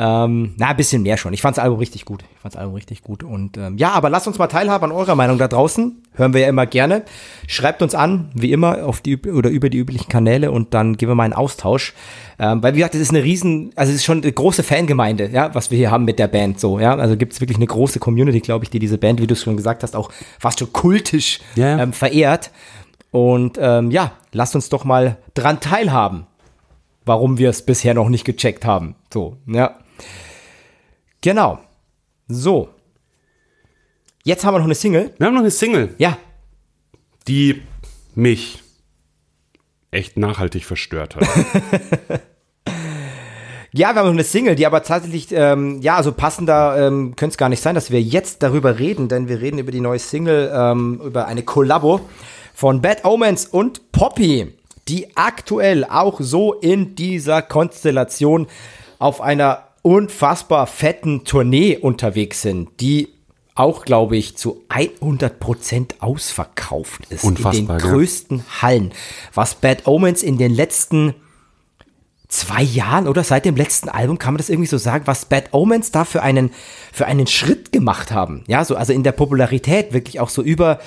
Ähm, 0.00 0.54
na, 0.56 0.68
ein 0.68 0.76
bisschen 0.76 1.02
mehr 1.02 1.16
schon. 1.16 1.32
Ich 1.32 1.42
fand's 1.42 1.58
Album 1.58 1.80
richtig 1.80 2.04
gut. 2.04 2.22
Ich 2.22 2.38
fand's 2.38 2.56
Album 2.56 2.74
richtig 2.74 3.02
gut. 3.02 3.24
Und 3.24 3.56
ähm, 3.56 3.78
ja, 3.78 3.90
aber 3.90 4.08
lasst 4.10 4.28
uns 4.28 4.38
mal 4.38 4.46
teilhaben 4.46 4.84
an 4.84 4.92
eurer 4.92 5.16
Meinung 5.16 5.38
da 5.38 5.48
draußen. 5.48 6.04
Hören 6.14 6.34
wir 6.34 6.40
ja 6.42 6.48
immer 6.48 6.66
gerne. 6.66 7.02
Schreibt 7.48 7.82
uns 7.82 7.96
an, 7.96 8.30
wie 8.32 8.52
immer, 8.52 8.86
auf 8.86 9.00
die 9.00 9.18
oder 9.20 9.50
über 9.50 9.70
die 9.70 9.78
üblichen 9.78 10.08
Kanäle 10.08 10.52
und 10.52 10.72
dann 10.72 10.96
gehen 10.96 11.08
wir 11.08 11.16
mal 11.16 11.26
in 11.26 11.32
Austausch. 11.32 11.94
Ähm, 12.38 12.62
weil 12.62 12.74
wie 12.74 12.78
gesagt, 12.78 12.94
das 12.94 13.00
ist 13.00 13.10
eine 13.10 13.24
riesen, 13.24 13.72
also 13.74 13.90
es 13.90 13.96
ist 13.96 14.04
schon 14.04 14.22
eine 14.22 14.30
große 14.30 14.62
Fangemeinde, 14.62 15.30
ja, 15.32 15.52
was 15.56 15.72
wir 15.72 15.78
hier 15.78 15.90
haben 15.90 16.04
mit 16.04 16.20
der 16.20 16.28
Band 16.28 16.60
so, 16.60 16.78
ja. 16.78 16.94
Also 16.94 17.16
gibt's 17.16 17.40
wirklich 17.40 17.56
eine 17.56 17.66
große 17.66 17.98
Community, 17.98 18.38
glaube 18.38 18.64
ich, 18.64 18.70
die 18.70 18.78
diese 18.78 18.98
Band, 18.98 19.20
wie 19.20 19.26
du 19.26 19.34
es 19.34 19.42
schon 19.42 19.56
gesagt 19.56 19.82
hast, 19.82 19.96
auch 19.96 20.12
fast 20.38 20.60
schon 20.60 20.72
kultisch 20.72 21.40
ja. 21.56 21.76
Ähm, 21.76 21.92
verehrt. 21.92 22.52
Und 23.10 23.58
ähm, 23.60 23.90
ja, 23.90 24.12
lasst 24.30 24.54
uns 24.54 24.68
doch 24.68 24.84
mal 24.84 25.16
dran 25.34 25.58
teilhaben, 25.58 26.26
warum 27.04 27.38
wir 27.38 27.50
es 27.50 27.62
bisher 27.62 27.94
noch 27.94 28.08
nicht 28.08 28.24
gecheckt 28.24 28.64
haben. 28.64 28.94
So, 29.12 29.38
ja. 29.46 29.74
Genau. 31.20 31.58
So. 32.28 32.68
Jetzt 34.24 34.44
haben 34.44 34.54
wir 34.54 34.58
noch 34.58 34.66
eine 34.66 34.74
Single. 34.74 35.14
Wir 35.18 35.26
haben 35.26 35.34
noch 35.34 35.40
eine 35.40 35.50
Single, 35.50 35.94
Ja. 35.98 36.18
die 37.26 37.62
mich 38.14 38.62
echt 39.90 40.16
nachhaltig 40.16 40.64
verstört 40.64 41.16
hat. 41.16 41.26
Ja, 43.70 43.92
wir 43.92 43.96
haben 44.00 44.06
noch 44.06 44.12
eine 44.14 44.24
Single, 44.24 44.54
die 44.54 44.64
aber 44.66 44.82
tatsächlich, 44.82 45.28
ähm, 45.30 45.82
ja, 45.82 45.96
also 45.96 46.10
passender 46.12 46.86
ähm, 46.86 47.14
könnte 47.16 47.34
es 47.34 47.36
gar 47.36 47.50
nicht 47.50 47.62
sein, 47.62 47.74
dass 47.74 47.90
wir 47.90 48.00
jetzt 48.00 48.42
darüber 48.42 48.78
reden, 48.78 49.08
denn 49.08 49.28
wir 49.28 49.42
reden 49.42 49.58
über 49.58 49.70
die 49.70 49.80
neue 49.82 49.98
Single, 49.98 50.50
ähm, 50.54 51.00
über 51.04 51.26
eine 51.26 51.42
Kollabo 51.42 52.00
von 52.54 52.80
Bad 52.80 53.04
Omens 53.04 53.44
und 53.44 53.92
Poppy, 53.92 54.54
die 54.88 55.14
aktuell 55.16 55.84
auch 55.84 56.18
so 56.18 56.54
in 56.54 56.94
dieser 56.94 57.42
Konstellation 57.42 58.46
auf 58.98 59.20
einer 59.20 59.67
unfassbar 59.82 60.66
fetten 60.66 61.24
Tournee 61.24 61.76
unterwegs 61.76 62.42
sind, 62.42 62.68
die 62.80 63.08
auch, 63.54 63.84
glaube 63.84 64.16
ich, 64.16 64.36
zu 64.36 64.62
100% 64.68 66.00
ausverkauft 66.00 67.06
ist. 67.10 67.24
Unfassbar, 67.24 67.54
in 67.54 67.66
den 67.66 67.78
gell? 67.78 67.90
größten 67.90 68.44
Hallen. 68.62 68.92
Was 69.34 69.56
Bad 69.56 69.86
Omens 69.86 70.22
in 70.22 70.38
den 70.38 70.54
letzten 70.54 71.14
zwei 72.28 72.62
Jahren 72.62 73.08
oder 73.08 73.24
seit 73.24 73.46
dem 73.46 73.56
letzten 73.56 73.88
Album 73.88 74.18
kann 74.18 74.34
man 74.34 74.38
das 74.38 74.50
irgendwie 74.50 74.68
so 74.68 74.76
sagen, 74.76 75.06
was 75.06 75.24
Bad 75.24 75.52
Omens 75.52 75.90
da 75.90 76.04
für 76.04 76.22
einen, 76.22 76.50
für 76.92 77.06
einen 77.06 77.26
Schritt 77.26 77.72
gemacht 77.72 78.12
haben. 78.12 78.44
Ja, 78.46 78.64
so, 78.64 78.76
also 78.76 78.92
in 78.92 79.02
der 79.02 79.12
Popularität 79.12 79.92
wirklich 79.92 80.20
auch 80.20 80.28
so 80.28 80.42
über, 80.42 80.78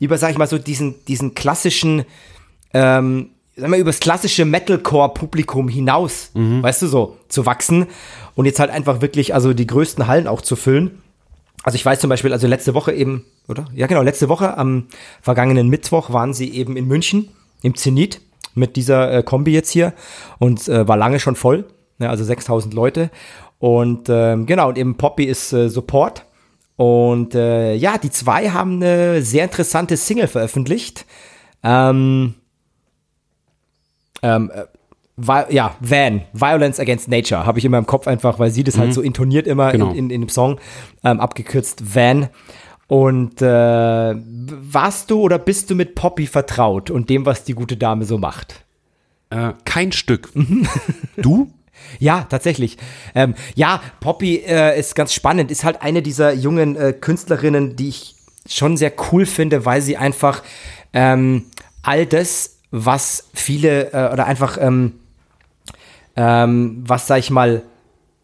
über, 0.00 0.18
sag 0.18 0.32
ich 0.32 0.38
mal, 0.38 0.48
so 0.48 0.58
diesen, 0.58 0.96
diesen 1.06 1.34
klassischen, 1.34 2.04
ähm, 2.74 3.30
sag 3.58 3.68
mal, 3.68 3.78
übers 3.78 4.00
klassische 4.00 4.44
Metalcore-Publikum 4.44 5.68
hinaus, 5.68 6.30
weißt 6.34 6.82
du, 6.82 6.86
so, 6.86 7.16
zu 7.28 7.46
wachsen 7.46 7.86
und 8.34 8.44
jetzt 8.46 8.60
halt 8.60 8.70
einfach 8.70 9.00
wirklich, 9.00 9.34
also 9.34 9.52
die 9.52 9.66
größten 9.66 10.06
Hallen 10.06 10.26
auch 10.26 10.40
zu 10.40 10.56
füllen. 10.56 11.02
Also 11.64 11.76
ich 11.76 11.84
weiß 11.84 12.00
zum 12.00 12.08
Beispiel, 12.08 12.32
also 12.32 12.46
letzte 12.46 12.74
Woche 12.74 12.92
eben, 12.92 13.24
oder? 13.48 13.66
Ja, 13.74 13.86
genau, 13.86 14.02
letzte 14.02 14.28
Woche 14.28 14.56
am 14.56 14.86
vergangenen 15.20 15.68
Mittwoch 15.68 16.12
waren 16.12 16.32
sie 16.32 16.52
eben 16.54 16.76
in 16.76 16.86
München 16.86 17.30
im 17.62 17.74
Zenit 17.74 18.20
mit 18.54 18.76
dieser 18.76 19.12
äh, 19.12 19.22
Kombi 19.22 19.52
jetzt 19.52 19.70
hier 19.70 19.92
und 20.38 20.68
äh, 20.68 20.86
war 20.86 20.96
lange 20.96 21.20
schon 21.20 21.36
voll, 21.36 21.66
ja, 21.98 22.10
also 22.10 22.24
6000 22.24 22.74
Leute. 22.74 23.10
Und 23.58 24.08
ähm, 24.08 24.46
genau, 24.46 24.68
und 24.68 24.78
eben 24.78 24.96
Poppy 24.96 25.24
ist 25.24 25.52
äh, 25.52 25.68
Support. 25.68 26.24
Und 26.76 27.34
äh, 27.34 27.74
ja, 27.74 27.98
die 27.98 28.10
zwei 28.10 28.50
haben 28.50 28.76
eine 28.76 29.20
sehr 29.22 29.42
interessante 29.42 29.96
Single 29.96 30.28
veröffentlicht. 30.28 31.06
Ähm, 31.64 32.34
ähm, 34.22 34.50
äh, 34.54 35.54
ja, 35.54 35.74
Van, 35.80 36.22
Violence 36.32 36.78
Against 36.78 37.08
Nature, 37.08 37.44
habe 37.44 37.58
ich 37.58 37.64
immer 37.64 37.78
im 37.78 37.86
Kopf 37.86 38.06
einfach, 38.06 38.38
weil 38.38 38.50
sie 38.50 38.62
das 38.64 38.78
halt 38.78 38.94
so 38.94 39.02
intoniert 39.02 39.46
immer 39.48 39.72
Genau. 39.72 39.90
in, 39.90 39.96
in, 39.96 40.10
in 40.10 40.20
dem 40.22 40.28
Song, 40.28 40.60
ähm, 41.04 41.20
abgekürzt 41.20 41.94
Van. 41.94 42.28
Und 42.86 43.42
äh, 43.42 43.46
warst 44.14 45.10
du 45.10 45.20
oder 45.20 45.38
bist 45.38 45.70
du 45.70 45.74
mit 45.74 45.94
Poppy 45.94 46.26
vertraut 46.26 46.90
und 46.90 47.10
dem, 47.10 47.26
was 47.26 47.44
die 47.44 47.54
gute 47.54 47.76
Dame 47.76 48.04
so 48.04 48.16
macht? 48.18 48.64
äh, 49.30 49.52
kein 49.64 49.92
Stück. 49.92 50.34
Mhm. 50.34 50.66
du? 51.16 51.50
Ja, 51.98 52.22
tatsächlich. 52.28 52.76
Ähm, 53.14 53.34
ja, 53.54 53.80
Poppy 54.00 54.36
äh, 54.36 54.78
ist 54.78 54.94
ganz 54.94 55.12
spannend, 55.12 55.50
ist 55.50 55.64
halt 55.64 55.82
eine 55.82 56.00
dieser 56.02 56.32
jungen 56.32 56.76
äh, 56.76 56.92
Künstlerinnen, 56.92 57.76
die 57.76 57.88
ich 57.88 58.14
schon 58.48 58.76
sehr 58.76 58.92
cool 59.12 59.26
finde, 59.26 59.64
weil 59.66 59.82
sie 59.82 59.96
einfach 59.96 60.42
ähm, 60.92 61.46
all 61.82 62.06
das, 62.06 62.57
was 62.70 63.28
viele 63.34 63.92
äh, 63.92 64.12
oder 64.12 64.26
einfach, 64.26 64.58
ähm, 64.60 64.94
ähm, 66.16 66.82
was 66.86 67.06
sag 67.06 67.18
ich 67.18 67.30
mal, 67.30 67.62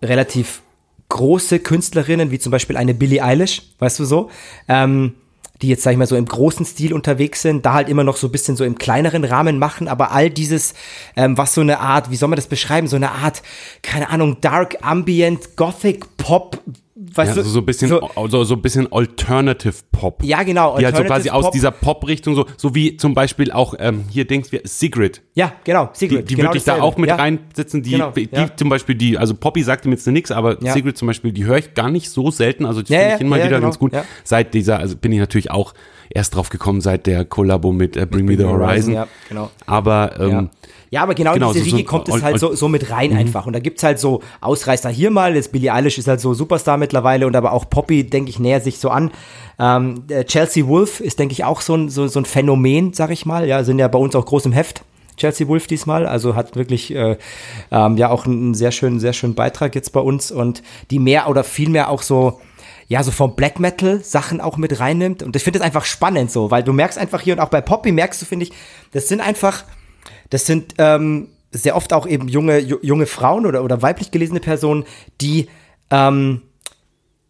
relativ 0.02 0.62
große 1.08 1.60
Künstlerinnen, 1.60 2.30
wie 2.30 2.38
zum 2.38 2.50
Beispiel 2.50 2.76
eine 2.76 2.94
Billie 2.94 3.22
Eilish, 3.22 3.62
weißt 3.78 4.00
du 4.00 4.04
so, 4.04 4.30
ähm, 4.68 5.14
die 5.62 5.68
jetzt, 5.68 5.82
sag 5.82 5.92
ich 5.92 5.96
mal, 5.96 6.06
so 6.06 6.16
im 6.16 6.26
großen 6.26 6.66
Stil 6.66 6.92
unterwegs 6.92 7.42
sind, 7.42 7.64
da 7.64 7.74
halt 7.74 7.88
immer 7.88 8.04
noch 8.04 8.16
so 8.16 8.26
ein 8.26 8.32
bisschen 8.32 8.56
so 8.56 8.64
im 8.64 8.76
kleineren 8.76 9.24
Rahmen 9.24 9.58
machen, 9.58 9.86
aber 9.88 10.10
all 10.10 10.28
dieses, 10.28 10.74
ähm, 11.16 11.38
was 11.38 11.54
so 11.54 11.60
eine 11.60 11.78
Art, 11.78 12.10
wie 12.10 12.16
soll 12.16 12.28
man 12.28 12.36
das 12.36 12.48
beschreiben, 12.48 12.88
so 12.88 12.96
eine 12.96 13.12
Art, 13.12 13.42
keine 13.82 14.10
Ahnung, 14.10 14.40
Dark 14.40 14.78
Ambient, 14.82 15.56
Gothic 15.56 16.16
Pop, 16.16 16.60
weißt 16.96 17.30
Ja, 17.36 17.42
du, 17.42 17.48
so, 17.48 17.54
so 17.54 17.58
ein 17.60 17.66
bisschen, 17.66 17.88
so, 17.88 18.08
so, 18.28 18.44
so 18.44 18.54
ein 18.54 18.62
bisschen 18.62 18.92
Alternative 18.92 19.74
Pop. 19.90 20.22
ja, 20.22 20.42
genau, 20.42 20.78
Die 20.78 20.84
halt 20.84 20.96
so 20.96 21.02
quasi 21.04 21.30
aus 21.30 21.44
Pop. 21.46 21.52
dieser 21.52 21.70
Pop-Richtung, 21.70 22.34
so, 22.36 22.46
so 22.56 22.74
wie 22.74 22.96
zum 22.96 23.14
Beispiel 23.14 23.50
auch 23.50 23.74
ähm, 23.78 24.04
hier 24.10 24.26
denkst 24.26 24.52
wir 24.52 24.60
Sigrid. 24.64 25.22
ja, 25.34 25.52
genau, 25.64 25.86
Die, 25.94 25.98
Secret, 25.98 26.30
die 26.30 26.34
genau 26.36 26.50
würde 26.50 26.58
ich 26.58 26.64
da 26.64 26.80
auch 26.80 26.96
mit 26.96 27.08
ja. 27.10 27.16
reinsetzen. 27.16 27.82
Die, 27.82 27.90
Genau, 27.92 28.10
die 28.10 28.28
ja. 28.30 28.48
zum 28.56 28.68
Beispiel, 28.68 28.94
die, 28.94 29.18
also 29.18 29.34
Poppy 29.34 29.62
sagte 29.62 29.88
mir 29.88 29.94
jetzt 29.94 30.06
nichts, 30.06 30.30
aber. 30.30 30.58
Sigrid 30.60 30.96
zum 30.96 31.06
Beispiel, 31.06 31.32
die 31.32 31.44
höre 31.44 31.58
ich 31.58 31.74
gar 31.74 31.90
nicht 31.90 32.10
so 32.10 32.30
selten. 32.30 32.64
Also 32.66 32.82
die 32.82 32.94
finde 32.94 33.14
ich 33.16 33.20
immer 33.20 33.36
wieder 33.36 33.48
genau, 33.48 33.60
ganz 33.62 33.78
gut. 33.78 33.92
Seit 34.22 34.54
dieser, 34.54 34.78
also 34.78 34.96
bin 34.96 35.12
ich 35.12 35.18
natürlich 35.18 35.50
auch 35.50 35.74
erst 36.10 36.34
drauf 36.36 36.48
gekommen, 36.48 36.80
seit 36.80 37.06
der 37.06 37.24
Kollabo 37.24 37.72
mit 37.72 37.96
äh, 37.96 38.06
Bring 38.06 38.26
Me 38.26 38.36
the 38.36 38.44
Horizon. 38.44 38.94
Ja, 38.94 39.08
genau. 39.28 39.50
Aber 39.66 40.18
ähm, 40.20 40.50
Ja. 40.94 41.02
Aber 41.02 41.14
genau, 41.14 41.34
Genau, 41.34 41.48
in 41.48 41.54
diese 41.54 41.68
so- 41.70 41.76
Riege 41.76 41.86
kommt 41.88 42.08
es 42.08 42.22
halt 42.22 42.38
so, 42.38 42.54
so 42.54 42.68
mit 42.68 42.90
rein 42.90 43.16
einfach. 43.16 43.46
Und 43.46 43.52
da 43.52 43.58
gibt's 43.60 43.82
halt 43.82 43.98
so 43.98 44.22
Ausreißer 44.40 44.90
hier 44.90 45.10
mal. 45.10 45.34
Jetzt 45.34 45.52
Billie 45.52 45.72
Eilish 45.72 45.98
ist 45.98 46.08
halt 46.08 46.20
so 46.20 46.34
Superstar 46.34 46.76
mittlerweile 46.78 47.26
und 47.26 47.36
aber 47.36 47.52
auch 47.52 47.68
Poppy, 47.68 48.04
denke 48.04 48.30
ich, 48.30 48.38
nähert 48.38 48.64
sich 48.64 48.78
so 48.78 48.90
an. 48.90 49.10
Ähm, 49.58 50.06
der 50.08 50.26
Chelsea 50.26 50.66
Wolf 50.66 51.00
ist, 51.00 51.18
denke 51.18 51.32
ich, 51.32 51.44
auch 51.44 51.60
so 51.60 51.74
ein, 51.76 51.88
so, 51.88 52.06
so 52.06 52.18
ein 52.20 52.24
Phänomen, 52.24 52.92
sag 52.92 53.10
ich 53.10 53.26
mal. 53.26 53.46
Ja, 53.46 53.62
sind 53.64 53.78
ja 53.78 53.88
bei 53.88 53.98
uns 53.98 54.14
auch 54.16 54.24
groß 54.24 54.46
im 54.46 54.52
Heft. 54.52 54.82
Chelsea 55.16 55.46
Wolf 55.46 55.68
diesmal, 55.68 56.06
also 56.06 56.34
hat 56.34 56.56
wirklich 56.56 56.92
äh, 56.92 57.16
ähm, 57.70 57.96
ja 57.96 58.10
auch 58.10 58.26
einen 58.26 58.52
sehr 58.54 58.72
schönen, 58.72 58.98
sehr 58.98 59.12
schönen 59.12 59.36
Beitrag 59.36 59.74
jetzt 59.76 59.92
bei 59.92 60.00
uns 60.00 60.32
und 60.32 60.62
die 60.90 60.98
mehr 60.98 61.28
oder 61.28 61.44
viel 61.44 61.68
mehr 61.68 61.88
auch 61.88 62.02
so, 62.02 62.40
ja, 62.88 63.00
so 63.04 63.12
vom 63.12 63.36
Black 63.36 63.60
Metal 63.60 64.00
Sachen 64.02 64.40
auch 64.40 64.56
mit 64.56 64.80
reinnimmt. 64.80 65.22
Und 65.22 65.36
ich 65.36 65.44
finde 65.44 65.60
das 65.60 65.66
einfach 65.66 65.84
spannend 65.84 66.32
so, 66.32 66.50
weil 66.50 66.64
du 66.64 66.72
merkst 66.72 66.98
einfach 66.98 67.20
hier 67.20 67.34
und 67.34 67.40
auch 67.40 67.48
bei 67.48 67.60
Poppy 67.60 67.92
merkst 67.92 68.22
du, 68.22 68.26
finde 68.26 68.46
ich, 68.46 68.52
das 68.92 69.06
sind 69.06 69.20
einfach, 69.20 69.62
das 70.30 70.46
sind 70.46 70.74
ähm, 70.78 71.28
sehr 71.50 71.76
oft 71.76 71.92
auch 71.92 72.06
eben 72.06 72.28
junge, 72.28 72.58
ju- 72.58 72.80
junge 72.82 73.06
Frauen 73.06 73.46
oder, 73.46 73.62
oder 73.62 73.82
weiblich 73.82 74.10
gelesene 74.10 74.40
Personen, 74.40 74.84
die 75.20 75.48
ähm, 75.90 76.42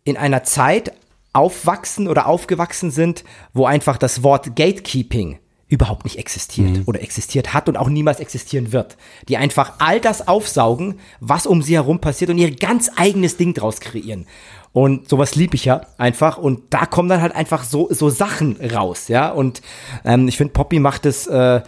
in 0.05 0.17
einer 0.17 0.45
Zeit 0.45 0.93
aufwachsen 1.33 2.09
oder 2.09 2.27
aufgewachsen 2.27 2.91
sind, 2.91 3.25
wo 3.53 3.67
einfach 3.67 3.99
das 3.99 4.23
Wort 4.23 4.55
Gatekeeping 4.57 5.39
überhaupt 5.67 6.05
nicht 6.05 6.19
existiert 6.19 6.83
oder 6.87 7.03
existiert 7.03 7.53
hat 7.53 7.69
und 7.69 7.77
auch 7.77 7.89
niemals 7.89 8.21
existieren 8.21 8.73
wird. 8.73 8.97
Die 9.29 9.37
einfach 9.37 9.73
all 9.79 9.99
das 9.99 10.29
aufsaugen, 10.29 11.01
was 11.21 11.47
um 11.47 11.63
sie 11.63 11.75
herum 11.75 12.01
passiert 12.01 12.31
und 12.31 12.39
ihr 12.39 12.55
ganz 12.55 12.91
eigenes 12.97 13.37
Ding 13.37 13.55
draus 13.55 13.81
kreieren. 13.81 14.27
Und 14.73 15.09
sowas 15.09 15.35
lieb 15.35 15.55
ich 15.55 15.65
ja 15.65 15.81
einfach. 15.99 16.39
Und 16.39 16.63
da 16.71 16.87
kommen 16.87 17.09
dann 17.09 17.23
halt 17.23 17.35
einfach 17.35 17.65
so, 17.65 17.89
so 17.91 18.11
Sachen 18.11 18.57
raus, 18.61 19.09
ja. 19.09 19.31
Und 19.31 19.63
ähm, 20.05 20.29
ich 20.29 20.37
finde, 20.37 20.53
Poppy 20.53 20.79
macht 20.79 21.07
es 21.07 21.27
äh, 21.27 21.63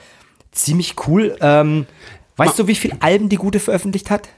ziemlich 0.56 0.94
cool. 1.06 1.36
Ähm, 1.40 1.86
weißt 2.36 2.58
du, 2.58 2.66
wie 2.66 2.74
viele 2.74 2.96
Alben 3.00 3.28
die 3.28 3.36
Gute 3.36 3.60
veröffentlicht 3.60 4.10
hat? 4.10 4.28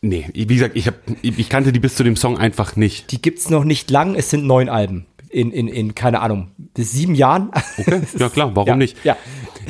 nee, 0.00 0.26
wie 0.32 0.46
gesagt, 0.46 0.76
ich, 0.76 0.86
hab, 0.86 0.94
ich 1.22 1.48
kannte 1.48 1.72
die 1.72 1.80
bis 1.80 1.96
zu 1.96 2.04
dem 2.04 2.14
Song 2.14 2.38
einfach 2.38 2.76
nicht. 2.76 3.10
Die 3.10 3.20
gibt's 3.20 3.50
noch 3.50 3.64
nicht 3.64 3.90
lang, 3.90 4.14
es 4.14 4.30
sind 4.30 4.46
neun 4.46 4.68
Alben. 4.68 5.06
In, 5.28 5.50
in, 5.50 5.66
in 5.68 5.94
keine 5.96 6.20
Ahnung, 6.20 6.52
sieben 6.76 7.14
Jahren. 7.16 7.50
Okay, 7.76 8.00
ja 8.18 8.28
klar, 8.28 8.54
warum 8.54 8.68
Ja, 8.68 8.76
nicht? 8.76 8.96
ja. 9.04 9.16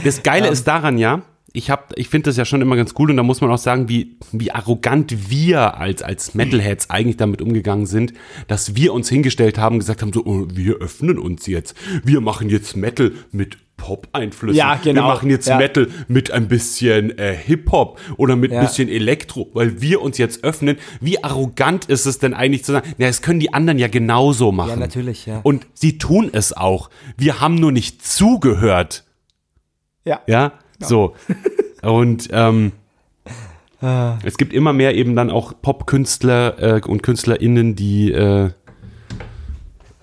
Das 0.04 0.22
Geile 0.22 0.46
Ähm. 0.48 0.52
ist 0.52 0.68
daran 0.68 0.98
ja, 0.98 1.22
ich 1.54 1.72
ich 1.96 2.08
finde 2.10 2.28
das 2.28 2.36
ja 2.36 2.44
schon 2.44 2.60
immer 2.60 2.76
ganz 2.76 2.94
cool 2.98 3.10
und 3.10 3.16
da 3.16 3.22
muss 3.22 3.40
man 3.40 3.50
auch 3.50 3.58
sagen, 3.58 3.88
wie, 3.88 4.18
wie 4.32 4.52
arrogant 4.52 5.30
wir 5.30 5.78
als, 5.78 6.02
als 6.02 6.34
Metalheads 6.34 6.90
eigentlich 6.90 7.16
damit 7.16 7.40
umgegangen 7.42 7.86
sind, 7.86 8.12
dass 8.48 8.76
wir 8.76 8.92
uns 8.92 9.08
hingestellt 9.08 9.58
haben 9.58 9.76
und 9.76 9.78
gesagt 9.80 10.02
haben, 10.02 10.12
so, 10.12 10.24
oh, 10.26 10.46
wir 10.52 10.76
öffnen 10.76 11.18
uns 11.18 11.46
jetzt. 11.46 11.74
Wir 12.04 12.20
machen 12.20 12.50
jetzt 12.50 12.76
Metal 12.76 13.12
mit 13.32 13.56
Pop-Einflüssen. 13.78 14.56
Ja, 14.58 14.74
genau. 14.74 15.04
Wir 15.04 15.08
machen 15.08 15.30
jetzt 15.30 15.48
Ja. 15.48 15.56
Metal 15.56 15.88
mit 16.08 16.30
ein 16.30 16.46
bisschen 16.48 17.16
äh, 17.18 17.34
Hip-Hop 17.34 17.98
oder 18.18 18.36
mit 18.36 18.52
Ja. 18.52 18.60
ein 18.60 18.66
bisschen 18.66 18.90
Elektro, 18.90 19.48
weil 19.54 19.80
wir 19.80 20.02
uns 20.02 20.18
jetzt 20.18 20.44
öffnen. 20.44 20.76
Wie 21.00 21.24
arrogant 21.24 21.86
ist 21.86 22.04
es 22.04 22.18
denn 22.18 22.34
eigentlich 22.34 22.64
zu 22.64 22.72
sagen, 22.72 22.92
na, 22.98 23.06
das 23.06 23.22
können 23.22 23.40
die 23.40 23.54
anderen 23.54 23.78
ja 23.78 23.88
genauso 23.88 24.52
machen. 24.52 24.68
Ja, 24.70 24.76
natürlich, 24.76 25.24
ja. 25.24 25.40
Und 25.42 25.66
sie 25.72 25.96
tun 25.96 26.28
es 26.30 26.52
auch. 26.54 26.90
Wir 27.16 27.40
haben 27.40 27.54
nur 27.54 27.72
nicht 27.72 28.04
zugehört. 28.04 29.04
Ja. 30.04 30.20
Ja, 30.26 30.52
so. 30.78 31.14
Und 31.82 32.28
ähm, 32.32 32.72
es 34.24 34.36
gibt 34.38 34.52
immer 34.52 34.72
mehr 34.72 34.96
eben 34.96 35.14
dann 35.14 35.30
auch 35.30 35.52
Popkünstler 35.62 36.78
äh, 36.78 36.80
und 36.84 37.04
KünstlerInnen, 37.04 37.76
die 37.76 38.10
äh, 38.10 38.50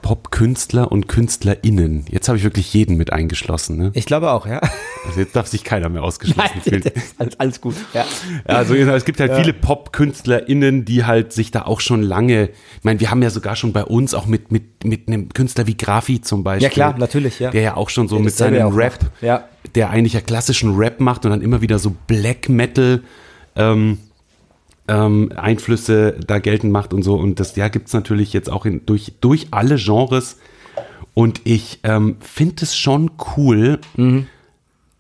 Popkünstler 0.06 0.92
und 0.92 1.08
KünstlerInnen. 1.08 2.06
Jetzt 2.12 2.28
habe 2.28 2.38
ich 2.38 2.44
wirklich 2.44 2.72
jeden 2.76 2.96
mit 2.96 3.12
eingeschlossen. 3.12 3.76
Ne? 3.76 3.90
Ich 3.96 4.06
glaube 4.06 4.30
auch, 4.30 4.46
ja. 4.46 4.62
Also 5.08 5.20
jetzt 5.20 5.36
darf 5.36 5.48
sich 5.48 5.64
keiner 5.64 5.90
mehr 5.90 6.04
ausgeschlossen 6.04 6.62
fühlen. 6.62 6.84
das 6.94 6.94
ist 6.96 7.16
alles, 7.18 7.40
alles 7.40 7.62
gut. 7.62 7.74
Ja. 7.92 8.06
Also 8.46 8.76
es 8.76 9.04
gibt 9.04 9.20
halt 9.20 9.34
viele 9.36 9.52
Pop-KünstlerInnen, 9.52 10.86
die 10.86 11.06
halt 11.06 11.34
sich 11.34 11.50
da 11.50 11.64
auch 11.64 11.80
schon 11.80 12.04
lange, 12.04 12.50
ich 12.50 12.84
meine, 12.84 13.00
wir 13.00 13.10
haben 13.10 13.24
ja 13.24 13.32
sogar 13.32 13.56
schon 13.56 13.74
bei 13.74 13.84
uns 13.84 14.14
auch 14.14 14.28
mit, 14.28 14.52
mit, 14.52 14.84
mit 14.84 15.08
einem 15.08 15.30
Künstler 15.30 15.66
wie 15.66 15.76
Graffi 15.76 16.22
zum 16.22 16.44
Beispiel. 16.44 16.68
Ja, 16.68 16.70
klar, 16.70 16.96
natürlich, 17.00 17.40
ja. 17.40 17.50
Der 17.50 17.64
ja 17.64 17.76
auch 17.76 17.90
schon 17.90 18.08
so 18.08 18.18
Der 18.18 18.26
mit 18.26 18.36
seinem 18.36 18.76
Rap, 18.76 19.02
macht. 19.02 19.24
Ja. 19.24 19.46
der 19.74 19.90
eigentlich 19.90 20.14
ja 20.14 20.22
klassischen 20.22 20.76
Rap 20.76 21.00
macht 21.00 21.26
und 21.26 21.32
dann 21.32 21.42
immer 21.42 21.62
wieder 21.62 21.80
so 21.80 21.96
Black 22.06 22.48
Metal 22.48 23.02
ähm, 23.56 23.98
ähm, 24.88 25.32
Einflüsse 25.36 26.18
da 26.26 26.40
geltend 26.40 26.72
macht 26.72 26.94
und 26.94 27.04
so. 27.04 27.16
Und 27.16 27.40
das 27.40 27.56
ja 27.56 27.68
gibt's 27.70 27.94
natürlich 27.94 28.34
jetzt 28.34 28.50
auch 28.52 28.66
in, 28.66 28.86
durch, 28.86 29.14
durch 29.22 29.48
alle 29.52 29.76
Genres. 29.78 30.38
Und 31.14 31.42
ich 31.46 31.80
ähm, 31.84 32.18
finde 32.20 32.64
es 32.64 32.76
schon 32.76 33.12
cool, 33.38 33.80
Mhm. 33.96 34.28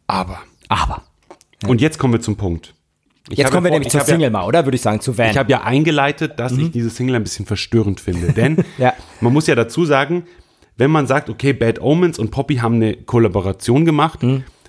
aber. 0.07 0.39
Aber. 0.69 1.03
Und 1.67 1.81
jetzt 1.81 1.97
kommen 1.99 2.13
wir 2.13 2.21
zum 2.21 2.35
Punkt. 2.37 2.73
Ich 3.29 3.37
Jetzt 3.39 3.51
kommen 3.51 3.63
wir 3.63 3.69
vor- 3.69 3.75
nämlich 3.75 3.87
ich 3.87 3.91
zur 3.91 4.01
habe 4.01 4.11
ja- 4.11 4.15
Single 4.15 4.29
mal, 4.29 4.45
oder? 4.45 4.65
Würde 4.65 4.75
ich 4.75 4.81
sagen, 4.81 4.99
zu 5.01 5.17
Van. 5.17 5.29
ich 5.31 5.37
habe 5.37 5.51
ja 5.51 5.63
eingeleitet, 5.63 6.39
dass 6.39 6.51
ich 6.53 6.71
diese 6.71 6.89
Single 6.91 7.15
ein 7.15 7.23
bisschen 7.23 7.45
verstörend 7.45 7.99
finde. 7.99 8.33
Denn 8.33 8.63
Ja. 8.77 8.93
man 9.19 9.33
muss 9.33 9.47
ja 9.47 9.55
dazu 9.55 9.83
sagen, 9.85 10.23
wenn 10.77 10.91
man 10.91 11.07
sagt, 11.07 11.29
okay, 11.29 11.51
Bad 11.53 11.81
Omens 11.81 12.19
und 12.19 12.29
Poppy 12.31 12.57
haben 12.57 12.75
eine 12.75 12.95
Kollaboration 12.97 13.83
gemacht, 13.85 14.19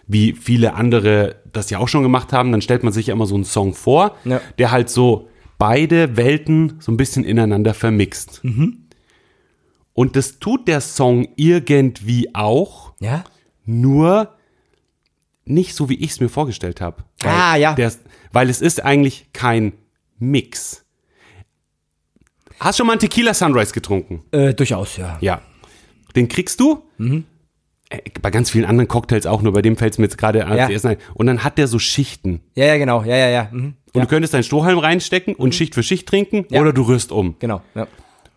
wie 0.07 0.33
viele 0.33 0.75
andere 0.75 1.37
das 1.57 1.70
ja 1.70 1.78
auch 1.78 1.88
schon 1.88 2.02
gemacht 2.02 2.32
haben, 2.32 2.52
dann 2.52 2.61
stellt 2.62 2.82
man 2.82 2.92
sich 2.92 3.07
ja 3.09 3.14
immer 3.14 3.26
so 3.26 3.34
einen 3.34 3.44
Song 3.44 3.74
vor, 3.74 4.16
Ja. 4.24 4.41
der 4.58 4.70
halt 4.70 4.88
so 4.91 5.28
beide 5.58 6.16
Welten 6.16 6.76
so 6.80 6.92
ein 6.92 6.96
bisschen 6.96 7.24
ineinander 7.24 7.74
vermixt. 7.74 8.42
Und 9.92 10.16
das 10.16 10.38
tut 10.38 10.68
der 10.68 10.80
Song 10.80 11.28
irgendwie 11.37 12.34
auch, 12.34 12.92
ja? 13.00 13.24
nur 13.64 14.34
nicht 15.45 15.74
so, 15.74 15.88
wie 15.88 15.95
ich 15.95 16.11
es 16.11 16.20
mir 16.20 16.28
vorgestellt 16.28 16.80
habe. 16.80 17.04
Weil 17.20 17.33
Ah, 17.33 17.57
ja. 17.57 17.74
Der, 17.74 17.92
weil 18.33 18.50
es 18.50 18.61
ist 18.61 18.84
eigentlich 18.84 19.28
kein 19.33 19.72
Mix. 20.18 20.84
Hast 22.61 22.78
schon 22.78 22.87
mal 22.87 22.95
einen 22.95 23.00
Tequila 23.00 23.33
Sunrise 23.34 23.72
getrunken? 23.72 24.22
Äh, 24.33 24.54
durchaus, 24.54 24.96
ja. 24.96 25.18
Ja. 25.20 25.41
Den 26.14 26.28
kriegst 26.28 26.58
du? 26.61 26.83
Mhm. 26.99 27.24
Äh, 27.88 27.99
Bei 28.21 28.30
ganz 28.30 28.50
vielen 28.50 28.64
anderen 28.64 28.88
Cocktails 28.88 29.26
auch, 29.26 29.42
nur 29.42 29.53
bei 29.53 29.63
dem 29.63 29.76
fällt 29.76 29.92
es 29.92 29.99
mir 29.99 30.04
jetzt 30.07 30.18
gerade 30.18 30.41
Ja. 30.41 30.54
erstes 30.57 30.84
ein. 30.84 30.96
Und 31.14 31.26
dann 31.26 31.45
hat 31.45 31.57
der 31.58 31.68
so 31.68 31.79
Schichten. 31.79 32.41
Ja, 32.54 32.64
ja, 32.67 32.79
genau. 32.79 33.03
Ja, 33.04 33.17
ja, 33.17 33.29
ja. 33.29 33.49
Mhm. 33.53 33.75
Und 33.92 34.03
du 34.03 34.07
könntest 34.08 34.34
deinen 34.34 34.42
Strohhalm 34.42 34.79
reinstecken 34.79 35.34
und 35.34 35.54
Schicht 35.54 35.75
für 35.75 35.83
Schicht 35.83 36.07
trinken 36.08 36.45
Ja. 36.50 36.61
oder 36.61 36.72
du 36.72 36.83
rührst 36.83 37.13
um. 37.13 37.37
Genau. 37.38 37.63
Ja. 37.75 37.87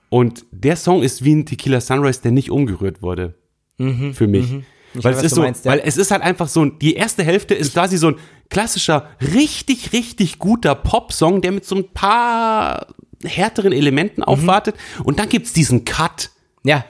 Und 0.10 0.46
der 0.52 0.76
Song 0.76 1.04
ist 1.04 1.24
wie 1.24 1.34
ein 1.36 1.46
Tequila 1.46 1.82
Sunrise, 1.82 2.22
der 2.22 2.32
nicht 2.32 2.50
umgerührt 2.52 3.02
wurde. 3.02 3.36
Für 3.78 4.28
mich. 4.28 4.52
Weil, 4.96 5.16
weiß, 5.16 5.24
es 5.24 5.32
so, 5.34 5.42
meinst, 5.42 5.66
ja. 5.66 5.72
weil 5.72 5.82
es 5.86 5.96
ist 5.98 6.10
halt 6.12 6.22
einfach 6.24 6.48
so, 6.48 6.66
ein- 6.66 6.80
die 6.80 6.96
erste 6.96 7.24
Hälfte 7.24 7.54
ist 7.54 7.74
quasi 7.74 7.96
so 7.98 8.08
ein 8.08 8.16
klassischer, 8.50 9.08
richtig, 9.22 9.94
richtig 9.94 10.40
guter 10.40 10.74
Popsong, 10.76 11.42
der 11.42 11.52
mit 11.52 11.64
so 11.66 11.76
ein 11.76 11.88
paar 11.94 12.88
härteren 13.24 13.72
Elementen 13.72 14.24
aufwartet. 14.24 14.76
Und 15.04 15.20
dann 15.20 15.30
gibt's 15.30 15.54
diesen 15.54 15.86
Cut. 15.86 16.32
Ja. 16.64 16.84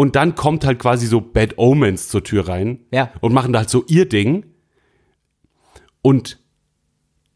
Und 0.00 0.16
dann 0.16 0.34
kommt 0.34 0.64
halt 0.64 0.78
quasi 0.78 1.06
so 1.06 1.20
Bad 1.20 1.58
Omens 1.58 2.08
zur 2.08 2.24
Tür 2.24 2.48
rein. 2.48 2.78
Ja. 2.90 3.12
Und 3.20 3.34
machen 3.34 3.52
da 3.52 3.58
halt 3.58 3.68
so 3.68 3.84
ihr 3.86 4.08
Ding. 4.08 4.46
Und 6.00 6.38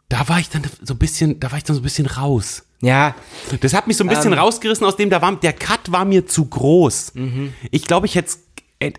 da 0.09 0.31
war 0.31 0.39
ich 0.41 0.49
dann 0.49 0.63
so 0.81 0.95
ein 0.95 0.99
bisschen, 0.99 1.39
da 1.41 1.51
war 1.51 1.59
ich 1.59 1.65
dann 1.65 1.77
so 1.77 1.83
ein 1.83 1.85
bisschen 1.85 2.07
raus. 2.07 2.67
Ja. 2.81 3.17
Das 3.61 3.75
hat 3.75 3.87
mich 3.87 3.99
so 3.99 4.05
ein 4.05 4.09
bisschen 4.09 4.33
Ähm. 4.33 4.39
rausgerissen 4.39 4.87
aus 4.87 4.97
dem, 4.97 5.11
da 5.11 5.21
war, 5.21 5.37
der 5.37 5.53
Cut 5.53 5.93
war 5.93 6.07
mir 6.07 6.25
zu 6.27 6.47
groß. 6.47 7.13
Ich 7.71 7.87
glaube, 7.87 8.07
ich 8.07 8.15
hätte 8.15 8.31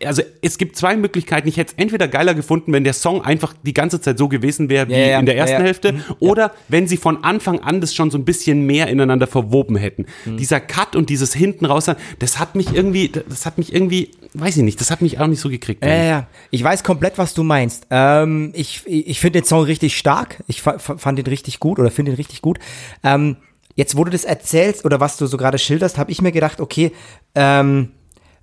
also 0.05 0.21
es 0.41 0.57
gibt 0.57 0.75
zwei 0.75 0.95
Möglichkeiten. 0.95 1.47
Ich 1.47 1.57
hätte 1.57 1.73
es 1.75 1.81
entweder 1.81 2.07
geiler 2.07 2.33
gefunden, 2.33 2.71
wenn 2.73 2.83
der 2.83 2.93
Song 2.93 3.23
einfach 3.23 3.53
die 3.63 3.73
ganze 3.73 4.01
Zeit 4.01 4.17
so 4.17 4.27
gewesen 4.27 4.69
wäre 4.69 4.87
wie 4.87 4.93
Ja, 4.93 4.97
ja, 4.99 5.19
in 5.19 5.25
der 5.25 5.37
ersten 5.37 5.59
ja. 5.59 5.63
Hälfte. 5.65 5.93
Mhm, 5.93 6.03
Oder 6.19 6.51
wenn 6.67 6.87
sie 6.87 6.97
von 6.97 7.23
Anfang 7.23 7.59
an 7.59 7.81
das 7.81 7.93
schon 7.95 8.11
so 8.11 8.17
ein 8.17 8.25
bisschen 8.25 8.65
mehr 8.65 8.87
ineinander 8.87 9.27
verwoben 9.27 9.75
hätten. 9.75 10.05
Mhm. 10.25 10.37
Dieser 10.37 10.59
Cut 10.59 10.95
und 10.95 11.09
dieses 11.09 11.33
hinten 11.33 11.65
raus, 11.65 11.89
das 12.19 12.39
hat 12.39 12.55
mich 12.55 12.73
irgendwie, 12.73 13.09
das 13.09 13.45
hat 13.45 13.57
mich 13.57 13.73
irgendwie, 13.73 14.11
weiß 14.33 14.57
ich 14.57 14.63
nicht, 14.63 14.79
das 14.81 14.91
hat 14.91 15.01
mich 15.01 15.19
auch 15.19 15.27
nicht 15.27 15.39
so 15.39 15.49
gekriegt. 15.49 15.83
Ja, 15.83 15.93
ja, 15.93 16.03
ja. 16.03 16.27
Ich 16.51 16.63
weiß 16.63 16.83
komplett, 16.83 17.17
was 17.17 17.33
du 17.33 17.43
meinst. 17.43 17.87
Ähm, 17.91 18.51
ich 18.55 18.81
ich 18.85 19.19
finde 19.19 19.39
den 19.41 19.45
Song 19.45 19.63
richtig 19.63 19.97
stark. 19.97 20.43
Ich 20.47 20.61
fa 20.61 20.77
fa- 20.79 20.97
fand 20.97 21.17
den 21.19 21.27
richtig 21.27 21.59
gut 21.59 21.79
oder 21.79 21.91
finde 21.91 22.11
ihn 22.11 22.15
richtig 22.15 22.41
gut. 22.41 22.59
Ähm, 23.03 23.37
jetzt, 23.75 23.97
wo 23.97 24.03
du 24.03 24.11
das 24.11 24.23
erzählst 24.23 24.85
oder 24.85 24.99
was 24.99 25.17
du 25.17 25.25
so 25.27 25.37
gerade 25.37 25.57
schilderst, 25.57 25.97
habe 25.97 26.11
ich 26.11 26.21
mir 26.21 26.31
gedacht, 26.31 26.61
okay, 26.61 26.91
ähm, 27.35 27.91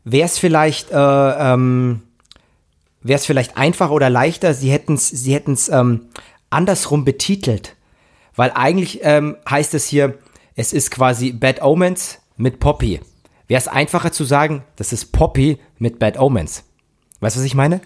wäre 0.04 0.26
es 0.26 0.38
vielleicht, 0.38 0.90
äh, 0.90 0.94
ähm, 0.96 2.02
wäre 3.02 3.18
vielleicht 3.18 3.56
einfacher 3.56 3.92
oder 3.92 4.10
leichter, 4.10 4.54
sie 4.54 4.70
hätten 4.70 4.94
es 4.94 5.08
sie 5.08 5.34
hätten's, 5.34 5.68
ähm, 5.68 6.08
andersrum 6.50 7.04
betitelt. 7.04 7.76
Weil 8.34 8.52
eigentlich 8.54 9.00
ähm, 9.02 9.36
heißt 9.48 9.74
es 9.74 9.86
hier, 9.86 10.18
es 10.54 10.72
ist 10.72 10.90
quasi 10.90 11.32
Bad 11.32 11.62
Omens 11.62 12.20
mit 12.36 12.60
Poppy. 12.60 13.00
Wäre 13.48 13.58
es 13.58 13.68
einfacher 13.68 14.12
zu 14.12 14.24
sagen, 14.24 14.64
das 14.76 14.92
ist 14.92 15.12
Poppy 15.12 15.58
mit 15.78 15.98
Bad 15.98 16.18
Omens. 16.18 16.64
Weißt 17.20 17.36
du, 17.36 17.40
was 17.40 17.46
ich 17.46 17.54
meine? 17.54 17.80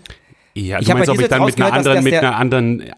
Ja, 0.58 0.78
Ich 0.78 0.86
du 0.86 0.90
hab 0.92 0.98
meinst, 0.98 1.08
bei 1.08 1.12
ob 1.12 1.20
ich 1.20 1.28
dann 1.28 1.44
mit 1.44 1.56
einer 1.56 1.66
rausgehört, 1.66 1.70
dass- 1.70 1.76
anderen, 1.76 1.96
dass 1.96 2.04
mit 2.04 2.14
einer 2.14 2.36
anderen 2.36 2.80
äh, 2.80 2.90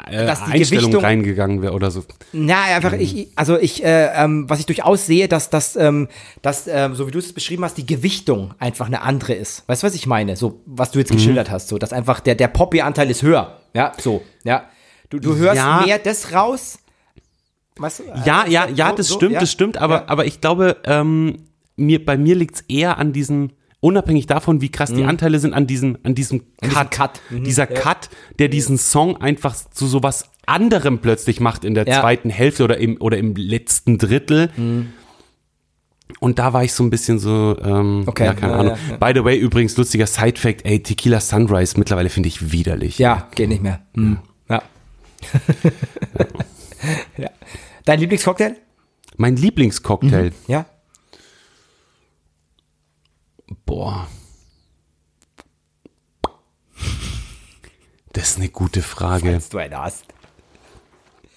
Einstellung 0.53 0.85
Gewichtung- 0.85 1.03
reingegangen 1.05 1.61
wäre 1.61 1.73
oder 1.73 1.91
so. 1.91 2.05
Na, 2.33 2.63
einfach, 2.63 2.93
ich, 2.93 3.29
also 3.35 3.59
ich, 3.59 3.83
äh, 3.85 4.11
ähm, 4.15 4.49
was 4.49 4.61
ich 4.61 4.67
durchaus 4.67 5.07
sehe, 5.07 5.27
dass 5.27 5.51
das, 5.51 5.75
ähm, 5.75 6.07
dass, 6.41 6.69
ähm, 6.69 6.95
so 6.95 7.09
wie 7.09 7.11
du 7.11 7.19
es 7.19 7.33
beschrieben 7.33 7.65
hast, 7.65 7.77
die 7.77 7.85
Gewichtung 7.85 8.55
einfach 8.61 8.87
eine 8.87 9.03
andere 9.03 9.33
ist. 9.35 9.65
Weißt 9.67 9.83
du, 9.83 9.89
was 9.89 9.95
ich 9.97 10.07
meine? 10.07 10.37
So, 10.37 10.61
was 10.67 10.93
du 10.93 11.01
jetzt 11.01 11.11
Mhm. 11.11 11.17
geschildert 11.17 11.51
hast, 11.51 11.67
so, 11.69 11.79
dass 11.79 11.93
einfach 11.93 12.21
der, 12.21 12.37
der 12.37 12.47
Poppy-Anteil 12.47 13.11
ist 13.11 13.23
höher. 13.23 13.59
Ja, 13.75 13.93
so, 13.99 14.23
ja. 14.45 14.63
Du, 15.11 15.19
du 15.19 15.35
hörst 15.35 15.57
Ja. 15.57 15.83
mehr 15.85 15.99
das 15.99 16.33
raus. 16.33 16.79
Weißt 17.77 18.01
du? 18.01 18.05
Ja, 18.25 18.45
äh, 18.45 18.51
ja, 18.53 18.69
ja, 18.69 18.91
so- 18.91 18.97
das 18.97 19.09
so, 19.09 19.15
stimmt, 19.17 19.33
ja. 19.33 19.41
das 19.41 19.51
stimmt, 19.51 19.79
aber, 19.79 19.95
Ja. 19.97 20.05
aber 20.07 20.27
ich 20.27 20.41
glaube, 20.41 20.77
ähm, 20.85 21.41
mir, 21.77 22.05
bei 22.05 22.17
mir 22.17 22.37
liegt 22.37 22.55
es 22.57 22.61
eher 22.69 22.99
an 22.99 23.13
diesem, 23.13 23.51
unabhängig 23.81 24.27
davon, 24.27 24.61
wie 24.61 24.71
krass 24.71 24.93
die 24.93 25.05
Anteile 25.05 25.39
sind, 25.39 25.55
an 25.55 25.67
diesem, 25.67 25.99
an 26.03 26.15
diesem 26.15 26.43
Cut. 26.61 26.61
Mhm. 26.61 26.69
diesem 26.71 26.91
Cut. 26.91 27.21
Mhm, 27.31 27.45
Dieser 27.45 27.71
ja. 27.73 27.81
Cut, 27.81 28.11
der 28.39 28.49
diesen 28.49 28.77
Song 28.79 29.17
einfach 29.21 29.55
zu 29.55 29.87
sowas 29.87 30.31
anderem 30.47 30.99
plötzlich 30.99 31.41
macht 31.41 31.65
in 31.65 31.75
der 31.75 31.87
Ja. 31.87 32.01
zweiten 32.01 32.31
Hälfte 32.31 32.65
oder 32.65 32.79
im, 32.79 33.01
oder 33.01 33.19
im 33.19 33.35
letzten 33.37 33.99
Drittel. 33.99 34.51
Mhm. 34.57 34.93
Und 36.21 36.39
da 36.39 36.53
war 36.55 36.65
ich 36.65 36.73
so 36.73 36.83
ein 36.83 36.91
bisschen 36.91 37.19
so, 37.19 37.57
ähm, 37.63 38.05
Okay, 38.07 38.25
ja, 38.25 38.35
keine 38.35 38.53
ja, 38.55 38.59
Ahnung. 38.59 38.77
ja. 38.91 38.97
By 38.97 39.13
the 39.17 39.25
way, 39.25 39.39
übrigens, 39.39 39.77
lustiger 39.77 40.07
Side-Fact, 40.07 40.65
ey, 40.65 40.83
Tequila 40.83 41.21
Sunrise 41.21 41.79
mittlerweile 41.79 42.09
finde 42.09 42.29
ich 42.29 42.51
widerlich. 42.51 42.99
Ja, 42.99 43.29
geht 43.35 43.51
nicht 43.51 43.63
mehr. 43.63 43.81
Hm. 43.95 44.19
Ja. 44.49 44.63
ja. 47.19 47.31
Dein 47.85 48.01
Lieblingscocktail? 48.01 48.57
Mein 49.17 49.37
Lieblingscocktail, 49.37 50.33
Ja. 50.47 50.67
Boah. 53.69 54.09
Das 58.15 58.31
ist 58.31 58.39
eine 58.39 58.49
gute 58.49 58.83
Frage. 58.83 59.39
Du 59.51 59.59
einen 59.59 59.77
hast. 59.77 60.07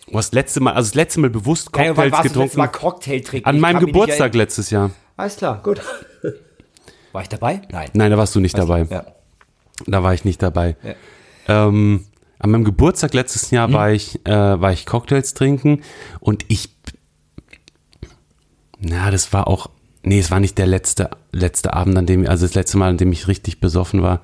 Du 0.08 0.18
hast 0.18 0.30
das 0.30 0.34
letzte 0.34 0.60
Mal, 0.62 0.74
also 0.74 0.88
das 0.90 0.96
letzte 0.96 1.20
Mal 1.20 1.30
bewusst 1.30 1.72
Cocktails 1.72 1.96
du 1.96 2.04
letzte 2.04 2.24
getrunken. 2.30 2.58
Mal 2.58 2.68
Cocktail 2.68 3.20
trinken? 3.22 3.48
An 3.48 3.60
meinem 3.60 3.80
Geburtstag 3.86 4.34
letztes 4.34 4.70
Jahr. 4.72 4.92
Alles 5.18 5.36
klar, 5.36 5.62
gut. 5.62 5.82
War 7.12 7.22
ich 7.22 7.30
dabei? 7.30 7.62
Nein. 7.70 7.90
Nein, 7.94 8.10
da 8.12 8.18
warst 8.18 8.34
du 8.34 8.40
nicht 8.40 8.58
dabei. 8.58 8.88
Ja. 8.90 9.06
Da 9.86 10.04
war 10.04 10.14
ich 10.14 10.24
nicht 10.26 10.42
dabei. 10.42 10.78
Ja. 11.48 11.68
Ähm, 11.68 12.06
an 12.40 12.50
meinem 12.52 12.64
Geburtstag 12.64 13.14
letztes 13.14 13.52
Jahr 13.52 13.68
Mhm. 13.68 13.74
war 13.74 13.92
ich, 13.92 14.26
äh, 14.26 14.32
war 14.62 14.72
ich 14.72 14.86
Cocktails 14.86 15.34
trinken 15.34 15.84
und 16.22 16.46
ich, 16.48 16.70
na, 18.80 19.12
das 19.12 19.34
war 19.34 19.48
auch, 19.48 19.70
nee, 20.04 20.20
es 20.20 20.32
war 20.32 20.40
nicht 20.40 20.58
der 20.58 20.68
letzte, 20.68 21.10
letzte 21.32 21.74
Abend, 21.74 21.98
an 21.98 22.06
dem, 22.06 22.28
also 22.28 22.46
das 22.46 22.56
letzte 22.56 22.78
Mal, 22.78 22.90
an 22.90 22.98
dem 22.98 23.12
ich 23.12 23.28
richtig 23.28 23.60
besoffen 23.60 24.02
war. 24.02 24.22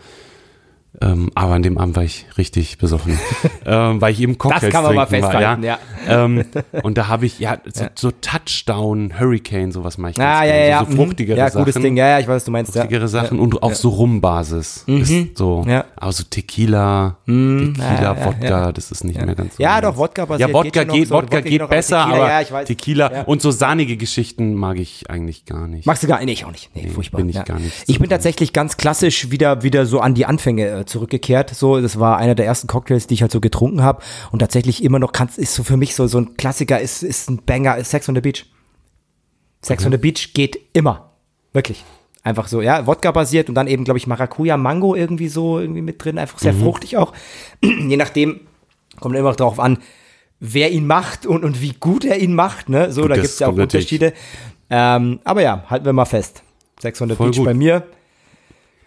Ähm, 0.99 1.29
aber 1.35 1.53
an 1.53 1.61
dem 1.61 1.77
Abend 1.77 1.95
war 1.95 2.03
ich 2.03 2.25
richtig 2.39 2.79
besoffen, 2.79 3.19
ähm, 3.67 4.01
weil 4.01 4.13
ich 4.13 4.19
eben 4.21 4.37
Cocktails 4.39 4.73
kann 4.73 4.83
man 4.83 4.95
mal 4.95 5.05
festhalten, 5.05 5.61
war, 5.61 5.63
ja. 5.63 5.77
Ähm, 6.07 6.43
und 6.81 6.97
da 6.97 7.07
habe 7.07 7.27
ich, 7.27 7.37
ja, 7.37 7.57
so, 7.71 7.85
so 7.93 8.11
Touchdown, 8.19 9.13
Hurricane, 9.19 9.71
sowas 9.71 9.99
mache 9.99 10.11
ich 10.11 10.17
ganz 10.17 10.39
Ah, 10.39 10.43
ja, 10.43 10.55
ja, 10.55 10.65
ja. 10.65 10.85
So 10.89 10.95
fruchtigere 10.95 11.37
Ja, 11.37 11.49
Sachen 11.51 11.65
gutes 11.65 11.81
Ding. 11.81 11.97
Ja, 11.97 12.07
ja, 12.07 12.19
ich 12.19 12.27
weiß, 12.27 12.37
was 12.37 12.45
du 12.45 12.51
meinst. 12.51 12.73
Ja. 12.73 12.81
fruchtigere 12.81 13.07
Sachen 13.07 13.39
und 13.39 13.61
auf 13.61 13.75
so 13.75 13.89
Rum-Basis. 13.89 14.85
Ist 14.87 15.37
So, 15.37 15.63
Ja. 15.67 15.85
aber 15.95 16.11
so 16.11 16.23
Tequila, 16.23 17.17
Tequila, 17.25 17.73
ja, 17.77 18.01
ja, 18.15 18.25
Wodka, 18.25 18.47
ja. 18.47 18.71
das 18.71 18.89
ist 18.91 19.03
nicht 19.03 19.23
mehr 19.23 19.35
ganz 19.35 19.57
so. 19.57 19.63
Ja, 19.63 19.79
doch, 19.81 19.97
Wodka 19.97 20.25
basiert 20.25 20.49
Ja, 20.49 20.53
Wodka 20.55 20.83
geht 20.83 20.93
geht, 20.93 21.07
so, 21.09 21.15
Wodka 21.15 21.41
geht 21.41 21.51
geht 21.51 21.61
noch, 21.61 21.67
aber 21.67 21.75
besser, 21.75 21.97
Tequila, 22.05 22.17
aber 22.23 22.29
ja, 22.31 22.41
ich 22.41 22.51
weiß. 22.51 22.67
Tequila 22.67 23.11
Ja. 23.13 23.21
und 23.23 23.41
so 23.43 23.51
sahnige 23.51 23.97
Geschichten 23.97 24.55
mag 24.55 24.79
ich 24.79 25.09
eigentlich 25.11 25.45
gar 25.45 25.67
nicht. 25.67 25.85
Magst 25.85 26.01
du 26.01 26.07
gar 26.07 26.17
nicht? 26.17 26.25
Nee, 26.25 26.31
ich 26.33 26.45
auch 26.45 26.51
nicht. 26.51 26.71
Nee, 26.75 26.87
furchtbar. 26.87 27.19
bin 27.19 27.29
ich 27.29 27.35
ja. 27.35 27.43
gar 27.43 27.59
nicht 27.59 27.83
Ich 27.87 27.95
so 27.97 28.01
bin 28.01 28.09
tatsächlich 28.09 28.51
ganz 28.53 28.77
klassisch 28.77 29.29
wieder, 29.29 29.61
wieder 29.61 29.85
so 29.85 29.99
an 29.99 30.15
die 30.15 30.25
Anfänge 30.25 30.67
äh, 30.67 30.85
zurückgekehrt. 30.87 31.49
So, 31.55 31.79
das 31.81 31.99
war 31.99 32.17
einer 32.17 32.35
der 32.35 32.45
ersten 32.45 32.67
Cocktails, 32.67 33.07
die 33.07 33.13
ich 33.15 33.21
halt 33.21 33.31
so 33.31 33.39
getrunken 33.39 33.81
habe. 33.83 34.01
Und 34.31 34.39
tatsächlich 34.39 34.83
immer 34.83 34.99
noch 34.99 35.11
kannst, 35.11 35.37
ist 35.37 35.53
so 35.53 35.63
für 35.63 35.77
mich 35.77 35.93
so, 35.95 36.07
so 36.07 36.19
ein 36.19 36.37
Klassiker, 36.37 36.79
ist, 36.79 37.03
ist 37.03 37.29
ein 37.29 37.43
Banger, 37.45 37.77
ist 37.77 37.91
Sex 37.91 38.07
on 38.09 38.15
the 38.15 38.21
Beach. 38.21 38.45
Sex 39.61 39.85
on 39.85 39.91
the 39.91 39.97
Beach 39.97 40.33
geht 40.33 40.59
immer. 40.73 41.11
Wirklich. 41.53 41.83
Einfach 42.23 42.47
so, 42.47 42.61
ja, 42.61 42.85
Wodka 42.87 43.11
basiert 43.11 43.47
und 43.49 43.55
dann 43.55 43.67
eben, 43.67 43.83
glaube 43.85 43.97
ich, 43.97 44.07
Maracuja, 44.07 44.57
Mango 44.57 44.95
irgendwie 44.95 45.29
so 45.29 45.59
irgendwie 45.59 45.81
mit 45.81 46.03
drin, 46.03 46.17
einfach 46.17 46.37
Mhm. 46.39 46.43
sehr 46.43 46.53
fruchtig 46.53 46.97
auch. 46.97 47.13
Je 47.63 47.95
nachdem, 47.97 48.41
kommt 48.99 49.15
immer 49.15 49.29
noch 49.29 49.35
darauf 49.37 49.59
an, 49.59 49.77
wer 50.39 50.71
ihn 50.71 50.87
macht 50.87 51.25
und, 51.25 51.43
und 51.45 51.61
wie 51.61 51.73
gut 51.73 52.03
er 52.05 52.19
ihn 52.19 52.35
macht, 52.35 52.69
ne? 52.69 52.91
So, 52.91 53.01
Gut, 53.03 53.11
da 53.11 53.15
gibt 53.15 53.27
es 53.27 53.39
ja 53.39 53.47
auch. 53.47 53.53
Unterschiede. 53.53 54.13
Ähm, 54.69 55.19
aber 55.23 55.41
ja, 55.41 55.63
halten 55.69 55.85
wir 55.85 55.93
mal 55.93 56.05
fest. 56.05 56.43
600 56.81 57.17
Voll 57.17 57.29
Beach 57.29 57.37
gut. 57.37 57.45
bei 57.45 57.53
mir. 57.53 57.83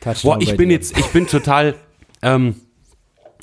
Touchdown 0.00 0.38
Boah, 0.38 0.40
ich 0.42 0.56
bin 0.56 0.68
dir. 0.68 0.74
jetzt, 0.76 0.96
ich 0.96 1.06
bin 1.06 1.26
total, 1.26 1.74
ähm, 2.22 2.54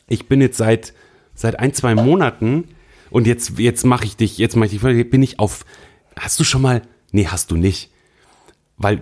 ich 0.07 0.27
bin 0.27 0.41
jetzt 0.41 0.57
seit, 0.57 0.93
seit 1.33 1.59
ein, 1.59 1.73
zwei 1.73 1.95
Monaten 1.95 2.69
und 3.09 3.27
jetzt, 3.27 3.57
jetzt 3.59 3.85
mache 3.85 4.05
ich 4.05 4.15
dich, 4.17 4.37
jetzt 4.37 4.55
mache 4.55 4.67
ich 4.73 4.79
dich, 4.81 5.09
bin 5.09 5.23
ich 5.23 5.39
auf, 5.39 5.65
hast 6.17 6.39
du 6.39 6.43
schon 6.43 6.61
mal, 6.61 6.81
nee, 7.11 7.27
hast 7.27 7.51
du 7.51 7.55
nicht, 7.55 7.91
weil, 8.77 9.01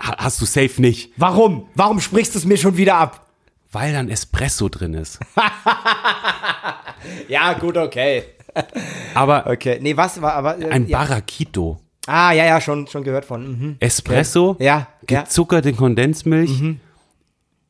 ha- 0.00 0.16
hast 0.18 0.40
du 0.40 0.44
safe 0.46 0.80
nicht, 0.80 1.12
Warum? 1.16 1.68
Warum 1.74 2.00
sprichst 2.00 2.34
du 2.34 2.38
es 2.38 2.44
mir 2.44 2.56
schon 2.56 2.76
wieder 2.76 2.96
ab? 2.96 3.26
weil 3.72 3.92
dann 3.92 4.08
Espresso 4.08 4.68
drin 4.68 4.94
ist. 4.94 5.20
Ja, 7.28 7.52
gut, 7.54 7.76
okay. 7.76 8.24
Aber 9.14 9.46
Okay. 9.46 9.78
Nee, 9.80 9.96
was 9.96 10.20
war 10.20 10.34
aber. 10.34 10.58
äh, 10.60 10.68
ein 10.70 10.88
ja. 10.88 10.98
Barraquito, 10.98 11.78
Ah, 12.06 12.32
ja, 12.32 12.44
ja, 12.46 12.60
schon, 12.60 12.86
schon 12.88 13.04
gehört 13.04 13.24
von. 13.24 13.46
Mhm. 13.46 13.76
Espresso, 13.78 14.56
Ja, 14.58 14.88
ja. 15.08 15.22
gezuckerte 15.22 15.72
Kondensmilch, 15.72 16.50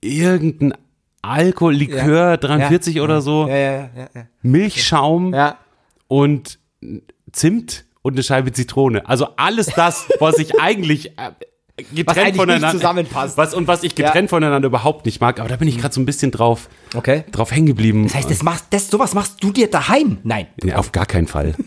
irgendein 0.01 0.73
Alkohol, 1.23 1.75
Likör, 1.75 2.31
Ja. 2.31 2.37
43 2.37 2.97
Ja. 2.97 3.03
oder 3.03 3.21
so, 3.21 3.47
Ja, 3.49 3.57
ja. 3.57 3.89
Milchschaum 4.43 5.35
und 6.09 6.59
Zimt 7.33 7.85
und 8.03 8.15
eine 8.15 8.23
Scheibe 8.23 8.53
Zitrone. 8.53 9.07
Also 9.09 9.29
alles 9.37 9.67
das, 9.67 10.07
was 10.19 10.39
ich 10.39 10.59
eigentlich 10.61 11.11
äh, 11.19 11.31
getrennt 11.77 12.07
Was 12.09 12.17
eigentlich 12.17 12.27
nicht 12.27 12.37
voneinander 12.37 12.71
zusammenpasst. 12.73 13.37
Was, 13.37 13.55
und 13.55 13.67
was 13.69 13.83
ich 13.83 13.95
getrennt 13.95 14.31
voneinander 14.31 14.67
überhaupt 14.67 15.05
nicht 15.07 15.21
mag. 15.21 15.39
Aber 15.41 15.49
da 15.49 15.57
bin 15.57 15.69
ich 15.69 15.79
gerade 15.79 15.95
so 15.95 16.01
ein 16.01 16.07
bisschen 16.07 16.31
drauf, 16.31 16.69
Okay. 16.95 17.25
drauf 17.33 17.51
hängen 17.53 17.67
geblieben. 17.67 18.05
Das 18.05 18.15
heißt, 18.15 18.31
das 18.31 18.43
machst, 18.43 18.67
das, 18.71 18.89
sowas 18.89 19.15
machst 19.15 19.43
du 19.45 19.51
dir 19.53 19.71
daheim? 19.71 20.19
Nein. 20.25 20.47
Nee, 20.63 20.75
auf 20.75 20.93
gar 20.93 21.07
keinen 21.07 21.27
Fall. 21.27 21.55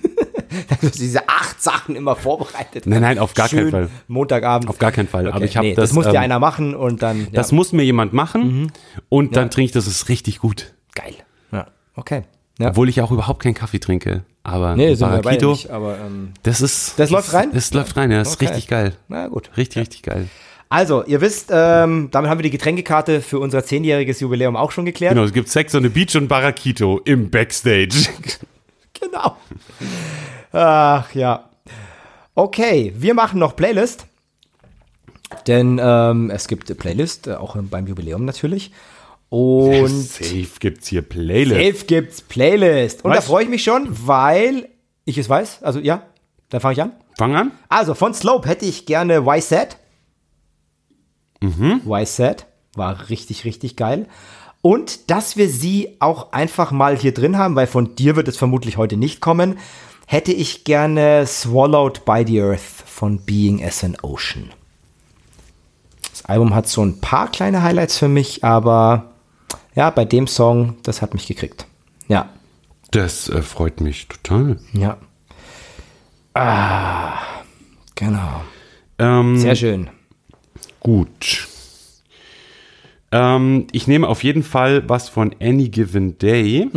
Du 0.82 0.88
hast 0.88 1.00
diese 1.00 1.28
acht 1.30 1.62
Sachen 1.62 1.96
immer 1.96 2.16
vorbereitet. 2.16 2.86
Nein, 2.86 3.02
nein, 3.02 3.20
auf 3.20 3.34
gar 3.34 3.48
Schön 3.50 3.60
keinen 3.60 3.72
Fall. 3.72 3.90
Montagabend. 4.08 4.70
Auf 4.70 4.78
gar 4.80 4.92
keinen 4.92 5.08
Fall. 5.08 5.28
Aber 5.28 5.38
Okay, 5.38 5.46
ich 5.46 5.58
habe 5.58 5.68
nee, 5.68 5.76
das. 5.76 5.90
das 5.90 5.94
muss 5.94 6.06
dir 6.06 6.12
ähm, 6.16 6.22
einer 6.22 6.40
machen 6.40 6.76
und 6.76 7.02
dann. 7.02 7.28
Das 7.32 7.52
ja, 7.52 7.56
muss 7.56 7.72
mir 7.74 7.84
jemand 7.84 8.14
machen 8.14 8.72
und 9.10 9.36
dann 9.36 9.50
trinke 9.50 9.66
ich 9.66 9.72
das, 9.72 9.88
ist 9.88 10.10
richtig 10.10 10.40
gut. 10.40 10.74
geil. 10.96 11.16
Ja. 11.52 11.68
Okay. 11.96 12.24
Ja. 12.60 12.70
Obwohl 12.70 12.88
ich 12.90 13.02
auch 13.02 13.12
überhaupt 13.12 13.42
keinen 13.42 13.56
Kaffee 13.56 13.80
trinke. 13.80 14.24
Aber 14.44 14.76
Nee, 14.76 14.94
Barraquito, 14.96 15.52
nicht, 15.52 15.70
aber 15.72 15.98
ähm, 16.06 16.34
das 16.44 16.62
ist. 16.62 17.00
Das 17.00 17.10
läuft 17.10 17.34
rein? 17.34 17.50
Das 17.54 17.74
läuft 17.74 17.96
rein, 17.96 18.12
ja. 18.12 18.20
Das 18.20 18.34
Okay. 18.34 18.46
ist 18.46 18.52
richtig 18.52 18.68
geil. 18.68 18.94
na 19.08 19.28
gut. 19.28 19.50
Richtig, 19.58 19.82
richtig 19.82 20.04
geil. 20.04 20.28
Also, 20.70 21.04
ihr 21.06 21.22
wisst, 21.22 21.50
ähm, 21.52 22.10
damit 22.12 22.30
haben 22.32 22.40
wir 22.40 22.44
die 22.44 22.50
Getränkekarte 22.50 23.22
für 23.22 23.40
unser 23.40 23.64
zehnjähriges 23.64 24.20
Jubiläum 24.20 24.56
auch 24.56 24.72
schon 24.72 24.86
geklärt. 24.86 25.14
Genau, 25.14 25.24
es 25.26 25.32
gibt 25.34 25.48
Sex 25.50 25.74
on 25.76 25.84
the 25.84 25.90
Beach 25.90 26.16
und 26.16 26.28
Barraquito 26.28 27.00
im 27.06 27.30
Backstage. 27.30 28.10
Genau. 29.00 29.36
Ach 30.54 31.14
ja. 31.14 31.50
Okay, 32.36 32.94
wir 32.96 33.14
machen 33.14 33.40
noch 33.40 33.56
Playlist. 33.56 34.06
Denn 35.48 35.80
ähm, 35.82 36.30
es 36.30 36.48
gibt 36.48 36.76
Playlist, 36.78 37.28
äh, 37.28 37.34
auch 37.34 37.58
beim 37.58 37.88
Jubiläum 37.88 38.24
natürlich. 38.24 38.72
Und 39.30 39.88
Safe 39.90 40.48
gibt's 40.60 40.88
hier 40.88 41.02
Playlist. 41.02 41.60
safe 41.74 41.86
gibt's 41.86 42.22
Playlist. 42.22 43.04
Und 43.04 43.12
da 43.12 43.18
Was? 43.18 43.26
freue 43.26 43.44
ich 43.44 43.50
mich 43.50 43.64
schon, 43.64 43.88
weil 44.08 44.70
ich 45.06 45.18
es 45.18 45.28
weiß. 45.28 45.64
Also 45.64 45.80
ja, 45.80 46.04
dann 46.50 46.62
fange 46.62 46.74
ich 46.74 46.82
an. 46.82 46.92
Fang 47.18 47.36
an. 47.36 47.52
Also 47.70 47.96
von 47.96 48.14
Slope 48.14 48.48
hätte 48.48 48.66
ich 48.66 48.86
gerne 48.86 49.26
Why 49.26 49.42
Sad. 49.42 49.78
Mhm. 51.42 51.82
Why 51.84 52.06
Sad. 52.06 52.46
War 52.76 53.10
richtig, 53.10 53.44
richtig 53.46 53.76
geil. 53.76 54.08
Und 54.62 55.12
dass 55.12 55.36
wir 55.36 55.50
sie 55.50 55.98
auch 56.00 56.32
einfach 56.32 56.72
mal 56.72 56.96
hier 56.96 57.14
drin 57.14 57.38
haben, 57.38 57.56
weil 57.56 57.68
von 57.68 57.96
dir 57.96 58.16
wird 58.16 58.28
es 58.28 58.38
vermutlich 58.38 58.78
heute 58.78 58.98
nicht 58.98 59.20
kommen, 59.20 59.58
hätte 60.14 60.32
ich 60.32 60.64
gerne 60.64 61.26
Swallowed 61.26 62.06
by 62.06 62.24
the 62.26 62.40
Earth 62.40 62.84
von 62.86 63.18
Being 63.26 63.64
as 63.64 63.84
an 63.84 63.98
Ocean. 64.04 64.52
Das 66.12 66.24
Album 66.26 66.54
hat 66.54 66.68
so 66.68 66.86
ein 66.86 67.02
paar 67.02 67.32
kleine 67.32 67.64
Highlights 67.64 67.98
für 67.98 68.08
mich, 68.08 68.44
aber 68.44 69.14
ja, 69.74 69.90
bei 69.90 70.06
dem 70.06 70.28
Song, 70.28 70.76
das 70.84 71.02
hat 71.02 71.16
mich 71.16 71.26
gekriegt. 71.26 71.66
Ja, 72.08 72.30
Das 72.92 73.28
äh, 73.28 73.42
freut 73.42 73.82
mich 73.82 74.08
total. 74.08 74.60
ja. 74.74 74.98
Ah, 76.36 77.18
genau. 77.96 78.44
Ähm, 79.00 79.38
Sehr 79.40 79.56
schön. 79.56 79.90
Gut. 80.80 81.48
Ähm, 83.12 83.66
ich 83.72 83.88
nehme 83.88 84.08
auf 84.08 84.24
jeden 84.24 84.44
Fall 84.44 84.88
was 84.88 85.10
von 85.10 85.36
Any 85.42 85.70
Given 85.70 86.20
Day. 86.20 86.70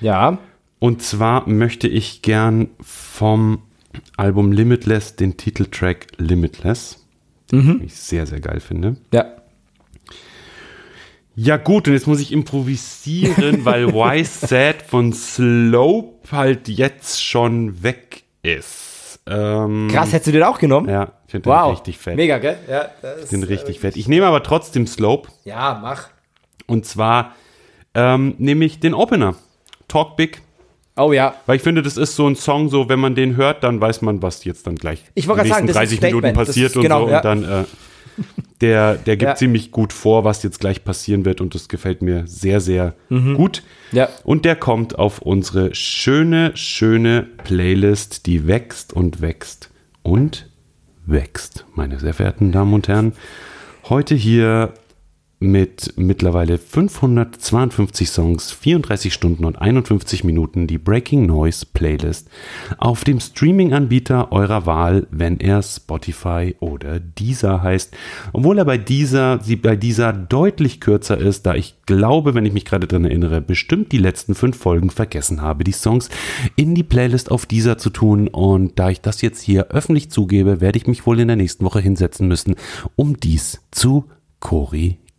Ja, 0.00 0.38
Und 0.80 1.02
zwar 1.02 1.48
möchte 1.48 1.86
ich 1.88 2.22
gern 2.22 2.68
vom 2.80 3.62
Album 4.16 4.50
Limitless 4.50 5.14
den 5.16 5.36
Titeltrack 5.36 6.06
Limitless, 6.16 7.04
den 7.52 7.82
ich 7.84 7.94
sehr, 7.94 8.26
sehr 8.26 8.40
geil 8.40 8.60
finde. 8.60 8.96
ja. 9.12 9.24
Ja 11.36 11.56
gut, 11.56 11.86
und 11.88 11.94
jetzt 11.94 12.06
muss 12.08 12.20
ich 12.20 12.32
improvisieren, 12.32 13.64
weil 13.64 13.94
Why 13.94 14.24
Sad 14.24 14.82
von 14.82 15.12
Slope 15.12 16.30
halt 16.32 16.68
jetzt 16.68 17.22
schon 17.24 17.82
weg 17.82 18.24
ist. 18.42 19.20
Ähm, 19.26 19.88
Krass, 19.90 20.12
hättest 20.12 20.26
du 20.26 20.32
den 20.32 20.42
auch 20.42 20.58
genommen? 20.58 20.88
Ja, 20.88 21.12
ich 21.26 21.30
finde 21.30 21.48
den 21.48 21.52
Wow. 21.52 21.72
richtig 21.72 21.98
fett. 21.98 22.16
Mega, 22.16 22.38
gell? 22.38 22.58
Ja, 22.68 22.90
das 23.00 23.30
Den 23.30 23.44
richtig 23.44 23.80
fett. 23.80 23.96
Ich 23.96 24.08
nehme 24.08 24.26
aber 24.26 24.42
trotzdem 24.42 24.86
Slope. 24.86 25.30
ja 25.44 25.78
mach. 25.80 26.08
Und 26.66 26.84
zwar 26.84 27.34
ähm, 27.94 28.34
nehme 28.38 28.64
ich 28.64 28.80
den 28.80 28.92
Opener. 28.92 29.34
Talk 29.88 30.16
Big. 30.16 30.42
Oh 31.00 31.12
ja. 31.12 31.34
Weil 31.46 31.56
ich 31.56 31.62
finde, 31.62 31.82
das 31.82 31.96
ist 31.96 32.16
so 32.16 32.26
ein 32.28 32.36
Song, 32.36 32.68
so 32.68 32.88
wenn 32.88 33.00
man 33.00 33.14
den 33.14 33.36
hört, 33.36 33.64
dann 33.64 33.80
weiß 33.80 34.02
man, 34.02 34.22
was 34.22 34.44
jetzt 34.44 34.66
dann 34.66 34.76
gleich 34.76 35.02
Ich 35.14 35.26
gerade 35.26 35.48
sagen, 35.48 35.66
nächsten 35.66 35.84
ist 35.84 36.00
30 36.00 36.00
Minuten 36.02 36.32
passiert 36.34 36.70
ist- 36.70 36.76
und 36.76 36.82
genau, 36.82 37.04
so. 37.06 37.10
ja. 37.10 37.16
Und 37.18 37.24
dann, 37.24 37.44
äh, 37.44 37.64
der, 38.60 38.94
der 38.96 39.16
gibt 39.16 39.28
Ja. 39.30 39.34
ziemlich 39.34 39.70
gut 39.70 39.92
vor, 39.92 40.24
was 40.24 40.42
jetzt 40.42 40.60
gleich 40.60 40.84
passieren 40.84 41.24
wird 41.24 41.40
und 41.40 41.54
das 41.54 41.68
gefällt 41.68 42.02
mir 42.02 42.26
sehr, 42.26 42.60
sehr 42.60 42.94
gut. 43.08 43.62
Mhm. 43.92 43.96
Ja. 43.96 44.08
Und 44.24 44.44
der 44.44 44.56
kommt 44.56 44.98
auf 44.98 45.20
unsere 45.22 45.74
schöne, 45.74 46.52
schöne 46.54 47.22
Playlist, 47.44 48.26
die 48.26 48.46
wächst 48.46 48.92
und 48.92 49.22
wächst 49.22 49.70
und 50.02 50.50
wächst, 51.06 51.64
meine 51.74 51.98
sehr 51.98 52.12
verehrten 52.14 52.52
Damen 52.52 52.74
und 52.74 52.88
Herren. 52.88 53.14
Heute 53.88 54.14
hier 54.14 54.74
mit 55.42 55.94
mittlerweile 55.96 56.58
552 56.58 58.10
Songs, 58.10 58.52
34 58.52 59.12
Stunden 59.12 59.46
und 59.46 59.56
51 59.56 60.22
Minuten 60.22 60.66
die 60.66 60.76
Breaking 60.76 61.24
Noise 61.24 61.64
Playlist 61.72 62.28
auf 62.76 63.04
dem 63.04 63.20
Streaming-Anbieter 63.20 64.32
eurer 64.32 64.66
Wahl, 64.66 65.06
wenn 65.10 65.40
er 65.40 65.62
Spotify 65.62 66.54
oder 66.60 67.00
Deezer 67.00 67.62
heißt. 67.62 67.96
Obwohl 68.34 68.58
er 68.58 68.66
bei 68.66 68.76
dieser, 68.76 69.40
sie 69.42 69.56
bei 69.56 69.76
dieser 69.76 70.12
deutlich 70.12 70.78
kürzer 70.78 71.16
ist, 71.16 71.46
da 71.46 71.54
ich 71.54 71.74
glaube, 71.86 72.34
wenn 72.34 72.44
ich 72.44 72.52
mich 72.52 72.66
gerade 72.66 72.86
dran 72.86 73.06
erinnere, 73.06 73.40
bestimmt 73.40 73.92
die 73.92 73.98
letzten 73.98 74.34
fünf 74.34 74.58
Folgen 74.58 74.90
vergessen 74.90 75.40
habe, 75.40 75.64
die 75.64 75.72
Songs 75.72 76.10
in 76.56 76.74
die 76.74 76.84
Playlist 76.84 77.30
auf 77.30 77.46
Deezer 77.46 77.78
zu 77.78 77.88
tun. 77.88 78.28
Und 78.28 78.78
da 78.78 78.90
ich 78.90 79.00
das 79.00 79.22
jetzt 79.22 79.40
hier 79.40 79.68
öffentlich 79.68 80.10
zugebe, 80.10 80.60
werde 80.60 80.76
ich 80.76 80.86
mich 80.86 81.06
wohl 81.06 81.18
in 81.18 81.28
der 81.28 81.36
nächsten 81.36 81.64
Woche 81.64 81.80
hinsetzen 81.80 82.28
müssen, 82.28 82.56
um 82.94 83.18
dies 83.18 83.62
zu 83.70 84.04
korrigieren. 84.38 85.09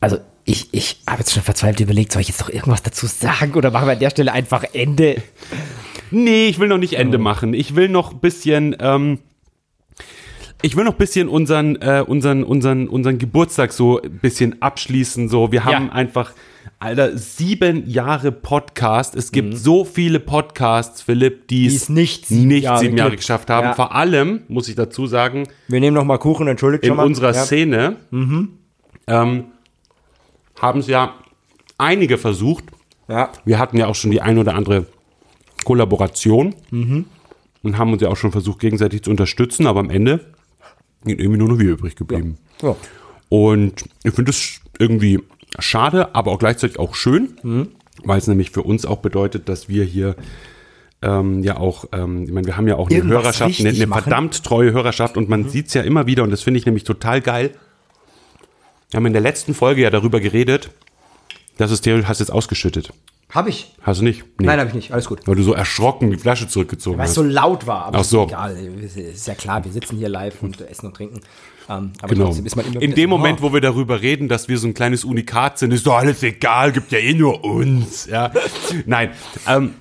Also, 0.00 0.18
ich, 0.44 0.68
ich 0.72 1.00
habe 1.06 1.18
jetzt 1.20 1.32
schon 1.32 1.42
verzweifelt 1.42 1.80
überlegt, 1.80 2.12
soll 2.12 2.22
ich 2.22 2.28
jetzt 2.28 2.40
doch 2.40 2.48
irgendwas 2.48 2.82
dazu 2.82 3.06
sagen 3.06 3.52
oder 3.54 3.70
machen 3.70 3.86
wir 3.86 3.92
an 3.92 3.98
der 3.98 4.10
Stelle 4.10 4.32
einfach 4.32 4.64
Ende? 4.72 5.22
Nee, 6.12 6.48
ich 6.48 6.58
will 6.58 6.66
noch 6.66 6.78
nicht 6.78 6.94
Ende 6.94 7.18
machen. 7.18 7.54
Ich 7.54 7.76
will 7.76 7.88
noch 7.88 8.10
ein 8.10 8.18
bisschen, 8.18 8.74
ähm, 8.80 9.20
ich 10.60 10.74
will 10.74 10.82
noch 10.82 10.94
ein 10.94 10.98
bisschen 10.98 11.28
unseren, 11.28 11.76
äh, 11.76 12.02
unseren, 12.04 12.42
unseren, 12.42 12.88
unseren 12.88 13.18
Geburtstag 13.18 13.72
so 13.72 14.02
ein 14.02 14.18
bisschen 14.18 14.60
abschließen. 14.60 15.28
So, 15.28 15.52
wir 15.52 15.62
haben 15.64 15.86
Ja. 15.86 15.92
einfach, 15.92 16.32
Alter, 16.78 17.16
sieben 17.18 17.88
Jahre 17.88 18.32
Podcast. 18.32 19.14
Es 19.14 19.30
Mhm. 19.30 19.34
gibt 19.34 19.58
so 19.58 19.84
viele 19.84 20.18
Podcasts, 20.18 21.02
Philipp, 21.02 21.48
die 21.48 21.66
es 21.66 21.88
nicht 21.90 22.26
sieben 22.26 22.48
nicht 22.48 22.64
Jahre 22.64 22.78
sieben 22.80 22.96
Jahre 22.96 23.16
geschafft 23.16 23.50
haben. 23.50 23.66
Ja. 23.68 23.74
Vor 23.74 23.94
allem, 23.94 24.42
muss 24.48 24.68
ich 24.68 24.76
dazu 24.76 25.06
sagen, 25.06 25.46
Wir 25.68 25.80
nehmen 25.80 25.94
noch 25.94 26.04
mal 26.04 26.18
Kuchen, 26.18 26.48
entschuldigt 26.48 26.84
in 26.84 26.88
schon 26.88 26.96
mal. 26.96 27.04
unserer 27.06 27.34
ja. 27.34 27.44
Szene 27.44 27.96
ähm, 29.06 29.44
haben 30.58 30.80
es 30.80 30.86
ja 30.86 31.14
einige 31.76 32.16
versucht, 32.16 32.64
Ja. 33.08 33.30
wir 33.44 33.58
hatten 33.58 33.76
ja 33.76 33.86
auch 33.86 33.94
schon 33.94 34.10
die 34.10 34.22
ein 34.22 34.38
oder 34.38 34.54
andere 34.54 34.86
Kollaboration 35.64 36.54
Mhm. 36.70 37.04
und 37.62 37.76
haben 37.76 37.92
uns 37.92 38.00
ja 38.00 38.08
auch 38.08 38.16
schon 38.16 38.32
versucht, 38.32 38.58
gegenseitig 38.60 39.02
zu 39.02 39.10
unterstützen, 39.10 39.66
aber 39.66 39.80
am 39.80 39.90
Ende 39.90 40.32
sind 41.04 41.20
irgendwie 41.20 41.38
nur 41.38 41.48
noch 41.48 41.58
wir 41.58 41.72
übrig 41.72 41.94
geblieben. 41.96 42.38
Ja. 42.62 42.74
Und 43.28 43.84
ich 44.02 44.12
finde 44.14 44.30
es 44.30 44.60
irgendwie 44.78 45.20
schade, 45.58 46.14
aber 46.14 46.32
auch 46.32 46.38
gleichzeitig 46.38 46.78
auch 46.78 46.94
schön, 46.94 47.36
Mhm. 47.42 47.68
weil 48.04 48.18
es 48.18 48.26
nämlich 48.26 48.50
für 48.50 48.62
uns 48.62 48.86
auch 48.86 48.98
bedeutet, 48.98 49.48
dass 49.48 49.68
wir 49.68 49.84
hier 49.84 50.16
ähm, 51.02 51.42
ja 51.42 51.56
auch, 51.56 51.86
ähm, 51.92 52.24
ich 52.24 52.32
meine, 52.32 52.46
wir 52.46 52.56
haben 52.58 52.68
ja 52.68 52.76
auch 52.76 52.88
eine 52.88 52.98
Irgendwas 52.98 53.22
Hörerschaft, 53.24 53.60
eine, 53.60 53.70
eine. 53.70 53.86
Mhm. 53.86 53.92
verdammt 53.92 54.44
treue 54.44 54.72
Hörerschaft 54.72 55.16
und 55.16 55.28
man 55.30 55.48
sieht 55.48 55.68
es 55.68 55.74
ja 55.74 55.82
immer 55.82 56.06
wieder 56.06 56.22
und 56.22 56.30
das 56.30 56.42
finde 56.42 56.58
ich 56.58 56.66
nämlich 56.66 56.84
total 56.84 57.20
geil. 57.22 57.50
Wir 58.90 58.98
haben 58.98 59.06
in 59.06 59.12
der 59.14 59.22
letzten 59.22 59.54
Folge 59.54 59.82
ja 59.82 59.90
darüber 59.90 60.20
geredet, 60.20 60.70
dass 61.58 61.70
es 61.70 61.80
dir, 61.80 62.06
hast 62.08 62.18
jetzt 62.20 62.32
ausgeschüttet. 62.32 62.92
Hab 63.30 63.46
ich? 63.46 63.72
Hast 63.82 64.00
du 64.00 64.04
nicht? 64.04 64.24
Nee. 64.40 64.46
Nein, 64.46 64.58
habe 64.58 64.68
ich 64.70 64.74
nicht. 64.74 64.92
Alles 64.92 65.06
gut. 65.06 65.20
Weil 65.26 65.36
du 65.36 65.42
so 65.44 65.52
erschrocken 65.54 66.10
die 66.10 66.16
Flasche 66.16 66.48
zurückgezogen 66.48 66.98
Weil 66.98 67.04
es 67.04 67.10
hast. 67.10 67.14
so 67.14 67.22
laut 67.22 67.66
war. 67.68 67.84
Aber 67.86 67.98
Ach 68.00 68.04
so. 68.04 68.24
Ist 68.24 68.30
egal. 68.30 68.56
Ist 68.56 69.26
ja 69.28 69.34
klar, 69.36 69.64
wir 69.64 69.70
sitzen 69.70 69.96
hier 69.98 70.08
live 70.08 70.42
und 70.42 70.60
essen 70.62 70.86
und 70.86 70.96
trinken. 70.96 71.20
Ähm, 71.70 71.92
aber 72.02 72.14
Genau. 72.14 72.26
trotzdem 72.26 72.46
ist 72.46 72.56
man 72.56 72.66
immer 72.66 72.82
In 72.82 72.94
dem 72.94 73.10
so, 73.10 73.16
Moment, 73.16 73.38
oh. 73.40 73.42
wo 73.44 73.52
wir 73.52 73.60
darüber 73.60 74.02
reden, 74.02 74.28
dass 74.28 74.48
wir 74.48 74.58
so 74.58 74.66
ein 74.66 74.74
kleines 74.74 75.04
Unikat 75.04 75.58
sind, 75.58 75.72
ist 75.72 75.86
doch 75.86 75.94
alles 75.94 76.22
egal, 76.22 76.72
gibt 76.72 76.90
ja 76.90 76.98
eh 76.98 77.14
nur 77.14 77.44
uns. 77.44 78.06
Ja. 78.06 78.32
Nein, 78.86 79.10
ähm, 79.46 79.74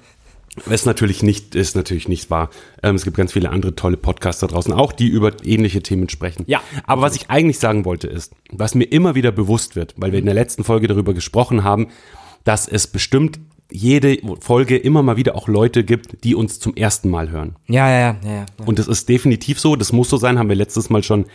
ist 0.69 0.85
natürlich 0.85 1.23
nicht, 1.23 1.55
ist 1.55 1.75
natürlich 1.75 2.07
nicht 2.07 2.29
wahr. 2.29 2.49
Ähm, 2.83 2.95
es 2.95 3.05
gibt 3.05 3.17
ganz 3.17 3.33
viele 3.33 3.49
andere 3.49 3.75
tolle 3.75 3.97
Podcasts 3.97 4.41
da 4.41 4.47
draußen, 4.47 4.71
auch 4.73 4.91
die 4.91 5.07
über 5.07 5.33
ähnliche 5.43 5.81
Themen 5.81 6.09
sprechen. 6.09 6.43
Ja. 6.47 6.61
Aber 6.85 7.01
was 7.01 7.15
ich 7.15 7.29
eigentlich 7.29 7.59
sagen 7.59 7.85
wollte 7.85 8.07
ist, 8.07 8.33
was 8.51 8.75
mir 8.75 8.85
immer 8.85 9.15
wieder 9.15 9.31
bewusst 9.31 9.75
wird, 9.75 9.95
weil 9.97 10.11
wir 10.11 10.19
in 10.19 10.25
der 10.25 10.35
letzten 10.35 10.63
Folge 10.63 10.87
darüber 10.87 11.13
gesprochen 11.13 11.63
haben, 11.63 11.87
dass 12.43 12.67
es 12.67 12.87
bestimmt 12.87 13.39
jede 13.71 14.17
Folge 14.41 14.77
immer 14.77 15.03
mal 15.03 15.17
wieder 15.17 15.35
auch 15.35 15.47
Leute 15.47 15.83
gibt, 15.83 16.23
die 16.23 16.35
uns 16.35 16.59
zum 16.59 16.75
ersten 16.75 17.09
Mal 17.09 17.29
hören. 17.29 17.55
Ja, 17.67 17.89
ja, 17.89 17.99
ja, 17.99 18.17
ja, 18.23 18.31
ja. 18.31 18.45
Und 18.65 18.79
das 18.79 18.87
ist 18.87 19.07
definitiv 19.09 19.59
so, 19.59 19.75
das 19.75 19.91
muss 19.91 20.09
so 20.09 20.17
sein, 20.17 20.39
haben 20.39 20.49
wir 20.49 20.55
letztes 20.55 20.89
Mal 20.89 21.03
schon 21.03 21.25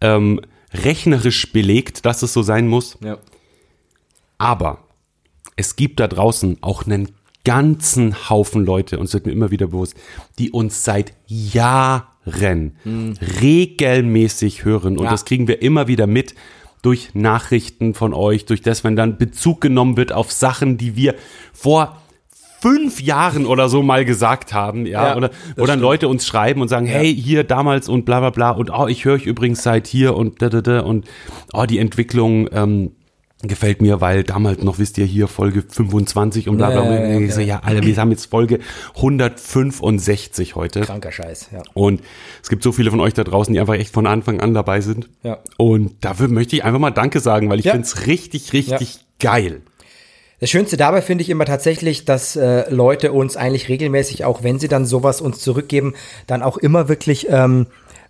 ähm, 0.00 0.40
rechnerisch 0.72 1.52
belegt, 1.52 2.04
dass 2.06 2.22
es 2.22 2.32
so 2.32 2.42
sein 2.42 2.68
muss. 2.68 2.96
ja. 3.02 3.18
Aber 4.38 4.78
es 5.56 5.76
gibt 5.76 6.00
da 6.00 6.08
draußen 6.08 6.58
auch 6.62 6.86
einen 6.86 7.10
ganzen 7.44 8.30
Haufen 8.30 8.64
Leute, 8.64 8.98
und 8.98 9.04
es 9.06 9.12
wird 9.12 9.26
mir 9.26 9.32
immer 9.32 9.50
wieder 9.50 9.66
bewusst, 9.66 9.94
die 10.38 10.50
uns 10.50 10.82
seit 10.84 11.12
Jahren 11.26 12.72
regelmäßig 13.42 14.64
hören. 14.64 14.96
Und 14.96 15.04
Ja. 15.04 15.10
das 15.10 15.24
kriegen 15.26 15.46
wir 15.48 15.60
immer 15.62 15.88
wieder 15.88 16.06
mit 16.06 16.34
durch 16.82 17.10
Nachrichten 17.14 17.92
von 17.92 18.14
euch, 18.14 18.46
durch 18.46 18.62
das, 18.62 18.84
wenn 18.84 18.96
dann 18.96 19.18
Bezug 19.18 19.60
genommen 19.60 19.98
wird 19.98 20.12
auf 20.12 20.32
Sachen, 20.32 20.78
die 20.78 20.96
wir 20.96 21.14
vor 21.52 21.99
fünf 22.60 23.00
Jahren 23.00 23.46
oder 23.46 23.68
so 23.68 23.82
mal 23.82 24.04
gesagt 24.04 24.52
haben, 24.52 24.86
ja, 24.86 25.08
Ja, 25.08 25.16
oder 25.16 25.30
dann 25.56 25.66
stimmt. 25.66 25.82
Leute 25.82 26.08
uns 26.08 26.26
schreiben 26.26 26.60
und 26.62 26.68
sagen, 26.68 26.86
hey, 26.86 27.14
hier 27.14 27.44
damals 27.44 27.88
und 27.88 28.04
bla 28.04 28.20
bla 28.20 28.30
bla 28.30 28.50
und 28.50 28.70
oh, 28.70 28.86
ich 28.86 29.04
höre 29.04 29.14
euch 29.14 29.26
übrigens 29.26 29.62
seit 29.62 29.86
hier 29.86 30.16
und 30.16 30.42
da 30.42 30.48
da 30.48 30.60
da 30.60 30.80
und 30.80 31.06
oh, 31.52 31.64
die 31.64 31.78
Entwicklung 31.78 32.48
ähm, 32.52 32.92
gefällt 33.42 33.80
mir, 33.80 34.02
weil 34.02 34.22
damals 34.22 34.62
noch, 34.62 34.78
wisst 34.78 34.98
ihr, 34.98 35.06
hier 35.06 35.26
Folge 35.26 35.64
25 35.66 36.48
und 36.50 36.58
bla 36.58 36.68
bla. 36.70 36.84
Ja, 36.84 36.92
ja, 37.00 37.08
ja, 37.08 37.16
und 37.16 37.24
ich 37.24 37.32
so, 37.34 37.40
ja, 37.40 37.60
Alter, 37.64 37.82
wir 37.86 37.96
haben 37.96 38.10
jetzt 38.10 38.26
Folge 38.26 38.58
165 38.96 40.54
heute. 40.56 40.80
Kranker 40.82 41.12
Scheiß, 41.12 41.48
ja. 41.52 41.62
Und 41.74 42.02
es 42.42 42.48
gibt 42.48 42.62
so 42.62 42.72
viele 42.72 42.90
von 42.90 43.00
euch 43.00 43.14
da 43.14 43.24
draußen, 43.24 43.52
die 43.52 43.60
einfach 43.60 43.74
echt 43.74 43.92
von 43.92 44.06
Anfang 44.06 44.40
an 44.40 44.54
dabei 44.54 44.80
sind. 44.80 45.08
Ja. 45.22 45.38
Und 45.56 46.04
dafür 46.04 46.28
möchte 46.28 46.56
ich 46.56 46.64
einfach 46.64 46.78
mal 46.80 46.90
Danke 46.90 47.20
sagen, 47.20 47.48
weil 47.50 47.58
ich 47.58 47.64
Ja. 47.66 47.72
finde 47.72 47.86
es 47.86 48.06
richtig, 48.06 48.52
richtig 48.52 49.00
geil. 49.18 49.62
Das 50.40 50.48
Schönste 50.48 50.78
dabei 50.78 51.02
finde 51.02 51.22
ich 51.22 51.28
immer 51.28 51.44
tatsächlich, 51.44 52.06
dass 52.06 52.34
äh, 52.34 52.68
Leute 52.70 53.12
uns 53.12 53.36
eigentlich 53.36 53.68
regelmäßig, 53.68 54.24
auch 54.24 54.42
wenn 54.42 54.58
sie 54.58 54.68
dann 54.68 54.86
sowas 54.86 55.20
uns 55.20 55.40
zurückgeben, 55.40 55.94
dann 56.26 56.42
auch 56.42 56.56
immer 56.56 56.88
wirklich 56.88 57.28
ähm, 57.28 57.66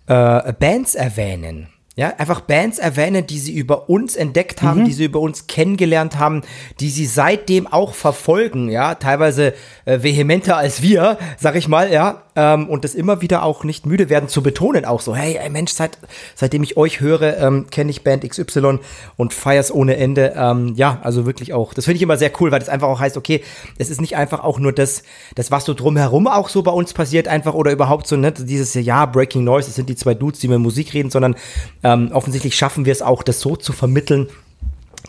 äh, 0.07 0.53
Bands 0.53 0.95
erwähnen. 0.95 1.67
Ja, 1.97 2.13
einfach 2.17 2.39
Bands 2.39 2.79
erwähnen, 2.79 3.27
die 3.27 3.37
sie 3.37 3.51
über 3.51 3.89
uns 3.89 4.15
entdeckt 4.15 4.61
haben, 4.61 4.85
die 4.85 4.93
sie 4.93 5.03
über 5.03 5.19
uns 5.19 5.47
kennengelernt 5.47 6.17
haben, 6.17 6.41
die 6.79 6.89
sie 6.89 7.05
seitdem 7.05 7.67
auch 7.67 7.93
verfolgen, 7.95 8.69
ja, 8.69 8.95
teilweise 8.95 9.53
äh, 9.83 10.01
vehementer 10.01 10.55
als 10.55 10.81
wir, 10.81 11.17
sag 11.37 11.55
ich 11.55 11.67
mal, 11.67 11.91
ja. 11.91 12.23
Ähm, 12.35 12.69
und 12.69 12.83
das 12.83 12.95
immer 12.95 13.21
wieder 13.21 13.43
auch 13.43 13.63
nicht 13.63 13.85
müde 13.85 14.09
werden 14.09 14.29
zu 14.29 14.41
betonen, 14.41 14.85
auch 14.85 15.01
so, 15.01 15.15
hey, 15.15 15.37
ey 15.41 15.49
Mensch, 15.49 15.71
seit, 15.73 15.97
seitdem 16.35 16.63
ich 16.63 16.77
euch 16.77 17.01
höre, 17.01 17.37
ähm, 17.37 17.67
kenne 17.69 17.91
ich 17.91 18.03
Band 18.03 18.27
XY 18.27 18.79
und 19.17 19.33
feier's 19.33 19.71
ohne 19.71 19.97
Ende. 19.97 20.33
Ähm, 20.35 20.73
ja, 20.75 20.99
also 21.03 21.25
wirklich 21.25 21.53
auch, 21.53 21.73
das 21.73 21.85
finde 21.85 21.97
ich 21.97 22.01
immer 22.01 22.17
sehr 22.17 22.31
cool, 22.39 22.51
weil 22.51 22.59
das 22.59 22.69
einfach 22.69 22.87
auch 22.87 22.99
heißt, 22.99 23.17
okay, 23.17 23.43
es 23.77 23.89
ist 23.89 23.99
nicht 23.99 24.15
einfach 24.15 24.43
auch 24.43 24.59
nur 24.59 24.71
das, 24.71 25.03
das 25.35 25.51
was 25.51 25.65
so 25.65 25.73
drumherum 25.73 26.27
auch 26.27 26.49
so 26.49 26.63
bei 26.63 26.71
uns 26.71 26.93
passiert, 26.93 27.27
einfach 27.27 27.53
oder 27.53 27.71
überhaupt 27.71 28.07
so, 28.07 28.15
ne, 28.15 28.31
dieses, 28.31 28.73
ja, 28.75 29.05
Breaking 29.05 29.43
Noise, 29.43 29.67
das 29.67 29.75
sind 29.75 29.89
die 29.89 29.95
zwei 29.95 30.13
Dudes, 30.13 30.39
die 30.39 30.47
mit 30.47 30.59
Musik 30.59 30.93
reden, 30.93 31.09
sondern 31.09 31.35
ähm, 31.83 32.11
offensichtlich 32.13 32.55
schaffen 32.55 32.85
wir 32.85 32.91
es 32.91 33.01
auch, 33.01 33.23
das 33.23 33.41
so 33.41 33.55
zu 33.55 33.73
vermitteln, 33.73 34.29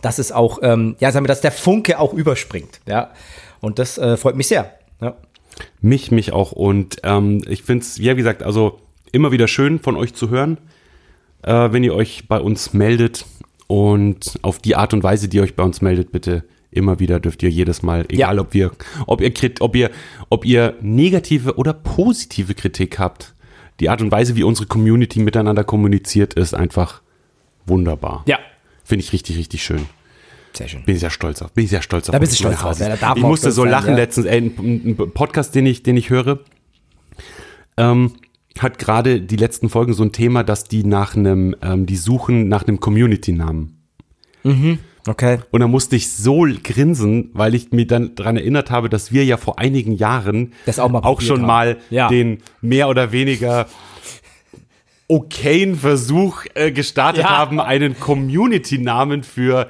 dass 0.01 0.19
es 0.19 0.33
auch, 0.33 0.59
ähm, 0.63 0.97
ja, 0.99 1.13
sagen 1.13 1.25
wir, 1.25 1.29
dass 1.29 1.41
der 1.41 1.53
Funke 1.53 1.99
auch 1.99 2.13
überspringt, 2.13 2.81
ja. 2.87 3.11
Und 3.61 3.79
das 3.79 3.97
äh, 3.97 4.17
freut 4.17 4.35
mich 4.35 4.49
sehr. 4.49 4.73
Ja. 5.01 5.15
Mich, 5.81 6.11
mich 6.11 6.33
auch. 6.33 6.53
Und 6.53 6.97
ähm, 7.03 7.43
ich 7.49 7.63
finde 7.63 7.83
es, 7.85 7.99
ja, 7.99 8.13
wie 8.13 8.19
gesagt, 8.21 8.43
also 8.43 8.81
immer 9.13 9.33
wieder 9.33 9.49
schön 9.49 9.79
von 9.79 9.97
euch 9.97 10.15
zu 10.15 10.31
hören, 10.31 10.59
äh, 11.43 11.73
wenn 11.73 11.85
ihr 11.85 11.95
euch 11.95 12.29
bei 12.29 12.41
uns 12.41 12.73
meldet. 12.73 13.25
Und 13.67 14.39
auf 14.43 14.59
die 14.59 14.77
Art 14.77 14.93
und 14.93 15.03
Weise, 15.03 15.29
die 15.29 15.39
ihr 15.39 15.43
euch 15.43 15.57
bei 15.57 15.63
uns 15.63 15.81
meldet, 15.81 16.13
bitte 16.13 16.45
immer 16.71 16.99
wieder 17.01 17.21
dürft 17.21 17.43
ihr 17.43 17.51
jedes 17.51 17.83
Mal, 17.83 18.07
egal 18.09 18.37
Ja. 18.37 18.41
ob 18.43 18.55
wir, 18.55 18.71
ob 19.07 19.21
ihr, 19.21 19.33
krit- 19.35 19.61
ob 19.61 19.77
ihr, 19.77 19.91
ob 20.31 20.45
ihr 20.47 20.75
negative 20.81 21.57
oder 21.57 21.73
positive 21.75 22.55
Kritik 22.55 22.99
habt. 22.99 23.35
Die 23.81 23.89
Art 23.91 24.01
und 24.01 24.11
Weise, 24.11 24.37
wie 24.37 24.43
unsere 24.43 24.67
Community 24.67 25.21
miteinander 25.21 25.65
kommuniziert, 25.65 26.35
ist 26.35 26.55
einfach 26.55 27.03
wunderbar. 27.67 28.23
Ja. 28.27 28.39
Finde 28.85 29.05
ich 29.05 29.13
richtig, 29.13 29.37
richtig 29.39 29.63
schön. 29.63 29.87
Sehr 30.55 30.69
schön. 30.69 30.83
Bin 30.85 30.95
ich 30.95 31.01
sehr 31.01 31.11
stolz 31.11 31.41
auf. 31.43 31.53
Bin 31.53 31.65
ich 31.65 31.71
sehr 31.71 31.83
stolz 31.83 32.09
auf. 32.09 32.13
Da 32.13 32.19
bist 32.19 32.33
du 32.33 32.37
stolz 32.37 32.57
drauf, 32.59 32.71
Hasis. 32.71 32.87
ja, 33.01 33.15
ich 33.17 33.23
musste 33.23 33.51
so 33.53 33.63
sein, 33.63 33.71
lachen 33.71 33.91
ja. 33.91 33.97
letztens. 33.97 34.27
Ey, 34.27 34.39
ein, 34.39 34.97
ein 34.99 35.13
Podcast, 35.13 35.55
den 35.55 35.67
ich, 35.67 35.83
den 35.83 35.97
ich 35.97 36.11
höre, 36.11 36.41
ähm, 37.77 38.13
hat 38.59 38.79
gerade 38.79 39.21
die 39.21 39.37
letzten 39.37 39.69
Folgen 39.71 39.95
so 39.95 40.03
ein 40.03 40.13
Thema, 40.13 40.45
dass 40.45 40.65
die 40.65 40.85
nach 40.85 41.17
einem, 41.17 41.57
ähm, 41.63 41.87
die 41.87 41.97
suchen 41.97 42.49
nach 42.49 42.67
einem 42.67 42.81
Community-Namen. 42.81 43.79
Okay. 45.07 45.39
Und 45.51 45.61
da 45.61 45.69
musste 45.69 45.97
ich 45.97 46.13
so 46.13 46.47
grinsen, 46.63 47.31
weil 47.33 47.55
ich 47.55 47.71
mir 47.73 47.87
dann 47.87 48.15
daran 48.15 48.37
erinnert 48.37 48.71
habe, 48.71 48.89
dass 48.89 49.13
wir 49.13 49.25
ja 49.25 49.37
vor 49.37 49.59
einigen 49.59 49.93
Jahren 49.93 50.53
Das 50.67 50.79
auch 50.79 50.91
mal 50.91 50.99
auch 51.01 51.21
schon 51.21 51.39
haben. 51.41 51.47
mal 51.47 51.79
Ja. 51.91 52.09
den 52.09 52.39
mehr 52.61 52.89
oder 52.89 53.13
weniger 53.13 53.67
okayen 55.13 55.77
Versuch 55.77 56.45
äh, 56.55 56.71
gestartet 56.73 57.25
Ja. 57.25 57.31
haben, 57.39 57.61
einen 57.61 57.99
Community-Namen 57.99 59.23
für, 59.25 59.69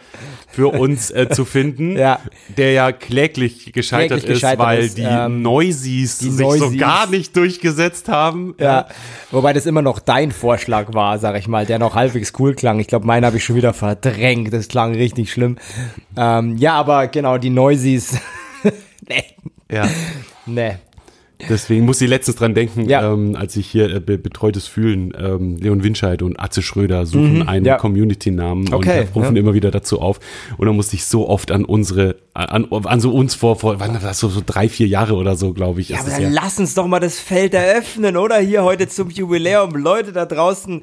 für 0.48 0.68
uns 0.68 1.10
äh, 1.10 1.28
zu 1.30 1.44
finden, 1.44 1.96
Ja. 1.96 2.20
der 2.56 2.72
ja 2.72 2.92
kläglich 2.92 3.72
gescheitert 3.72 4.20
Kläglich 4.20 4.40
gescheitert 4.40 4.60
ist, 4.60 4.66
weil 4.66 4.78
ist, 4.84 4.98
die 4.98 5.02
ähm, 5.02 5.42
Noisies 5.42 6.18
die 6.18 6.30
sich 6.30 6.36
so 6.46 6.58
Noisies. 6.66 6.80
gar 6.80 7.08
nicht 7.08 7.36
durchgesetzt 7.36 8.08
haben. 8.08 8.54
Ja, 8.60 8.86
wobei 9.30 9.52
das 9.52 9.66
immer 9.66 9.82
noch 9.82 9.98
dein 9.98 10.30
Vorschlag 10.32 10.94
war, 10.94 11.18
sag 11.18 11.36
ich 11.38 11.48
mal, 11.48 11.66
der 11.66 11.78
noch 11.78 11.94
halbwegs 11.94 12.32
cool 12.38 12.54
klang. 12.54 12.78
Ich 12.80 12.86
glaube, 12.86 13.06
meinen 13.06 13.24
habe 13.26 13.36
ich 13.38 13.44
schon 13.44 13.56
wieder 13.56 13.72
verdrängt. 13.72 14.52
Das 14.52 14.68
klang 14.68 14.94
richtig 14.94 15.32
schlimm. 15.32 15.56
Ähm, 16.16 16.56
ja, 16.56 16.74
aber 16.74 17.08
genau, 17.08 17.38
die 17.38 17.50
Noisies. 17.50 18.16
nee, 19.08 19.24
Ja. 19.70 19.88
nee. 20.46 20.76
Deswegen 21.48 21.84
muss 21.84 22.00
ich 22.00 22.08
letztens 22.08 22.36
dran 22.36 22.54
denken, 22.54 22.88
Ja. 22.88 23.12
ähm, 23.12 23.36
als 23.36 23.56
ich 23.56 23.66
hier 23.66 23.94
äh, 23.96 24.00
be 24.00 24.18
betreutes 24.18 24.66
Fühlen, 24.66 25.12
ähm, 25.18 25.56
Leon 25.56 25.82
Winscheid 25.82 26.22
und 26.22 26.38
Atze 26.38 26.62
Schröder 26.62 27.06
suchen 27.06 27.46
einen 27.48 27.62
Mhm. 27.62 27.66
ja. 27.66 27.76
Community-Namen 27.76 28.68
und 28.68 28.74
Okay, 28.74 29.00
äh, 29.04 29.06
rufen 29.14 29.34
ja. 29.36 29.40
immer 29.40 29.54
wieder 29.54 29.70
dazu 29.70 30.00
auf. 30.00 30.20
Und 30.56 30.66
dann 30.66 30.76
musste 30.76 30.96
ich 30.96 31.04
so 31.04 31.28
oft 31.28 31.50
an 31.50 31.64
unsere, 31.64 32.16
an, 32.34 32.66
an 32.70 33.00
so 33.00 33.12
uns 33.12 33.34
vor, 33.34 33.56
vor 33.56 33.80
wann 33.80 33.92
war 33.94 34.00
das 34.00 34.18
so, 34.20 34.28
so 34.28 34.40
drei, 34.44 34.68
vier 34.68 34.86
Jahre 34.86 35.14
oder 35.14 35.36
so, 35.36 35.52
glaube 35.52 35.80
ich. 35.80 35.88
Ja, 35.90 36.00
aber 36.00 36.10
dann 36.10 36.32
lass 36.32 36.58
uns 36.58 36.74
doch 36.74 36.86
mal 36.86 37.00
das 37.00 37.18
Feld 37.18 37.54
eröffnen, 37.54 38.16
oder? 38.16 38.38
Hier 38.38 38.62
heute 38.64 38.88
zum 38.88 39.10
Jubiläum. 39.10 39.76
Leute 39.76 40.12
da 40.12 40.26
draußen, 40.26 40.82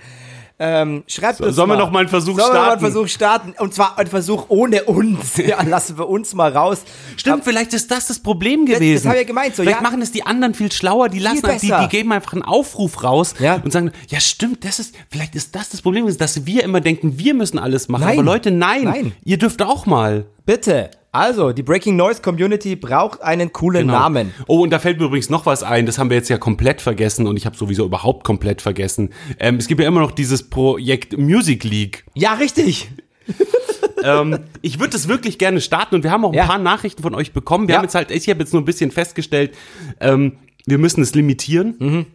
ähm, 0.60 1.04
schreibt 1.08 1.40
uns 1.40 1.56
sollen 1.56 1.70
wir 1.70 1.76
mal. 1.76 1.82
noch 1.84 1.92
mal 1.92 2.00
einen 2.00 2.10
Versuch 2.10 2.38
sollen 2.38 2.50
wir 2.52 2.54
mal 2.54 2.66
starten? 2.66 2.84
einen 2.86 2.92
Versuch 2.94 3.08
starten? 3.08 3.54
Und 3.60 3.74
zwar 3.74 3.98
einen 3.98 4.10
Versuch 4.10 4.46
ohne 4.50 4.84
uns. 4.84 5.38
Ja, 5.50 5.62
lassen 5.64 5.98
wir 5.98 6.08
uns 6.10 6.34
mal 6.36 6.52
raus. 6.56 6.82
Stimmt, 7.16 7.46
vielleicht 7.46 7.74
ist 7.74 7.90
das 7.90 8.08
das 8.08 8.20
Problem 8.20 8.66
das 8.66 8.76
gewesen. 8.76 9.08
hab 9.08 9.16
ich 9.16 9.22
ja 9.22 9.28
gemeint, 9.28 9.56
so, 9.56 9.64
vielleicht 9.64 9.82
ja. 9.82 9.88
machen 9.90 10.02
es 10.02 10.12
die 10.12 10.26
anderen 10.26 10.54
viel 10.54 10.72
schlauer, 10.72 11.08
die 11.10 11.20
lassen, 11.20 11.42
die, 11.62 11.68
die 11.72 11.88
geben 11.88 12.12
einfach 12.12 12.34
einen 12.34 12.44
Aufruf 12.44 13.04
raus 13.04 13.34
Ja. 13.40 13.56
und 13.64 13.72
sagen, 13.72 13.92
ja 14.10 14.20
stimmt, 14.20 14.66
das 14.66 14.80
ist, 14.80 14.96
vielleicht 15.10 15.34
ist 15.36 15.56
das 15.56 15.70
das 15.70 15.82
Problem, 15.82 16.06
dass 16.18 16.46
wir 16.46 16.64
immer 16.64 16.82
denken, 16.82 17.18
wir 17.18 17.34
müssen 17.34 17.58
alles 17.58 17.88
machen. 17.88 18.04
Nein. 18.04 18.20
Aber 18.20 18.24
Leute, 18.26 18.52
nein, 18.52 18.84
Nein. 18.84 19.12
ihr 19.24 19.38
dürft 19.38 19.62
auch 19.62 19.86
mal. 19.86 20.26
Bitte. 20.50 20.90
Also, 21.12 21.52
die 21.52 21.62
Breaking 21.62 21.96
Noise 21.96 22.24
Community 22.24 22.76
braucht 22.76 23.22
einen 23.22 23.54
coolen 23.54 23.82
Genau. 23.86 23.94
Namen. 24.00 24.34
Oh, 24.48 24.62
und 24.64 24.72
da 24.72 24.80
fällt 24.80 25.00
mir 25.00 25.06
übrigens 25.06 25.30
noch 25.30 25.46
was 25.46 25.62
ein, 25.62 25.86
das 25.86 26.00
haben 26.00 26.10
wir 26.10 26.18
jetzt 26.18 26.28
ja 26.30 26.40
komplett 26.40 26.82
vergessen 26.82 27.28
und 27.28 27.38
ich 27.38 27.46
habe 27.46 27.56
sowieso 27.56 27.86
überhaupt 27.86 28.24
komplett 28.24 28.62
vergessen. 28.64 29.12
Ähm, 29.40 29.58
es 29.58 29.68
gibt 29.68 29.80
ja 29.80 29.88
immer 29.88 30.00
noch 30.00 30.10
dieses 30.12 30.50
Projekt 30.50 31.16
Music 31.20 31.64
League. 31.64 32.04
Ja, 32.16 32.34
richtig. 32.34 32.90
ähm, 34.04 34.40
ich 34.64 34.80
würde 34.80 34.98
es 34.98 35.08
wirklich 35.08 35.38
gerne 35.38 35.62
starten 35.62 35.94
und 35.94 36.04
wir 36.04 36.10
haben 36.10 36.26
auch 36.26 36.32
ein 36.32 36.36
Ja. 36.38 36.48
paar 36.48 36.58
Nachrichten 36.58 37.04
von 37.04 37.14
euch 37.14 37.32
bekommen. 37.32 37.68
Wir 37.68 37.74
Ja. 37.74 37.78
haben 37.80 37.86
jetzt 37.86 37.94
halt, 37.96 38.10
ich 38.10 38.28
habe 38.28 38.40
jetzt 38.40 38.52
nur 38.54 38.62
ein 38.64 38.66
bisschen 38.66 38.90
festgestellt, 38.90 39.56
ähm, 40.00 40.38
wir 40.66 40.80
müssen 40.80 41.02
es 41.04 41.14
limitieren, 41.14 41.76
Mhm. 41.80 42.06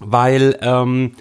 weil 0.00 0.58
ähm, 0.62 1.12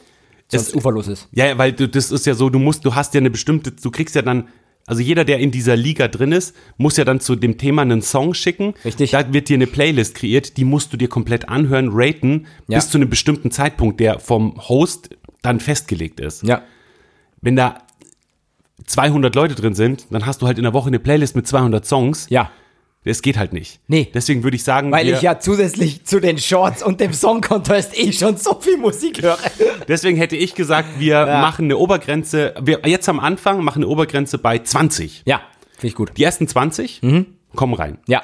es, 0.51 0.73
uferlos 0.73 1.07
ist. 1.07 1.29
ja, 1.33 1.45
ja, 1.47 1.57
weil 1.59 1.73
du, 1.73 1.87
das 1.87 2.11
ist 2.11 2.25
ja 2.25 2.33
so, 2.33 2.49
du 2.49 2.57
musst, 2.57 2.83
du 2.85 2.95
hast 2.95 3.13
ja 3.13 3.19
eine 3.19 3.29
bestimmte, 3.29 3.71
du 3.71 3.91
kriegst 3.91 4.15
ja 4.15 4.23
dann, 4.23 4.47
also 4.85 5.01
jeder, 5.01 5.23
der 5.25 5.39
in 5.39 5.51
dieser 5.51 5.75
Liga 5.75 6.07
drin 6.07 6.31
ist, 6.31 6.55
muss 6.77 6.97
ja 6.97 7.05
dann 7.05 7.19
zu 7.19 7.35
dem 7.35 7.57
Thema 7.57 7.83
einen 7.83 8.01
Song 8.01 8.33
schicken. 8.33 8.73
Richtig. 8.83 9.11
Da 9.11 9.31
wird 9.33 9.47
dir 9.49 9.55
eine 9.55 9.67
Playlist 9.67 10.15
kreiert, 10.15 10.57
die 10.57 10.65
musst 10.65 10.91
du 10.91 10.97
dir 10.97 11.07
komplett 11.07 11.47
anhören, 11.49 11.89
raten, 11.91 12.47
Ja. 12.67 12.77
bis 12.77 12.89
zu 12.89 12.97
einem 12.97 13.09
bestimmten 13.09 13.49
Zeitpunkt, 13.51 13.99
der 13.99 14.19
vom 14.19 14.57
Host 14.67 15.09
dann 15.41 15.59
festgelegt 15.59 16.19
ist. 16.19 16.43
Ja. 16.43 16.63
Wenn 17.41 17.55
da 17.55 17.79
200 18.85 19.33
Leute 19.35 19.55
drin 19.55 19.73
sind, 19.75 20.07
dann 20.11 20.25
hast 20.25 20.41
du 20.41 20.47
halt 20.47 20.57
in 20.57 20.63
der 20.63 20.73
Woche 20.73 20.87
eine 20.87 20.99
Playlist 20.99 21.35
mit 21.35 21.47
200 21.47 21.85
Songs. 21.85 22.27
Ja. 22.29 22.51
Es 23.05 23.21
geht 23.21 23.37
halt 23.37 23.51
nicht. 23.51 23.81
Nee. 23.87 24.09
Deswegen 24.13 24.43
würde 24.43 24.55
ich 24.55 24.63
sagen, 24.63 24.91
Weil 24.91 25.05
wir, 25.05 25.15
ich 25.15 25.21
ja 25.21 25.39
zusätzlich 25.39 26.05
zu 26.05 26.19
den 26.19 26.37
Shorts 26.37 26.81
und 26.81 27.01
dem 27.01 27.13
Song 27.13 27.41
Contest 27.41 27.97
eh 27.97 28.11
schon 28.13 28.37
so 28.37 28.59
viel 28.59 28.77
Musik 28.77 29.21
höre. 29.21 29.37
deswegen 29.87 30.17
hätte 30.17 30.37
ich 30.37 30.55
gesagt, 30.55 30.99
wir 30.99 31.25
machen 31.25 31.65
eine 31.65 31.77
Obergrenze, 31.77 32.53
wir 32.61 32.81
jetzt 32.85 33.09
am 33.09 33.19
Anfang 33.19 33.63
machen 33.63 33.83
eine 33.83 33.91
Obergrenze 33.91 34.37
bei 34.37 34.59
20. 34.59 35.23
Ja, 35.25 35.41
finde 35.73 35.87
ich 35.87 35.95
gut. 35.95 36.11
Die 36.17 36.23
ersten 36.23 36.47
20 36.47 37.01
kommen 37.55 37.73
rein. 37.73 37.97
Ja. 38.07 38.23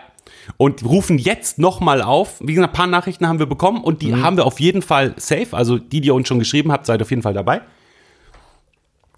Und 0.57 0.83
rufen 0.83 1.17
jetzt 1.17 1.59
nochmal 1.59 2.01
auf. 2.01 2.37
Wie 2.39 2.53
gesagt, 2.53 2.73
ein 2.73 2.75
paar 2.75 2.87
Nachrichten 2.87 3.27
haben 3.27 3.39
wir 3.39 3.45
bekommen 3.45 3.83
und 3.83 4.01
die 4.01 4.15
haben 4.15 4.37
wir 4.37 4.45
auf 4.45 4.59
jeden 4.59 4.81
Fall 4.81 5.13
safe. 5.17 5.49
Also 5.51 5.77
die, 5.77 6.01
die 6.01 6.07
ihr 6.07 6.15
uns 6.15 6.27
schon 6.27 6.39
geschrieben 6.39 6.71
habt, 6.71 6.85
seid 6.85 7.01
auf 7.01 7.09
jeden 7.09 7.21
Fall 7.21 7.33
dabei. 7.33 7.61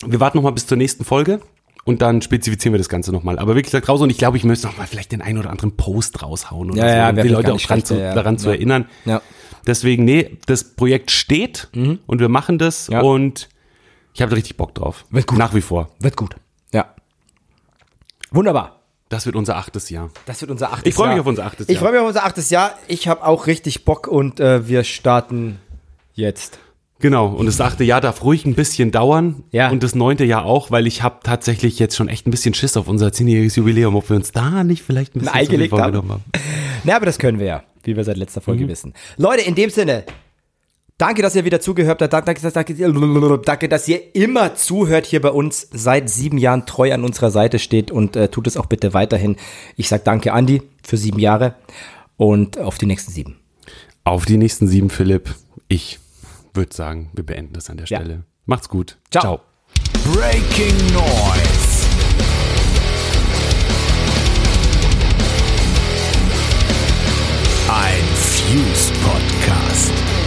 Wir 0.06 0.20
warten 0.20 0.38
nochmal 0.38 0.52
bis 0.52 0.66
zur 0.66 0.78
nächsten 0.78 1.06
Folge 1.06 1.40
und 1.84 2.02
dann 2.02 2.22
spezifizieren 2.22 2.74
wir 2.74 2.78
das 2.78 2.90
Ganze 2.90 3.12
nochmal. 3.12 3.40
Aber 3.40 3.50
wirklich 3.56 3.66
gesagt 3.72 3.90
raus 3.90 4.02
und 4.02 4.10
ich 4.10 4.18
glaube, 4.18 4.38
ich 4.38 4.44
müsste 4.44 4.68
nochmal 4.68 4.88
vielleicht 4.88 5.12
den 5.12 5.22
einen 5.22 5.38
oder 5.40 5.50
anderen 5.50 5.76
Post 5.78 6.22
raushauen 6.22 6.72
oder 6.72 6.80
Ja, 6.80 6.90
so, 6.90 6.96
ja, 6.98 7.10
um 7.10 7.16
die 7.28 7.34
Leute 7.34 7.54
auch 7.54 7.60
schlecht, 7.60 7.88
zu, 7.88 8.00
ja, 8.00 8.14
daran 8.14 8.38
zu 8.38 8.50
erinnern. 8.50 8.88
Ja. 9.06 9.22
Deswegen, 9.68 10.06
nee, 10.06 10.38
das 10.48 10.64
Projekt 10.76 11.12
steht 11.12 11.70
und 11.74 12.20
wir 12.20 12.30
machen 12.30 12.58
das 12.58 12.90
und 12.90 13.50
ich 14.14 14.22
habe 14.22 14.30
da 14.32 14.36
richtig 14.36 14.58
Bock 14.58 14.76
drauf. 14.76 15.06
Wird 15.10 15.28
gut. 15.28 15.38
Nach 15.38 15.54
wie 15.54 15.62
vor. 15.62 15.90
Wird 16.00 16.18
gut. 16.18 16.36
Ja. 16.74 16.94
Wunderbar. 18.32 18.78
Das 19.10 19.26
wird 19.26 19.36
unser 19.36 19.58
achtes 19.58 19.90
Jahr. 19.90 20.10
Das 20.26 20.40
wird 20.42 20.52
unser 20.52 20.72
achtes 20.72 20.86
Ich 20.88 20.96
freu 20.96 21.08
mich 21.08 21.12
Jahr. 21.16 21.22
auf 21.22 21.28
unser 21.28 21.46
achtes 21.46 21.68
Ich 21.68 21.76
Jahr. 21.76 21.82
freue 21.84 21.92
mich 21.92 22.02
auf 22.02 22.08
unser 22.08 22.26
achtes 22.26 22.50
Jahr. 22.50 22.78
Ich 22.88 23.08
habe 23.10 23.26
auch 23.26 23.46
richtig 23.48 23.84
Bock 23.84 24.08
und 24.08 24.40
äh, 24.40 24.68
wir 24.70 24.84
starten 24.86 25.60
jetzt. 26.14 26.60
Genau, 27.02 27.28
und 27.28 27.48
das 27.48 27.60
achte 27.60 27.84
Jahr 27.84 28.00
darf 28.00 28.24
ruhig 28.24 28.46
ein 28.46 28.54
bisschen 28.54 28.92
dauern. 28.92 29.44
Ja. 29.52 29.70
Und 29.72 29.82
das 29.84 29.96
neunte 29.96 30.24
Jahr 30.24 30.46
auch, 30.46 30.70
weil 30.72 30.86
ich 30.88 31.02
habe 31.04 31.18
tatsächlich 31.24 31.80
jetzt 31.80 31.96
schon 31.96 32.08
echt 32.08 32.28
ein 32.28 32.32
bisschen 32.32 32.54
Schiss 32.54 32.78
auf 32.78 32.88
unser 32.88 33.12
zehnjähriges 33.12 33.56
Jubiläum, 33.56 33.96
ob 33.96 34.10
wir 34.10 34.16
uns 34.16 34.32
da 34.32 34.64
nicht 34.64 34.84
vielleicht 34.84 35.16
ein 35.16 35.20
bisschen 35.22 35.36
Ei 35.36 35.46
gelegt 35.46 35.74
haben. 35.74 35.96
haben. 35.98 36.24
Na, 36.84 36.96
aber 36.96 37.06
das 37.08 37.18
können 37.20 37.40
wir 37.40 37.46
ja, 37.48 37.64
wie 37.84 37.96
wir 37.98 38.04
seit 38.04 38.18
letzter 38.18 38.40
Mhm. 38.42 38.46
Folge 38.46 38.68
wissen. 38.68 38.94
Leute, 39.18 39.42
in 39.42 39.56
dem 39.56 39.70
Sinne, 39.72 40.04
danke, 40.98 41.22
dass 41.24 41.36
ihr 41.36 41.44
wieder 41.44 41.60
zugehört 41.60 42.02
habt. 42.02 42.14
Danke, 42.14 42.40
danke, 42.42 42.74
danke, 42.76 43.40
danke, 43.46 43.70
dass 43.70 43.88
ihr 43.88 44.16
immer 44.16 44.54
zuhört 44.56 45.06
hier 45.08 45.22
bei 45.22 45.32
uns, 45.32 45.68
seit 45.72 46.10
sieben 46.10 46.38
Jahren 46.38 46.66
treu 46.68 46.94
an 46.94 47.04
unserer 47.04 47.32
Seite 47.32 47.58
steht 47.60 47.90
und 47.90 48.16
äh, 48.16 48.28
tut 48.30 48.46
es 48.48 48.58
auch 48.58 48.68
bitte 48.68 48.94
weiterhin. 48.94 49.38
Ich 49.76 49.90
sag 49.90 50.04
danke, 50.04 50.34
Andi, 50.34 50.62
für 50.84 50.98
sieben 50.98 51.20
Jahre 51.20 51.56
und 52.18 52.60
auf 52.60 52.78
die 52.78 52.86
nächsten 52.86 53.12
sieben. 53.12 53.38
Auf 54.04 54.26
die 54.26 54.38
nächsten 54.38 54.68
sieben, 54.68 54.90
Philipp. 54.92 55.34
Ich 55.68 56.00
würde 56.54 56.74
sagen, 56.74 57.10
wir 57.14 57.26
beenden 57.26 57.54
das 57.54 57.70
an 57.70 57.78
der 57.78 57.86
Stelle. 57.86 58.14
Ja. 58.14 58.24
Macht's 58.46 58.70
gut. 58.70 58.98
Ciao. 59.12 59.22
Ciao. 59.22 59.42
Breaking 60.14 60.76
Noise. 60.94 61.88
Ein 67.70 68.04
Fuse 68.16 68.92
Podcast. 69.04 70.21